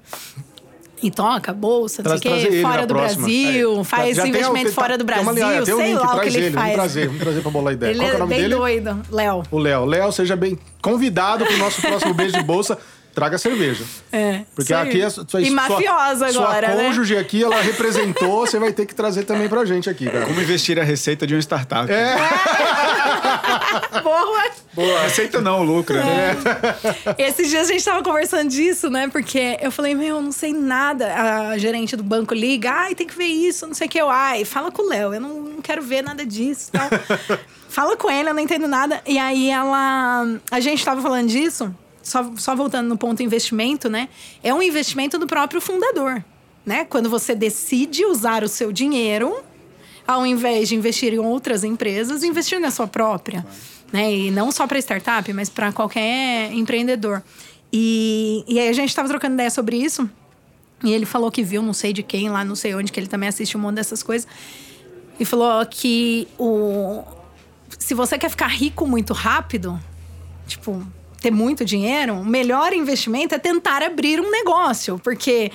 E 1.07 1.11
toca 1.11 1.52
bolsa, 1.52 2.02
não 2.02 2.09
Traz- 2.11 2.20
sei 2.22 2.30
o 2.30 2.34
trazer 2.34 2.50
quê, 2.57 2.62
fora 2.62 2.86
do 2.86 2.94
próxima. 2.94 3.22
Brasil, 3.22 3.80
É. 3.80 3.84
faz 3.84 4.16
Já 4.16 4.26
investimento 4.26 4.64
tem- 4.64 4.72
fora 4.72 4.98
do 4.98 5.04
tem 5.04 5.18
uma 5.22 5.32
Brasil, 5.32 5.62
um 5.62 5.78
sei 5.78 5.86
link, 5.92 5.98
lá 6.00 6.16
o 6.16 6.20
que 6.20 6.26
ele, 6.28 6.36
ele, 6.38 6.50
faz. 6.50 6.54
Vamos 6.64 6.74
trazer, 6.74 7.07
vamos 7.07 7.22
trazer 7.22 7.40
pra 7.42 7.50
bolar 7.50 7.72
ideia. 7.74 7.90
Ele 7.90 7.98
Qual 8.00 8.09
que 8.09 8.11
é 8.11 8.14
o 8.14 8.16
é 8.16 8.20
nome 8.20 8.30
bem 8.34 8.42
dele? 8.42 8.54
doido, 8.54 9.02
Léo. 9.11 9.42
O 9.50 9.59
Léo. 9.59 9.84
Léo, 9.84 10.11
seja 10.12 10.34
bem 10.36 10.59
convidado 10.82 11.46
pro 11.46 11.57
nosso 11.59 11.80
próximo 11.80 12.12
beijo 12.14 12.32
de 12.36 12.42
bolsa. 12.42 12.76
Traga 13.14 13.38
cerveja. 13.38 13.82
É, 14.12 14.42
Porque 14.54 14.74
aqui 14.74 15.00
é 15.00 15.09
sua, 15.09 15.24
sua 15.26 15.40
E 15.40 15.48
mafiosa 15.48 16.28
sua, 16.32 16.44
agora, 16.44 16.66
Sua 16.66 16.76
né? 16.76 16.84
cônjuge 16.84 17.16
aqui, 17.16 17.42
ela 17.42 17.62
representou, 17.62 18.40
você 18.46 18.59
vai 18.59 18.72
ter 18.74 18.84
que 18.84 18.94
trazer 18.94 19.22
também 19.24 19.48
pra 19.48 19.64
gente 19.64 19.88
aqui, 19.88 20.04
cara. 20.04 20.26
Como 20.26 20.38
investir 20.38 20.78
a 20.78 20.84
receita 20.84 21.26
de 21.26 21.32
uma 21.34 21.40
startup. 21.40 21.90
É. 21.90 22.14
Boa! 24.02 24.50
Boa, 24.74 25.00
receita 25.00 25.40
não, 25.40 25.62
lucro. 25.62 25.96
né? 25.96 26.36
Esses 27.18 27.48
dias 27.48 27.68
a 27.68 27.72
gente 27.72 27.84
tava 27.84 28.02
conversando 28.02 28.48
disso, 28.48 28.90
né? 28.90 29.08
Porque 29.08 29.58
eu 29.60 29.70
falei, 29.70 29.94
meu, 29.94 30.16
eu 30.16 30.22
não 30.22 30.32
sei 30.32 30.52
nada. 30.52 31.14
A 31.50 31.58
gerente 31.58 31.96
do 31.96 32.02
banco 32.02 32.34
liga, 32.34 32.70
ai, 32.70 32.94
tem 32.94 33.06
que 33.06 33.16
ver 33.16 33.26
isso, 33.26 33.66
não 33.66 33.74
sei 33.74 33.86
o 33.86 33.90
que. 33.90 33.98
Eu, 33.98 34.10
ai, 34.10 34.44
fala 34.44 34.70
com 34.70 34.82
o 34.82 34.88
Léo, 34.88 35.14
eu 35.14 35.20
não, 35.20 35.40
não 35.40 35.62
quero 35.62 35.82
ver 35.82 36.02
nada 36.02 36.24
disso 36.24 36.70
tal. 36.72 36.88
fala 37.68 37.96
com 37.96 38.10
ele, 38.10 38.28
eu 38.28 38.34
não 38.34 38.40
entendo 38.40 38.68
nada. 38.68 39.00
E 39.06 39.18
aí 39.18 39.50
ela. 39.50 40.26
A 40.50 40.60
gente 40.60 40.84
tava 40.84 41.00
falando 41.00 41.28
disso, 41.28 41.74
só, 42.02 42.30
só 42.36 42.54
voltando 42.54 42.88
no 42.88 42.96
ponto 42.96 43.22
investimento, 43.22 43.88
né? 43.88 44.08
É 44.42 44.52
um 44.52 44.62
investimento 44.62 45.18
do 45.18 45.26
próprio 45.26 45.60
fundador, 45.60 46.22
né? 46.64 46.84
Quando 46.84 47.08
você 47.08 47.34
decide 47.34 48.04
usar 48.04 48.44
o 48.44 48.48
seu 48.48 48.72
dinheiro 48.72 49.36
ao 50.07 50.26
invés 50.26 50.68
de 50.68 50.74
investir 50.74 51.12
em 51.12 51.18
outras 51.18 51.64
empresas, 51.64 52.22
investir 52.22 52.61
na 52.61 52.70
sua 52.70 52.86
própria. 52.86 53.44
Né? 53.92 54.12
E 54.12 54.30
não 54.30 54.52
só 54.52 54.66
para 54.66 54.78
startup, 54.78 55.32
mas 55.32 55.48
para 55.48 55.72
qualquer 55.72 56.52
empreendedor. 56.52 57.22
E, 57.72 58.44
e 58.46 58.59
aí 58.59 58.68
a 58.68 58.72
gente 58.72 58.88
estava 58.88 59.09
trocando 59.09 59.34
ideia 59.34 59.50
sobre 59.50 59.76
isso. 59.76 60.09
E 60.84 60.92
ele 60.92 61.07
falou 61.07 61.30
que 61.30 61.42
viu, 61.42 61.62
não 61.62 61.72
sei 61.72 61.92
de 61.92 62.02
quem 62.02 62.28
lá, 62.28 62.44
não 62.44 62.54
sei 62.54 62.74
onde, 62.74 62.92
que 62.92 63.00
ele 63.00 63.07
também 63.07 63.28
assiste 63.28 63.57
um 63.57 63.61
monte 63.61 63.76
dessas 63.76 64.02
coisas. 64.02 64.28
E 65.18 65.24
falou 65.24 65.64
que 65.66 66.28
o, 66.38 67.02
se 67.78 67.94
você 67.94 68.18
quer 68.18 68.28
ficar 68.28 68.48
rico 68.48 68.86
muito 68.86 69.12
rápido, 69.12 69.80
tipo, 70.46 70.86
ter 71.27 71.31
muito 71.33 71.64
dinheiro, 71.64 72.14
o 72.14 72.24
melhor 72.24 72.72
investimento 72.72 73.35
é 73.35 73.39
tentar 73.39 73.83
abrir 73.83 74.20
um 74.20 74.31
negócio, 74.31 74.99
porque 75.03 75.51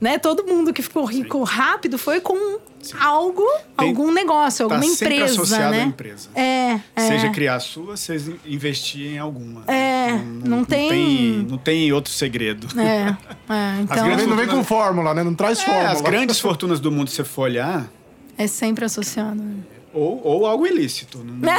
né, 0.00 0.18
todo 0.18 0.44
mundo 0.44 0.72
que 0.72 0.82
ficou 0.82 1.04
rico 1.04 1.46
Sim. 1.46 1.54
rápido 1.54 1.96
foi 1.96 2.20
com 2.20 2.58
Sim. 2.80 2.96
algo, 2.98 3.46
Tem, 3.76 3.88
algum 3.88 4.10
negócio, 4.10 4.66
tá 4.66 4.74
alguma 4.74 4.92
empresa, 4.92 5.24
associado 5.26 5.70
né? 5.70 5.82
À 5.82 5.84
empresa. 5.84 6.28
É, 6.34 6.80
é, 6.96 7.06
Seja 7.06 7.30
criar 7.30 7.54
a 7.54 7.60
sua, 7.60 7.96
seja 7.96 8.34
investir 8.44 9.12
em 9.12 9.18
alguma. 9.18 9.62
É, 9.68 10.10
não, 10.10 10.18
não, 10.18 10.56
não, 10.58 10.64
tem... 10.64 10.88
tem... 10.88 11.46
não 11.48 11.58
tem 11.58 11.92
outro 11.92 12.12
segredo. 12.12 12.66
É, 12.80 13.16
é 13.48 13.80
então... 13.80 14.12
As 14.12 14.26
não 14.26 14.36
vem 14.36 14.48
com 14.48 14.64
fórmula, 14.64 15.14
né? 15.14 15.22
Não 15.22 15.36
traz 15.36 15.60
é, 15.60 15.64
fórmula. 15.64 15.92
As 15.92 16.00
grandes 16.00 16.40
fortunas 16.40 16.80
do 16.80 16.90
mundo, 16.90 17.08
se 17.08 17.16
você 17.16 17.24
for 17.24 17.42
olhar... 17.42 17.88
É 18.36 18.48
sempre 18.48 18.84
associado. 18.84 19.40
Né? 19.40 19.54
Ou, 19.92 20.20
ou 20.24 20.46
algo 20.46 20.66
ilícito. 20.66 21.22
Não, 21.24 21.52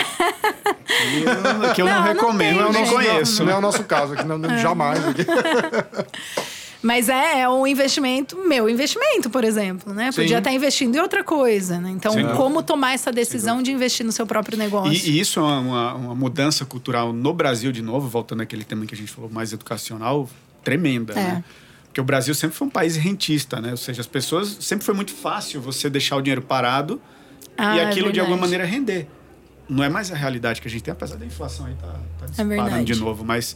que 1.73 1.81
eu 1.81 1.85
não, 1.85 1.93
não 1.93 2.03
recomendo, 2.03 2.59
não 2.59 2.71
tem, 2.71 2.81
eu 2.81 2.85
não 2.85 2.93
conheço. 2.93 3.39
Não, 3.39 3.45
não, 3.45 3.53
é 3.53 3.57
o 3.57 3.61
nosso 3.61 3.83
caso 3.83 4.13
aqui, 4.13 4.23
não, 4.25 4.43
é. 4.45 4.57
jamais. 4.59 4.99
Aqui. 5.07 5.25
Mas 6.83 7.07
é, 7.07 7.39
é 7.39 7.49
um 7.49 7.65
investimento, 7.65 8.37
meu 8.37 8.69
investimento, 8.69 9.29
por 9.29 9.45
exemplo, 9.45 9.93
né? 9.93 10.11
Podia 10.11 10.27
Sim. 10.27 10.35
estar 10.35 10.51
investindo 10.51 10.95
em 10.95 10.99
outra 10.99 11.23
coisa, 11.23 11.79
né? 11.79 11.89
Então, 11.91 12.11
Sim. 12.11 12.27
como 12.35 12.61
tomar 12.61 12.93
essa 12.93 13.09
decisão 13.09 13.63
de 13.63 13.71
investir 13.71 14.05
no 14.05 14.11
seu 14.11 14.27
próprio 14.27 14.57
negócio? 14.57 14.91
E, 14.91 15.11
e 15.11 15.19
isso 15.19 15.39
é 15.39 15.43
uma, 15.43 15.93
uma, 15.93 16.15
mudança 16.15 16.65
cultural 16.65 17.13
no 17.13 17.33
Brasil, 17.33 17.71
de 17.71 17.81
novo, 17.81 18.09
voltando 18.09 18.41
àquele 18.41 18.65
tema 18.65 18.85
que 18.85 18.93
a 18.93 18.97
gente 18.97 19.09
falou 19.09 19.31
mais 19.31 19.53
educacional, 19.53 20.29
tremenda, 20.61 21.13
é. 21.13 21.15
né? 21.15 21.43
Porque 21.85 22.01
o 22.01 22.03
Brasil 22.03 22.35
sempre 22.35 22.57
foi 22.57 22.67
um 22.67 22.71
país 22.71 22.97
rentista, 22.97 23.61
né? 23.61 23.71
Ou 23.71 23.77
seja, 23.77 24.01
as 24.01 24.07
pessoas... 24.07 24.57
Sempre 24.59 24.85
foi 24.85 24.93
muito 24.93 25.13
fácil 25.13 25.61
você 25.61 25.89
deixar 25.89 26.17
o 26.17 26.21
dinheiro 26.21 26.41
parado 26.41 26.99
ah, 27.57 27.75
e 27.75 27.79
é 27.79 27.85
aquilo, 27.85 28.09
é 28.09 28.11
de 28.11 28.19
alguma 28.19 28.37
maneira, 28.37 28.65
render. 28.65 29.07
Não 29.69 29.83
é 29.83 29.89
mais 29.89 30.11
a 30.11 30.15
realidade 30.15 30.61
que 30.61 30.67
a 30.67 30.71
gente 30.71 30.83
tem, 30.83 30.91
apesar 30.91 31.15
da 31.15 31.25
inflação 31.25 31.65
aí 31.65 31.73
tá, 31.75 31.87
tá 31.87 32.25
é 32.25 32.27
disparando 32.27 32.75
é 32.75 32.83
de 32.83 32.95
novo. 32.95 33.23
Mas... 33.23 33.55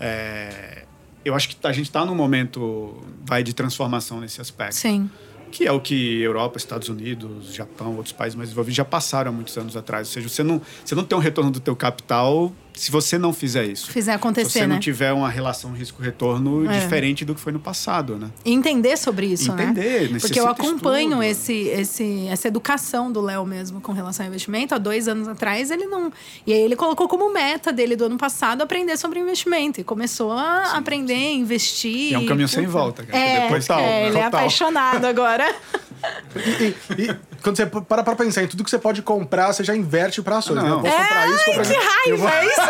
É, 0.00 0.84
eu 1.24 1.34
acho 1.34 1.48
que 1.48 1.66
a 1.66 1.72
gente 1.72 1.86
está 1.86 2.04
num 2.04 2.14
momento 2.14 3.02
vai 3.24 3.42
de 3.42 3.52
transformação 3.52 4.20
nesse 4.20 4.40
aspecto. 4.40 4.74
Sim. 4.74 5.10
Que 5.50 5.66
é 5.66 5.72
o 5.72 5.80
que 5.80 6.20
Europa, 6.20 6.56
Estados 6.56 6.88
Unidos, 6.88 7.52
Japão, 7.54 7.96
outros 7.96 8.12
países 8.12 8.34
mais 8.34 8.48
desenvolvidos 8.48 8.76
já 8.76 8.84
passaram 8.84 9.30
há 9.30 9.34
muitos 9.34 9.56
anos 9.56 9.76
atrás. 9.76 10.08
Ou 10.08 10.14
seja, 10.14 10.28
você 10.28 10.42
não, 10.42 10.60
você 10.84 10.94
não 10.94 11.04
tem 11.04 11.16
um 11.16 11.20
retorno 11.20 11.50
do 11.50 11.60
teu 11.60 11.76
capital 11.76 12.52
se 12.74 12.90
você 12.90 13.18
não 13.18 13.32
fizer 13.32 13.64
isso. 13.64 13.90
Fizer 13.90 14.12
acontecer, 14.12 14.48
Se 14.48 14.58
você 14.58 14.66
né? 14.66 14.74
não 14.74 14.80
tiver 14.80 15.12
uma 15.12 15.28
relação 15.28 15.72
risco-retorno 15.72 16.70
é. 16.70 16.80
diferente 16.80 17.24
do 17.24 17.34
que 17.34 17.40
foi 17.40 17.52
no 17.52 17.60
passado, 17.60 18.16
né? 18.16 18.30
entender 18.44 18.96
sobre 18.96 19.26
isso, 19.26 19.52
né? 19.52 19.64
Entender, 19.64 20.10
né? 20.10 20.18
Porque 20.20 20.38
eu 20.38 20.48
acompanho 20.48 21.22
esse, 21.22 21.68
esse, 21.68 22.26
essa 22.28 22.48
educação 22.48 23.10
do 23.10 23.20
Léo 23.20 23.44
mesmo 23.44 23.80
com 23.80 23.92
relação 23.92 24.24
ao 24.24 24.28
investimento. 24.28 24.74
Há 24.74 24.78
dois 24.78 25.08
anos 25.08 25.28
atrás, 25.28 25.70
ele 25.70 25.86
não... 25.86 26.12
E 26.46 26.52
aí 26.52 26.60
ele 26.60 26.76
colocou 26.76 27.08
como 27.08 27.32
meta 27.32 27.72
dele 27.72 27.96
do 27.96 28.06
ano 28.06 28.16
passado 28.16 28.62
aprender 28.62 28.96
sobre 28.96 29.20
investimento. 29.20 29.80
E 29.80 29.84
começou 29.84 30.32
a 30.32 30.64
sim, 30.66 30.76
aprender, 30.76 31.14
sim. 31.14 31.38
investir. 31.38 32.12
E 32.12 32.14
é 32.14 32.18
um 32.18 32.26
caminho 32.26 32.48
sem 32.48 32.66
volta. 32.66 33.04
Cara, 33.04 33.18
é, 33.18 33.40
depois, 33.42 33.66
tal, 33.66 33.80
é, 33.80 34.08
ele 34.08 34.18
é 34.18 34.24
apaixonado 34.24 35.04
agora. 35.04 35.54
e, 36.36 36.64
e, 36.64 37.02
e, 37.02 37.16
quando 37.42 37.56
você 37.56 37.66
para 37.66 38.02
pra 38.02 38.16
pensar 38.16 38.42
em 38.42 38.46
tudo 38.46 38.64
que 38.64 38.70
você 38.70 38.78
pode 38.78 39.02
comprar, 39.02 39.52
você 39.52 39.64
já 39.64 39.74
inverte 39.74 40.22
pra 40.22 40.38
ações. 40.38 40.62
Né? 40.62 40.68
Não. 40.68 40.82
Né? 40.82 40.88
Eu 40.88 40.92
comprar 40.92 41.28
isso, 41.28 41.44
comprar 41.44 41.64
que 41.64 41.74
raiva, 41.74 42.16
vou... 42.16 42.28
é 42.28 42.46
isso 42.46 42.60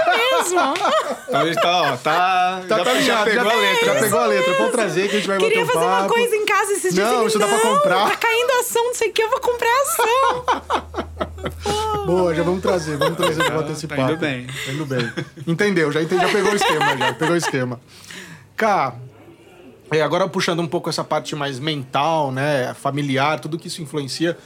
mesmo. 0.51 0.75
Então 1.33 1.63
tá, 1.63 1.83
ó, 1.83 1.97
tá, 1.97 2.63
tá, 2.69 2.77
já, 2.79 2.85
tá 2.85 3.01
já, 3.01 3.25
pegou 3.25 3.45
já, 3.45 3.53
a 3.53 3.57
letra. 3.57 3.87
Já 3.87 4.01
pegou 4.01 4.19
a 4.21 4.27
letra. 4.27 4.55
Vou 4.55 4.71
trazer 4.71 5.09
que 5.09 5.17
a 5.17 5.19
gente 5.19 5.29
vai 5.29 5.39
Queria 5.39 5.65
fazer 5.65 5.79
uma 5.79 6.07
coisa 6.07 6.37
em 6.37 6.45
casa 6.45 6.73
esses 6.73 6.95
dias. 6.95 7.09
Não, 7.09 7.27
isso 7.27 7.39
dá 7.39 7.47
pra 7.47 7.59
comprar. 7.59 8.11
Tá 8.11 8.17
caindo 8.17 8.51
ação, 8.61 8.85
não 8.85 8.95
sei 8.95 9.09
o 9.09 9.13
que, 9.13 9.23
eu 9.23 9.31
vou 9.31 9.41
comprar 9.41 9.71
ação. 9.83 10.45
Boa, 12.07 12.35
já 12.35 12.43
vamos 12.43 12.61
trazer, 12.61 12.97
vamos 12.99 13.17
trazer 13.17 13.43
de 13.43 13.51
volta 13.51 13.73
esse 13.73 13.87
tá 13.87 13.97
papo. 13.97 14.13
Indo 14.13 14.21
bem. 14.21 14.47
Tá 14.47 14.73
indo 14.73 14.87
bem. 14.87 15.13
Entendeu, 15.47 15.91
já, 15.91 16.03
entendi, 16.03 16.21
já 16.21 16.33
pegou 16.33 16.53
o 16.53 16.57
esquema, 16.57 16.97
já 16.99 17.15
pegou 17.15 17.35
o 17.35 17.39
esquema. 17.39 17.81
Cá, 18.57 18.95
é, 19.91 20.01
agora 20.01 20.27
puxando 20.29 20.61
um 20.61 20.67
pouco 20.67 20.89
essa 20.89 21.05
parte 21.05 21.37
mais 21.37 21.59
mental, 21.59 22.33
né, 22.33 22.75
familiar, 22.75 23.39
tudo 23.41 23.59
que 23.59 23.69
isso 23.69 23.83
influencia. 23.83 24.37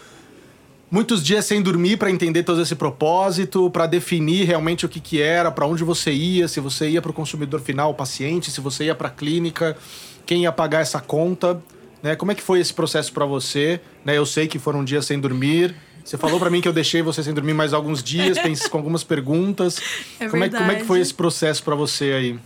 Muitos 0.88 1.22
dias 1.22 1.44
sem 1.44 1.60
dormir 1.60 1.96
para 1.96 2.10
entender 2.10 2.44
todo 2.44 2.62
esse 2.62 2.76
propósito, 2.76 3.68
para 3.70 3.86
definir 3.86 4.44
realmente 4.44 4.86
o 4.86 4.88
que, 4.88 5.00
que 5.00 5.20
era, 5.20 5.50
para 5.50 5.66
onde 5.66 5.82
você 5.82 6.12
ia, 6.12 6.46
se 6.46 6.60
você 6.60 6.88
ia 6.90 7.02
para 7.02 7.10
o 7.10 7.14
consumidor 7.14 7.60
final, 7.60 7.90
o 7.90 7.94
paciente, 7.94 8.52
se 8.52 8.60
você 8.60 8.84
ia 8.84 8.94
para 8.94 9.08
a 9.08 9.10
clínica, 9.10 9.76
quem 10.24 10.42
ia 10.42 10.52
pagar 10.52 10.80
essa 10.80 11.00
conta, 11.00 11.60
né? 12.02 12.14
Como 12.14 12.30
é 12.30 12.34
que 12.36 12.42
foi 12.42 12.60
esse 12.60 12.72
processo 12.72 13.12
para 13.12 13.26
você? 13.26 13.80
Né? 14.04 14.16
Eu 14.16 14.24
sei 14.24 14.46
que 14.46 14.60
foram 14.60 14.84
dias 14.84 15.04
sem 15.06 15.18
dormir. 15.18 15.74
Você 16.04 16.16
falou 16.16 16.38
para 16.38 16.48
mim 16.48 16.60
que 16.60 16.68
eu 16.68 16.72
deixei 16.72 17.02
você 17.02 17.20
sem 17.20 17.34
dormir 17.34 17.52
mais 17.52 17.72
alguns 17.72 18.00
dias, 18.00 18.38
com 18.70 18.78
algumas 18.78 19.02
perguntas. 19.02 19.80
É 20.20 20.28
como, 20.28 20.44
é, 20.44 20.48
como 20.48 20.70
é 20.70 20.76
que 20.76 20.84
foi 20.84 21.00
esse 21.00 21.12
processo 21.12 21.64
para 21.64 21.74
você 21.74 22.12
aí? 22.12 22.38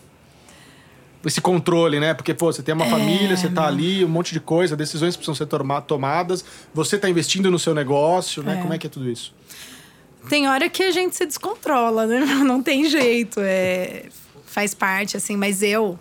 Esse 1.24 1.40
controle, 1.40 2.00
né? 2.00 2.14
Porque, 2.14 2.32
pô, 2.32 2.52
você 2.52 2.62
tem 2.62 2.74
uma 2.74 2.86
é, 2.86 2.90
família, 2.90 3.36
você 3.36 3.48
tá 3.48 3.66
ali, 3.66 4.04
um 4.04 4.08
monte 4.08 4.32
de 4.32 4.40
coisa, 4.40 4.76
decisões 4.76 5.16
precisam 5.16 5.34
ser 5.34 5.46
tomadas, 5.86 6.44
você 6.72 6.98
tá 6.98 7.08
investindo 7.08 7.50
no 7.50 7.58
seu 7.58 7.74
negócio, 7.74 8.42
né? 8.42 8.58
É. 8.58 8.62
Como 8.62 8.72
é 8.72 8.78
que 8.78 8.86
é 8.86 8.90
tudo 8.90 9.10
isso? 9.10 9.34
Tem 10.28 10.48
hora 10.48 10.68
que 10.68 10.82
a 10.82 10.90
gente 10.90 11.16
se 11.16 11.26
descontrola, 11.26 12.06
né? 12.06 12.20
Não 12.44 12.62
tem 12.62 12.88
jeito, 12.88 13.40
é... 13.42 14.06
faz 14.46 14.74
parte, 14.74 15.16
assim, 15.16 15.36
mas 15.36 15.62
eu, 15.62 15.98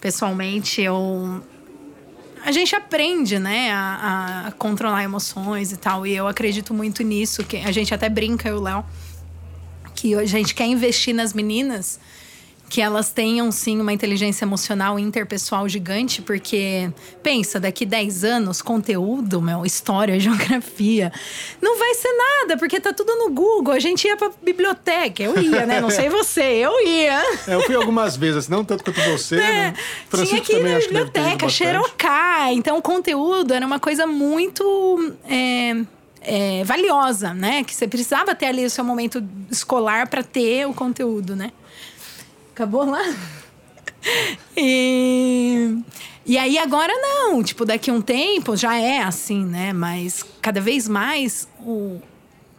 pessoalmente, 0.00 0.80
eu. 0.80 1.42
A 2.44 2.52
gente 2.52 2.74
aprende, 2.74 3.38
né, 3.38 3.70
a, 3.70 4.46
a 4.46 4.52
controlar 4.52 5.04
emoções 5.04 5.72
e 5.72 5.76
tal, 5.76 6.06
e 6.06 6.16
eu 6.16 6.26
acredito 6.26 6.72
muito 6.72 7.02
nisso, 7.02 7.44
que 7.44 7.58
a 7.58 7.70
gente 7.70 7.92
até 7.92 8.08
brinca, 8.08 8.48
eu 8.48 8.56
e 8.56 8.58
o 8.58 8.62
Léo, 8.62 8.84
que 9.94 10.14
a 10.14 10.24
gente 10.24 10.54
quer 10.54 10.64
investir 10.64 11.14
nas 11.14 11.34
meninas 11.34 12.00
que 12.70 12.80
elas 12.80 13.10
tenham 13.10 13.50
sim 13.50 13.80
uma 13.80 13.92
inteligência 13.92 14.44
emocional 14.44 14.96
interpessoal 14.96 15.68
gigante, 15.68 16.22
porque 16.22 16.88
pensa, 17.20 17.58
daqui 17.58 17.84
10 17.84 18.22
anos, 18.22 18.62
conteúdo, 18.62 19.42
meu, 19.42 19.66
história, 19.66 20.18
geografia, 20.20 21.12
não 21.60 21.76
vai 21.76 21.92
ser 21.94 22.12
nada, 22.12 22.56
porque 22.56 22.78
tá 22.78 22.92
tudo 22.92 23.16
no 23.16 23.30
Google. 23.30 23.74
A 23.74 23.80
gente 23.80 24.06
ia 24.06 24.16
pra 24.16 24.30
biblioteca, 24.40 25.20
eu 25.20 25.36
ia, 25.42 25.66
né? 25.66 25.80
Não 25.80 25.90
sei 25.90 26.08
você, 26.08 26.42
eu 26.42 26.86
ia. 26.86 27.20
É, 27.48 27.56
eu 27.56 27.62
fui 27.62 27.74
algumas 27.74 28.16
vezes, 28.16 28.48
não 28.48 28.64
tanto 28.64 28.84
quanto 28.84 29.00
você, 29.10 29.34
é, 29.34 29.38
né? 29.38 29.74
Francisco 30.08 30.46
tinha 30.46 30.62
que 30.62 30.68
ir 30.68 30.72
na 30.72 30.78
biblioteca, 30.78 31.48
xerocar. 31.48 32.52
Então, 32.52 32.78
o 32.78 32.82
conteúdo 32.82 33.52
era 33.52 33.66
uma 33.66 33.80
coisa 33.80 34.06
muito. 34.06 35.12
É, 35.28 35.74
é, 36.22 36.62
valiosa, 36.64 37.32
né? 37.32 37.64
Que 37.64 37.74
você 37.74 37.88
precisava 37.88 38.34
ter 38.34 38.46
ali 38.46 38.64
o 38.64 38.70
seu 38.70 38.84
momento 38.84 39.26
escolar 39.50 40.06
para 40.06 40.22
ter 40.22 40.66
o 40.66 40.74
conteúdo, 40.74 41.34
né? 41.34 41.50
Acabou 42.60 42.84
lá? 42.84 43.02
E, 44.54 45.78
e 46.26 46.36
aí 46.36 46.58
agora 46.58 46.92
não, 46.92 47.42
tipo, 47.42 47.64
daqui 47.64 47.90
a 47.90 47.94
um 47.94 48.02
tempo 48.02 48.54
já 48.54 48.78
é 48.78 48.98
assim, 48.98 49.46
né? 49.46 49.72
Mas 49.72 50.22
cada 50.42 50.60
vez 50.60 50.86
mais 50.86 51.48
o, 51.60 51.98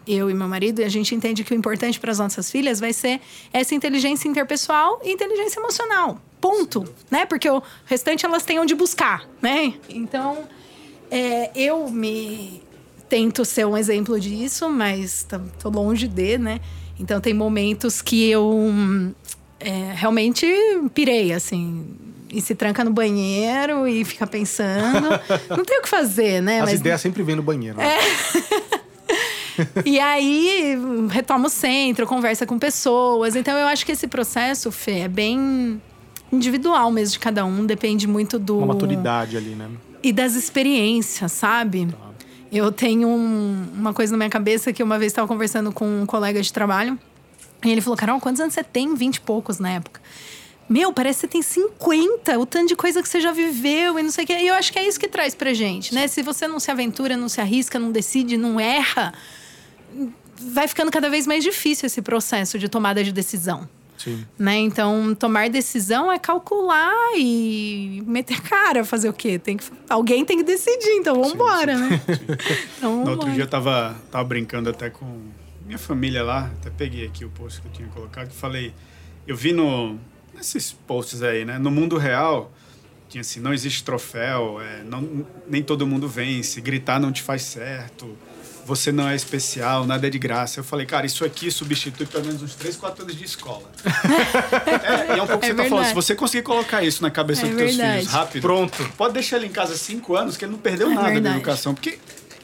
eu 0.07 0.27
e 0.27 0.33
meu 0.33 0.47
marido, 0.47 0.81
a 0.81 0.89
gente 0.89 1.13
entende 1.13 1.43
que 1.43 1.53
o 1.53 1.55
importante 1.55 1.99
para 1.99 2.11
as 2.11 2.17
nossas 2.17 2.49
filhas 2.49 2.79
vai 2.79 2.93
ser 2.93 3.21
essa 3.53 3.75
inteligência 3.75 4.27
interpessoal 4.27 4.99
e 5.03 5.11
inteligência 5.11 5.59
emocional. 5.59 6.19
Ponto, 6.39 6.83
né? 7.11 7.27
Porque 7.27 7.47
o 7.47 7.61
restante 7.85 8.25
elas 8.25 8.43
têm 8.43 8.59
onde 8.59 8.73
buscar, 8.73 9.29
né? 9.39 9.75
Então, 9.87 10.47
é, 11.11 11.51
eu 11.53 11.91
me 11.91 12.63
tento 13.07 13.45
ser 13.45 13.67
um 13.67 13.77
exemplo 13.77 14.19
disso, 14.19 14.67
mas 14.67 15.27
tô 15.59 15.69
longe 15.69 16.07
de, 16.07 16.39
né? 16.39 16.59
Então 16.99 17.19
tem 17.19 17.33
momentos 17.33 18.01
que 18.01 18.29
eu 18.29 18.71
é, 19.63 19.93
realmente 19.95 20.45
pirei, 20.93 21.33
assim. 21.33 21.85
E 22.31 22.41
se 22.41 22.55
tranca 22.55 22.83
no 22.83 22.91
banheiro 22.91 23.87
e 23.87 24.05
fica 24.05 24.25
pensando. 24.25 25.09
Não 25.49 25.65
tem 25.65 25.79
o 25.79 25.81
que 25.81 25.89
fazer, 25.89 26.41
né? 26.41 26.61
As 26.61 26.71
Mas... 26.71 26.79
ideias 26.79 27.01
sempre 27.01 27.23
vêm 27.23 27.35
no 27.35 27.43
banheiro. 27.43 27.77
Né? 27.77 27.97
É. 27.97 29.81
e 29.85 29.99
aí, 29.99 30.77
retoma 31.09 31.47
o 31.47 31.49
centro, 31.49 32.07
conversa 32.07 32.45
com 32.45 32.57
pessoas. 32.57 33.35
Então, 33.35 33.57
eu 33.57 33.67
acho 33.67 33.85
que 33.85 33.91
esse 33.91 34.07
processo, 34.07 34.71
Fê, 34.71 34.99
é 34.99 35.07
bem 35.07 35.81
individual 36.31 36.89
mesmo 36.89 37.13
de 37.13 37.19
cada 37.19 37.45
um. 37.45 37.65
Depende 37.65 38.07
muito 38.07 38.39
do... 38.39 38.59
Uma 38.59 38.67
maturidade 38.67 39.35
ali, 39.35 39.53
né? 39.53 39.67
E 40.01 40.13
das 40.13 40.35
experiências, 40.35 41.33
sabe? 41.33 41.87
Tá. 41.87 41.97
Eu 42.51 42.71
tenho 42.71 43.07
um, 43.07 43.65
uma 43.77 43.93
coisa 43.93 44.11
na 44.11 44.17
minha 44.17 44.29
cabeça 44.29 44.73
que 44.73 44.81
uma 44.81 44.97
vez 44.97 45.11
estava 45.11 45.27
conversando 45.27 45.71
com 45.71 46.01
um 46.01 46.05
colega 46.05 46.41
de 46.41 46.51
trabalho. 46.51 46.97
E 47.63 47.69
ele 47.69 47.81
falou, 47.81 47.97
Carol, 47.97 48.19
quantos 48.19 48.41
anos 48.41 48.53
você 48.53 48.63
tem? 48.63 48.93
Vinte 48.95 49.17
e 49.17 49.21
poucos 49.21 49.59
na 49.59 49.71
época. 49.71 50.01
Meu, 50.67 50.93
parece 50.93 51.19
que 51.19 51.21
você 51.21 51.27
tem 51.27 51.41
50, 51.41 52.39
o 52.39 52.45
tanto 52.45 52.69
de 52.69 52.75
coisa 52.75 53.01
que 53.01 53.09
você 53.09 53.19
já 53.19 53.33
viveu 53.33 53.99
e 53.99 54.03
não 54.03 54.09
sei 54.09 54.23
o 54.23 54.27
quê. 54.27 54.37
E 54.39 54.47
eu 54.47 54.55
acho 54.55 54.71
que 54.71 54.79
é 54.79 54.87
isso 54.87 54.99
que 54.99 55.07
traz 55.07 55.35
pra 55.35 55.53
gente, 55.53 55.93
né? 55.93 56.07
Se 56.07 56.21
você 56.21 56.47
não 56.47 56.61
se 56.61 56.71
aventura, 56.71 57.17
não 57.17 57.27
se 57.27 57.41
arrisca, 57.41 57.77
não 57.77 57.91
decide, 57.91 58.37
não 58.37 58.57
erra, 58.57 59.13
vai 60.39 60.67
ficando 60.67 60.89
cada 60.89 61.09
vez 61.09 61.27
mais 61.27 61.43
difícil 61.43 61.87
esse 61.87 62.01
processo 62.01 62.57
de 62.57 62.69
tomada 62.69 63.03
de 63.03 63.11
decisão. 63.11 63.67
Sim. 63.97 64.25
Né? 64.39 64.59
Então, 64.59 65.13
tomar 65.13 65.49
decisão 65.49 66.11
é 66.11 66.17
calcular 66.17 66.93
e 67.17 68.01
meter 68.07 68.41
cara, 68.41 68.83
fazer 68.83 69.09
o 69.09 69.13
quê? 69.13 69.37
Tem 69.37 69.57
que, 69.57 69.65
alguém 69.89 70.25
tem 70.25 70.37
que 70.37 70.43
decidir, 70.43 70.91
então 70.93 71.15
vamos 71.15 71.33
embora, 71.33 71.77
né? 71.77 72.01
Então, 72.77 73.03
no 73.03 73.11
outro 73.11 73.29
dia 73.31 73.43
eu 73.43 73.47
tava, 73.47 73.95
tava 74.09 74.23
brincando 74.23 74.69
até 74.69 74.89
com 74.89 75.05
minha 75.71 75.79
família 75.79 76.21
lá, 76.21 76.51
até 76.59 76.69
peguei 76.69 77.05
aqui 77.05 77.23
o 77.23 77.29
post 77.29 77.61
que 77.61 77.67
eu 77.67 77.71
tinha 77.71 77.87
colocado, 77.87 78.29
e 78.29 78.33
falei, 78.33 78.73
eu 79.25 79.35
vi 79.37 79.53
no 79.53 79.97
nesses 80.33 80.71
posts 80.73 81.21
aí, 81.23 81.45
né? 81.45 81.57
No 81.57 81.71
mundo 81.71 81.97
real, 81.97 82.51
tinha 83.07 83.21
assim, 83.21 83.39
não 83.39 83.53
existe 83.53 83.83
troféu, 83.83 84.59
é, 84.61 84.83
não, 84.83 85.25
nem 85.47 85.61
todo 85.63 85.85
mundo 85.87 86.07
vence, 86.09 86.59
gritar 86.59 86.99
não 86.99 87.11
te 87.11 87.21
faz 87.21 87.43
certo, 87.43 88.17
você 88.65 88.91
não 88.91 89.07
é 89.07 89.15
especial, 89.15 89.85
nada 89.85 90.07
é 90.07 90.09
de 90.09 90.19
graça. 90.19 90.59
Eu 90.59 90.63
falei, 90.63 90.85
cara, 90.85 91.05
isso 91.05 91.23
aqui 91.25 91.49
substitui 91.49 92.05
pelo 92.05 92.25
menos 92.25 92.41
uns 92.41 92.55
3, 92.55 92.75
4 92.77 93.03
anos 93.03 93.15
de 93.15 93.23
escola. 93.23 93.69
é, 95.11 95.15
e 95.15 95.19
é 95.19 95.23
um 95.23 95.27
pouco 95.27 95.39
que 95.39 95.45
É 95.45 95.49
você 95.49 95.55
tá 95.63 95.65
falando. 95.69 95.87
Se 95.87 95.93
você 95.93 96.15
conseguir 96.15 96.43
colocar 96.43 96.83
isso 96.83 97.01
na 97.01 97.09
cabeça 97.11 97.45
É 97.45 97.49
dos 97.49 97.57
teus 97.57 97.75
verdade. 97.75 97.99
filhos 97.99 98.13
rápido, 98.13 98.41
Pronto. 98.41 98.91
pode 98.97 99.13
deixar 99.13 99.37
ele 99.37 99.47
em 99.47 99.51
casa 99.51 99.75
5 99.77 100.15
anos, 100.15 100.37
que 100.37 100.43
ele 100.45 100.51
não 100.51 100.59
perdeu 100.59 100.87
É 100.91 100.93
nada 100.95 101.07
da 101.07 101.13
verdade. 101.13 101.35
educação. 101.37 101.73
Porque. 101.73 101.97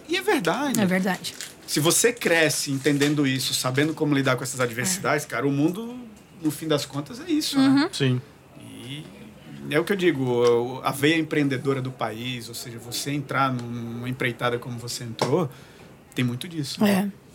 E 0.09 0.15
é 0.17 0.21
verdade. 0.21 0.79
É 0.79 0.85
verdade. 0.85 1.35
Se 1.67 1.79
você 1.79 2.11
cresce 2.13 2.71
entendendo 2.71 3.27
isso, 3.27 3.53
sabendo 3.53 3.93
como 3.93 4.15
lidar 4.15 4.35
com 4.37 4.43
essas 4.43 4.59
adversidades, 4.59 5.25
É. 5.25 5.27
cara, 5.27 5.45
o 5.47 5.51
mundo, 5.51 5.95
no 6.41 6.49
fim 6.49 6.67
das 6.67 6.85
contas, 6.85 7.19
é 7.19 7.29
isso, 7.29 7.59
Uhum. 7.59 7.75
né? 7.75 7.89
Sim. 7.91 8.21
E 8.59 9.05
é 9.69 9.77
o 9.79 9.83
que 9.83 9.91
eu 9.91 9.97
digo, 9.97 10.79
a 10.83 10.91
veia 10.91 11.17
empreendedora 11.17 11.81
do 11.81 11.91
país, 11.91 12.47
ou 12.47 12.55
seja, 12.55 12.79
você 12.79 13.11
entrar 13.11 13.51
numa 13.53 14.07
empreitada 14.07 14.57
como 14.57 14.77
você 14.79 15.03
entrou, 15.03 15.49
tem 16.15 16.23
muito 16.23 16.47
disso. 16.47 16.81
né? 16.81 17.11
É. 17.13 17.27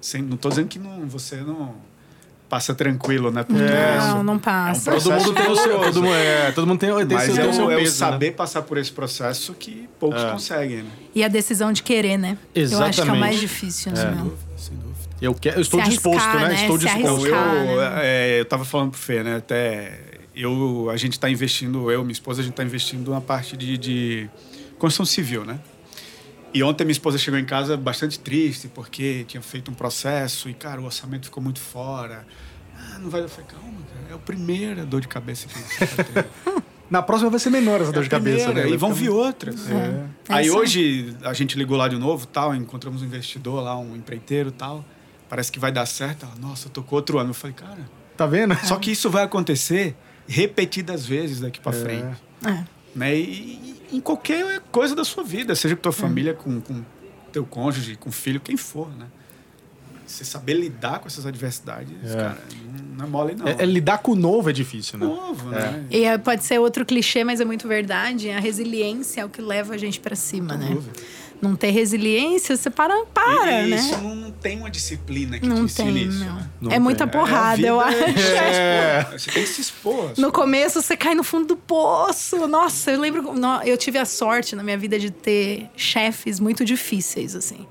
Sem, 0.00 0.22
não 0.22 0.36
tô 0.36 0.48
dizendo 0.48 0.68
que 0.68 0.78
não, 0.78 1.06
você 1.08 1.36
não 1.36 1.74
passa 2.52 2.74
tranquilo, 2.74 3.30
né? 3.30 3.44
Porque 3.44 3.62
Não, 3.62 4.22
não 4.22 4.34
é 4.34 4.36
um 4.36 4.38
passa. 4.38 4.92
Todo 4.92 5.10
mundo 5.10 5.32
tem 5.32 5.50
o 5.50 5.56
seu. 5.56 5.80
Todo 5.80 6.02
mundo, 6.02 6.14
é, 6.14 6.52
todo 6.52 6.66
mundo 6.66 6.78
tem, 6.78 6.90
tem 7.06 7.16
Mas 7.16 7.32
seu, 7.32 7.34
é 7.34 7.44
tem 7.44 7.52
seu 7.54 7.64
o, 7.64 7.70
é 7.70 7.76
o 7.76 7.78
né? 7.78 7.86
saber 7.86 8.32
passar 8.32 8.60
por 8.60 8.76
esse 8.76 8.92
processo 8.92 9.54
que 9.54 9.88
poucos 9.98 10.22
É. 10.22 10.30
conseguem, 10.30 10.82
né? 10.82 10.90
E 11.14 11.24
a 11.24 11.28
decisão 11.28 11.72
de 11.72 11.82
querer, 11.82 12.18
né? 12.18 12.36
Eu 12.54 12.64
acho 12.64 12.68
que 12.68 12.74
é 12.74 12.76
o 12.76 12.88
Exatamente. 12.90 13.20
mais 13.20 13.40
difícil, 13.40 13.92
né? 13.92 14.02
Sem 14.02 14.10
dúvida, 14.10 14.36
sem 14.58 14.76
dúvida. 14.76 14.92
Eu, 15.22 15.34
quero, 15.34 15.56
eu 15.56 15.62
estou 15.62 15.82
Se 15.82 15.88
disposto, 15.88 16.20
arriscar, 16.20 16.42
né? 16.42 16.48
né? 16.48 16.60
Estou 16.60 16.78
Se 16.78 16.84
disposto. 16.84 17.26
Então, 17.26 17.26
eu, 17.26 17.34
arriscar, 17.80 17.94
né? 17.94 18.00
é, 18.02 18.40
eu 18.40 18.44
tava 18.44 18.64
falando 18.66 18.90
pro 18.90 19.00
Fê, 19.00 19.22
né? 19.22 19.36
Até 19.36 19.98
eu, 20.36 20.90
a 20.92 20.96
gente 20.98 21.18
tá 21.18 21.30
investindo, 21.30 21.90
eu 21.90 22.00
e 22.00 22.04
minha 22.04 22.12
esposa, 22.12 22.42
a 22.42 22.44
gente 22.44 22.52
tá 22.54 22.62
investindo 22.62 23.10
na 23.10 23.20
parte 23.22 23.56
de, 23.56 23.78
de 23.78 24.28
construção 24.78 25.06
civil, 25.06 25.46
né? 25.46 25.58
E 26.54 26.62
ontem 26.62 26.84
minha 26.84 26.92
esposa 26.92 27.16
chegou 27.18 27.38
em 27.40 27.44
casa 27.44 27.76
bastante 27.76 28.18
triste, 28.18 28.68
porque 28.68 29.24
tinha 29.26 29.40
feito 29.42 29.70
um 29.70 29.74
processo 29.74 30.48
e, 30.48 30.54
cara, 30.54 30.80
o 30.80 30.84
orçamento 30.84 31.24
ficou 31.26 31.42
muito 31.42 31.60
fora. 31.60 32.26
Ah, 32.76 32.98
não 32.98 33.08
vai. 33.08 33.22
Eu 33.22 33.28
falei, 33.28 33.46
calma, 33.50 33.78
cara, 33.92 34.06
é 34.10 34.14
a 34.14 34.18
primeira 34.18 34.84
dor 34.84 35.00
de 35.00 35.08
cabeça 35.08 35.46
que 35.48 35.58
você. 35.58 36.24
Na 36.90 37.00
próxima 37.00 37.30
vai 37.30 37.40
ser 37.40 37.48
menor 37.48 37.80
essa 37.80 37.88
É 37.88 37.92
dor 37.94 38.02
de 38.02 38.10
cabeça, 38.10 38.44
primeira, 38.46 38.68
né? 38.68 38.74
E 38.74 38.76
vão 38.76 38.92
vir 38.92 39.08
outras. 39.08 39.70
É. 39.70 39.74
É 40.28 40.34
Aí 40.34 40.50
hoje 40.50 41.16
a 41.24 41.32
gente 41.32 41.56
ligou 41.56 41.74
lá 41.78 41.88
de 41.88 41.96
novo, 41.96 42.26
tal, 42.26 42.54
encontramos 42.54 43.00
um 43.00 43.06
investidor 43.06 43.62
lá, 43.62 43.78
um 43.78 43.96
empreiteiro, 43.96 44.52
tal. 44.52 44.84
Parece 45.26 45.50
que 45.50 45.58
vai 45.58 45.72
dar 45.72 45.86
certo. 45.86 46.26
Ela, 46.26 46.34
Nossa, 46.38 46.68
tocou 46.68 46.98
outro 46.98 47.18
ano. 47.18 47.30
Eu 47.30 47.34
falei, 47.34 47.56
cara, 47.56 47.78
Tá 48.14 48.26
vendo? 48.26 48.54
só 48.66 48.76
que 48.76 48.90
isso 48.90 49.08
vai 49.08 49.22
acontecer 49.24 49.96
repetidas 50.28 51.06
vezes 51.06 51.40
daqui 51.40 51.58
pra 51.60 51.72
É. 51.72 51.80
frente. 51.80 52.22
É. 52.46 52.64
Né? 52.94 53.16
E, 53.16 53.76
e 53.90 53.96
em 53.96 54.00
qualquer 54.00 54.60
coisa 54.70 54.94
da 54.94 55.04
sua 55.04 55.22
vida, 55.22 55.54
seja 55.54 55.76
com 55.76 55.82
tua 55.82 55.92
família, 55.92 56.34
com, 56.34 56.60
com 56.60 56.82
teu 57.32 57.44
cônjuge, 57.44 57.96
com 57.96 58.10
filho, 58.10 58.40
quem 58.40 58.56
for, 58.56 58.88
né? 58.96 59.06
Você 60.06 60.24
saber 60.24 60.54
lidar 60.54 60.98
com 60.98 61.06
essas 61.06 61.24
adversidades, 61.24 62.12
É. 62.12 62.16
cara, 62.16 62.38
não, 62.96 63.04
é 63.04 63.08
mole, 63.08 63.34
não. 63.34 63.48
É, 63.48 63.56
é 63.60 63.64
lidar 63.64 63.98
com 63.98 64.12
o 64.12 64.14
novo 64.14 64.50
é 64.50 64.52
difícil, 64.52 64.98
né? 64.98 65.06
novo, 65.06 65.48
né? 65.48 65.86
E 65.90 66.04
é, 66.04 66.18
pode 66.18 66.44
ser 66.44 66.58
outro 66.58 66.84
clichê, 66.84 67.24
mas 67.24 67.40
é 67.40 67.44
muito 67.46 67.66
verdade. 67.66 68.28
A 68.28 68.38
resiliência 68.38 69.22
é 69.22 69.24
o 69.24 69.28
que 69.28 69.40
leva 69.40 69.72
a 69.74 69.78
gente 69.78 70.00
pra 70.00 70.14
cima, 70.14 70.54
né? 70.54 70.68
dúvida. 70.70 71.00
Não 71.42 71.56
ter 71.56 71.70
resiliência, 71.72 72.56
você 72.56 72.70
para, 72.70 73.04
para, 73.06 73.62
e, 73.64 73.70
né? 73.70 73.76
Isso 73.76 73.98
não 73.98 74.30
tem 74.30 74.58
uma 74.58 74.70
disciplina 74.70 75.40
que 75.40 75.46
te 75.46 75.48
Não 75.48 75.64
ensine 75.64 75.92
tem, 75.92 76.08
isso, 76.08 76.24
não. 76.24 76.36
né? 76.36 76.50
Não 76.60 76.70
é 76.72 76.78
muita 76.78 77.04
tem. 77.04 77.20
porrada, 77.20 77.60
É, 77.60 77.68
eu 77.68 77.80
acho. 77.80 77.98
É. 77.98 79.08
Você 79.12 79.30
tem 79.32 79.42
que 79.42 79.48
se 79.48 79.60
expor. 79.60 80.12
No 80.16 80.30
começo 80.30 80.80
você 80.80 80.96
cai 80.96 81.16
no 81.16 81.24
fundo 81.24 81.46
do 81.48 81.56
poço. 81.56 82.46
Nossa, 82.46 82.92
eu 82.92 83.00
lembro. 83.00 83.34
Eu 83.64 83.76
tive 83.76 83.98
a 83.98 84.04
sorte 84.04 84.54
na 84.54 84.62
minha 84.62 84.78
vida 84.78 84.98
de 85.00 85.10
ter 85.10 85.68
chefes 85.76 86.38
muito 86.38 86.64
difíceis, 86.64 87.34
assim. 87.34 87.66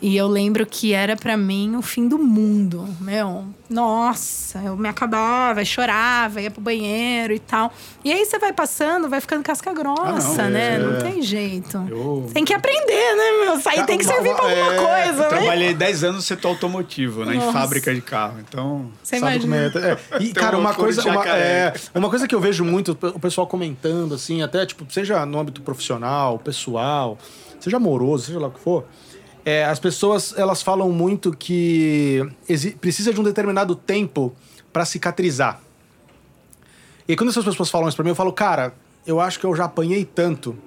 E 0.00 0.14
eu 0.14 0.28
lembro 0.28 0.66
que 0.66 0.92
era 0.92 1.16
pra 1.16 1.36
mim 1.38 1.74
o 1.74 1.80
fim 1.80 2.06
do 2.06 2.18
mundo. 2.18 2.86
Meu, 3.00 3.46
nossa, 3.68 4.58
eu 4.58 4.76
me 4.76 4.88
acabava, 4.90 5.64
chorava, 5.64 6.40
ia 6.40 6.50
pro 6.50 6.60
banheiro 6.60 7.32
e 7.32 7.38
tal. 7.38 7.72
E 8.04 8.12
aí 8.12 8.24
você 8.26 8.38
vai 8.38 8.52
passando, 8.52 9.08
vai 9.08 9.22
ficando 9.22 9.42
casca 9.42 9.72
grossa, 9.72 10.42
Ah, 10.42 10.44
não, 10.44 10.50
né? 10.50 10.74
é. 10.74 10.78
Não 10.78 11.00
tem 11.00 11.22
jeito. 11.22 11.82
Eu 11.88 12.28
Tem 12.34 12.44
que 12.44 12.52
aprender, 12.52 13.16
né, 13.16 13.44
meu? 13.46 13.58
Isso 13.58 13.68
aí 13.70 13.86
tem 13.86 13.96
que 13.96 14.04
servir 14.04 14.34
pra 14.34 14.44
alguma 14.44 14.74
É, 14.74 15.04
coisa, 15.06 15.22
né? 15.22 15.28
trabalhei 15.28 15.72
10 15.74 16.04
anos 16.04 16.16
no 16.16 16.22
setor 16.22 16.48
automotivo, 16.48 17.24
né? 17.24 17.34
Em 17.34 17.38
Nossa. 17.38 17.52
fábrica 17.52 17.94
de 17.94 18.02
carro. 18.02 18.38
Então, 18.46 18.90
Você 19.02 19.18
Sabe 19.18 19.40
como 19.40 19.54
é? 19.54 19.66
É, 19.66 19.98
E, 20.22 20.32
cara, 20.34 20.58
um 20.58 20.60
uma 20.60 20.74
coisa, 20.74 21.02
uma, 21.10 21.26
é, 21.26 21.72
uma 21.94 22.10
coisa 22.10 22.28
que 22.28 22.34
eu 22.34 22.40
vejo 22.40 22.64
muito 22.64 22.92
o 23.00 23.18
pessoal 23.18 23.46
comentando, 23.46 24.14
assim, 24.14 24.42
até, 24.42 24.66
tipo, 24.66 24.84
seja 24.92 25.24
no 25.24 25.38
âmbito 25.40 25.62
profissional, 25.62 26.38
pessoal, 26.38 27.16
seja 27.58 27.78
amoroso, 27.78 28.26
seja 28.26 28.38
lá 28.38 28.48
o 28.48 28.50
que 28.50 28.60
for, 28.60 28.84
é, 29.46 29.64
as 29.64 29.78
pessoas, 29.78 30.34
elas 30.36 30.60
falam 30.60 30.90
muito 30.90 31.30
que 31.30 32.20
precisa 32.80 33.14
de 33.14 33.20
um 33.20 33.22
determinado 33.22 33.76
tempo 33.76 34.34
para 34.72 34.84
cicatrizar. 34.84 35.60
E 37.06 37.14
quando 37.14 37.30
essas 37.30 37.44
pessoas 37.44 37.70
falam 37.70 37.86
isso 37.86 37.96
pra 37.96 38.02
mim, 38.02 38.10
eu 38.10 38.16
falo, 38.16 38.32
cara, 38.32 38.74
eu 39.06 39.20
acho 39.20 39.38
que 39.38 39.46
eu 39.46 39.54
já 39.54 39.66
apanhei 39.66 40.04
tanto. 40.04 40.58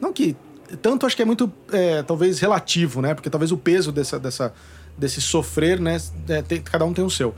Não 0.00 0.14
que. 0.14 0.34
Tanto 0.80 1.04
acho 1.04 1.14
que 1.14 1.20
é 1.20 1.26
muito, 1.26 1.52
é, 1.70 2.02
talvez, 2.02 2.40
relativo, 2.40 3.02
né? 3.02 3.12
Porque 3.14 3.28
talvez 3.28 3.52
o 3.52 3.56
peso 3.58 3.92
dessa, 3.92 4.18
dessa, 4.18 4.52
desse 4.96 5.20
sofrer, 5.20 5.78
né? 5.78 6.00
é, 6.26 6.40
tem- 6.40 6.62
cada 6.62 6.86
um 6.86 6.94
tem 6.94 7.04
o 7.04 7.10
seu. 7.10 7.34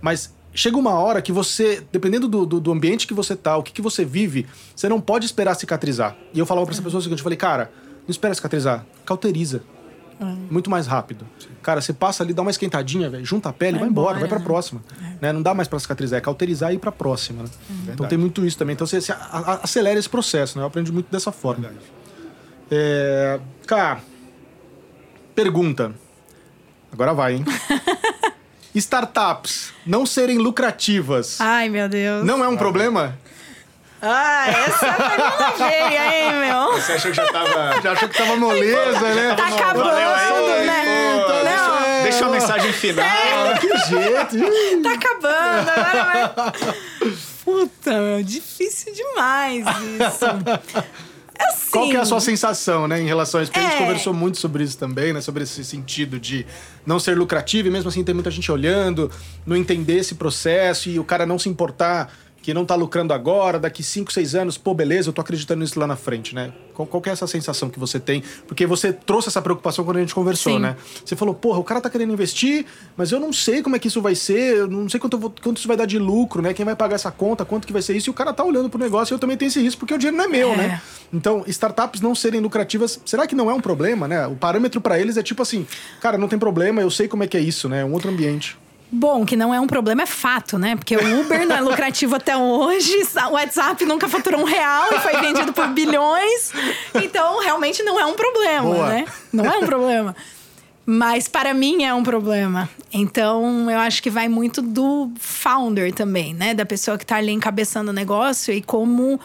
Mas 0.00 0.34
chega 0.54 0.78
uma 0.78 0.94
hora 0.94 1.20
que 1.20 1.30
você, 1.30 1.86
dependendo 1.92 2.26
do, 2.26 2.46
do, 2.46 2.58
do 2.58 2.72
ambiente 2.72 3.06
que 3.06 3.12
você 3.12 3.36
tá, 3.36 3.56
o 3.58 3.62
que, 3.62 3.70
que 3.70 3.82
você 3.82 4.02
vive, 4.02 4.46
você 4.74 4.88
não 4.88 5.00
pode 5.00 5.26
esperar 5.26 5.54
cicatrizar. 5.54 6.16
E 6.32 6.38
eu 6.38 6.46
falava 6.46 6.66
pra 6.66 6.74
essa 6.74 6.82
pessoa 6.82 7.00
o 7.00 7.02
seguinte: 7.02 7.18
eu 7.18 7.22
falei, 7.22 7.36
cara, 7.36 7.70
não 8.08 8.10
espera 8.10 8.34
cicatrizar, 8.34 8.84
cauteriza. 9.04 9.62
Muito 10.24 10.70
mais 10.70 10.86
rápido. 10.86 11.26
Cara, 11.62 11.80
você 11.80 11.92
passa 11.92 12.22
ali, 12.22 12.32
dá 12.32 12.42
uma 12.42 12.50
esquentadinha, 12.50 13.08
velho, 13.10 13.24
junta 13.24 13.48
a 13.48 13.52
pele, 13.52 13.72
vai, 13.72 13.80
Vai 13.80 13.88
embora, 13.88 14.04
embora, 14.16 14.20
vai 14.20 14.28
pra 14.28 14.38
né? 14.38 14.44
próxima. 14.44 14.82
Né? 15.20 15.32
Não 15.32 15.42
dá 15.42 15.54
mais 15.54 15.68
pra 15.68 15.78
cicatrizar, 15.78 16.18
é 16.18 16.20
cauterizar 16.20 16.72
e 16.72 16.76
ir 16.76 16.78
pra 16.78 16.90
próxima. 16.92 17.42
Né? 17.44 17.48
Então 17.70 17.84
Verdade. 17.86 18.08
tem 18.10 18.18
muito 18.18 18.44
isso 18.44 18.58
também. 18.58 18.74
Então 18.74 18.86
você, 18.86 19.00
você 19.00 19.14
acelera 19.62 19.98
esse 19.98 20.08
processo, 20.08 20.58
né? 20.58 20.64
Eu 20.64 20.68
aprendi 20.68 20.90
muito 20.92 21.10
dessa 21.10 21.30
forma. 21.32 21.70
É, 22.70 23.38
cara, 23.66 24.00
pergunta. 25.34 25.92
Agora 26.92 27.12
vai, 27.14 27.34
hein? 27.36 27.44
Startups 28.74 29.72
não 29.84 30.06
serem 30.06 30.38
lucrativas 30.38 31.38
Ai, 31.40 31.68
meu 31.68 31.88
Deus. 31.88 32.24
não 32.24 32.42
é 32.42 32.48
um 32.48 32.56
problema? 32.56 33.18
Ah, 34.04 34.48
essa 34.48 34.92
foi 34.94 35.16
uma 35.16 35.50
veia, 35.70 36.14
hein, 36.26 36.32
meu? 36.40 36.72
Você 36.72 36.92
achou 36.92 37.10
que 37.12 37.16
já 37.16 37.26
tava. 37.32 37.80
Já 37.80 37.92
achou 37.92 38.08
que 38.08 38.18
tava 38.18 38.34
moleza, 38.36 39.14
né? 39.14 39.34
Tá 39.36 39.46
acabando, 39.46 39.84
Valeu 39.84 40.14
aí, 40.14 40.66
né? 40.66 41.22
pô, 41.24 41.32
Não. 41.32 41.42
deixa, 41.44 42.02
deixa 42.02 42.24
uma 42.24 42.32
mensagem 42.32 42.72
final. 42.72 43.04
Ah, 43.06 43.58
que 43.58 43.68
jeito! 43.86 44.82
Tá 44.82 44.92
acabando, 44.92 45.70
agora 45.70 46.04
vai. 46.34 46.52
Puta, 47.44 48.00
meu, 48.00 48.22
difícil 48.24 48.92
demais 48.92 49.64
isso. 49.66 50.24
Assim, 51.38 51.70
Qual 51.72 51.88
que 51.88 51.96
é 51.96 52.00
a 52.00 52.04
sua 52.04 52.20
sensação, 52.20 52.86
né, 52.86 53.00
em 53.00 53.06
relação 53.06 53.40
a 53.40 53.42
isso? 53.42 53.50
Porque 53.50 53.64
a 53.64 53.68
gente 53.70 53.80
É. 53.80 53.84
conversou 53.86 54.12
muito 54.14 54.38
sobre 54.38 54.62
isso 54.62 54.78
também, 54.78 55.12
né? 55.12 55.20
Sobre 55.20 55.42
esse 55.42 55.64
sentido 55.64 56.20
de 56.20 56.46
não 56.86 57.00
ser 57.00 57.16
lucrativo 57.16 57.66
e 57.66 57.70
mesmo 57.70 57.88
assim 57.88 58.04
tem 58.04 58.14
muita 58.14 58.30
gente 58.30 58.50
olhando, 58.52 59.10
não 59.44 59.56
entender 59.56 59.96
esse 59.98 60.14
processo 60.14 60.88
e 60.88 60.98
o 61.00 61.04
cara 61.04 61.26
não 61.26 61.38
se 61.40 61.48
importar 61.48 62.12
que 62.42 62.52
não 62.52 62.64
tá 62.64 62.74
lucrando 62.74 63.14
agora, 63.14 63.58
daqui 63.58 63.82
5, 63.84 64.12
6 64.12 64.34
anos, 64.34 64.58
pô, 64.58 64.74
beleza, 64.74 65.08
eu 65.08 65.12
tô 65.12 65.20
acreditando 65.20 65.60
nisso 65.60 65.78
lá 65.78 65.86
na 65.86 65.94
frente, 65.96 66.34
né? 66.34 66.52
Qual, 66.74 66.86
qual 66.88 67.00
que 67.00 67.08
é 67.08 67.12
essa 67.12 67.26
sensação 67.26 67.70
que 67.70 67.78
você 67.78 68.00
tem? 68.00 68.22
Porque 68.48 68.66
você 68.66 68.92
trouxe 68.92 69.28
essa 69.28 69.40
preocupação 69.40 69.84
quando 69.84 69.98
a 69.98 70.00
gente 70.00 70.14
conversou, 70.14 70.54
Sim. 70.54 70.58
né? 70.58 70.76
Você 71.04 71.14
falou, 71.14 71.34
porra, 71.34 71.58
o 71.60 71.64
cara 71.64 71.80
tá 71.80 71.88
querendo 71.88 72.12
investir, 72.12 72.66
mas 72.96 73.12
eu 73.12 73.20
não 73.20 73.32
sei 73.32 73.62
como 73.62 73.76
é 73.76 73.78
que 73.78 73.86
isso 73.88 74.02
vai 74.02 74.14
ser, 74.16 74.56
eu 74.56 74.66
não 74.68 74.88
sei 74.88 74.98
quanto, 74.98 75.16
vou- 75.18 75.32
quanto 75.42 75.58
isso 75.58 75.68
vai 75.68 75.76
dar 75.76 75.86
de 75.86 75.98
lucro, 75.98 76.42
né? 76.42 76.52
Quem 76.52 76.64
vai 76.64 76.74
pagar 76.74 76.96
essa 76.96 77.10
conta, 77.12 77.44
quanto 77.44 77.66
que 77.66 77.72
vai 77.72 77.80
ser 77.82 77.94
isso, 77.96 78.08
e 78.08 78.10
o 78.10 78.14
cara 78.14 78.32
tá 78.32 78.42
olhando 78.42 78.68
pro 78.68 78.78
negócio 78.80 79.12
e 79.12 79.14
eu 79.14 79.18
também 79.20 79.36
tenho 79.36 79.48
esse 79.48 79.60
risco 79.60 79.78
porque 79.80 79.94
o 79.94 79.98
dinheiro 79.98 80.16
não 80.16 80.24
é 80.24 80.28
meu, 80.28 80.52
É. 80.52 80.56
né? 80.56 80.82
Então, 81.12 81.44
startups 81.46 82.00
não 82.00 82.14
serem 82.14 82.40
lucrativas, 82.40 83.00
será 83.04 83.26
que 83.26 83.34
não 83.36 83.48
é 83.50 83.54
um 83.54 83.60
problema, 83.60 84.08
né? 84.08 84.26
O 84.26 84.34
parâmetro 84.34 84.80
pra 84.80 84.98
eles 84.98 85.16
é 85.16 85.22
tipo 85.22 85.42
assim, 85.42 85.64
cara, 86.00 86.18
não 86.18 86.26
tem 86.26 86.38
problema, 86.38 86.80
eu 86.80 86.90
sei 86.90 87.06
como 87.06 87.22
é 87.22 87.26
que 87.28 87.36
é 87.36 87.40
isso, 87.40 87.68
né? 87.68 87.82
É 87.82 87.84
um 87.84 87.92
outro 87.92 88.10
ambiente. 88.10 88.56
Bom, 88.94 89.24
que 89.24 89.36
não 89.36 89.54
é 89.54 89.58
um 89.58 89.66
problema, 89.66 90.02
é 90.02 90.06
fato, 90.06 90.58
né? 90.58 90.76
Porque 90.76 90.94
o 90.94 91.20
Uber 91.20 91.46
não 91.48 91.56
é 91.56 91.60
lucrativo 91.62 92.14
até 92.14 92.36
hoje, 92.36 92.92
o 93.26 93.32
WhatsApp 93.32 93.82
nunca 93.86 94.06
faturou 94.06 94.42
um 94.42 94.44
real 94.44 94.92
e 94.92 94.98
foi 94.98 95.18
vendido 95.18 95.50
por 95.50 95.66
bilhões. 95.68 96.52
Então, 96.94 97.40
realmente 97.40 97.82
não 97.82 97.98
é 97.98 98.04
um 98.04 98.12
problema, 98.12 98.74
Boa. 98.74 98.88
né? 98.88 99.06
Não 99.32 99.46
é 99.46 99.56
um 99.56 99.64
problema. 99.64 100.14
Mas 100.84 101.26
para 101.26 101.54
mim 101.54 101.84
é 101.84 101.94
um 101.94 102.02
problema. 102.02 102.68
Então, 102.92 103.70
eu 103.70 103.78
acho 103.78 104.02
que 104.02 104.10
vai 104.10 104.28
muito 104.28 104.60
do 104.60 105.10
founder 105.18 105.90
também, 105.94 106.34
né? 106.34 106.52
Da 106.52 106.66
pessoa 106.66 106.98
que 106.98 107.06
tá 107.06 107.16
ali 107.16 107.32
encabeçando 107.32 107.90
o 107.90 107.94
negócio 107.94 108.52
e 108.52 108.60
como 108.60 109.18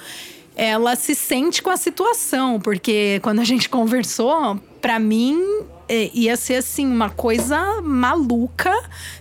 ela 0.55 0.95
se 0.95 1.13
sente 1.13 1.61
com 1.61 1.69
a 1.69 1.75
situação. 1.75 2.57
Porque 2.57 3.19
quando 3.21 3.39
a 3.39 3.43
gente 3.43 3.67
conversou, 3.67 4.57
para 4.79 4.97
mim 4.97 5.43
é, 5.89 6.09
ia 6.13 6.35
ser 6.35 6.55
assim, 6.55 6.85
uma 6.85 7.09
coisa 7.09 7.81
maluca 7.81 8.73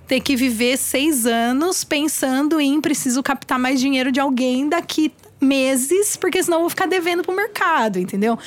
ter 0.06 0.20
que 0.20 0.36
viver 0.36 0.76
seis 0.76 1.26
anos 1.26 1.84
pensando 1.84 2.60
em 2.60 2.80
preciso 2.80 3.22
captar 3.22 3.59
mais 3.59 3.80
dinheiro 3.80 4.12
de 4.12 4.20
alguém 4.20 4.68
daqui 4.68 5.12
meses, 5.40 6.16
porque 6.16 6.43
senão 6.43 6.59
eu 6.59 6.60
vou 6.62 6.70
ficar 6.70 6.86
devendo 6.86 7.22
pro 7.22 7.34
mercado, 7.34 7.98
entendeu? 7.98 8.38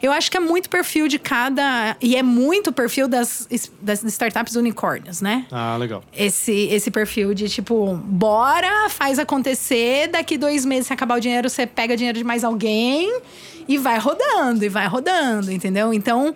Eu 0.00 0.12
acho 0.12 0.30
que 0.30 0.36
é 0.36 0.40
muito 0.40 0.70
perfil 0.70 1.08
de 1.08 1.18
cada. 1.18 1.96
E 2.00 2.16
é 2.16 2.22
muito 2.22 2.72
perfil 2.72 3.08
das, 3.08 3.48
das 3.80 4.04
startups 4.04 4.54
unicórnios, 4.54 5.20
né? 5.20 5.46
Ah, 5.50 5.76
legal. 5.76 6.02
Esse, 6.16 6.52
esse 6.52 6.90
perfil 6.90 7.34
de 7.34 7.48
tipo, 7.48 7.94
bora, 8.04 8.88
faz 8.88 9.18
acontecer, 9.18 10.08
daqui 10.08 10.38
dois 10.38 10.64
meses, 10.64 10.86
se 10.86 10.92
acabar 10.92 11.16
o 11.16 11.20
dinheiro, 11.20 11.50
você 11.50 11.66
pega 11.66 11.96
dinheiro 11.96 12.18
de 12.18 12.24
mais 12.24 12.44
alguém 12.44 13.20
e 13.66 13.76
vai 13.76 13.98
rodando, 13.98 14.64
e 14.64 14.68
vai 14.68 14.86
rodando, 14.86 15.50
entendeu? 15.50 15.92
Então. 15.92 16.34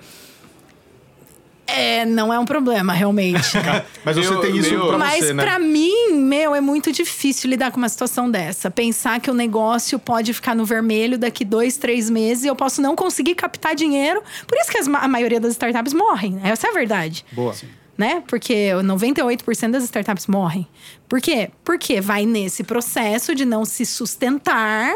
É, 1.74 2.04
não 2.06 2.32
é 2.32 2.38
um 2.38 2.44
problema, 2.44 2.92
realmente. 2.92 3.50
Mas 4.04 4.16
você 4.16 4.36
tem 4.40 4.56
isso 4.56 4.70
meu- 4.70 4.88
pra 4.88 4.98
Mas 4.98 5.24
você, 5.24 5.32
né? 5.34 5.42
pra 5.42 5.58
mim, 5.58 6.12
meu, 6.12 6.54
é 6.54 6.60
muito 6.60 6.92
difícil 6.92 7.48
lidar 7.50 7.70
com 7.70 7.78
uma 7.78 7.88
situação 7.88 8.30
dessa. 8.30 8.70
Pensar 8.70 9.20
que 9.20 9.30
o 9.30 9.34
negócio 9.34 9.98
pode 9.98 10.32
ficar 10.32 10.54
no 10.54 10.64
vermelho 10.64 11.16
daqui 11.18 11.44
dois, 11.44 11.76
três 11.76 12.08
meses 12.10 12.44
e 12.44 12.48
eu 12.48 12.56
posso 12.56 12.80
não 12.82 12.94
conseguir 12.94 13.34
captar 13.34 13.74
dinheiro. 13.74 14.22
Por 14.46 14.58
isso 14.58 14.70
que 14.70 14.78
as 14.78 14.86
a 14.88 15.08
maioria 15.08 15.40
das 15.40 15.52
startups 15.52 15.92
morrem. 15.94 16.32
né? 16.32 16.50
Essa 16.50 16.66
é 16.66 16.70
a 16.70 16.74
verdade. 16.74 17.24
Boa. 17.32 17.54
Né? 17.96 18.22
Porque 18.26 18.70
98% 18.82 19.70
das 19.70 19.84
startups 19.84 20.26
morrem. 20.26 20.66
Por 21.08 21.20
quê? 21.20 21.50
Porque 21.64 22.00
vai 22.00 22.24
nesse 22.26 22.64
processo 22.64 23.34
de 23.34 23.44
não 23.44 23.64
se 23.64 23.84
sustentar 23.86 24.94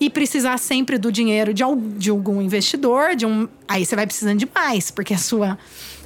e 0.00 0.08
precisar 0.08 0.58
sempre 0.58 0.96
do 0.96 1.10
dinheiro 1.12 1.52
de 1.52 1.62
algum 1.62 2.40
investidor, 2.40 3.14
de 3.16 3.26
um. 3.26 3.48
Aí 3.66 3.84
você 3.84 3.94
vai 3.96 4.06
precisando 4.06 4.38
de 4.38 4.48
mais, 4.54 4.90
porque 4.90 5.12
a 5.12 5.18
sua 5.18 5.58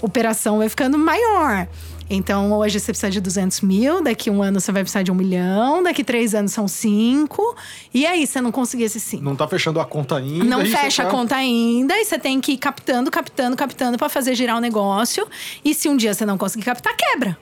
operação 0.02 0.58
vai 0.58 0.68
ficando 0.68 0.98
maior. 0.98 1.66
Então, 2.10 2.52
hoje 2.52 2.78
você 2.78 2.92
precisa 2.92 3.10
de 3.10 3.20
200 3.22 3.62
mil, 3.62 4.02
daqui 4.02 4.28
um 4.28 4.42
ano 4.42 4.60
você 4.60 4.70
vai 4.70 4.82
precisar 4.82 5.02
de 5.02 5.10
um 5.10 5.14
milhão, 5.14 5.82
daqui 5.82 6.04
três 6.04 6.34
anos 6.34 6.52
são 6.52 6.68
cinco. 6.68 7.56
E 7.94 8.04
aí, 8.04 8.26
você 8.26 8.38
não 8.40 8.52
conseguir 8.52 8.84
esses 8.84 9.02
cinco. 9.02 9.24
Não 9.24 9.34
tá 9.34 9.48
fechando 9.48 9.80
a 9.80 9.84
conta 9.86 10.16
ainda. 10.16 10.44
Não 10.44 10.58
você 10.60 10.76
fecha 10.76 11.02
tá- 11.04 11.08
a 11.08 11.10
conta 11.10 11.36
ainda 11.36 11.96
e 11.96 12.04
você 12.04 12.18
tem 12.18 12.38
que 12.38 12.52
ir 12.52 12.58
captando, 12.58 13.10
captando, 13.10 13.56
captando 13.56 13.96
para 13.96 14.10
fazer 14.10 14.34
girar 14.34 14.58
o 14.58 14.60
negócio. 14.60 15.26
E 15.64 15.72
se 15.72 15.88
um 15.88 15.96
dia 15.96 16.12
você 16.12 16.26
não 16.26 16.36
conseguir 16.36 16.64
captar, 16.64 16.94
quebra. 16.94 17.38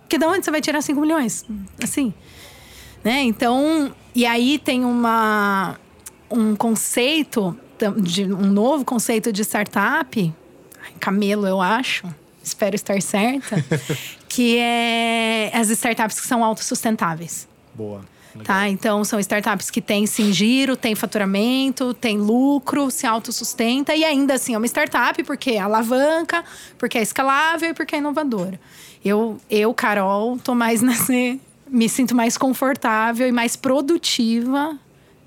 Porque 0.00 0.18
de 0.18 0.26
onde 0.26 0.44
você 0.44 0.50
vai 0.50 0.60
tirar 0.60 0.82
5 0.82 1.00
milhões? 1.00 1.44
Assim. 1.80 2.12
Né? 3.04 3.22
Então, 3.22 3.92
e 4.12 4.26
aí 4.26 4.58
tem 4.58 4.84
uma 4.84 5.78
um 6.28 6.54
conceito 6.56 7.56
de 7.96 8.24
um 8.24 8.46
novo 8.46 8.84
conceito 8.84 9.32
de 9.32 9.42
startup, 9.42 10.34
camelo, 11.00 11.46
eu 11.46 11.60
acho. 11.60 12.06
Espero 12.42 12.74
estar 12.74 13.00
certa, 13.02 13.56
que 14.28 14.56
é 14.58 15.50
as 15.54 15.68
startups 15.70 16.20
que 16.20 16.26
são 16.26 16.44
autossustentáveis. 16.44 17.48
Boa. 17.74 18.00
Legal. 18.34 18.44
Tá? 18.44 18.68
Então, 18.68 19.04
são 19.04 19.18
startups 19.18 19.70
que 19.70 19.80
têm 19.80 20.06
sim 20.06 20.32
giro, 20.32 20.76
têm 20.76 20.94
faturamento, 20.94 21.92
têm 21.94 22.16
lucro, 22.16 22.90
se 22.90 23.06
autossustenta 23.06 23.94
e 23.94 24.04
ainda 24.04 24.34
assim 24.34 24.54
é 24.54 24.58
uma 24.58 24.66
startup 24.66 25.22
porque 25.24 25.52
é 25.52 25.58
alavanca, 25.58 26.44
porque 26.78 26.98
é 26.98 27.02
escalável 27.02 27.70
e 27.70 27.74
porque 27.74 27.96
é 27.96 27.98
inovadora. 27.98 28.60
Eu, 29.04 29.38
eu 29.50 29.74
Carol, 29.74 30.38
tô 30.38 30.54
mais 30.54 30.80
nesse. 30.82 31.40
Me 31.68 31.88
sinto 31.88 32.16
mais 32.16 32.36
confortável 32.36 33.28
e 33.28 33.32
mais 33.32 33.54
produtiva 33.54 34.76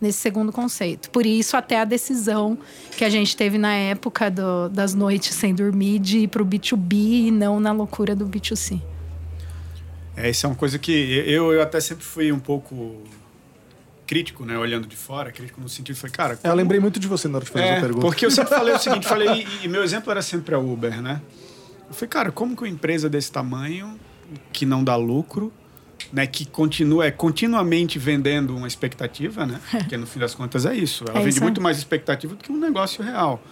nesse 0.03 0.19
segundo 0.19 0.51
conceito. 0.51 1.09
Por 1.09 1.25
isso, 1.25 1.57
até 1.57 1.80
a 1.80 1.85
decisão 1.85 2.57
que 2.97 3.03
a 3.03 3.09
gente 3.09 3.35
teve 3.35 3.57
na 3.57 3.73
época 3.73 4.30
do- 4.30 4.69
das 4.69 4.93
noites 4.93 5.34
sem 5.35 5.55
dormir 5.55 5.97
de 5.99 6.19
ir 6.19 6.27
pro 6.27 6.45
B2B 6.45 6.93
e 7.27 7.31
não 7.31 7.59
na 7.59 7.71
loucura 7.71 8.15
do 8.15 8.25
B2C. 8.27 8.80
É, 10.15 10.30
isso 10.30 10.45
é 10.45 10.49
uma 10.49 10.55
coisa 10.55 10.77
que 10.77 10.91
eu, 10.91 11.51
eu 11.51 11.61
até 11.61 11.80
sempre 11.80 12.03
fui 12.05 12.31
um 12.31 12.39
pouco 12.39 13.01
crítico, 14.05 14.45
né? 14.45 14.57
Olhando 14.57 14.88
de 14.88 14.95
fora, 14.95 15.31
crítico 15.31 15.59
no 15.59 15.67
sentido, 15.69 15.95
foi, 15.95 16.09
cara... 16.09 16.34
É, 16.34 16.35
eu 16.35 16.41
como- 16.41 16.55
lembrei 16.55 16.80
muito 16.80 16.99
de 16.99 17.07
você 17.07 17.27
na 17.27 17.38
hora 17.38 17.45
de 17.45 17.51
fazer 17.51 17.65
É, 17.65 17.69
essa 17.71 17.81
pergunta. 17.81 18.05
porque 18.05 18.25
eu 18.25 18.30
sempre 18.31 18.49
falei 18.53 18.75
o 18.75 18.77
seguinte, 18.80 19.07
falei, 19.07 19.47
e, 19.61 19.65
e 19.65 19.67
meu 19.67 19.84
exemplo 19.84 20.11
era 20.11 20.21
sempre 20.21 20.53
a 20.53 20.59
Uber, 20.59 21.01
né? 21.01 21.19
Eu 21.88 21.93
falei, 21.95 22.09
cara, 22.09 22.31
como 22.31 22.55
que 22.55 22.61
uma 22.63 22.69
empresa 22.69 23.09
desse 23.09 23.31
tamanho, 23.31 23.97
que 24.51 24.65
não 24.65 24.84
dá 24.84 24.95
lucro, 24.95 25.51
né, 26.14 26.27
que 26.27 26.45
continua 26.45 27.07
é, 27.07 27.11
continuamente 27.11 27.98
vendendo 27.98 28.56
uma 28.56 28.68
expectativa, 28.68 29.45
né? 29.48 29.60
Porque 29.72 29.98
no 29.98 30.06
fim 30.06 30.19
das 30.19 30.35
contas 30.35 30.64
é 30.65 30.76
isso. 30.76 31.03
Ela 31.07 31.18
É 31.18 31.23
vende 31.23 31.30
isso 31.35 31.44
muito 31.44 31.60
mais 31.60 31.77
expectativa 31.80 32.35
do 32.35 32.44
que 32.44 32.52
um 32.52 32.57
negócio 32.60 33.03
real. 33.03 33.44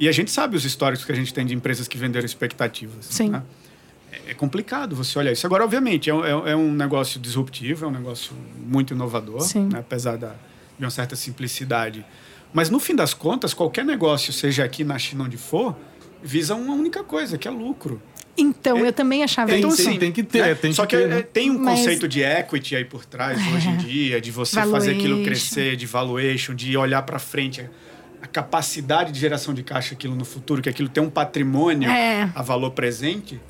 E 0.00 0.08
a 0.08 0.12
gente 0.12 0.30
sabe 0.30 0.56
os 0.56 0.64
históricos 0.64 1.04
que 1.04 1.12
a 1.12 1.14
gente 1.14 1.32
tem 1.34 1.44
de 1.44 1.54
empresas 1.54 1.86
que 1.86 1.98
venderam 1.98 2.24
expectativas. 2.24 3.04
Sim. 3.04 3.28
né? 3.28 3.42
É- 4.10 4.30
É 4.30 4.34
complicado 4.34 4.96
você 4.96 5.18
olhar 5.18 5.30
isso. 5.32 5.46
Agora, 5.46 5.62
obviamente, 5.64 6.08
é, 6.08 6.14
um- 6.14 6.24
é- 6.24 6.52
é 6.52 6.56
um 6.56 6.72
negócio 6.72 7.20
disruptivo, 7.20 7.84
é 7.84 7.88
um 7.88 7.92
negócio 7.92 8.34
muito 8.66 8.94
inovador, 8.94 9.42
Sim. 9.42 9.68
né? 9.70 9.80
apesar 9.80 10.16
da, 10.16 10.34
de 10.78 10.84
uma 10.84 10.90
certa 10.90 11.14
simplicidade. 11.14 12.04
Mas, 12.52 12.70
no 12.70 12.80
fim 12.80 12.94
das 12.96 13.12
contas, 13.12 13.52
qualquer 13.52 13.84
negócio, 13.84 14.32
seja 14.32 14.64
aqui 14.64 14.84
na 14.84 14.98
China 14.98 15.24
onde 15.24 15.36
for, 15.36 15.76
visa 16.22 16.54
uma 16.54 16.72
única 16.74 17.04
coisa, 17.04 17.36
que 17.36 17.46
é 17.46 17.50
lucro. 17.50 18.00
Então, 18.38 18.78
eu 18.84 18.92
também 18.92 19.22
achava 19.24 19.48
Tem- 19.48 19.58
então, 19.58 19.70
isso. 19.70 19.84
tem- 19.84 19.98
tem 19.98 20.12
que 20.12 20.22
ter, 20.22 20.42
né? 20.42 20.54
tem 20.54 20.72
Só 20.72 20.84
que 20.84 20.96
que 20.96 21.02
ter, 21.02 21.08
né? 21.08 21.18
é, 21.18 21.22
tem 21.22 21.50
um 21.50 21.58
Mas- 21.58 21.78
conceito 21.80 22.06
de 22.06 22.22
equity 22.22 22.76
aí 22.76 22.84
por 22.84 23.04
trás 23.04 23.38
hoje 23.54 23.68
em 23.68 23.76
dia, 23.78 24.20
de 24.20 24.30
você 24.30 24.56
fazer 24.62 24.90
aquilo 24.92 25.16
Valuation. 25.16 25.24
crescer, 25.24 25.76
de 25.76 25.86
valuation, 25.86 26.54
de 26.54 26.76
olhar 26.76 27.02
para 27.02 27.18
frente, 27.18 27.62
a, 28.22 28.26
capacidade 28.26 29.12
de 29.12 29.18
geração 29.20 29.54
de 29.54 29.62
caixa 29.62 29.94
aquilo 29.94 30.14
no 30.14 30.24
futuro, 30.24 30.60
que 30.60 30.68
aquilo 30.68 30.88
tem 30.88 31.02
um 31.02 31.08
patrimônio 31.08 31.88
É. 31.90 32.28
a 32.34 32.42
valor 32.42 32.72
presente, 32.72 33.40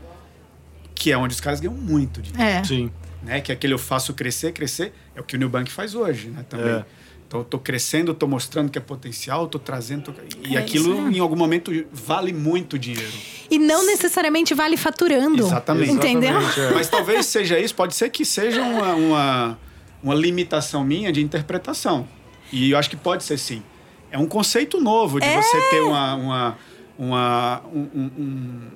que 0.95 1.11
é 1.11 1.17
onde 1.19 1.35
os 1.35 1.41
caras 1.41 1.59
ganham 1.61 1.75
muito 1.75 2.21
dinheiro 2.23 2.43
É. 2.59 2.63
Sim. 2.65 2.91
né? 3.23 3.41
Que 3.41 3.51
aquele 3.51 3.75
eu 3.75 3.79
faço 3.79 4.15
crescer, 4.15 4.53
crescer, 4.53 4.93
é 5.15 5.21
o 5.21 5.25
que 5.25 5.35
o 5.37 5.41
Nubank 5.41 5.71
faz 5.73 5.95
hoje, 5.95 6.29
né? 6.29 6.45
Também. 6.49 6.85
É. 7.33 7.37
Eu 7.37 7.45
tô 7.45 7.59
crescendo, 7.59 8.15
tô 8.15 8.27
mostrando 8.27 8.71
que 8.71 8.79
é 8.79 8.81
potencial, 8.81 9.47
tô 9.49 9.59
trazendo... 9.59 10.13
tô- 10.13 10.13
E 10.49 10.57
É 10.57 10.59
aquilo, 10.61 11.11
em 11.11 11.19
algum 11.19 11.37
momento, 11.37 11.71
vale 11.93 12.33
muito 12.33 12.79
dinheiro. 12.79 13.13
E 13.51 13.59
não 13.59 13.85
necessariamente 13.87 14.55
vale 14.55 14.77
faturando. 14.77 15.43
Exatamente. 15.43 15.93
Entendeu? 15.93 16.39
Exatamente, 16.39 16.61
é. 16.61 16.75
Mas 16.75 16.89
talvez 16.89 17.27
seja 17.27 17.59
isso, 17.59 17.75
pode 17.75 17.95
ser 17.95 18.11
que 18.11 18.25
seja 18.25 18.63
uma, 18.63 18.95
uma, 18.95 19.59
uma 20.03 20.15
limitação 20.15 20.85
minha 20.85 21.13
de 21.13 21.23
interpretação. 21.23 22.07
E 22.53 22.71
eu 22.71 22.79
acho 22.79 22.89
que 22.91 22.97
pode 22.97 23.25
ser 23.25 23.39
sim. 23.39 23.63
É 24.11 24.19
um 24.19 24.27
conceito 24.27 24.81
novo 24.81 25.19
de 25.21 25.27
você 25.43 25.61
ter 25.71 25.81
uma, 25.81 26.15
uma, 26.15 26.59
uma, 26.99 27.63
um, 27.73 27.81
um- 28.17 28.71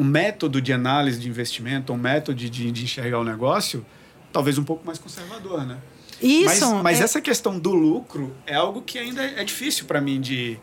um, 0.00 0.04
método 0.04 0.60
de 0.60 0.72
análise 0.72 1.18
de 1.18 1.28
investimento, 1.28 1.92
um 1.92 1.96
método 1.96 2.36
de, 2.36 2.50
de, 2.50 2.70
de 2.70 2.84
enxergar 2.84 3.18
o 3.20 3.24
negócio, 3.24 3.84
talvez 4.32 4.58
um 4.58 4.64
pouco 4.64 4.84
mais 4.86 4.98
conservador, 4.98 5.64
né? 5.66 5.78
Isso. 6.20 6.70
Mas, 6.74 6.82
mas 6.82 7.00
é- 7.00 7.04
essa 7.04 7.20
questão 7.20 7.58
do 7.58 7.72
lucro 7.74 8.34
é 8.46 8.54
algo 8.54 8.82
que 8.82 8.98
ainda 8.98 9.22
é 9.22 9.44
difícil 9.44 9.84
para 9.86 10.00
mim 10.00 10.20
de... 10.20 10.58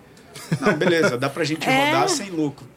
Não, 0.60 0.74
beleza, 0.74 1.18
dá 1.18 1.30
pra 1.30 1.44
gente 1.44 1.66
É. 1.70 1.86
rodar 1.94 2.10
sem 2.10 2.30
lucro. 2.30 2.68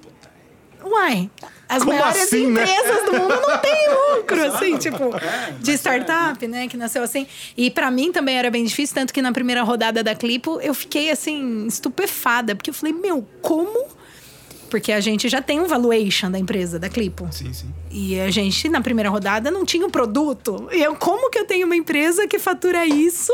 Uai, 0.85 1.29
as 1.69 1.83
Como 1.83 1.93
maiores 1.99 2.23
assim, 2.23 2.47
né? 2.47 2.63
empresas 2.63 3.05
do 3.05 3.13
mundo 3.15 3.35
não 3.35 3.59
têm 3.59 3.89
lucro, 4.17 4.45
assim, 4.55 4.79
tipo, 4.79 5.05
É, 5.17 5.51
de 5.59 5.73
mas 5.73 5.81
startup, 5.81 6.47
né? 6.47 6.69
Que 6.69 6.77
nasceu 6.77 7.03
assim. 7.03 7.27
E 7.57 7.69
pra 7.69 7.91
mim 7.91 8.13
também 8.13 8.39
era 8.39 8.49
bem 8.49 8.65
difícil, 8.65 8.95
tanto 8.95 9.13
que 9.13 9.21
na 9.21 9.33
primeira 9.33 9.63
rodada 9.65 10.03
da 10.05 10.15
Clipo 10.15 10.61
eu 10.61 10.73
fiquei, 10.73 11.11
assim, 11.11 11.67
estupefada, 11.67 12.55
porque 12.55 12.71
eu 12.71 12.75
falei, 12.75 12.95
meu, 12.95 13.27
como? 13.43 13.87
Porque 14.69 14.93
a 14.93 15.01
gente 15.01 15.29
já 15.29 15.41
tem 15.43 15.61
um 15.61 15.67
valuation 15.67 16.31
da 16.31 16.39
empresa, 16.39 16.79
da 16.79 16.89
Clipo. 16.89 17.29
Sim, 17.33 17.53
sim. 17.53 17.73
E 17.91 18.19
a 18.21 18.31
gente, 18.31 18.69
na 18.69 18.81
primeira 18.81 19.09
rodada, 19.11 19.51
não 19.51 19.65
tinha 19.65 19.87
o 19.87 19.91
produto. 19.91 20.69
E 20.73 20.83
eu, 20.83 20.95
como 20.95 21.31
que 21.31 21.39
eu 21.39 21.45
tenho 21.47 21.67
uma 21.67 21.77
empresa 21.77 22.27
que 22.29 22.39
fatura 22.39 22.87
isso? 22.87 23.33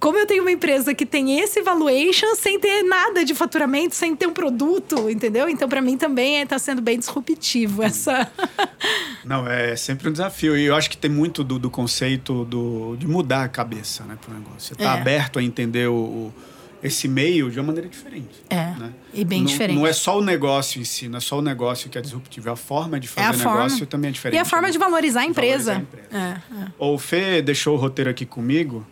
Como 0.00 0.16
eu 0.16 0.26
tenho 0.26 0.42
uma 0.42 0.52
empresa 0.52 0.94
que 0.94 1.04
tem 1.04 1.40
esse 1.40 1.60
valuation 1.60 2.36
sem 2.36 2.60
ter 2.60 2.84
nada 2.84 3.24
de 3.24 3.34
faturamento, 3.34 3.96
sem 3.96 4.14
ter 4.14 4.28
um 4.28 4.32
produto, 4.32 5.10
entendeu? 5.10 5.48
Então, 5.48 5.68
para 5.68 5.82
mim 5.82 5.96
também 5.96 6.40
está 6.40 6.56
sendo 6.56 6.80
bem 6.80 6.96
disruptivo 7.00 7.82
essa. 7.82 8.30
Não, 9.24 9.44
é 9.48 9.74
sempre 9.74 10.08
um 10.08 10.12
desafio. 10.12 10.56
E 10.56 10.66
eu 10.66 10.76
acho 10.76 10.88
que 10.88 10.96
tem 10.96 11.10
muito 11.10 11.42
do, 11.42 11.58
do 11.58 11.68
conceito 11.68 12.44
do, 12.44 12.94
de 12.96 13.08
mudar 13.08 13.42
a 13.42 13.48
cabeça 13.48 14.04
né, 14.04 14.16
para 14.20 14.30
o 14.32 14.38
negócio. 14.38 14.60
Você 14.68 14.74
está 14.74 14.96
É. 14.96 15.00
aberto 15.00 15.40
a 15.40 15.42
entender 15.42 15.88
o, 15.88 15.94
o- 15.94 16.34
esse 16.82 17.08
meio 17.08 17.50
de 17.50 17.58
uma 17.58 17.66
maneira 17.66 17.88
diferente. 17.88 18.42
É, 18.48 18.66
né? 18.78 18.92
e 19.12 19.24
bem 19.24 19.40
não, 19.40 19.46
diferente. 19.46 19.76
Não 19.76 19.86
é 19.86 19.92
só 19.92 20.18
o 20.18 20.22
negócio 20.22 20.80
em 20.80 20.84
si, 20.84 21.08
não 21.08 21.18
é 21.18 21.20
só 21.20 21.38
o 21.38 21.42
negócio 21.42 21.90
que 21.90 21.98
é 21.98 22.00
disruptivo, 22.00 22.48
é 22.48 22.52
a 22.52 22.56
forma 22.56 23.00
de 23.00 23.06
É 23.06 23.10
fazer 23.10 23.26
a 23.26 23.32
negócio 23.32 23.70
forma. 23.70 23.86
também 23.86 24.08
é 24.08 24.12
diferente. 24.12 24.38
E 24.38 24.40
a 24.40 24.44
forma 24.44 24.68
né? 24.68 24.72
de 24.72 24.78
valorizar 24.78 25.20
a 25.20 25.24
empresa. 25.24 25.74
Valorizar 25.74 25.98
a 25.98 26.08
empresa. 26.08 26.42
É, 26.54 26.64
é. 26.64 26.68
O 26.78 26.98
Fê 26.98 27.42
deixou 27.42 27.76
o 27.76 27.80
roteiro 27.80 28.10
aqui 28.10 28.24
comigo 28.24 28.86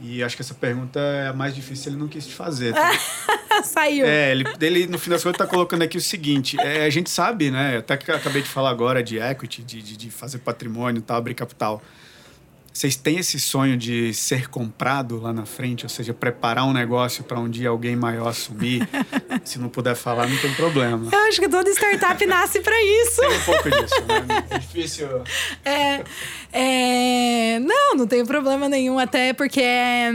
e 0.00 0.22
acho 0.22 0.36
que 0.36 0.42
essa 0.42 0.54
pergunta 0.54 1.00
é 1.00 1.28
a 1.28 1.32
mais 1.32 1.54
difícil, 1.54 1.90
ele 1.90 1.98
não 1.98 2.08
quis 2.08 2.26
te 2.26 2.34
fazer. 2.34 2.72
tá? 2.72 2.92
Saiu. 3.64 4.06
É, 4.06 4.30
ele, 4.30 4.44
ele, 4.60 4.86
no 4.86 4.98
fim 4.98 5.10
das 5.10 5.22
contas, 5.22 5.38
tá 5.38 5.46
colocando 5.46 5.82
aqui 5.82 5.96
o 5.96 6.00
seguinte: 6.00 6.56
é, 6.60 6.84
a 6.84 6.90
gente 6.90 7.10
sabe, 7.10 7.50
né? 7.50 7.78
Até 7.78 7.96
que 7.96 8.08
eu 8.10 8.14
acabei 8.14 8.40
de 8.42 8.48
falar 8.48 8.70
agora 8.70 9.02
de 9.02 9.18
equity, 9.18 9.64
de, 9.64 9.82
de, 9.82 9.96
de 9.96 10.10
fazer 10.10 10.38
patrimônio 10.38 11.00
e 11.00 11.02
tal, 11.02 11.16
abrir 11.16 11.34
capital. 11.34 11.82
Vocês 12.78 12.94
têm 12.94 13.18
esse 13.18 13.40
sonho 13.40 13.76
de 13.76 14.14
ser 14.14 14.48
comprado 14.48 15.20
lá 15.20 15.32
na 15.32 15.44
frente, 15.44 15.84
ou 15.84 15.88
seja, 15.88 16.14
preparar 16.14 16.64
um 16.64 16.72
negócio 16.72 17.24
para 17.24 17.36
um 17.40 17.50
dia 17.50 17.70
alguém 17.70 17.96
maior 17.96 18.28
assumir? 18.28 18.88
Se 19.44 19.58
não 19.58 19.68
puder 19.68 19.96
falar, 19.96 20.28
não 20.28 20.36
tem 20.38 20.54
problema. 20.54 21.08
Eu 21.10 21.18
acho 21.26 21.40
que 21.40 21.48
toda 21.48 21.68
startup 21.72 22.24
nasce 22.24 22.60
para 22.60 22.80
isso. 22.80 23.20
Tem 23.20 23.36
um 23.36 23.40
pouco 23.40 23.68
disso, 23.68 24.04
né? 24.06 24.44
É 24.48 24.58
difícil. 24.58 25.08
É, 25.64 26.04
é, 26.52 27.58
não, 27.58 27.96
não 27.96 28.06
tem 28.06 28.24
problema 28.24 28.68
nenhum, 28.68 28.96
até 28.96 29.32
porque 29.32 29.60
é, 29.60 30.10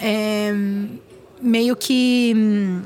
é 0.00 0.52
meio 1.40 1.76
que 1.76 2.34
hum, 2.36 2.82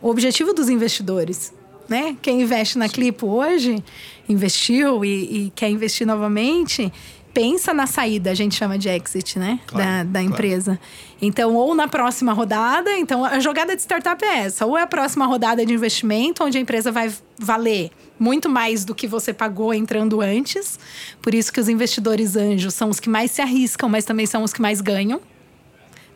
o 0.00 0.08
objetivo 0.08 0.54
dos 0.54 0.70
investidores, 0.70 1.52
né? 1.86 2.16
Quem 2.22 2.40
investe 2.40 2.78
na 2.78 2.88
Clipo 2.88 3.26
hoje, 3.26 3.84
investiu 4.26 5.04
e, 5.04 5.46
e 5.46 5.52
quer 5.54 5.68
investir 5.68 6.06
novamente, 6.06 6.90
pensa 7.32 7.72
na 7.72 7.86
saída, 7.86 8.30
a 8.30 8.34
gente 8.34 8.54
chama 8.54 8.78
de 8.78 8.88
exit, 8.88 9.38
né? 9.38 9.58
Claro, 9.66 9.86
da, 9.86 10.04
da 10.04 10.10
claro. 10.20 10.26
empresa. 10.26 10.80
Então, 11.20 11.54
ou 11.54 11.74
na 11.74 11.88
próxima 11.88 12.32
rodada, 12.32 12.96
então 12.98 13.24
a 13.24 13.38
jogada 13.40 13.74
de 13.74 13.82
startup 13.82 14.22
é 14.24 14.40
essa, 14.40 14.66
ou 14.66 14.76
é 14.76 14.82
a 14.82 14.86
próxima 14.86 15.26
rodada 15.26 15.64
de 15.64 15.72
investimento, 15.72 16.44
onde 16.44 16.58
a 16.58 16.60
empresa 16.60 16.90
vai 16.90 17.12
valer 17.38 17.90
muito 18.18 18.48
mais 18.48 18.84
do 18.84 18.94
que 18.94 19.06
você 19.06 19.32
pagou 19.32 19.72
entrando 19.72 20.20
antes. 20.20 20.78
Por 21.20 21.34
isso 21.34 21.52
que 21.52 21.60
os 21.60 21.68
investidores 21.68 22.36
anjos 22.36 22.74
são 22.74 22.90
os 22.90 23.00
que 23.00 23.08
mais 23.08 23.30
se 23.30 23.40
arriscam, 23.40 23.88
mas 23.88 24.04
também 24.04 24.26
são 24.26 24.42
os 24.42 24.52
que 24.52 24.60
mais 24.60 24.80
ganham 24.80 25.20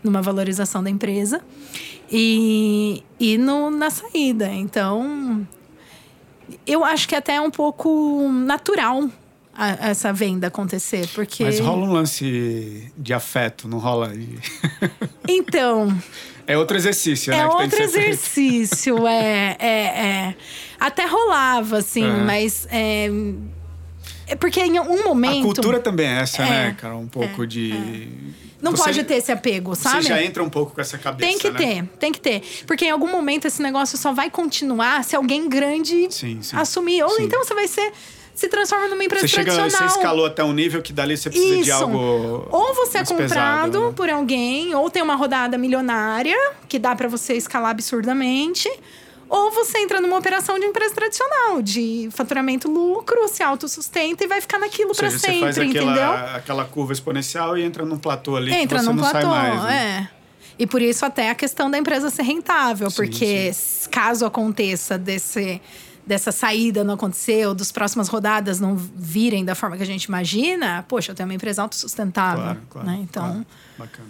numa 0.02 0.22
valorização 0.22 0.82
da 0.82 0.90
empresa. 0.90 1.40
E, 2.10 3.02
e 3.18 3.36
no, 3.36 3.70
na 3.70 3.90
saída. 3.90 4.48
Então, 4.52 5.46
eu 6.66 6.84
acho 6.84 7.08
que 7.08 7.16
até 7.16 7.36
é 7.36 7.40
um 7.40 7.50
pouco 7.50 8.28
natural 8.28 9.10
a- 9.56 9.88
essa 9.90 10.12
venda 10.12 10.46
acontecer, 10.48 11.08
porque... 11.14 11.44
Mas 11.44 11.58
rola 11.60 11.84
um 11.86 11.92
lance 11.92 12.92
de 12.96 13.12
afeto, 13.14 13.66
não 13.68 13.78
rola? 13.78 14.12
Então, 15.28 15.96
É 16.46 16.56
outro 16.56 16.76
exercício, 16.76 17.30
né? 17.32 17.38
é 17.38 17.40
tem 17.42 17.50
que 17.56 17.62
outro 17.62 17.82
exercício, 17.82 19.06
é, 19.08 19.56
é, 19.58 19.68
é. 19.68 20.34
Até 20.78 21.04
rolava, 21.06 21.78
assim, 21.78 22.04
É. 22.04 22.24
mas... 22.24 22.66
É, 22.70 23.08
é 24.28 24.34
porque 24.36 24.60
em 24.60 24.78
um 24.80 25.04
momento... 25.04 25.40
A 25.40 25.54
cultura 25.54 25.80
também 25.80 26.06
é 26.06 26.20
essa, 26.20 26.42
É, 26.42 26.48
né, 26.48 26.76
cara? 26.78 26.96
Um 26.96 27.06
pouco 27.08 27.46
de. 27.46 28.08
Não 28.60 28.72
Você- 28.72 28.82
pode 28.84 29.04
ter 29.04 29.14
esse 29.16 29.30
apego, 29.30 29.74
sabe? 29.76 30.02
Você 30.02 30.08
já 30.08 30.22
entra 30.22 30.42
um 30.42 30.48
pouco 30.50 30.74
com 30.74 30.80
essa 30.80 30.96
cabeça. 30.98 31.28
Tem 31.28 31.38
que 31.38 31.50
né? 31.50 31.58
ter, 31.58 31.84
tem 32.00 32.10
que 32.12 32.20
ter. 32.20 32.42
Porque 32.66 32.86
em 32.86 32.90
algum 32.90 33.08
momento 33.10 33.46
esse 33.46 33.62
negócio 33.62 33.96
só 33.98 34.12
vai 34.12 34.30
continuar 34.30 35.04
se 35.04 35.14
alguém 35.14 35.48
grande 35.48 36.08
Sim, 36.10 36.40
sim. 36.42 36.56
assumir. 36.56 37.02
Ou 37.04 37.10
Sim. 37.10 37.24
então 37.24 37.44
você 37.44 37.54
vai 37.54 37.68
ser. 37.68 37.92
Se 38.36 38.48
transforma 38.48 38.86
numa 38.88 39.02
empresa 39.02 39.26
Você 39.26 39.34
chega, 39.34 39.50
você 39.50 39.56
tradicional. 39.60 39.88
escalou 39.88 40.26
até 40.26 40.44
um 40.44 40.52
nível 40.52 40.82
que 40.82 40.92
dali 40.92 41.16
você 41.16 41.30
precisa 41.30 41.54
Isso. 41.54 41.64
de 41.64 41.70
algo. 41.72 42.46
Ou 42.52 42.74
você 42.74 42.98
é 42.98 43.04
comprado 43.04 43.22
pesado, 43.28 43.86
né? 43.88 43.92
por 43.96 44.10
alguém, 44.10 44.74
ou 44.74 44.90
tem 44.90 45.02
uma 45.02 45.16
rodada 45.16 45.56
milionária 45.56 46.36
que 46.68 46.78
dá 46.78 46.94
pra 46.94 47.08
você 47.08 47.32
escalar 47.34 47.70
absurdamente. 47.70 48.68
Ou 49.28 49.50
você 49.50 49.78
entra 49.78 50.00
numa 50.00 50.16
operação 50.18 50.56
de 50.58 50.66
empresa 50.66 50.94
tradicional, 50.94 51.60
de 51.60 52.08
faturamento 52.12 52.70
lucro, 52.70 53.26
se 53.26 53.42
autossustenta 53.42 54.22
e 54.22 54.28
vai 54.28 54.40
ficar 54.40 54.58
naquilo 54.58 54.94
pra 54.94 55.10
seja, 55.10 55.18
você 55.18 55.26
sempre, 55.26 55.40
faz 55.40 55.56
entendeu? 55.58 55.90
aquela, 55.90 56.36
aquela 56.36 56.64
curva 56.64 56.92
exponencial 56.92 57.56
e 57.58 57.62
entra 57.64 57.84
num 57.84 57.98
platô 57.98 58.36
ali 58.36 58.52
Entra 58.54 58.78
que 58.78 58.84
você 58.84 58.90
num 58.90 58.96
não 58.96 59.10
platô, 59.10 59.28
sai 59.28 59.50
mais. 59.50 59.62
Né? 59.64 60.08
é. 60.12 60.16
E 60.58 60.66
por 60.66 60.80
isso 60.80 61.04
até 61.04 61.28
a 61.30 61.34
questão 61.34 61.68
da 61.70 61.76
empresa 61.76 62.08
ser 62.08 62.22
rentável, 62.22 62.88
Sim, 62.88 62.96
porque 62.96 63.24
s- 63.50 63.88
caso 63.88 64.24
aconteça 64.24 64.96
desse, 64.96 65.60
dessa 66.06 66.30
saída 66.30 66.84
não 66.84 66.94
acontecer, 66.94 67.46
ou 67.48 67.54
das 67.54 67.72
próximas 67.72 68.08
rodadas 68.08 68.60
não 68.60 68.76
virem 68.76 69.44
da 69.44 69.54
forma 69.54 69.76
que 69.76 69.82
a 69.82 69.86
gente 69.86 70.04
imagina, 70.04 70.84
poxa, 70.88 71.10
eu 71.10 71.14
tenho 71.16 71.28
uma 71.28 71.34
empresa 71.34 71.62
autossustentável. 71.62 72.42
Claro, 72.44 72.60
claro. 72.70 72.86
né? 72.88 72.98
Então, 73.02 73.24
claro. 73.24 73.46
Bacana. 73.76 74.08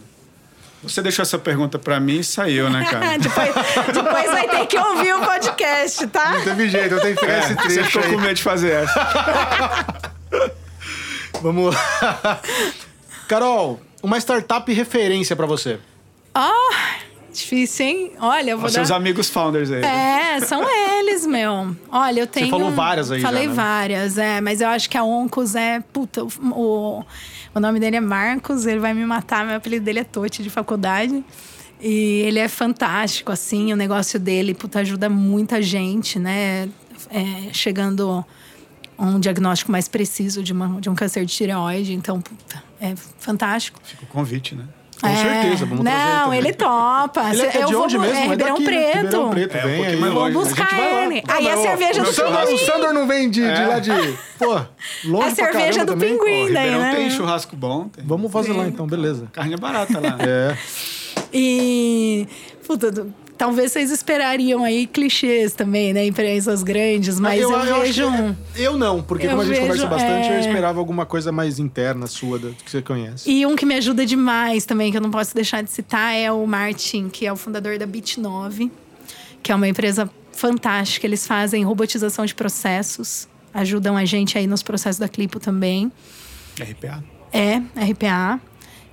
Você 0.82 1.02
deixou 1.02 1.22
essa 1.22 1.38
pergunta 1.38 1.78
pra 1.78 1.98
mim 1.98 2.18
e 2.20 2.24
saiu, 2.24 2.68
né, 2.70 2.84
cara? 2.84 3.16
depois, 3.18 3.48
depois 3.92 4.30
vai 4.30 4.48
ter 4.48 4.66
que 4.66 4.78
ouvir 4.78 5.14
o 5.14 5.20
podcast, 5.24 6.06
tá? 6.08 6.32
Não 6.34 6.44
teve 6.44 6.68
jeito, 6.68 6.94
eu 6.94 7.00
tenho 7.00 7.14
que 7.16 7.20
pegar 7.22 7.32
É, 7.32 7.38
esse 7.40 7.54
você 7.54 7.74
trecho 7.74 7.84
ficou 7.90 8.04
aí. 8.04 8.14
com 8.14 8.20
medo 8.20 8.34
de 8.34 8.42
fazer 8.42 8.70
essa. 8.72 9.86
Vamos 11.42 11.74
lá. 11.74 12.40
Carol, 13.26 13.80
uma 14.02 14.18
startup 14.18 14.72
referência 14.72 15.34
pra 15.34 15.46
você. 15.46 15.78
Ó, 16.34 16.52
difícil, 17.36 17.86
hein? 17.86 18.12
Olha, 18.18 18.50
eu 18.52 18.58
vou 18.58 18.66
Os 18.66 18.72
dar... 18.72 18.80
seus 18.80 18.90
amigos 18.90 19.28
founders 19.28 19.70
aí. 19.70 19.82
É, 19.82 20.40
são 20.40 20.62
eles, 20.68 21.26
meu. 21.26 21.76
Olha, 21.90 22.20
eu 22.20 22.26
tenho. 22.26 22.48
falou 22.48 22.70
várias 22.70 23.10
aí 23.10 23.20
já, 23.20 23.28
Falei 23.28 23.46
né? 23.46 23.54
várias, 23.54 24.18
é. 24.18 24.40
Mas 24.40 24.60
eu 24.60 24.68
acho 24.68 24.88
que 24.88 24.96
a 24.96 25.04
Oncos 25.04 25.54
é. 25.54 25.80
Puta, 25.92 26.24
o, 26.24 26.28
o, 26.52 27.04
o 27.54 27.60
nome 27.60 27.78
dele 27.80 27.96
é 27.96 28.00
Marcos, 28.00 28.66
ele 28.66 28.80
vai 28.80 28.94
me 28.94 29.04
matar. 29.04 29.46
Meu 29.46 29.56
apelido 29.56 29.84
dele 29.84 30.00
é 30.00 30.04
Tote 30.04 30.42
de 30.42 30.50
faculdade. 30.50 31.24
E 31.80 32.22
ele 32.26 32.38
é 32.38 32.48
fantástico, 32.48 33.30
assim. 33.30 33.72
O 33.72 33.76
negócio 33.76 34.18
dele, 34.18 34.54
puta, 34.54 34.80
ajuda 34.80 35.08
muita 35.08 35.60
gente, 35.60 36.18
né? 36.18 36.68
É, 37.10 37.52
chegando 37.52 38.24
a 38.98 39.04
um 39.04 39.20
diagnóstico 39.20 39.70
mais 39.70 39.86
preciso 39.88 40.42
de, 40.42 40.52
uma, 40.52 40.80
de 40.80 40.88
um 40.88 40.94
câncer 40.94 41.24
de 41.24 41.32
tireoide. 41.32 41.92
Então, 41.92 42.20
puta, 42.20 42.62
é 42.80 42.94
fantástico. 43.18 43.78
Fica 43.82 44.04
o 44.04 44.06
convite, 44.06 44.54
né? 44.54 44.64
Com 45.00 45.14
certeza, 45.14 45.66
vamos 45.66 45.84
Não, 45.84 46.32
ele 46.32 46.52
topa. 46.54 47.28
Ele 47.30 47.42
é 47.42 47.56
é 47.58 47.62
eu 47.62 47.66
de 47.66 47.72
vou, 47.74 47.84
onde 47.84 47.98
mesmo? 47.98 48.14
É 48.16 48.18
É 48.24 48.28
Ribeirão 48.28 48.54
daqui, 48.58 48.64
né? 48.70 48.92
Preto. 48.92 48.96
Ribeirão 49.04 49.30
Preto, 49.30 49.54
É, 49.56 49.58
um 49.60 49.62
vem 49.66 49.76
pouquinho 49.76 49.94
aí. 49.96 50.00
mais 50.00 50.12
Vou 50.14 50.22
longe. 50.22 50.34
buscar 50.34 50.78
ele. 50.78 51.22
Não, 51.28 51.34
Aí 51.36 51.48
a 51.50 51.54
ó, 51.58 51.62
cerveja 51.62 52.02
do 52.02 52.12
Sandor- 52.12 52.40
Pinguim. 52.40 52.54
O 52.54 52.58
Sandor 52.58 52.92
não 52.94 53.06
vem 53.06 53.30
de, 53.30 53.40
de 53.42 53.46
É. 53.46 53.66
lá 53.66 53.78
de... 53.78 53.90
Pô, 54.38 54.60
longe 55.04 55.28
A 55.28 55.34
cerveja 55.34 55.84
do 55.84 55.92
também. 55.92 56.16
Pinguim. 56.16 56.46
Pô, 56.48 56.52
daí, 56.54 56.64
Ribeirão 56.64 56.80
né? 56.80 56.94
tem 56.96 57.10
churrasco 57.10 57.54
bom. 57.56 57.88
Tem. 57.88 58.04
Vamos 58.06 58.32
fazer 58.32 58.52
lá 58.54 58.66
então, 58.66 58.86
beleza. 58.86 59.28
Carne 59.32 59.52
é 59.54 59.56
barata 59.58 60.00
lá. 60.00 60.16
É. 60.20 60.56
E. 61.32 62.26
Puta, 62.66 62.90
do- 62.90 63.12
talvez 63.38 63.72
vocês 63.72 63.90
esperariam 63.90 64.64
aí 64.64 64.86
clichês 64.86 65.52
também, 65.52 65.92
né? 65.92 66.06
Empresas 66.06 66.62
grandes, 66.62 67.20
mas 67.20 67.40
eu, 67.40 67.54
acho 67.54 67.80
vejo. 67.80 68.02
que- 68.10 68.16
um- 68.22 68.36
eu 68.56 68.76
não, 68.76 69.02
porque 69.02 69.26
eu 69.26 69.30
como 69.30 69.42
a 69.42 69.44
gente 69.44 69.54
vejo, 69.54 69.66
conversa 69.66 69.86
bastante, 69.86 70.28
eu 70.28 70.34
é. 70.34 70.40
esperava 70.40 70.78
alguma 70.78 71.04
coisa 71.06 71.30
mais 71.30 71.58
interna 71.58 72.06
sua, 72.06 72.38
da- 72.38 72.50
que 72.50 72.70
você 72.70 72.80
conhece. 72.82 73.30
E 73.30 73.44
um 73.46 73.54
que 73.56 73.66
me 73.66 73.74
ajuda 73.74 74.04
demais 74.06 74.64
também, 74.64 74.90
que 74.90 74.96
eu 74.96 75.00
não 75.02 75.10
posso 75.10 75.34
deixar 75.34 75.62
de 75.62 75.70
citar, 75.70 76.14
é 76.14 76.30
o 76.32 76.46
Martin, 76.46 77.08
que 77.08 77.26
é 77.26 77.32
o 77.32 77.36
fundador 77.36 77.78
da 77.78 77.86
Bit9, 77.86 78.70
que 79.42 79.52
é 79.52 79.54
uma 79.54 79.68
empresa 79.68 80.10
fantástica. 80.32 81.06
Eles 81.06 81.26
fazem 81.26 81.62
robotização 81.64 82.24
de 82.26 82.34
processos, 82.34 83.28
ajudam 83.54 83.96
a 83.96 84.04
gente 84.04 84.36
aí 84.36 84.46
nos 84.46 84.62
processos 84.62 84.98
da 84.98 85.08
Clipo 85.08 85.38
também. 85.40 85.90
RPA. 86.58 87.02
É, 87.32 87.56
RPA. 87.90 88.40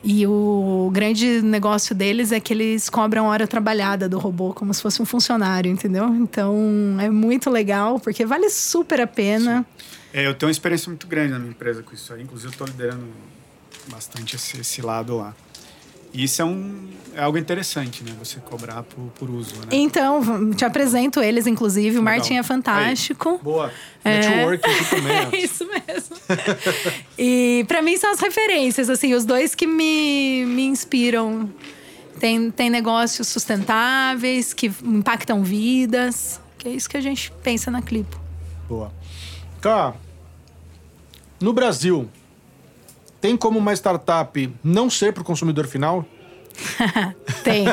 E 0.03 0.27
o 0.27 0.89
grande 0.91 1.41
negócio 1.41 1.95
deles 1.95 2.33
é 2.33 2.39
que 2.39 2.51
eles 2.51 2.89
cobram 2.89 3.27
hora 3.27 3.47
trabalhada 3.47 4.09
do 4.09 4.19
robô, 4.19 4.53
como 4.53 4.73
se 4.73 4.81
fosse 4.81 5.01
um 5.01 5.05
funcionário, 5.05 5.71
entendeu? 5.71 6.07
Então 6.15 6.55
é 6.99 7.09
muito 7.09 7.49
legal, 7.49 7.99
porque 7.99 8.25
vale 8.25 8.49
super 8.49 8.99
a 8.99 9.07
pena. 9.07 9.65
É, 10.13 10.27
eu 10.27 10.33
tenho 10.33 10.49
uma 10.49 10.51
experiência 10.51 10.89
muito 10.89 11.07
grande 11.07 11.31
na 11.31 11.39
minha 11.39 11.51
empresa 11.51 11.81
com 11.81 11.93
isso 11.93 12.13
aí. 12.13 12.21
Inclusive, 12.21 12.49
eu 12.49 12.51
estou 12.51 12.67
liderando 12.67 13.05
bastante 13.89 14.35
esse, 14.35 14.59
esse 14.59 14.81
lado 14.81 15.17
lá. 15.17 15.33
Isso 16.13 16.41
é, 16.41 16.45
um, 16.45 16.89
é 17.15 17.23
algo 17.23 17.37
interessante, 17.37 18.03
né? 18.03 18.13
Você 18.19 18.39
cobrar 18.39 18.83
por, 18.83 19.05
por 19.15 19.29
uso, 19.29 19.55
né? 19.55 19.67
Então, 19.71 20.51
te 20.51 20.63
apresento 20.63 21.19
eles, 21.21 21.47
inclusive. 21.47 21.97
O 21.97 22.01
Legal. 22.01 22.03
Martin 22.03 22.35
é 22.35 22.43
fantástico. 22.43 23.39
Boa. 23.43 23.71
É. 24.03 24.19
Network 24.19 24.69
aqui 24.69 24.89
também. 24.89 25.11
ó. 25.11 25.35
É 25.35 25.37
isso 25.41 25.65
mesmo. 25.65 26.15
e 27.17 27.65
pra 27.67 27.81
mim 27.81 27.97
são 27.97 28.11
as 28.11 28.19
referências, 28.19 28.89
assim, 28.89 29.13
os 29.13 29.25
dois 29.25 29.55
que 29.55 29.65
me, 29.65 30.45
me 30.45 30.65
inspiram. 30.65 31.49
Tem, 32.19 32.51
tem 32.51 32.69
negócios 32.69 33.27
sustentáveis, 33.27 34.53
que 34.53 34.71
impactam 34.83 35.43
vidas, 35.43 36.39
que 36.57 36.69
é 36.69 36.71
isso 36.71 36.89
que 36.89 36.95
a 36.95 37.01
gente 37.01 37.31
pensa 37.43 37.71
na 37.71 37.81
Clipo. 37.81 38.17
Boa. 38.69 38.93
Cá, 39.59 39.95
no 41.41 41.51
Brasil, 41.51 42.09
tem 43.23 43.37
como 43.37 43.57
uma 43.57 43.71
startup 43.71 44.53
não 44.61 44.89
ser 44.89 45.13
para 45.13 45.21
o 45.21 45.23
consumidor 45.23 45.65
final? 45.65 46.05
Tem. 47.41 47.63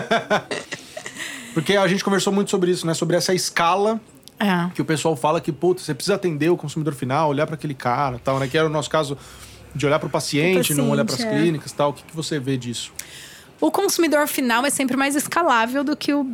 Porque 1.53 1.77
a 1.77 1.89
gente 1.89 2.05
conversou 2.05 2.33
muito 2.33 2.53
sobre 2.53 2.71
isso, 2.71 2.87
né? 2.87 2.95
Sobre 2.95 3.17
essa 3.17 3.35
escala 3.35 4.01
É. 4.39 4.71
que 4.73 4.81
o 4.81 4.85
pessoal 4.85 5.17
fala 5.17 5.41
que, 5.41 5.51
puta, 5.51 5.83
você 5.83 5.93
precisa 5.93 6.15
atender 6.15 6.51
o 6.51 6.57
consumidor 6.57 6.95
final, 6.95 7.31
olhar 7.31 7.49
para 7.49 7.57
aquele 7.57 7.75
cara 7.75 8.21
tal, 8.23 8.39
né? 8.39 8.47
Que 8.47 8.57
era 8.57 8.69
o 8.69 8.71
nosso 8.71 8.89
caso 8.89 9.19
de 9.75 9.85
olhar 9.85 9.99
para 9.99 10.07
o 10.07 10.11
paciente, 10.11 10.73
não 10.73 10.89
olhar 10.89 11.05
para 11.05 11.17
as 11.17 11.21
é. 11.21 11.29
clínicas 11.29 11.73
tal. 11.73 11.91
O 11.91 11.95
que, 11.95 12.05
que 12.05 12.15
você 12.15 12.39
vê 12.39 12.57
disso? 12.57 12.93
O 13.61 13.73
consumidor 13.73 14.29
final 14.29 14.65
é 14.65 14.71
sempre 14.71 14.97
mais 14.97 15.17
escalável 15.17 15.83
do 15.83 15.97
que 15.97 16.15
o 16.15 16.25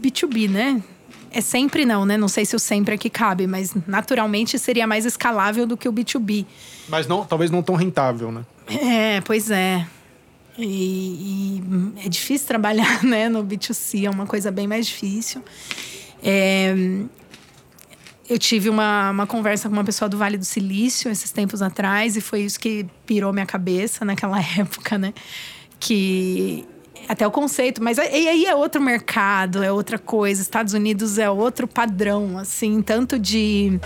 B2B, 0.00 0.48
né? 0.48 0.82
É 1.30 1.42
sempre 1.42 1.84
não, 1.84 2.06
né? 2.06 2.16
Não 2.16 2.28
sei 2.28 2.46
se 2.46 2.56
o 2.56 2.58
sempre 2.58 2.94
é 2.94 2.98
que 2.98 3.10
cabe, 3.10 3.46
mas 3.46 3.74
naturalmente 3.86 4.58
seria 4.58 4.86
mais 4.86 5.04
escalável 5.04 5.66
do 5.66 5.76
que 5.76 5.86
o 5.86 5.92
B2B. 5.92 6.46
Mas 6.88 7.06
não, 7.06 7.22
talvez 7.24 7.50
não 7.50 7.62
tão 7.62 7.74
rentável, 7.74 8.32
né? 8.32 8.44
É, 8.80 9.20
pois 9.22 9.50
é. 9.50 9.86
E, 10.58 11.60
e 11.96 12.04
é 12.04 12.08
difícil 12.08 12.46
trabalhar 12.46 13.02
né, 13.04 13.28
no 13.28 13.44
B2C, 13.44 14.04
é 14.04 14.10
uma 14.10 14.26
coisa 14.26 14.50
bem 14.50 14.66
mais 14.66 14.86
difícil. 14.86 15.42
É, 16.22 16.74
eu 18.28 18.38
tive 18.38 18.68
uma, 18.68 19.10
uma 19.10 19.26
conversa 19.26 19.68
com 19.68 19.74
uma 19.74 19.84
pessoa 19.84 20.08
do 20.08 20.16
Vale 20.16 20.38
do 20.38 20.44
Silício 20.44 21.10
esses 21.10 21.30
tempos 21.30 21.60
atrás, 21.62 22.16
e 22.16 22.20
foi 22.20 22.42
isso 22.42 22.58
que 22.58 22.86
pirou 23.06 23.32
minha 23.32 23.46
cabeça 23.46 24.04
naquela 24.04 24.38
época, 24.58 24.98
né? 24.98 25.12
Que 25.80 26.66
até 27.08 27.26
o 27.26 27.30
conceito, 27.30 27.82
mas 27.82 27.98
aí 27.98 28.46
é 28.46 28.54
outro 28.54 28.80
mercado, 28.80 29.62
é 29.62 29.72
outra 29.72 29.98
coisa. 29.98 30.40
Estados 30.40 30.72
Unidos 30.72 31.18
é 31.18 31.28
outro 31.28 31.66
padrão, 31.66 32.38
assim, 32.38 32.80
tanto 32.80 33.18
de 33.18 33.80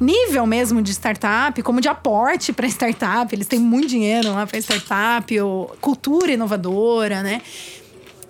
nível 0.00 0.46
mesmo 0.46 0.82
de 0.82 0.92
startup, 0.92 1.62
como 1.62 1.80
de 1.80 1.88
aporte 1.88 2.52
para 2.52 2.66
startup. 2.66 3.34
Eles 3.34 3.46
têm 3.46 3.58
muito 3.58 3.88
dinheiro 3.88 4.32
lá 4.32 4.46
para 4.46 4.58
startup, 4.58 5.34
cultura 5.80 6.32
inovadora, 6.32 7.22
né? 7.22 7.40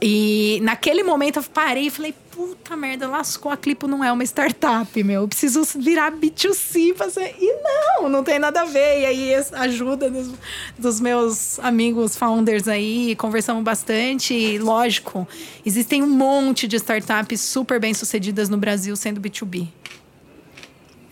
E 0.00 0.60
naquele 0.62 1.02
momento 1.02 1.38
eu 1.38 1.42
parei 1.42 1.86
e 1.86 1.90
falei, 1.90 2.14
puta 2.30 2.76
merda, 2.76 3.08
lascou, 3.08 3.50
a 3.50 3.56
Clipo 3.56 3.86
não 3.86 4.04
é 4.04 4.10
uma 4.10 4.24
startup, 4.24 5.02
meu. 5.02 5.22
Eu 5.22 5.28
preciso 5.28 5.62
virar 5.78 6.12
B2C. 6.12 6.94
Fazer... 6.94 7.34
E 7.40 7.62
não, 7.62 8.08
não 8.08 8.24
tem 8.24 8.38
nada 8.38 8.62
a 8.62 8.64
ver. 8.64 9.00
E 9.00 9.06
aí, 9.06 9.34
ajuda 9.52 10.10
dos, 10.10 10.30
dos 10.76 11.00
meus 11.00 11.58
amigos 11.60 12.16
founders 12.16 12.68
aí, 12.68 13.14
conversamos 13.16 13.62
bastante. 13.62 14.34
E, 14.34 14.58
lógico, 14.58 15.26
existem 15.64 16.02
um 16.02 16.10
monte 16.10 16.66
de 16.66 16.76
startups 16.76 17.40
super 17.40 17.80
bem 17.80 17.94
sucedidas 17.94 18.48
no 18.48 18.58
Brasil 18.58 18.94
sendo 18.96 19.20
B2B. 19.20 19.68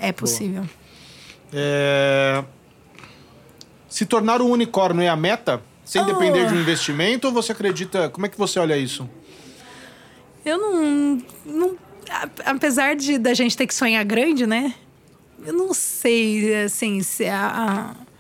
É 0.03 0.13
possível. 0.13 0.65
É... 1.53 2.43
Se 3.89 4.05
tornar 4.05 4.43
um 4.43 4.51
unicórnio 4.51 5.03
é 5.03 5.09
a 5.09 5.17
meta? 5.17 5.63
Sem 5.85 6.03
oh. 6.03 6.05
depender 6.05 6.47
de 6.49 6.55
um 6.55 6.61
investimento? 6.61 7.29
Ou 7.29 7.33
você 7.33 7.53
acredita... 7.53 8.09
Como 8.09 8.27
é 8.27 8.29
que 8.29 8.37
você 8.37 8.59
olha 8.59 8.77
isso? 8.77 9.09
Eu 10.45 10.59
não, 10.59 11.23
não. 11.47 11.77
Apesar 12.45 12.97
de 12.97 13.17
da 13.17 13.33
gente 13.33 13.57
ter 13.57 13.67
que 13.67 13.75
sonhar 13.75 14.05
grande, 14.05 14.47
né? 14.47 14.75
Eu 15.45 15.53
não 15.53 15.73
sei, 15.73 16.65
assim, 16.65 17.03
se 17.03 17.27
a, 17.27 17.95
a 17.97 18.12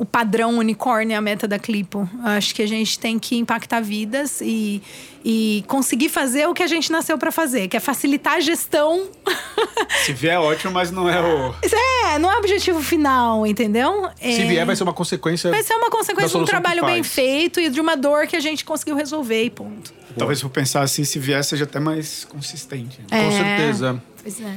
o 0.00 0.04
padrão 0.06 0.56
unicórnio 0.56 1.12
é 1.12 1.16
a 1.18 1.20
meta 1.20 1.46
da 1.46 1.58
Clipo. 1.58 2.08
Acho 2.24 2.54
que 2.54 2.62
a 2.62 2.66
gente 2.66 2.98
tem 2.98 3.18
que 3.18 3.36
impactar 3.36 3.80
vidas 3.80 4.40
e, 4.40 4.80
e 5.22 5.62
conseguir 5.68 6.08
fazer 6.08 6.46
o 6.48 6.54
que 6.54 6.62
a 6.62 6.66
gente 6.66 6.90
nasceu 6.90 7.18
para 7.18 7.30
fazer, 7.30 7.68
que 7.68 7.76
é 7.76 7.80
facilitar 7.80 8.36
a 8.36 8.40
gestão. 8.40 9.10
Se 10.02 10.14
vier, 10.14 10.36
é 10.36 10.38
ótimo, 10.38 10.72
mas 10.72 10.90
não 10.90 11.06
é 11.06 11.20
o. 11.20 11.54
É, 11.62 12.18
não 12.18 12.32
é 12.32 12.36
o 12.36 12.38
objetivo 12.38 12.82
final, 12.82 13.46
entendeu? 13.46 14.08
Se 14.16 14.40
é... 14.40 14.46
vier, 14.46 14.64
vai 14.64 14.74
ser 14.74 14.84
uma 14.84 14.94
consequência. 14.94 15.50
Vai 15.50 15.62
ser 15.62 15.74
uma 15.74 15.90
consequência 15.90 16.30
de 16.30 16.44
um 16.44 16.46
trabalho 16.46 16.82
bem 16.86 17.02
feito 17.02 17.60
e 17.60 17.68
de 17.68 17.78
uma 17.78 17.94
dor 17.94 18.26
que 18.26 18.36
a 18.36 18.40
gente 18.40 18.64
conseguiu 18.64 18.96
resolver 18.96 19.44
e 19.44 19.50
ponto. 19.50 19.92
Talvez 20.16 20.38
se 20.38 20.46
eu 20.46 20.50
pensar 20.50 20.80
assim, 20.80 21.04
se 21.04 21.18
vier, 21.18 21.44
seja 21.44 21.64
até 21.64 21.78
mais 21.78 22.24
consistente. 22.24 23.00
Né? 23.02 23.06
É, 23.10 23.24
Com 23.24 23.32
certeza. 23.32 24.02
Pois 24.22 24.40
é. 24.40 24.56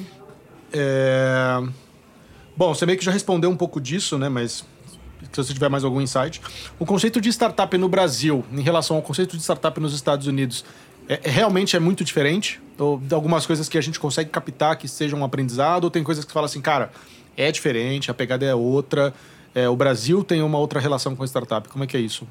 é. 0.72 1.64
Bom, 2.56 2.74
você 2.74 2.86
meio 2.86 2.98
que 2.98 3.04
já 3.04 3.12
respondeu 3.12 3.50
um 3.50 3.58
pouco 3.58 3.82
disso, 3.82 4.18
né? 4.18 4.30
Mas 4.30 4.64
se 5.36 5.44
você 5.44 5.54
tiver 5.54 5.70
mais 5.70 5.84
algum 5.84 6.02
insight. 6.02 6.42
O 6.80 6.86
conceito 6.86 7.20
de 7.20 7.30
startup 7.30 7.78
no 7.78 7.90
Brasil, 7.90 8.44
em 8.52 8.62
relação 8.62 8.96
ao 8.96 9.02
conceito 9.02 9.36
de 9.36 9.44
startup 9.44 9.80
nos 9.80 9.94
Estados 9.94 10.28
Unidos, 10.28 10.64
é, 11.08 11.20
é, 11.24 11.30
realmente 11.30 11.76
é 11.76 11.80
muito 11.80 12.04
diferente? 12.04 12.62
Ou 12.78 13.02
algumas 13.12 13.46
coisas 13.46 13.68
que 13.68 13.78
a 13.78 13.82
gente 13.82 14.00
consegue 14.00 14.30
captar 14.30 14.78
que 14.78 14.88
sejam 14.88 15.20
um 15.20 15.24
aprendizado? 15.24 15.86
Ou 15.86 15.92
tem 15.92 16.04
coisas 16.04 16.24
que 16.26 16.32
fala 16.32 16.46
assim, 16.46 16.62
cara, 16.62 16.92
é 17.36 17.52
diferente, 17.52 18.10
a 18.10 18.14
pegada 18.14 18.46
é 18.46 18.56
outra, 18.56 19.14
é, 19.54 19.68
o 19.68 19.76
Brasil 19.76 20.24
tem 20.24 20.42
uma 20.42 20.58
outra 20.58 20.80
relação 20.80 21.16
com 21.16 21.24
a 21.24 21.28
startup. 21.28 21.68
Como 21.70 21.84
é 21.84 21.88
que 21.88 21.98
é 21.98 22.00
isso? 22.00 22.28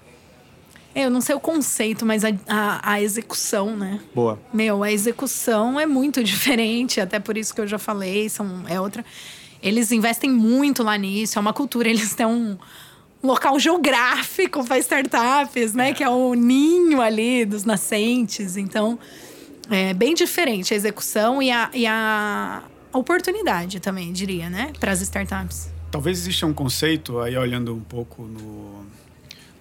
Eu 0.95 1.11
não 1.11 1.23
sei 1.23 1.35
o 1.35 1.41
conceito, 1.41 2.05
mas 2.05 2.23
a, 2.24 2.29
a, 2.47 2.93
a, 2.93 3.03
execução, 3.03 3.74
né? 3.74 3.99
Boa. 4.15 4.39
Meu, 4.53 4.83
a 4.83 4.93
execução 4.93 5.81
é 5.81 5.87
muito 5.87 6.23
diferente, 6.24 7.01
até 7.01 7.19
por 7.19 7.37
isso 7.37 7.55
que 7.55 7.61
eu 7.61 7.66
já 7.66 7.79
falei, 7.79 8.29
são, 8.29 8.65
é 8.69 8.81
outra. 8.81 9.05
Eles 9.62 9.91
investem 9.93 10.31
muito 10.31 10.83
lá 10.83 10.97
nisso, 10.99 11.39
é 11.39 11.41
uma 11.41 11.53
cultura, 11.53 11.89
eles 11.91 12.15
têm 12.15 12.27
um 12.27 12.59
local 13.23 13.59
geográfico 13.59 14.65
para 14.65 14.78
startups, 14.78 15.74
né? 15.74 15.90
É. 15.90 15.94
Que 15.94 16.03
é 16.03 16.09
o 16.09 16.35
ninho 16.35 17.01
ali 17.01 17.44
dos 17.44 17.65
nascentes. 17.65 18.57
Então, 18.57 18.99
é 19.70 19.94
bem 19.94 20.15
diferente 20.15 20.74
a 20.74 20.77
execução 20.77 21.43
e 21.43 21.51
a, 21.51 21.70
e 21.73 21.86
a 21.86 22.62
oportunidade 22.93 23.81
também, 23.81 24.12
diria, 24.12 24.51
né? 24.51 24.73
Para 24.78 24.93
as 24.93 25.01
startups. 25.01 25.70
Talvez 25.90 26.19
exista 26.19 26.47
um 26.47 26.55
conceito, 26.55 27.20
aí 27.20 27.36
olhando 27.36 27.74
um 27.74 27.81
pouco 27.81 28.23
no, 28.23 28.85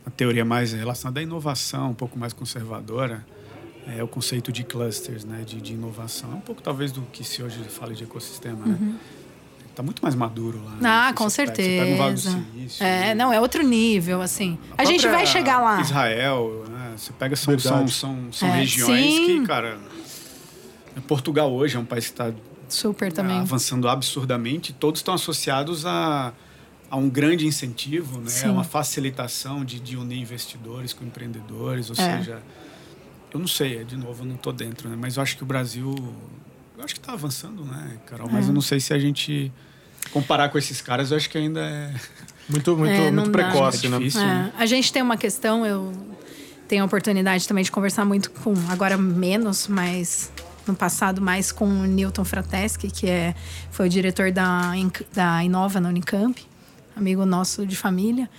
na 0.06 0.12
teoria 0.16 0.46
mais 0.46 0.74
relacionada 0.74 1.20
à 1.20 1.24
inovação, 1.24 1.92
um 1.92 1.94
pouco 1.94 2.18
mais 2.18 2.34
conservadora, 2.34 3.26
é 3.88 4.04
o 4.04 4.08
conceito 4.08 4.52
de 4.52 4.64
clusters, 4.64 5.24
né? 5.24 5.44
De, 5.46 5.62
de 5.62 5.74
inovação. 5.74 6.32
É 6.32 6.36
um 6.36 6.42
pouco 6.42 6.62
talvez 6.62 6.92
do 6.92 7.02
que 7.02 7.24
se 7.24 7.44
hoje 7.44 7.64
fala 7.66 7.94
de 7.94 8.04
ecossistema, 8.04 8.66
né? 8.66 8.78
uhum. 8.80 8.88
né? 8.88 9.00
Tá 9.76 9.82
muito 9.82 10.02
mais 10.04 10.16
maduro 10.16 10.62
lá. 10.64 10.72
Né? 10.72 10.80
Ah, 10.84 11.14
com 11.16 11.30
certeza. 11.30 11.70
Pega, 11.70 11.84
pega 11.84 11.94
um 11.94 11.98
vale 11.98 12.14
do 12.14 12.20
Silício, 12.20 12.84
é, 12.84 13.00
né? 13.00 13.16
não, 13.16 13.32
é 13.32 13.40
outro 13.40 13.64
nível, 13.64 14.22
assim. 14.22 14.58
A, 14.78 14.82
a 14.82 14.86
gente 14.86 15.08
vai 15.08 15.26
chegar 15.26 15.62
lá. 15.62 15.80
Israel, 15.82 16.66
né? 16.70 16.94
Você 16.98 17.14
pega 17.14 17.36
são, 17.36 17.58
são, 17.58 17.88
são, 17.88 18.34
são 18.34 18.50
é, 18.50 18.58
regiões 18.58 19.14
sim. 19.14 19.26
que, 19.26 19.48
cara. 19.48 19.80
Portugal 21.08 21.52
hoje 21.52 21.78
é 21.78 21.80
um 21.80 21.86
país 21.86 22.06
que 22.06 22.12
está 22.12 22.34
super 22.68 23.12
também 23.12 23.40
avançando 23.40 23.88
absurdamente. 23.88 24.74
Todos 24.74 25.00
estão 25.00 25.14
associados 25.14 25.86
a, 25.86 26.34
a 26.90 26.98
um 26.98 27.10
grande 27.10 27.48
incentivo, 27.48 28.20
né? 28.20 28.30
Sim. 28.30 28.50
uma 28.50 28.64
facilitação 28.64 29.64
de, 29.64 29.80
de 29.80 29.96
unir 29.96 30.20
investidores 30.20 30.92
com 30.92 31.06
empreendedores, 31.06 31.90
ou 31.90 31.96
é. 31.98 32.18
seja, 32.18 32.42
eu 33.34 33.40
não 33.40 33.48
sei, 33.48 33.84
de 33.86 33.96
novo, 33.96 34.24
eu 34.24 34.28
não 34.28 34.36
estou 34.36 34.52
dentro, 34.52 34.90
né? 34.90 34.98
Mas 35.00 35.16
eu 35.16 35.24
acho 35.24 35.38
que 35.38 35.44
o 35.44 35.46
Brasil 35.46 35.96
eu 36.82 36.86
acho 36.86 36.96
que 36.96 37.00
está 37.00 37.14
avançando, 37.14 37.64
né, 37.64 37.98
Carol? 38.08 38.28
Mas 38.30 38.46
é. 38.46 38.50
eu 38.50 38.54
não 38.54 38.62
sei 38.62 38.80
se 38.80 38.94
a 38.94 39.00
gente 39.00 39.52
comparar 40.12 40.50
com 40.50 40.58
esses 40.58 40.82
caras, 40.82 41.12
eu 41.12 41.18
acho 41.18 41.30
que 41.30 41.38
ainda 41.38 41.62
é 41.62 41.94
muito, 42.50 42.76
muito, 42.76 42.92
é, 42.92 43.12
muito 43.12 43.30
precoce, 43.30 43.86
é 43.86 43.90
né? 43.90 43.98
Difícil, 44.00 44.22
né? 44.22 44.52
A 44.58 44.66
gente 44.66 44.92
tem 44.92 45.02
uma 45.02 45.16
questão, 45.16 45.66
eu 45.66 45.94
tenho 46.68 46.82
a 46.82 46.86
oportunidade 46.86 47.48
também 47.48 47.64
de 47.64 47.72
conversar 47.72 48.04
muito 48.04 48.32
com, 48.32 48.54
agora 48.68 48.98
menos, 48.98 49.68
mas 49.68 50.32
no 50.66 50.76
passado 50.76 51.22
mais 51.22 51.52
com 51.52 51.66
o 51.66 51.86
Newton 51.86 52.26
Frateschi, 52.26 52.90
que 52.90 53.08
é, 53.08 53.36
foi 53.70 53.86
o 53.86 53.90
diretor 53.90 54.32
da, 54.32 54.72
da 55.14 55.44
Inova 55.44 55.80
na 55.80 55.90
Unicamp, 55.90 56.44
amigo 56.96 57.26
nosso 57.26 57.66
de 57.66 57.76
família. 57.76 58.30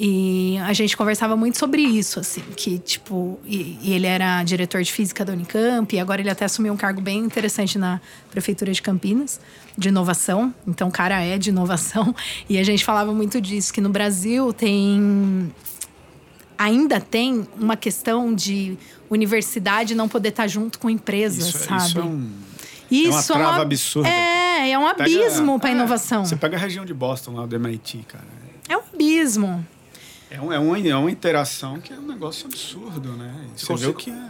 E 0.00 0.56
a 0.58 0.72
gente 0.72 0.96
conversava 0.96 1.34
muito 1.34 1.58
sobre 1.58 1.82
isso, 1.82 2.20
assim, 2.20 2.40
que, 2.56 2.78
tipo, 2.78 3.36
e, 3.44 3.76
e, 3.82 3.92
ele 3.94 4.06
era 4.06 4.44
diretor 4.44 4.80
de 4.80 4.92
física 4.92 5.24
da 5.24 5.32
Unicamp, 5.32 5.92
e 5.92 5.98
agora 5.98 6.20
ele 6.20 6.30
até 6.30 6.44
assumiu 6.44 6.72
um 6.72 6.76
cargo 6.76 7.00
bem 7.00 7.18
interessante 7.18 7.76
na 7.76 8.00
Prefeitura 8.30 8.70
de 8.70 8.80
Campinas, 8.80 9.40
de 9.76 9.88
inovação. 9.88 10.54
Então, 10.68 10.86
o 10.86 10.92
cara 10.92 11.20
é 11.20 11.36
de 11.36 11.48
inovação. 11.50 12.14
E 12.48 12.58
a 12.58 12.62
gente 12.62 12.84
falava 12.84 13.12
muito 13.12 13.40
disso, 13.40 13.72
que 13.72 13.80
no 13.80 13.88
Brasil 13.90 14.52
tem. 14.52 15.52
Ainda 16.56 17.00
tem 17.00 17.46
uma 17.58 17.76
questão 17.76 18.32
de 18.32 18.78
universidade 19.10 19.94
não 19.94 20.08
poder 20.08 20.28
estar 20.28 20.46
junto 20.46 20.78
com 20.78 20.88
empresas, 20.88 21.48
isso, 21.48 21.64
sabe? 21.64 21.86
Isso 21.86 21.98
é 21.98 22.04
um. 22.04 22.30
Isso 22.90 23.32
é 23.32 23.36
uma 23.36 23.44
trava 23.44 23.58
é 23.58 23.62
absurda. 23.62 24.08
É, 24.08 24.70
é 24.70 24.78
um 24.78 24.86
abismo 24.86 25.58
para 25.58 25.70
a 25.70 25.72
é, 25.72 25.74
inovação. 25.74 26.24
Você 26.24 26.36
pega 26.36 26.56
a 26.56 26.60
região 26.60 26.84
de 26.84 26.94
Boston, 26.94 27.32
lá 27.32 27.46
do 27.46 27.56
MIT, 27.56 28.04
cara. 28.06 28.24
É 28.68 28.76
um 28.76 28.82
abismo. 28.94 29.66
É, 30.30 30.40
um, 30.40 30.52
é, 30.52 30.58
uma, 30.58 30.78
é 30.78 30.96
uma 30.96 31.10
interação 31.10 31.80
que 31.80 31.92
é 31.92 31.96
um 31.96 32.06
negócio 32.06 32.46
absurdo, 32.46 33.12
né? 33.12 33.34
Você, 33.56 33.66
Você 33.66 33.84
vê 33.84 33.90
o 33.90 33.94
que 33.94 34.10
é. 34.10 34.28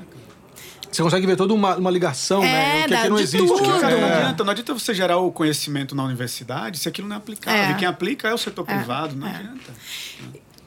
Você 0.91 1.03
consegue 1.03 1.27
ver 1.27 1.37
toda 1.37 1.53
uma, 1.53 1.77
uma 1.77 1.91
ligação, 1.91 2.43
é, 2.43 2.47
né? 2.47 2.85
O 2.85 2.89
que 2.89 2.95
aqui 2.95 3.09
não 3.09 3.19
existe. 3.19 3.47
Tudo. 3.47 3.62
Né? 3.62 3.81
Cara, 3.81 3.97
não, 3.97 4.07
é. 4.07 4.16
adianta, 4.16 4.45
não 4.45 4.51
adianta 4.51 4.75
você 4.75 4.95
gerar 4.95 5.19
o 5.19 5.31
conhecimento 5.31 5.95
na 5.95 6.05
universidade 6.05 6.79
se 6.79 6.89
aquilo 6.89 7.09
não 7.09 7.16
é 7.16 7.19
aplicável. 7.19 7.61
É. 7.61 7.70
E 7.73 7.75
quem 7.75 7.87
aplica 7.87 8.29
é 8.29 8.35
o 8.35 8.39
setor 8.39 8.65
é. 8.69 8.75
privado, 8.75 9.15
não 9.15 9.27
é. 9.27 9.31
adianta. 9.37 9.75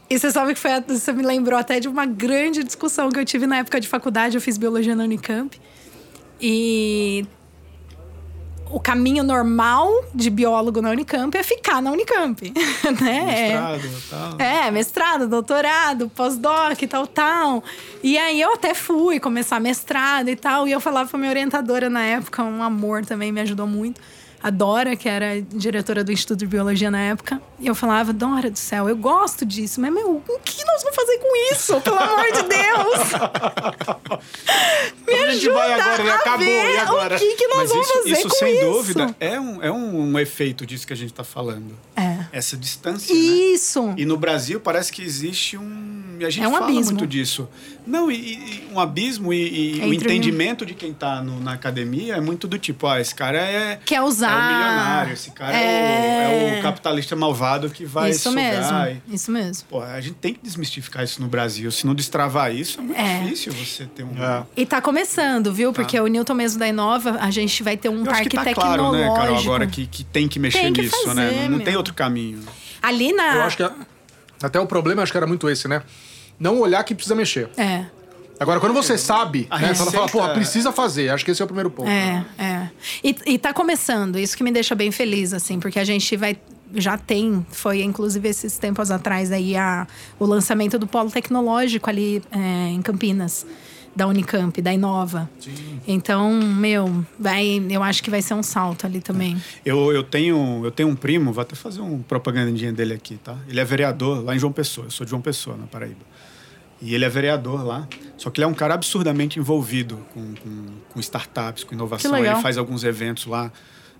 E 0.09 0.19
você 0.19 0.29
sabe 0.29 0.53
que 0.53 0.59
foi, 0.59 0.71
você 0.81 1.13
me 1.13 1.23
lembrou 1.23 1.57
até 1.57 1.79
de 1.79 1.87
uma 1.87 2.05
grande 2.05 2.63
discussão 2.63 3.09
que 3.09 3.17
eu 3.17 3.25
tive 3.25 3.47
na 3.47 3.57
época 3.57 3.79
de 3.79 3.87
faculdade. 3.87 4.35
Eu 4.35 4.41
fiz 4.41 4.57
biologia 4.57 4.95
na 4.95 5.05
Unicamp. 5.05 5.59
E 6.39 7.25
o 8.73 8.79
caminho 8.79 9.23
normal 9.23 9.89
de 10.13 10.29
biólogo 10.29 10.81
na 10.81 10.89
Unicamp 10.91 11.35
é 11.37 11.43
ficar 11.43 11.81
na 11.81 11.91
Unicamp, 11.91 12.41
né? 13.01 13.25
Mestrado, 13.25 14.03
tal. 14.09 14.39
É, 14.39 14.71
mestrado, 14.71 15.27
doutorado, 15.27 16.09
pós-doc 16.09 16.81
tal, 16.89 17.07
tal. 17.07 17.63
E 18.03 18.17
aí 18.17 18.39
eu 18.39 18.53
até 18.53 18.73
fui 18.73 19.19
começar 19.19 19.59
mestrado 19.59 20.29
e 20.29 20.35
tal, 20.35 20.67
e 20.67 20.71
eu 20.71 20.79
falava 20.79 21.09
pra 21.09 21.19
minha 21.19 21.31
orientadora 21.31 21.89
na 21.89 22.03
época, 22.03 22.43
um 22.43 22.63
amor 22.63 23.05
também, 23.05 23.31
me 23.31 23.41
ajudou 23.41 23.67
muito 23.67 23.99
a 24.43 24.49
Dora, 24.49 24.95
que 24.95 25.07
era 25.07 25.41
diretora 25.41 26.03
do 26.03 26.11
Instituto 26.11 26.39
de 26.39 26.47
Biologia 26.47 26.89
na 26.89 26.99
época, 26.99 27.41
e 27.59 27.67
eu 27.67 27.75
falava, 27.75 28.11
Dora 28.11 28.49
do 28.49 28.57
céu, 28.57 28.89
eu 28.89 28.95
gosto 28.97 29.45
disso, 29.45 29.79
mas, 29.79 29.93
meu, 29.93 30.21
o 30.27 30.39
que 30.43 30.63
nós 30.65 30.81
vamos 30.83 30.95
fazer 30.95 31.17
com 31.19 31.53
isso? 31.53 31.79
Pelo 31.81 31.99
amor 31.99 32.25
de 32.31 32.43
Deus! 32.43 34.21
Me 35.07 35.13
ajuda 35.13 35.53
vai 35.53 35.73
agora, 35.73 36.03
né? 36.03 36.11
Acabou, 36.11 36.45
e 36.47 36.77
agora? 36.77 37.15
o 37.15 37.19
que, 37.19 37.35
que 37.35 37.47
nós 37.47 37.57
mas 37.57 37.69
vamos 37.69 37.85
isso, 37.87 37.97
fazer 37.97 38.11
isso, 38.11 38.29
com 38.29 38.35
sem 38.35 38.55
isso? 38.55 38.65
dúvida, 38.65 39.15
é 39.19 39.39
um, 39.39 39.63
é 39.63 39.71
um, 39.71 40.11
um 40.11 40.19
efeito 40.19 40.65
disso 40.65 40.87
que 40.87 40.93
a 40.93 40.95
gente 40.95 41.11
está 41.11 41.23
falando. 41.23 41.77
É. 41.95 42.25
Essa 42.31 42.55
distância, 42.55 43.13
Isso! 43.13 43.87
Né? 43.87 43.95
E 43.97 44.05
no 44.05 44.17
Brasil 44.17 44.59
parece 44.59 44.91
que 44.91 45.01
existe 45.03 45.57
um 45.57 46.01
a 46.25 46.29
gente 46.29 46.43
É 46.43 46.47
um 46.47 46.51
fala 46.51 46.65
abismo. 46.65 46.91
muito 46.97 47.07
disso. 47.07 47.47
Não, 47.85 48.11
e, 48.11 48.15
e 48.15 48.67
um 48.71 48.79
abismo 48.79 49.33
e, 49.33 49.77
e 49.77 49.79
o 49.81 49.85
Entre- 49.93 49.95
entendimento 50.13 50.65
de 50.65 50.73
quem 50.73 50.93
tá 50.93 51.21
no- 51.21 51.39
na 51.39 51.53
academia 51.53 52.15
é 52.15 52.21
muito 52.21 52.47
do 52.47 52.57
tipo, 52.59 52.85
ah, 52.87 53.01
esse 53.01 53.13
cara 53.15 53.37
é, 53.39 53.79
Quer 53.85 54.01
usar. 54.01 54.29
é 54.31 54.35
o 54.35 54.53
milionário, 54.57 55.13
esse 55.13 55.31
cara 55.31 55.57
é, 55.57 56.27
o, 56.53 56.55
é 56.55 56.59
o 56.59 56.61
capitalista 56.61 57.15
malvado 57.15 57.69
que 57.69 57.83
vai 57.85 58.11
Isso 58.11 58.29
sugar. 58.29 58.43
mesmo. 58.43 59.01
e- 59.09 59.15
Isso 59.15 59.31
mesmo. 59.31 59.65
Pô, 59.69 59.81
a 59.81 59.99
gente 59.99 60.15
tem 60.15 60.33
que 60.33 60.39
desmistificar 60.43 61.03
isso 61.03 61.21
no 61.21 61.27
Brasil. 61.27 61.71
Se 61.71 61.85
não 61.87 61.95
destravar 61.95 62.53
isso, 62.55 62.79
é 62.79 62.83
muito 62.83 62.99
É. 62.99 63.23
difícil 63.23 63.51
você 63.53 63.85
ter 63.85 64.03
um. 64.03 64.11
É. 64.23 64.43
E 64.55 64.65
tá 64.65 64.79
começando, 64.81 65.51
viu? 65.53 65.73
Porque 65.73 65.99
o 65.99 66.07
Newton 66.07 66.33
mesmo 66.35 66.59
da 66.59 66.67
Inova, 66.67 67.17
a 67.19 67.31
gente 67.31 67.63
vai 67.63 67.75
ter 67.77 67.89
um 67.89 67.93
Eu 67.95 68.01
acho 68.01 68.09
parque 68.11 68.29
que 68.29 68.35
tá 68.37 68.53
claro, 68.53 68.71
tecnológico. 68.91 69.13
né, 69.13 69.19
Carol, 69.19 69.37
agora 69.39 69.67
que, 69.67 69.87
que 69.87 70.03
tem 70.03 70.27
que 70.27 70.37
mexer 70.39 70.59
Tem 70.61 70.73
que 70.73 70.81
nisso, 70.83 70.95
fazer, 71.03 71.15
né? 71.15 71.47
Não, 71.49 71.57
não 71.57 71.65
tem 71.65 71.75
outro 71.75 71.93
caminho. 71.93 72.39
Ali 72.81 73.11
na. 73.11 73.35
Eu 73.35 73.41
acho 73.43 73.57
que 73.57 73.69
até 74.43 74.59
o 74.59 74.65
problema 74.65 75.01
acho 75.03 75.11
que 75.11 75.17
era 75.17 75.27
muito 75.27 75.49
esse, 75.49 75.67
né? 75.67 75.81
Não 76.41 76.59
olhar 76.59 76.83
que 76.83 76.95
precisa 76.95 77.13
mexer. 77.13 77.47
É. 77.55 77.85
Agora, 78.39 78.59
quando 78.59 78.73
você 78.73 78.97
sabe, 78.97 79.45
A 79.51 79.59
né? 79.59 79.67
Quando 79.67 79.91
fala, 79.91 80.05
receita- 80.05 80.11
porra, 80.11 80.33
precisa 80.33 80.71
fazer. 80.71 81.09
Acho 81.09 81.23
que 81.23 81.29
esse 81.29 81.39
é 81.39 81.45
o 81.45 81.47
primeiro 81.47 81.69
ponto. 81.69 81.87
É, 81.87 82.25
é. 82.39 82.69
E, 83.03 83.15
e 83.27 83.37
tá 83.37 83.53
começando, 83.53 84.17
isso 84.17 84.35
que 84.35 84.43
me 84.43 84.51
deixa 84.51 84.73
bem 84.73 84.89
feliz, 84.91 85.31
assim, 85.33 85.59
porque 85.59 85.77
a 85.77 85.83
gente 85.85 86.17
vai. 86.17 86.35
Já 86.73 86.97
tem, 86.97 87.45
foi 87.51 87.83
inclusive 87.83 88.27
esses 88.27 88.57
tempos 88.57 88.89
atrás 88.89 89.31
aí 89.31 89.55
a, 89.55 89.85
o 90.17 90.25
lançamento 90.25 90.79
do 90.79 90.87
Polo 90.87 91.11
Tecnológico 91.11 91.87
ali 91.89 92.23
é, 92.31 92.69
em 92.69 92.81
Campinas, 92.81 93.45
da 93.95 94.07
Unicamp, 94.07 94.59
da 94.61 94.73
Inova. 94.73 95.29
Então, 95.87 96.31
meu, 96.41 97.05
vai, 97.19 97.61
eu 97.69 97.83
acho 97.83 98.01
que 98.01 98.09
vai 98.09 98.21
ser 98.21 98.33
um 98.35 98.41
salto 98.41 98.85
ali 98.87 99.01
também. 99.01 99.35
Eu, 99.65 99.91
eu, 99.91 100.01
tenho, 100.01 100.61
eu 100.63 100.71
tenho 100.71 100.87
um 100.89 100.95
primo, 100.95 101.31
vou 101.33 101.41
até 101.41 101.55
fazer 101.55 101.81
um 101.81 102.01
propagandinha 102.01 102.71
dele 102.71 102.93
aqui, 102.93 103.17
tá? 103.17 103.35
Ele 103.47 103.59
é 103.59 103.65
vereador 103.65 104.23
lá 104.23 104.33
em 104.35 104.39
João 104.39 104.53
Pessoa. 104.53 104.87
Eu 104.87 104.91
sou 104.91 105.05
de 105.05 105.09
João 105.09 105.21
Pessoa, 105.21 105.57
na 105.57 105.67
Paraíba. 105.67 106.10
E 106.81 106.95
ele 106.95 107.05
é 107.05 107.09
vereador 107.09 107.63
lá. 107.63 107.87
Só 108.17 108.29
que 108.29 108.39
ele 108.39 108.45
é 108.45 108.47
um 108.47 108.53
cara 108.53 108.73
absurdamente 108.73 109.39
envolvido 109.39 109.97
com, 110.13 110.33
com, 110.35 110.65
com 110.89 110.99
startups, 110.99 111.63
com 111.63 111.73
inovação. 111.75 112.15
Ele 112.17 112.35
faz 112.41 112.57
alguns 112.57 112.83
eventos 112.83 113.25
lá. 113.25 113.51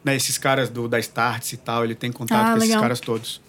Né? 0.04 0.16
Esses 0.16 0.38
caras 0.38 0.70
do, 0.70 0.88
da 0.88 1.00
Starts 1.00 1.54
e 1.54 1.58
tal, 1.58 1.84
ele 1.84 1.94
tem 1.96 2.12
contato 2.12 2.40
Ah, 2.48 2.52
com 2.52 2.58
esses 2.58 2.70
legal. 2.70 2.82
caras 2.82 3.00
todos. 3.00 3.42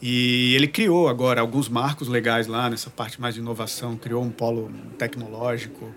E 0.00 0.54
ele 0.54 0.68
criou 0.68 1.08
agora 1.08 1.40
alguns 1.40 1.70
marcos 1.70 2.06
legais 2.08 2.46
lá 2.46 2.68
nessa 2.68 2.90
parte 2.90 3.18
mais 3.20 3.34
de 3.34 3.40
inovação. 3.40 3.96
Criou 3.96 4.22
um 4.22 4.30
polo 4.30 4.70
tecnológico. 4.98 5.90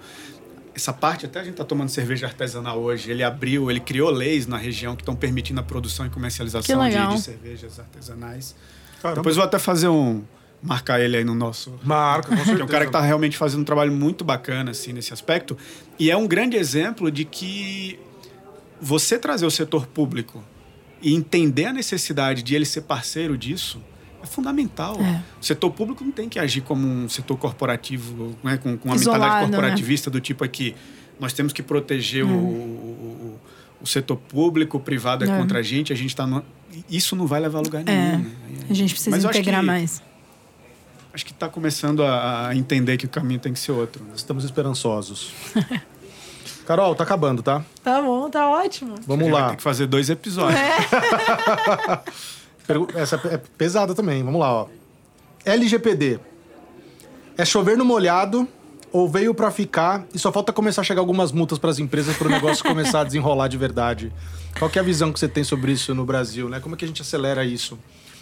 Essa 0.74 0.94
parte, 0.94 1.26
até 1.26 1.40
a 1.40 1.44
gente 1.44 1.54
está 1.54 1.66
tomando 1.66 1.90
cerveja 1.90 2.28
artesanal 2.28 2.80
hoje. 2.80 3.12
Ele 3.12 3.24
abriu, 3.24 3.70
ele 3.70 3.82
criou 3.82 4.10
leis 4.10 4.48
na 4.48 4.58
região 4.58 4.96
que 4.96 5.02
estão 5.02 5.16
permitindo 5.16 5.60
a 5.60 5.64
produção 5.64 6.06
e 6.06 6.10
comercialização 6.10 6.90
de, 6.90 7.16
de 7.16 7.22
cervejas 7.22 7.78
artesanais. 7.80 8.56
Caramba. 9.02 9.20
Depois 9.20 9.36
eu 9.36 9.42
vou 9.42 9.48
até 9.48 9.60
fazer 9.60 9.90
um. 9.90 10.24
Marcar 10.62 11.00
ele 11.00 11.18
aí 11.18 11.24
no 11.24 11.34
nosso. 11.36 11.74
Marca, 11.84 12.30
com 12.30 12.36
Que 12.38 12.44
certeza. 12.44 12.62
é 12.62 12.66
um 12.66 12.68
cara 12.68 12.86
que 12.86 12.90
está 12.90 13.02
realmente 13.02 13.38
fazendo 13.38 13.62
um 13.62 13.66
trabalho 13.66 13.92
muito 13.92 14.24
bacana 14.24 14.72
assim, 14.72 14.92
nesse 14.94 15.14
aspecto. 15.14 15.58
E 15.98 16.10
é 16.12 16.18
um 16.18 16.28
grande 16.28 16.58
exemplo 16.58 17.10
de 17.12 17.26
que 17.26 18.00
você 18.82 19.18
trazer 19.18 19.46
o 19.46 19.52
setor 19.52 19.88
público 19.88 20.44
e 21.02 21.14
entender 21.14 21.66
a 21.66 21.74
necessidade 21.74 22.44
de 22.44 22.56
ele 22.56 22.66
ser 22.66 22.82
parceiro 22.82 23.38
disso 23.38 23.82
é 24.22 24.26
fundamental. 24.26 24.98
É. 25.02 25.22
O 25.42 25.46
setor 25.46 25.72
público 25.72 26.04
não 26.04 26.12
tem 26.12 26.28
que 26.28 26.38
agir 26.40 26.62
como 26.62 26.86
um 26.86 27.08
setor 27.08 27.38
corporativo, 27.38 28.36
né, 28.44 28.58
com, 28.58 28.78
com 28.78 28.90
uma 28.90 28.96
Isolado, 28.96 29.22
mentalidade 29.24 29.52
né? 29.52 29.58
corporativista 29.58 30.10
do 30.10 30.20
tipo 30.20 30.44
aqui, 30.44 30.76
nós 31.20 31.32
temos 31.32 31.54
que 31.54 31.64
proteger 31.64 32.26
o, 32.26 32.30
o, 32.30 33.40
o 33.82 33.88
setor 33.88 34.18
público, 34.18 34.76
o 34.78 34.80
privado 34.82 35.24
é, 35.24 35.30
É. 35.30 35.38
contra 35.38 35.60
a 35.60 35.62
gente, 35.62 35.94
a 35.94 35.96
gente 35.96 36.10
está... 36.10 36.28
No... 36.28 36.44
Isso 36.90 37.16
não 37.16 37.26
vai 37.28 37.40
levar 37.40 37.60
a 37.60 37.62
lugar 37.62 37.84
nenhum. 37.84 37.98
É. 37.98 38.18
né? 38.18 38.32
A 38.70 38.74
gente 38.74 38.94
precisa 38.94 39.12
Mas 39.16 39.24
integrar 39.24 39.62
que- 39.62 39.66
mais. 39.66 40.04
Acho 41.20 41.26
que 41.26 41.34
está 41.34 41.50
começando 41.50 42.02
a, 42.02 42.48
a 42.48 42.56
entender 42.56 42.96
que 42.96 43.06
o 43.06 43.10
caminho 43.10 43.42
tem 43.42 43.52
que 43.52 43.60
ser 43.60 43.74
outro. 43.74 44.02
né? 44.06 44.12
Estamos 44.16 44.46
esperançosos. 44.46 45.34
Carol, 46.66 46.96
tá 46.96 47.04
acabando, 47.04 47.44
tá? 47.44 47.62
Tá 47.84 48.02
bom, 48.02 48.30
tá 48.30 48.48
ótimo. 48.50 48.96
Vamos 49.06 49.24
A 49.24 49.26
gente 49.26 49.34
vai 49.34 49.42
lá. 49.42 49.50
ter 49.50 49.58
que 49.58 49.62
fazer 49.64 49.86
dois 49.86 50.10
episódios. 50.10 50.58
Pergu- 52.66 52.88
Essa 52.96 53.20
é 53.30 53.38
pesada 53.38 53.94
também. 53.94 54.24
Vamos 54.24 54.40
lá, 54.40 54.54
ó. 54.54 54.68
LGPD. 55.44 56.22
É 57.38 57.44
chover 57.44 57.78
no 57.78 57.84
molhado 57.84 58.48
ou 58.90 59.10
veio 59.10 59.34
pra 59.36 59.52
ficar 59.52 60.06
e 60.14 60.20
só 60.20 60.32
falta 60.32 60.54
começar 60.54 60.80
a 60.80 60.86
chegar 60.86 61.02
algumas 61.02 61.34
multas 61.34 61.58
pras 61.58 61.80
empresas 61.80 62.16
para 62.16 62.28
o 62.30 62.32
negócio 62.32 62.64
começar 62.64 63.02
a 63.02 63.04
desenrolar 63.04 63.50
de 63.50 63.58
verdade? 63.58 64.10
Qual 64.58 64.70
que 64.72 64.80
é 64.80 64.82
a 64.82 64.86
visão 64.86 65.12
que 65.12 65.20
você 65.20 65.28
tem 65.28 65.44
sobre 65.44 65.74
isso 65.74 65.94
no 65.94 66.06
Brasil, 66.06 66.48
né? 66.48 66.62
Como 66.62 66.76
é 66.76 66.78
que 66.78 66.86
a 66.86 66.88
gente 66.88 67.02
acelera 67.02 67.44
isso? 67.44 67.78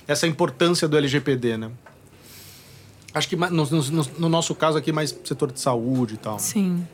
Essa 0.07 0.25
importância 0.25 0.87
do 0.87 0.97
LGPD, 0.97 1.57
né? 1.57 1.69
Acho 3.17 3.27
que 3.29 3.35
no, 3.35 3.49
no- 3.49 4.05
no 4.19 4.29
nosso 4.29 4.53
caso 4.55 4.77
aqui 4.77 4.91
mais 4.91 5.17
setor 5.23 5.51
de 5.51 5.59
saúde 5.59 6.13
e 6.15 6.17
tal. 6.17 6.39
Sim. 6.39 6.87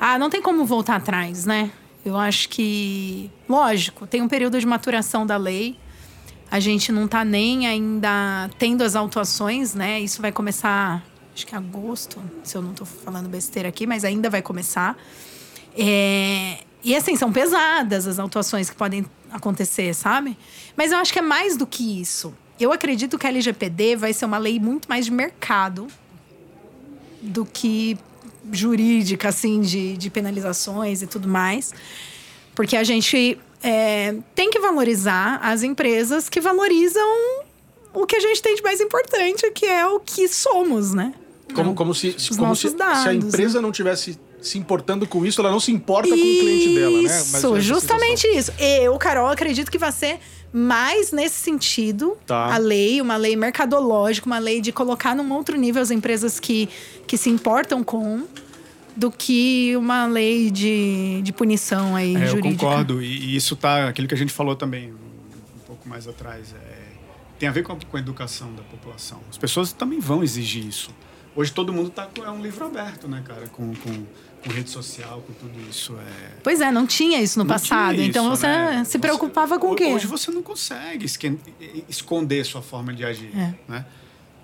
Ah, 0.00 0.18
não 0.18 0.30
tem 0.30 0.40
como 0.42 0.64
voltar 0.64 0.96
atrás, 0.96 1.44
né? 1.44 1.70
Eu 2.04 2.16
acho 2.16 2.48
que, 2.48 3.30
lógico, 3.48 4.06
tem 4.06 4.22
um 4.22 4.28
período 4.28 4.58
de 4.60 4.66
maturação 4.66 5.26
da 5.26 5.36
lei. 5.36 5.76
A 6.50 6.60
gente 6.60 6.90
não 6.92 7.06
tá 7.08 7.24
nem 7.24 7.66
ainda 7.66 8.48
tendo 8.58 8.82
as 8.82 8.94
autuações, 8.96 9.74
né? 9.74 10.00
Isso 10.00 10.22
vai 10.22 10.32
começar, 10.32 11.04
acho 11.34 11.46
que 11.46 11.54
agosto, 11.54 12.22
se 12.42 12.56
eu 12.56 12.62
não 12.62 12.72
tô 12.72 12.84
falando 12.86 13.28
besteira 13.28 13.68
aqui, 13.68 13.86
mas 13.86 14.04
ainda 14.04 14.30
vai 14.30 14.40
começar. 14.40 14.96
É, 15.76 16.58
E 16.82 16.94
assim, 16.94 17.16
são 17.16 17.32
pesadas 17.32 18.06
as 18.06 18.18
autuações 18.20 18.70
que 18.70 18.76
podem 18.76 19.04
acontecer, 19.30 19.92
sabe? 19.94 20.38
Mas 20.76 20.92
eu 20.92 20.98
acho 20.98 21.12
que 21.12 21.18
é 21.18 21.22
mais 21.22 21.56
do 21.56 21.66
que 21.66 22.00
isso. 22.00 22.32
Eu 22.60 22.72
acredito 22.72 23.18
que 23.18 23.26
a 23.26 23.30
LGPD 23.30 23.96
vai 23.96 24.12
ser 24.12 24.24
uma 24.24 24.38
lei 24.38 24.58
muito 24.58 24.88
mais 24.88 25.04
de 25.04 25.12
mercado 25.12 25.86
do 27.20 27.44
que 27.44 27.96
jurídica, 28.52 29.28
assim, 29.28 29.60
de, 29.60 29.96
de 29.96 30.10
penalizações 30.10 31.02
e 31.02 31.06
tudo 31.06 31.28
mais. 31.28 31.72
Porque 32.54 32.76
a 32.76 32.84
gente 32.84 33.38
é, 33.62 34.16
tem 34.34 34.50
que 34.50 34.58
valorizar 34.58 35.38
as 35.42 35.62
empresas 35.62 36.28
que 36.28 36.40
valorizam 36.40 37.08
o 37.92 38.06
que 38.06 38.16
a 38.16 38.20
gente 38.20 38.42
tem 38.42 38.54
de 38.54 38.62
mais 38.62 38.80
importante, 38.80 39.50
que 39.50 39.66
é 39.66 39.86
o 39.86 40.00
que 40.00 40.28
somos, 40.28 40.92
né? 40.92 41.14
Como, 41.54 41.74
como 41.74 41.94
se, 41.94 42.08
Os 42.08 42.36
como 42.36 42.54
se, 42.54 42.70
dados, 42.74 43.02
se 43.02 43.08
a 43.08 43.14
empresa 43.14 43.60
não 43.60 43.72
tivesse 43.72 44.18
se 44.40 44.58
importando 44.58 45.06
com 45.06 45.24
isso, 45.24 45.40
ela 45.40 45.50
não 45.50 45.58
se 45.58 45.72
importa 45.72 46.08
com 46.08 46.14
o 46.14 46.18
cliente 46.18 46.74
dela, 46.74 46.90
né? 46.90 47.02
Mas 47.08 47.26
Isso, 47.26 47.36
essa 47.36 47.60
justamente 47.60 48.26
isso. 48.28 48.52
Eu, 48.58 48.96
Carol, 48.98 49.28
acredito 49.28 49.70
que 49.70 49.78
vai 49.78 49.90
ser 49.90 50.20
mais 50.52 51.12
nesse 51.12 51.36
sentido 51.36 52.16
Tá. 52.26 52.54
a 52.54 52.56
lei, 52.58 53.00
uma 53.00 53.16
lei 53.16 53.36
mercadológica, 53.36 54.26
uma 54.26 54.38
lei 54.38 54.60
de 54.60 54.72
colocar 54.72 55.14
num 55.14 55.32
outro 55.32 55.56
nível 55.56 55.82
as 55.82 55.90
empresas 55.90 56.40
que, 56.40 56.68
que 57.06 57.16
se 57.16 57.28
importam 57.28 57.84
com, 57.84 58.24
do 58.96 59.10
que 59.10 59.76
uma 59.76 60.06
lei 60.06 60.50
de, 60.50 61.20
de 61.22 61.32
punição 61.32 61.94
aí 61.94 62.16
É, 62.16 62.24
eu 62.24 62.28
jurídica. 62.28 62.64
concordo. 62.66 63.02
E, 63.02 63.06
e 63.06 63.36
isso 63.36 63.54
tá 63.56 63.88
aquilo 63.88 64.08
que 64.08 64.14
a 64.14 64.18
gente 64.18 64.32
falou 64.32 64.56
também 64.56 64.90
um, 64.90 64.94
um 64.94 65.60
pouco 65.66 65.88
mais 65.88 66.08
atrás. 66.08 66.54
É, 66.54 66.78
tem 67.38 67.48
a 67.48 67.52
ver 67.52 67.62
com 67.62 67.72
a, 67.72 67.76
com 67.76 67.96
a 67.96 68.00
educação 68.00 68.52
da 68.54 68.62
população. 68.62 69.20
As 69.30 69.38
pessoas 69.38 69.72
também 69.72 70.00
vão 70.00 70.22
exigir 70.22 70.66
isso. 70.66 70.90
Hoje 71.36 71.52
todo 71.52 71.72
mundo 71.72 71.90
tá 71.90 72.06
com 72.06 72.24
é 72.24 72.30
um 72.30 72.42
livro 72.42 72.64
aberto, 72.66 73.06
né, 73.06 73.22
cara? 73.24 73.46
Com, 73.48 73.72
com, 73.76 74.04
com 74.44 74.50
rede 74.50 74.70
social, 74.70 75.22
com 75.26 75.32
tudo 75.34 75.58
isso. 75.68 75.94
É, 75.96 76.30
Pois 76.42 76.60
é, 76.60 76.70
não 76.70 76.86
tinha 76.86 77.20
isso 77.20 77.38
no 77.38 77.44
Não 77.44 77.52
passado. 77.52 78.00
então 78.00 78.26
isso, 78.32 78.36
você 78.36 78.46
né? 78.46 78.84
se 78.84 78.98
preocupava 78.98 79.58
com 79.58 79.68
ho- 79.68 79.72
o 79.72 79.76
quê? 79.76 79.86
Hoje 79.86 80.06
você 80.06 80.30
não 80.30 80.42
consegue 80.42 81.06
esconder 81.88 82.44
sua 82.44 82.62
forma 82.62 82.92
de 82.94 83.04
agir, 83.04 83.30
É. 83.36 83.54
né? 83.68 83.84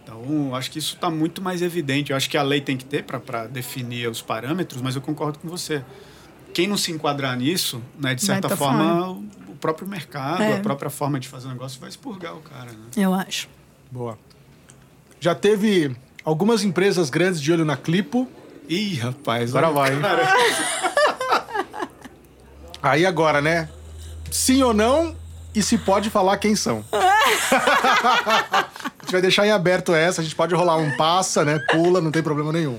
Então, 0.03 0.55
acho 0.55 0.71
que 0.71 0.79
isso 0.79 0.95
está 0.97 1.09
muito 1.09 1.41
mais 1.41 1.63
evidente. 1.63 2.11
Eu 2.11 2.17
acho 2.17 2.29
que 2.29 2.37
a 2.37 2.43
lei 2.43 2.61
tem 2.61 2.77
que 2.77 2.85
ter 2.85 3.05
para 3.05 3.47
definir 3.47 4.09
os 4.11 4.21
parâmetros, 4.21 4.83
mas 4.83 4.95
eu 4.95 5.01
concordo 5.01 5.39
com 5.39 5.49
você. 5.49 5.83
Quem 6.53 6.67
não 6.69 6.77
se 6.77 6.93
enquadrar 6.93 7.37
nisso, 7.37 7.83
né, 7.99 8.15
de 8.15 8.23
certa 8.25 8.55
forma, 8.57 9.11
o 9.11 9.25
o 9.55 9.57
próprio 9.65 9.89
mercado, 9.89 10.43
É. 10.43 10.59
a 10.59 10.61
própria 10.61 10.91
forma 10.91 11.19
de 11.19 11.27
fazer 11.27 11.47
o 11.47 11.51
negócio 11.53 11.81
vai 11.81 11.89
expurgar 11.89 12.35
o 12.37 12.41
cara, 12.41 12.71
né? 12.73 12.87
Eu 12.99 13.15
acho. 13.15 13.49
Boa. 13.91 14.19
Já 15.19 15.35
teve 15.35 15.97
algumas 16.23 16.63
empresas 16.65 17.09
grandes 17.09 17.41
de 17.41 17.51
olho 17.51 17.65
na 17.65 17.75
Clipo. 17.77 18.29
Ih, 18.69 18.95
rapaz, 18.99 19.55
Agora 19.55 19.73
vai, 19.73 19.93
hein? 19.95 20.01
Aí 22.83 23.07
agora, 23.07 23.41
né? 23.41 23.69
Sim 24.31 24.63
ou 24.63 24.75
não? 24.75 25.17
E 25.55 25.63
se 25.63 25.79
pode 25.79 26.11
falar 26.11 26.37
quem 26.39 26.57
são. 26.57 26.85
a 26.93 28.67
gente 29.03 29.13
vai 29.13 29.23
deixar 29.23 29.47
em 29.47 29.51
aberto 29.53 29.95
essa, 29.95 30.21
a 30.21 30.25
gente 30.25 30.35
pode 30.35 30.55
rolar 30.55 30.77
um 30.77 30.97
passa, 30.97 31.45
né? 31.45 31.61
Pula, 31.71 32.01
não 32.01 32.11
tem 32.11 32.23
problema 32.23 32.53
nenhum. 32.53 32.77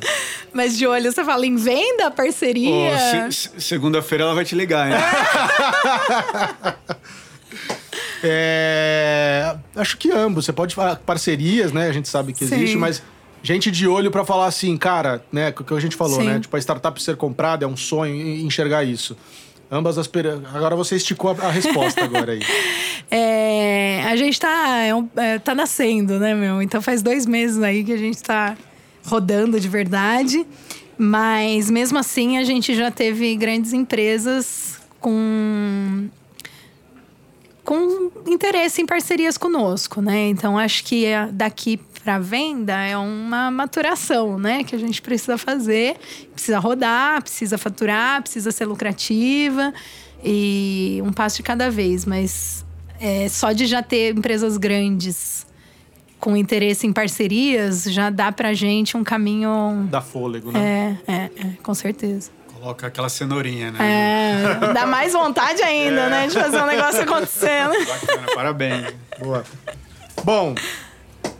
Mas 0.54 0.78
de 0.78 0.86
olho, 0.86 1.12
você 1.12 1.24
fala 1.24 1.46
em 1.46 1.56
venda, 1.56 2.12
parceria? 2.12 2.70
Ô, 2.70 3.32
se- 3.32 3.50
se- 3.50 3.62
Segunda-feira 3.62 4.26
ela 4.26 4.36
vai 4.36 4.44
te 4.46 4.56
ligar, 4.56 4.90
hein? 4.90 4.96
É, 8.28 9.56
acho 9.76 9.98
que 9.98 10.10
ambos. 10.12 10.46
Você 10.46 10.54
pode 10.54 10.74
falar 10.74 10.96
parcerias, 10.96 11.72
né? 11.72 11.88
A 11.88 11.92
gente 11.92 12.08
sabe 12.10 12.34
que 12.34 12.46
Sim. 12.48 12.56
existe, 12.56 12.76
mas 12.78 13.04
gente 13.46 13.70
de 13.72 13.88
olho 13.88 14.10
pra 14.12 14.26
falar 14.26 14.48
assim, 14.48 14.76
cara, 14.76 15.24
né? 15.32 15.50
O 15.58 15.64
que 15.64 15.74
a 15.74 15.80
gente 15.80 15.96
falou, 15.96 16.20
Sim. 16.20 16.26
né? 16.28 16.40
Tipo, 16.40 16.56
a 16.56 16.60
startup 16.60 17.02
ser 17.02 17.16
comprada 17.16 17.64
é 17.64 17.68
um 17.68 17.78
sonho 17.78 18.16
enxergar 18.46 18.84
isso. 18.84 19.16
Ambas 19.72 19.98
as. 19.98 20.08
per- 20.08 20.40
Agora 20.54 20.76
você 20.76 20.96
esticou 20.96 21.32
a, 21.32 21.46
a 21.48 21.52
resposta 21.52 22.04
agora 22.06 22.34
aí. 22.34 22.40
É, 23.10 24.04
a 24.06 24.16
gente 24.16 24.40
tá, 24.40 24.80
é 24.82 24.94
um- 24.96 25.08
é, 25.16 25.40
tá 25.40 25.54
nascendo, 25.56 26.20
né, 26.20 26.34
meu? 26.34 26.62
Então 26.62 26.82
faz 26.82 27.02
dois 27.02 27.26
meses 27.26 27.62
aí 27.62 27.84
que 27.84 27.94
a 27.94 27.98
gente 27.98 28.22
tá 28.22 28.58
rodando 29.06 29.60
de 29.60 29.68
verdade. 29.70 30.46
Mas 30.98 31.70
mesmo 31.70 31.98
assim, 31.98 32.38
a 32.38 32.44
gente 32.44 32.74
já 32.74 32.90
teve 32.90 33.36
grandes 33.36 33.74
empresas 33.74 34.80
com 35.00 36.08
com 37.66 38.12
interesse 38.28 38.82
em 38.82 38.86
parcerias 38.86 39.38
conosco, 39.38 40.02
né? 40.02 40.30
Então 40.30 40.58
acho 40.58 40.84
que 40.84 41.08
daqui 41.34 41.78
para 42.04 42.20
venda 42.20 42.74
é 42.84 42.96
uma 42.96 43.50
maturação, 43.50 44.38
né, 44.38 44.64
que 44.64 44.76
a 44.76 44.78
gente 44.78 45.02
precisa 45.02 45.40
fazer, 45.40 45.98
precisa 46.32 46.60
rodar, 46.60 47.20
precisa 47.24 47.58
faturar, 47.58 48.22
precisa 48.22 48.52
ser 48.52 48.66
lucrativa 48.66 49.74
e 50.24 51.02
um 51.04 51.12
passo 51.12 51.38
de 51.38 51.44
cada 51.44 51.72
vez, 51.72 52.06
mas 52.06 52.64
é, 53.02 53.28
só 53.28 53.52
de 53.52 53.66
já 53.66 53.82
ter 53.82 54.16
empresas 54.16 54.56
grandes 54.56 55.48
com 56.20 56.38
interesse 56.38 56.86
em 56.86 56.94
parcerias 56.94 57.86
já 57.86 58.12
dá 58.12 58.32
pra 58.32 58.54
gente 58.54 58.96
um 58.96 59.04
caminho 59.04 59.88
dá 59.90 60.00
fôlego, 60.00 60.52
né? 60.52 61.00
É, 61.08 61.12
é, 61.12 61.24
é 61.24 61.30
com 61.64 61.74
certeza. 61.74 62.30
Coloca 62.66 62.88
aquela 62.88 63.10
cenourinha, 63.10 63.70
né? 63.70 63.78
É, 63.80 64.74
dá 64.74 64.88
mais 64.88 65.14
vontade 65.14 65.62
ainda, 65.62 66.02
é. 66.02 66.10
né? 66.10 66.28
De 66.28 66.34
fazer 66.34 66.60
um 66.60 66.66
negócio 66.66 67.00
acontecer, 67.00 67.70
né? 67.70 67.78
Bacana, 67.86 68.28
parabéns. 68.34 68.88
Boa. 69.20 69.44
Bom, 70.24 70.56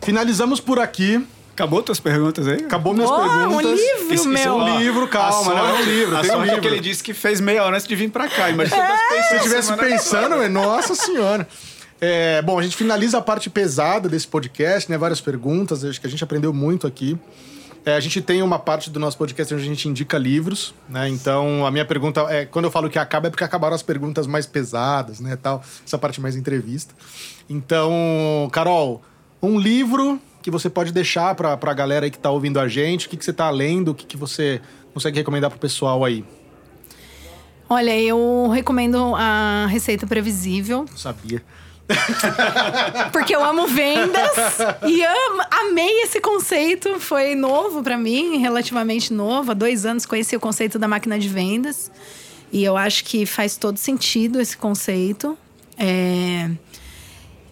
finalizamos 0.02 0.60
por 0.60 0.78
aqui. 0.78 1.26
Acabou 1.52 1.82
tuas 1.82 1.98
perguntas 1.98 2.46
aí? 2.46 2.62
Acabou 2.62 2.94
minhas 2.94 3.10
oh, 3.10 3.16
perguntas. 3.16 3.66
um 3.66 3.74
livro, 3.74 4.14
isso, 4.14 4.28
meu. 4.28 4.38
Isso 4.38 4.48
é 4.48 4.52
um 4.52 4.78
livro, 4.78 5.08
calma, 5.08 5.52
não 5.52 5.66
é 5.66 5.72
um 5.72 5.82
livro. 5.82 6.16
A 6.16 6.20
tem 6.20 6.36
um 6.36 6.44
livro. 6.44 6.58
é 6.58 6.60
que 6.60 6.66
ele 6.68 6.80
disse 6.80 7.02
que 7.02 7.12
fez 7.12 7.40
meia 7.40 7.64
hora 7.64 7.74
antes 7.74 7.88
de 7.88 7.96
vir 7.96 8.08
pra 8.08 8.28
cá. 8.28 8.48
Imagina 8.48 8.84
é, 8.84 9.22
se 9.24 9.34
eu 9.34 9.38
estivesse 9.38 9.76
pensando, 9.76 10.36
é, 10.36 10.48
nossa 10.48 10.94
senhora. 10.94 11.48
É, 12.00 12.40
bom, 12.40 12.56
a 12.56 12.62
gente 12.62 12.76
finaliza 12.76 13.18
a 13.18 13.20
parte 13.20 13.50
pesada 13.50 14.08
desse 14.08 14.28
podcast, 14.28 14.88
né? 14.88 14.96
Várias 14.96 15.20
perguntas, 15.20 15.84
acho 15.84 16.00
que 16.00 16.06
a 16.06 16.10
gente 16.10 16.22
aprendeu 16.22 16.52
muito 16.52 16.86
aqui. 16.86 17.18
É, 17.86 17.94
a 17.94 18.00
gente 18.00 18.20
tem 18.20 18.42
uma 18.42 18.58
parte 18.58 18.90
do 18.90 18.98
nosso 18.98 19.16
podcast 19.16 19.54
onde 19.54 19.62
a 19.62 19.66
gente 19.66 19.88
indica 19.88 20.18
livros, 20.18 20.74
né? 20.88 21.08
Então, 21.08 21.64
a 21.64 21.70
minha 21.70 21.84
pergunta 21.84 22.20
é... 22.22 22.44
Quando 22.44 22.64
eu 22.64 22.70
falo 22.72 22.90
que 22.90 22.98
acaba, 22.98 23.28
é 23.28 23.30
porque 23.30 23.44
acabaram 23.44 23.76
as 23.76 23.82
perguntas 23.82 24.26
mais 24.26 24.44
pesadas, 24.44 25.20
né? 25.20 25.36
Tal, 25.36 25.62
essa 25.86 25.96
parte 25.96 26.20
mais 26.20 26.34
entrevista. 26.34 26.92
Então, 27.48 28.48
Carol, 28.50 29.02
um 29.40 29.56
livro 29.56 30.20
que 30.42 30.50
você 30.50 30.68
pode 30.68 30.90
deixar 30.92 31.32
para 31.36 31.52
a 31.52 31.74
galera 31.74 32.06
aí 32.06 32.10
que 32.10 32.16
está 32.16 32.28
ouvindo 32.28 32.58
a 32.58 32.66
gente? 32.66 33.06
O 33.06 33.10
que, 33.10 33.16
que 33.16 33.24
você 33.24 33.30
está 33.30 33.48
lendo? 33.50 33.92
O 33.92 33.94
que, 33.94 34.04
que 34.04 34.16
você 34.16 34.60
consegue 34.92 35.18
recomendar 35.18 35.48
para 35.48 35.56
o 35.56 35.60
pessoal 35.60 36.04
aí? 36.04 36.24
Olha, 37.70 37.96
eu 38.00 38.50
recomendo 38.52 39.14
a 39.14 39.68
Receita 39.68 40.08
Previsível. 40.08 40.86
sabia. 40.96 41.40
Porque 43.12 43.34
eu 43.34 43.44
amo 43.44 43.66
vendas 43.66 44.30
e 44.86 45.04
amo, 45.04 45.42
amei 45.50 46.02
esse 46.02 46.20
conceito. 46.20 46.98
Foi 47.00 47.34
novo 47.34 47.82
para 47.82 47.96
mim, 47.96 48.38
relativamente 48.38 49.12
novo. 49.12 49.52
Há 49.52 49.54
dois 49.54 49.86
anos 49.86 50.04
conheci 50.04 50.36
o 50.36 50.40
conceito 50.40 50.78
da 50.78 50.88
máquina 50.88 51.18
de 51.18 51.28
vendas. 51.28 51.90
E 52.52 52.64
eu 52.64 52.76
acho 52.76 53.04
que 53.04 53.26
faz 53.26 53.56
todo 53.56 53.76
sentido 53.76 54.40
esse 54.40 54.56
conceito. 54.56 55.36
É... 55.78 56.50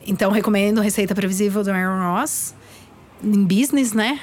Então, 0.07 0.31
recomendo 0.31 0.81
Receita 0.81 1.15
Previsível 1.15 1.63
do 1.63 1.71
Aaron 1.71 2.15
Ross. 2.15 2.55
Em 3.23 3.45
business, 3.45 3.93
né? 3.93 4.21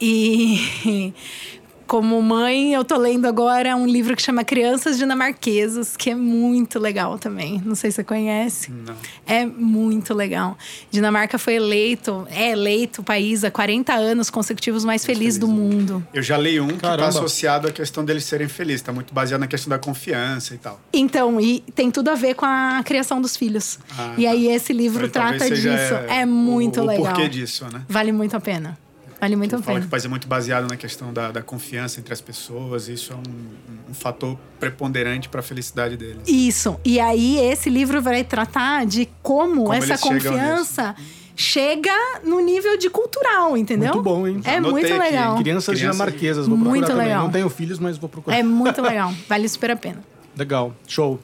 E 0.00 1.12
como 1.88 2.20
mãe, 2.20 2.74
eu 2.74 2.84
tô 2.84 2.98
lendo 2.98 3.26
agora 3.26 3.74
um 3.74 3.86
livro 3.86 4.14
que 4.14 4.20
chama 4.20 4.44
Crianças 4.44 4.98
Dinamarquesas, 4.98 5.96
que 5.96 6.10
é 6.10 6.14
muito 6.14 6.78
legal 6.78 7.18
também. 7.18 7.62
Não 7.64 7.74
sei 7.74 7.90
se 7.90 7.96
você 7.96 8.04
conhece. 8.04 8.70
Não. 8.70 8.94
É 9.26 9.46
muito 9.46 10.12
legal. 10.12 10.56
Dinamarca 10.90 11.38
foi 11.38 11.54
eleito, 11.54 12.28
é 12.30 12.50
eleito 12.50 13.00
o 13.00 13.04
país 13.04 13.42
há 13.42 13.50
40 13.50 13.94
anos 13.94 14.28
consecutivos 14.28 14.84
mais 14.84 15.04
feliz, 15.04 15.38
do 15.38 15.48
mundo. 15.48 16.06
Eu 16.12 16.22
já 16.22 16.36
li 16.36 16.60
um 16.60 16.68
que 16.68 16.74
está 16.74 17.06
associado 17.06 17.66
à 17.66 17.72
questão 17.72 18.04
deles 18.04 18.24
serem 18.24 18.48
felizes. 18.48 18.82
Está 18.82 18.92
muito 18.92 19.14
baseado 19.14 19.40
na 19.40 19.46
questão 19.46 19.70
da 19.70 19.78
confiança 19.78 20.54
e 20.54 20.58
tal. 20.58 20.78
Então, 20.92 21.40
e 21.40 21.60
tem 21.74 21.90
tudo 21.90 22.10
a 22.10 22.14
ver 22.14 22.34
com 22.34 22.44
a 22.44 22.82
criação 22.84 23.18
dos 23.18 23.34
filhos. 23.34 23.78
Ah, 23.98 24.12
e 24.18 24.26
aí 24.26 24.48
esse 24.48 24.74
livro 24.74 25.06
então, 25.06 25.22
trata 25.22 25.50
disso. 25.50 25.68
É, 26.08 26.20
é 26.20 26.26
muito 26.26 26.82
o, 26.82 26.84
legal. 26.84 27.06
O 27.06 27.08
porquê 27.08 27.28
disso, 27.30 27.64
né? 27.72 27.82
Vale 27.88 28.12
muito 28.12 28.36
a 28.36 28.40
pena. 28.40 28.76
Vale 29.20 29.34
muito 29.34 29.56
a 29.56 29.58
pena. 29.60 29.80
que 29.80 29.86
o 29.86 29.88
país 29.88 30.04
é 30.04 30.08
muito 30.08 30.28
baseado 30.28 30.68
na 30.68 30.76
questão 30.76 31.12
da, 31.12 31.32
da 31.32 31.42
confiança 31.42 31.98
entre 31.98 32.12
as 32.12 32.20
pessoas. 32.20 32.88
Isso 32.88 33.12
é 33.12 33.16
um, 33.16 33.90
um, 33.90 33.94
fator 33.94 34.38
preponderante 34.60 35.28
para 35.28 35.40
a 35.40 35.42
felicidade 35.42 35.96
deles. 35.96 36.22
Isso. 36.26 36.78
E 36.84 37.00
aí, 37.00 37.38
esse 37.38 37.68
livro 37.68 38.00
vai 38.00 38.22
tratar 38.22 38.86
de 38.86 39.08
como, 39.22 39.64
como 39.64 39.74
essa 39.74 39.98
confiança 39.98 40.94
chega 41.34 41.92
no 42.24 42.40
nível 42.40 42.76
de 42.76 42.88
cultural, 42.90 43.56
entendeu? 43.56 43.92
Muito 43.92 44.02
bom, 44.02 44.26
hein? 44.26 44.40
É 44.44 44.56
Anotei 44.56 44.82
muito 44.90 45.00
legal. 45.00 45.34
Aqui. 45.34 45.42
Crianças 45.42 45.74
Criança... 45.76 45.92
dinamarquesas, 45.92 46.46
vou 46.46 46.56
procurar 46.56 46.70
muito 46.70 46.86
também. 46.86 47.06
Legal. 47.06 47.22
Não 47.24 47.30
tenho 47.30 47.48
filhos, 47.48 47.78
mas 47.78 47.98
vou 47.98 48.08
procurar. 48.08 48.36
É 48.36 48.42
muito 48.42 48.80
legal. 48.82 49.12
Vale 49.28 49.48
super 49.48 49.72
a 49.72 49.76
pena. 49.76 49.98
Legal. 50.36 50.74
Show. 50.86 51.18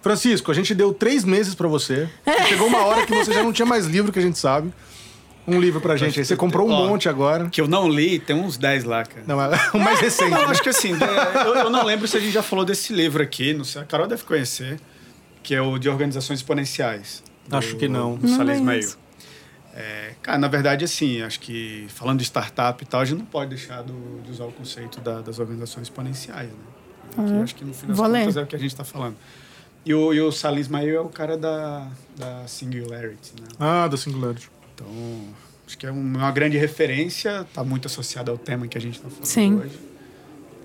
Francisco, 0.00 0.50
a 0.50 0.54
gente 0.54 0.74
deu 0.74 0.92
três 0.92 1.24
meses 1.24 1.54
para 1.54 1.68
você. 1.68 2.08
Chegou 2.48 2.68
uma 2.68 2.84
hora 2.84 3.06
que 3.06 3.14
você 3.14 3.32
já 3.32 3.42
não 3.42 3.52
tinha 3.52 3.66
mais 3.66 3.86
livro, 3.86 4.12
que 4.12 4.18
a 4.18 4.22
gente 4.22 4.38
sabe 4.38 4.72
um 5.46 5.60
livro 5.60 5.80
pra 5.80 5.96
gente. 5.96 6.18
Aí 6.18 6.24
você 6.24 6.36
comprou 6.36 6.68
um 6.68 6.72
Ó, 6.72 6.86
monte 6.86 7.08
agora. 7.08 7.48
Que 7.48 7.60
eu 7.60 7.68
não 7.68 7.88
li, 7.88 8.18
tem 8.18 8.36
uns 8.36 8.56
10 8.56 8.84
lá, 8.84 9.04
cara. 9.04 9.24
Não, 9.26 9.40
é 9.40 9.48
o 9.74 9.78
mais 9.78 10.00
recente. 10.00 10.30
Não, 10.30 10.48
acho 10.48 10.62
que 10.62 10.68
assim, 10.68 10.92
eu, 11.44 11.54
eu, 11.56 11.70
não 11.70 11.84
lembro 11.84 12.06
se 12.06 12.16
a 12.16 12.20
gente 12.20 12.32
já 12.32 12.42
falou 12.42 12.64
desse 12.64 12.92
livro 12.92 13.22
aqui, 13.22 13.52
não 13.52 13.64
sei, 13.64 13.82
a 13.82 13.84
Carol 13.84 14.06
deve 14.06 14.22
conhecer, 14.24 14.80
que 15.42 15.54
é 15.54 15.60
o 15.60 15.78
de 15.78 15.88
organizações 15.88 16.38
exponenciais. 16.38 17.22
Do, 17.48 17.56
acho 17.56 17.76
que 17.76 17.88
não. 17.88 18.16
Do 18.16 18.28
Salles 18.28 18.60
Mail. 18.60 18.94
É, 19.74 20.14
cara, 20.22 20.38
na 20.38 20.48
verdade, 20.48 20.84
assim, 20.84 21.22
acho 21.22 21.40
que 21.40 21.86
falando 21.88 22.18
de 22.18 22.24
startup 22.24 22.82
e 22.82 22.86
tal, 22.86 23.00
a 23.00 23.04
gente 23.04 23.18
não 23.18 23.24
pode 23.24 23.50
deixar 23.50 23.82
do, 23.82 24.20
de 24.22 24.30
usar 24.30 24.44
o 24.44 24.52
conceito 24.52 25.00
da, 25.00 25.20
das 25.22 25.38
organizações 25.38 25.86
exponenciais, 25.86 26.50
né? 26.50 26.56
Uhum. 27.16 27.42
acho 27.42 27.54
que 27.54 27.64
no 27.64 27.74
fim 27.74 27.88
das 27.88 27.98
contas 27.98 28.36
é 28.36 28.42
o 28.42 28.46
que 28.46 28.56
a 28.56 28.58
gente 28.58 28.70
está 28.70 28.84
falando. 28.84 29.16
E 29.84 29.92
o, 29.92 30.14
e 30.14 30.20
o 30.20 30.30
Salim 30.30 30.60
Ismail 30.60 30.96
é 30.96 31.00
o 31.00 31.08
cara 31.08 31.36
da, 31.36 31.88
da 32.16 32.46
Singularity, 32.46 33.32
né? 33.40 33.48
Ah, 33.58 33.88
da 33.88 33.96
Singularity. 33.96 34.48
Então, 34.82 35.34
acho 35.66 35.78
que 35.78 35.86
é 35.86 35.90
uma 35.90 36.30
grande 36.30 36.58
referência, 36.58 37.42
está 37.42 37.62
muito 37.64 37.86
associada 37.86 38.30
ao 38.30 38.38
tema 38.38 38.66
que 38.66 38.76
a 38.76 38.80
gente 38.80 38.96
está 38.96 39.08
falando 39.08 39.24
Sim. 39.24 39.54
hoje. 39.56 39.78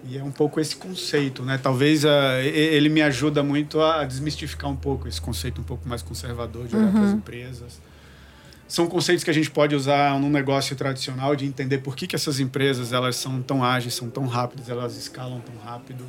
E 0.10 0.18
é 0.18 0.24
um 0.24 0.32
pouco 0.32 0.60
esse 0.60 0.76
conceito, 0.76 1.44
né? 1.44 1.60
Talvez 1.62 2.06
uh, 2.06 2.08
ele 2.42 2.88
me 2.88 3.02
ajuda 3.02 3.44
muito 3.44 3.82
a 3.82 4.06
desmistificar 4.06 4.70
um 4.70 4.76
pouco 4.76 5.08
esse 5.08 5.20
conceito 5.20 5.60
um 5.60 5.64
pouco 5.64 5.88
mais 5.88 6.02
conservador 6.02 6.66
de 6.66 6.76
olhar 6.76 6.86
uhum. 6.86 6.92
para 6.94 7.02
as 7.02 7.12
empresas. 7.14 7.82
São 8.68 8.88
conceitos 8.88 9.24
que 9.24 9.30
a 9.30 9.34
gente 9.34 9.50
pode 9.50 9.76
usar 9.76 10.20
num 10.20 10.30
negócio 10.30 10.76
tradicional 10.76 11.36
de 11.36 11.46
entender 11.46 11.80
por 11.80 11.96
que, 11.96 12.06
que 12.06 12.16
essas 12.16 12.40
empresas 12.40 12.94
elas 12.94 13.16
são 13.16 13.42
tão 13.42 13.64
ágeis, 13.64 13.94
são 13.96 14.10
tão 14.10 14.26
rápidas, 14.26 14.70
elas 14.70 14.96
escalam 14.98 15.42
tão 15.42 15.56
rápido. 15.58 16.06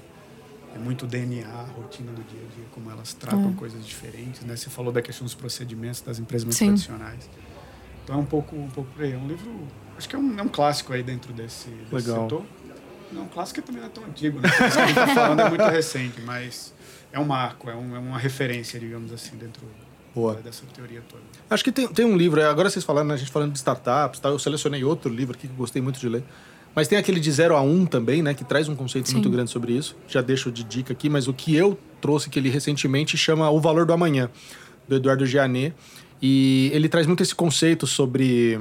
É 0.75 0.79
muito 0.79 1.07
DNA, 1.07 1.49
a 1.49 1.63
rotina 1.63 2.13
do 2.13 2.23
dia 2.23 2.41
a 2.41 2.55
dia, 2.55 2.65
como 2.73 2.91
elas 2.91 3.13
tratam 3.15 3.51
é. 3.51 3.53
coisas 3.55 3.85
diferentes, 3.87 4.43
né? 4.43 4.55
Você 4.55 4.69
falou 4.69 4.93
da 4.93 5.01
questão 5.01 5.25
dos 5.25 5.35
procedimentos 5.35 6.01
das 6.03 6.19
empresas 6.19 6.45
mais 6.45 6.57
Sim. 6.57 6.67
tradicionais. 6.67 7.29
Então 8.09 8.17
é 8.17 8.23
um 8.23 8.25
pouco, 8.25 8.57
um 8.57 8.71
pouco 8.71 8.91
por 8.93 9.05
aí. 9.05 9.13
É 9.13 9.17
um 9.19 9.29
livro, 9.29 9.51
acho 9.99 10.09
que 10.09 10.17
é 10.17 10.19
um, 10.19 10.39
é 10.39 10.43
um 10.43 10.49
clássico 10.49 10.95
aí 10.95 11.03
dentro 11.03 11.31
desse, 11.35 11.69
desse 11.69 11.95
Legal. 11.95 12.23
setor. 12.23 12.43
Não, 13.13 13.29
clássico 13.29 13.61
também 13.61 13.83
não 13.83 13.89
é 13.89 13.91
tão 13.93 14.05
antigo, 14.05 14.41
né? 14.41 14.49
Isso 14.49 14.57
que 14.57 14.65
a 14.65 14.87
gente 14.87 14.99
está 14.99 15.15
falando 15.15 15.41
é 15.41 15.49
muito 15.51 15.65
recente, 15.65 16.23
mas 16.23 16.73
é 17.13 17.21
um 17.21 17.27
marco, 17.27 17.69
é, 17.69 17.75
um, 17.75 17.95
é 17.95 17.99
uma 17.99 18.19
referência, 18.19 18.81
digamos 18.81 19.13
assim, 19.13 19.37
dentro 19.37 19.63
Boa. 20.15 20.37
dessa 20.37 20.63
teoria 20.75 21.03
toda. 21.07 21.23
Acho 21.51 21.63
que 21.63 21.71
tem, 21.71 21.87
tem 21.87 22.07
um 22.07 22.17
livro, 22.17 22.43
agora 22.43 22.71
vocês 22.71 22.83
falando, 22.83 23.09
né, 23.09 23.15
a 23.15 23.17
gente 23.19 23.31
falando 23.31 23.53
de 23.53 23.59
startups, 23.59 24.21
tá? 24.21 24.31
eu 24.31 24.39
selecionei 24.39 24.83
outro 24.85 25.13
livro 25.13 25.37
aqui 25.37 25.47
que 25.47 25.55
gostei 25.55 25.83
muito 25.83 26.01
de 26.01 26.09
ler. 26.09 26.25
Mas 26.75 26.89
tem 26.89 26.97
aquele 26.97 27.21
de 27.21 27.31
0 27.31 27.57
a 27.57 27.61
1 27.61 27.71
um 27.71 27.85
também, 27.85 28.23
né? 28.23 28.35
Que 28.35 28.45
traz 28.45 28.69
um 28.69 28.77
conceito 28.77 29.09
Sim. 29.09 29.15
muito 29.15 29.29
grande 29.29 29.51
sobre 29.51 29.73
isso. 29.73 29.97
Já 30.07 30.21
deixo 30.23 30.51
de 30.53 30.63
dica 30.63 30.93
aqui, 30.93 31.11
mas 31.11 31.27
o 31.27 31.35
que 31.35 31.55
eu 31.55 31.79
trouxe 32.01 32.31
que 32.31 32.39
ele 32.39 32.49
recentemente 32.49 33.17
chama 33.19 33.51
O 33.51 33.59
Valor 33.59 33.85
do 33.85 33.93
Amanhã, 33.93 34.31
do 34.87 34.95
Eduardo 34.95 35.27
Gianet. 35.27 35.75
E 36.21 36.71
ele 36.73 36.89
traz 36.89 37.07
muito 37.07 37.23
esse 37.23 37.35
conceito 37.35 37.87
sobre 37.87 38.59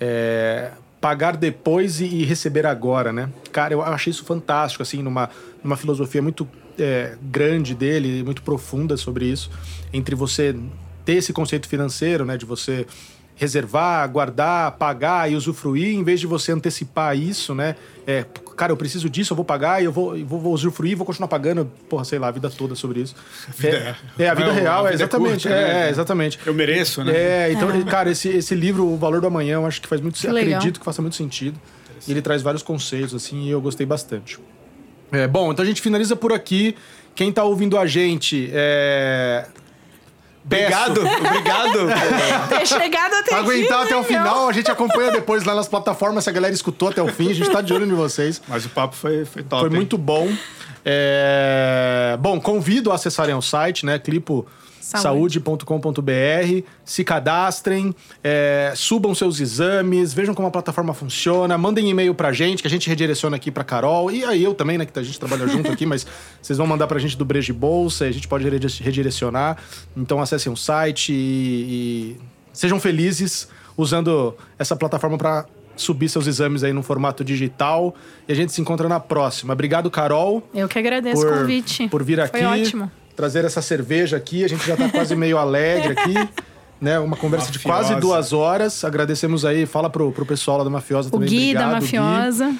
é, 0.00 0.70
pagar 1.00 1.36
depois 1.36 2.00
e, 2.00 2.24
receber 2.24 2.66
agora, 2.66 3.12
né? 3.12 3.28
Cara, 3.52 3.74
eu 3.74 3.82
achei 3.82 4.10
isso 4.10 4.24
fantástico, 4.24 4.82
assim, 4.82 5.02
numa, 5.02 5.30
numa 5.62 5.76
filosofia 5.76 6.22
muito 6.22 6.48
é, 6.78 7.16
grande 7.22 7.74
dele, 7.74 8.22
muito 8.22 8.42
profunda 8.42 8.96
sobre 8.96 9.26
isso, 9.26 9.50
entre 9.92 10.14
você 10.14 10.56
ter 11.04 11.14
esse 11.14 11.32
conceito 11.32 11.68
financeiro, 11.68 12.24
né? 12.24 12.36
De 12.36 12.44
você 12.44 12.86
reservar, 13.34 14.08
guardar, 14.10 14.72
pagar 14.72 15.30
e 15.30 15.36
usufruir, 15.36 15.94
em 15.94 16.02
vez 16.02 16.18
de 16.18 16.26
você 16.26 16.52
antecipar 16.52 17.16
isso, 17.16 17.54
né? 17.54 17.76
É, 18.06 18.24
cara, 18.58 18.72
eu 18.72 18.76
preciso 18.76 19.08
disso, 19.08 19.32
eu 19.32 19.36
vou 19.36 19.44
pagar 19.44 19.80
e 19.80 19.84
eu 19.84 19.92
vou, 19.92 20.18
vou, 20.26 20.40
vou 20.40 20.52
usufruir, 20.52 20.96
vou 20.96 21.06
continuar 21.06 21.28
pagando, 21.28 21.70
porra, 21.88 22.04
sei 22.04 22.18
lá, 22.18 22.28
a 22.28 22.30
vida 22.30 22.50
toda 22.50 22.74
sobre 22.74 23.00
isso. 23.00 23.14
É, 23.62 23.94
é, 24.18 24.28
a 24.28 24.34
vida 24.34 24.48
Não, 24.48 24.54
real, 24.54 24.80
a 24.80 24.90
vida 24.90 24.92
é 24.92 25.06
exatamente. 25.06 25.48
Curta, 25.48 25.48
né? 25.48 25.86
é, 25.86 25.90
exatamente. 25.90 26.38
Eu 26.44 26.52
mereço, 26.52 27.04
né? 27.04 27.12
É, 27.14 27.52
então, 27.52 27.70
é. 27.70 27.84
cara, 27.84 28.10
esse, 28.10 28.28
esse 28.28 28.54
livro, 28.54 28.84
O 28.84 28.96
Valor 28.96 29.20
do 29.20 29.28
Amanhã, 29.28 29.54
eu 29.54 29.66
acho 29.66 29.80
que 29.80 29.86
faz 29.86 30.00
muito 30.00 30.18
que 30.18 30.26
acredito 30.26 30.54
legal. 30.54 30.72
que 30.72 30.84
faça 30.84 31.00
muito 31.00 31.16
sentido. 31.16 31.58
E 32.06 32.10
ele 32.10 32.20
traz 32.20 32.42
vários 32.42 32.62
conceitos, 32.62 33.14
assim, 33.14 33.44
e 33.44 33.50
eu 33.50 33.60
gostei 33.60 33.86
bastante. 33.86 34.38
É, 35.12 35.26
bom, 35.26 35.52
então 35.52 35.62
a 35.62 35.66
gente 35.66 35.80
finaliza 35.80 36.16
por 36.16 36.32
aqui. 36.32 36.74
Quem 37.14 37.30
está 37.30 37.44
ouvindo 37.44 37.78
a 37.78 37.86
gente, 37.86 38.50
é, 38.52 39.46
Obrigado, 40.48 41.00
obrigado. 41.02 41.78
Ter 42.48 42.66
chegado 42.66 43.14
até 43.14 43.30
Pra 43.30 43.40
aqui. 43.40 43.50
aguentar 43.50 43.82
até 43.84 43.96
o 43.96 44.02
final, 44.02 44.48
a 44.48 44.52
gente 44.52 44.70
acompanha 44.70 45.10
depois 45.12 45.44
lá 45.44 45.54
nas 45.54 45.68
plataformas, 45.68 46.24
se 46.24 46.30
a 46.30 46.32
galera 46.32 46.54
escutou 46.54 46.88
até 46.88 47.02
o 47.02 47.08
fim, 47.08 47.30
a 47.30 47.34
gente 47.34 47.50
tá 47.50 47.60
de 47.60 47.72
olho 47.74 47.84
em 47.84 47.94
vocês. 47.94 48.40
Mas 48.48 48.64
o 48.64 48.70
papo 48.70 48.96
foi, 48.96 49.24
foi 49.26 49.42
top. 49.42 49.60
Foi 49.60 49.68
hein? 49.70 49.76
muito 49.76 49.98
bom. 49.98 50.28
É, 50.84 52.16
Bom, 52.18 52.40
convido 52.40 52.90
a 52.90 52.94
acessarem 52.94 53.34
o 53.34 53.42
site, 53.42 53.84
né? 53.84 53.98
clipo.saúde.com.br, 54.90 56.66
se 56.84 57.04
cadastrem, 57.04 57.94
é, 58.22 58.72
subam 58.74 59.14
seus 59.14 59.40
exames, 59.40 60.12
vejam 60.12 60.34
como 60.34 60.48
a 60.48 60.50
plataforma 60.50 60.94
funciona, 60.94 61.56
mandem 61.58 61.88
e-mail 61.88 62.14
pra 62.14 62.32
gente, 62.32 62.62
que 62.62 62.66
a 62.66 62.70
gente 62.70 62.88
redireciona 62.88 63.36
aqui 63.36 63.50
pra 63.50 63.64
Carol, 63.64 64.10
e 64.10 64.24
aí 64.24 64.42
eu 64.42 64.54
também, 64.54 64.78
né? 64.78 64.86
Que 64.86 64.98
a 64.98 65.02
gente 65.02 65.18
trabalha 65.18 65.46
junto 65.48 65.70
aqui, 65.70 65.84
mas 65.86 66.06
vocês 66.40 66.56
vão 66.58 66.66
mandar 66.66 66.86
pra 66.86 66.98
gente 66.98 67.16
do 67.16 67.24
Brejo 67.24 67.54
Bolsa, 67.54 68.04
a 68.06 68.10
gente 68.10 68.26
pode 68.28 68.48
redi- 68.48 68.82
redirecionar. 68.82 69.58
Então 69.96 70.20
acessem 70.20 70.52
o 70.52 70.56
site 70.56 71.12
e, 71.12 72.16
e 72.16 72.16
sejam 72.52 72.80
felizes 72.80 73.48
usando 73.76 74.34
essa 74.58 74.74
plataforma 74.74 75.16
pra 75.18 75.46
subir 75.76 76.08
seus 76.08 76.26
exames 76.26 76.64
aí 76.64 76.72
no 76.72 76.82
formato 76.82 77.22
digital. 77.24 77.94
E 78.26 78.32
a 78.32 78.34
gente 78.34 78.52
se 78.52 78.60
encontra 78.60 78.88
na 78.88 78.98
próxima. 78.98 79.52
Obrigado, 79.52 79.88
Carol 79.90 80.42
Eu 80.52 80.66
que 80.68 80.78
agradeço 80.78 81.24
o 81.24 81.30
convite. 81.38 81.88
por 81.88 82.02
vir 82.02 82.18
aqui. 82.20 82.38
Foi 82.38 82.44
ótimo. 82.44 82.90
Trazer 83.18 83.44
essa 83.44 83.60
cerveja 83.60 84.16
aqui. 84.16 84.44
A 84.44 84.48
gente 84.48 84.64
já 84.64 84.76
tá 84.76 84.88
quase 84.88 85.16
meio 85.16 85.36
alegre 85.38 85.92
aqui. 85.98 86.14
Né, 86.80 86.96
uma 87.00 87.16
conversa 87.16 87.50
de 87.50 87.58
quase 87.58 87.92
Mafiosa. 87.92 88.00
duas 88.00 88.32
horas. 88.32 88.84
Agradecemos 88.84 89.44
aí. 89.44 89.66
Fala 89.66 89.90
pro, 89.90 90.12
pro 90.12 90.24
pessoal 90.24 90.58
lá 90.58 90.62
da 90.62 90.70
Mafiosa 90.70 91.08
O 91.08 91.10
também. 91.10 91.28
Gui 91.28 91.52
da 91.52 91.62
Obrigado, 91.76 91.80
Gui. 91.84 91.98
Mafiosa. 91.98 92.54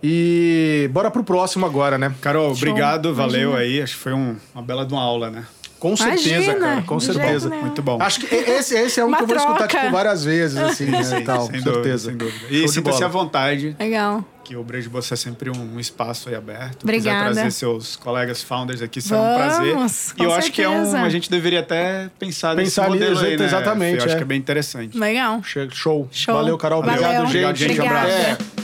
E 0.00 0.88
bora 0.92 1.10
pro 1.10 1.24
próximo 1.24 1.66
agora, 1.66 1.98
né? 1.98 2.14
Carol, 2.20 2.52
obrigado, 2.52 3.08
imagina. 3.08 3.26
valeu 3.26 3.56
aí. 3.56 3.82
Acho 3.82 3.94
que 3.96 4.00
foi 4.00 4.12
um- 4.12 4.36
uma 4.54 4.62
bela 4.62 4.86
de 4.86 4.94
uma 4.94 5.02
aula, 5.02 5.28
né? 5.28 5.44
Com 5.84 5.94
certeza, 5.98 6.30
Imagina, 6.30 6.58
cara. 6.66 6.82
Com 6.82 6.98
certeza. 6.98 7.50
Muito 7.50 7.82
bom. 7.82 8.00
Acho 8.00 8.20
que 8.20 8.34
esse, 8.34 8.74
esse 8.74 9.00
é 9.00 9.04
um 9.04 9.08
Uma 9.08 9.18
que 9.18 9.24
eu 9.24 9.26
vou 9.26 9.36
escutar 9.36 9.58
troca. 9.68 9.78
tipo, 9.80 9.92
várias 9.92 10.24
vezes, 10.24 10.56
assim, 10.56 10.86
né, 10.88 11.02
Sim, 11.04 11.16
e 11.18 11.24
tal. 11.24 11.42
sem 11.42 11.58
com 11.58 11.58
dúvida, 11.58 11.72
certeza. 11.74 12.08
sem 12.08 12.16
dúvida. 12.16 12.46
E 12.50 12.66
sinta-se 12.68 13.04
à 13.04 13.08
vontade, 13.08 13.76
Legal. 13.78 14.24
que 14.42 14.56
o 14.56 14.64
Brejo 14.64 14.88
Bolsa 14.88 15.12
é 15.12 15.16
sempre 15.18 15.50
um, 15.50 15.74
um 15.74 15.78
espaço 15.78 16.30
aí 16.30 16.34
aberto. 16.34 16.84
Obrigada. 16.84 17.28
Quiser 17.28 17.34
trazer 17.34 17.50
seus 17.50 17.96
colegas 17.96 18.42
founders 18.42 18.80
aqui, 18.80 19.02
será 19.02 19.20
um 19.20 19.24
Vamos, 19.24 19.36
prazer. 19.44 19.74
com 20.16 20.22
e 20.22 20.24
eu 20.26 20.32
acho 20.32 20.50
que 20.52 20.62
é 20.62 20.68
um, 20.70 20.72
certeza. 20.84 21.02
a 21.02 21.08
gente 21.10 21.30
deveria 21.30 21.60
até 21.60 22.08
pensar, 22.18 22.56
Pensar 22.56 22.56
nesse 22.56 22.80
modelo 22.80 23.10
nisso, 23.12 23.24
aí, 23.26 23.36
né? 23.36 23.44
exatamente, 23.44 23.98
Eu 23.98 24.04
acho 24.06 24.14
é. 24.14 24.16
que 24.16 24.22
é 24.22 24.26
bem 24.26 24.38
interessante. 24.38 24.96
Legal. 24.98 25.42
Show. 25.42 26.08
Show. 26.10 26.34
Valeu, 26.34 26.56
Carol. 26.56 26.80
Valeu. 26.80 26.94
Obrigado, 26.96 27.26
Obrigado, 27.26 27.56
gente. 27.56 27.68
gente. 27.74 27.80
Um 27.82 27.86
abraço. 27.86 28.06
Obrigada. 28.08 28.38
É. 28.60 28.63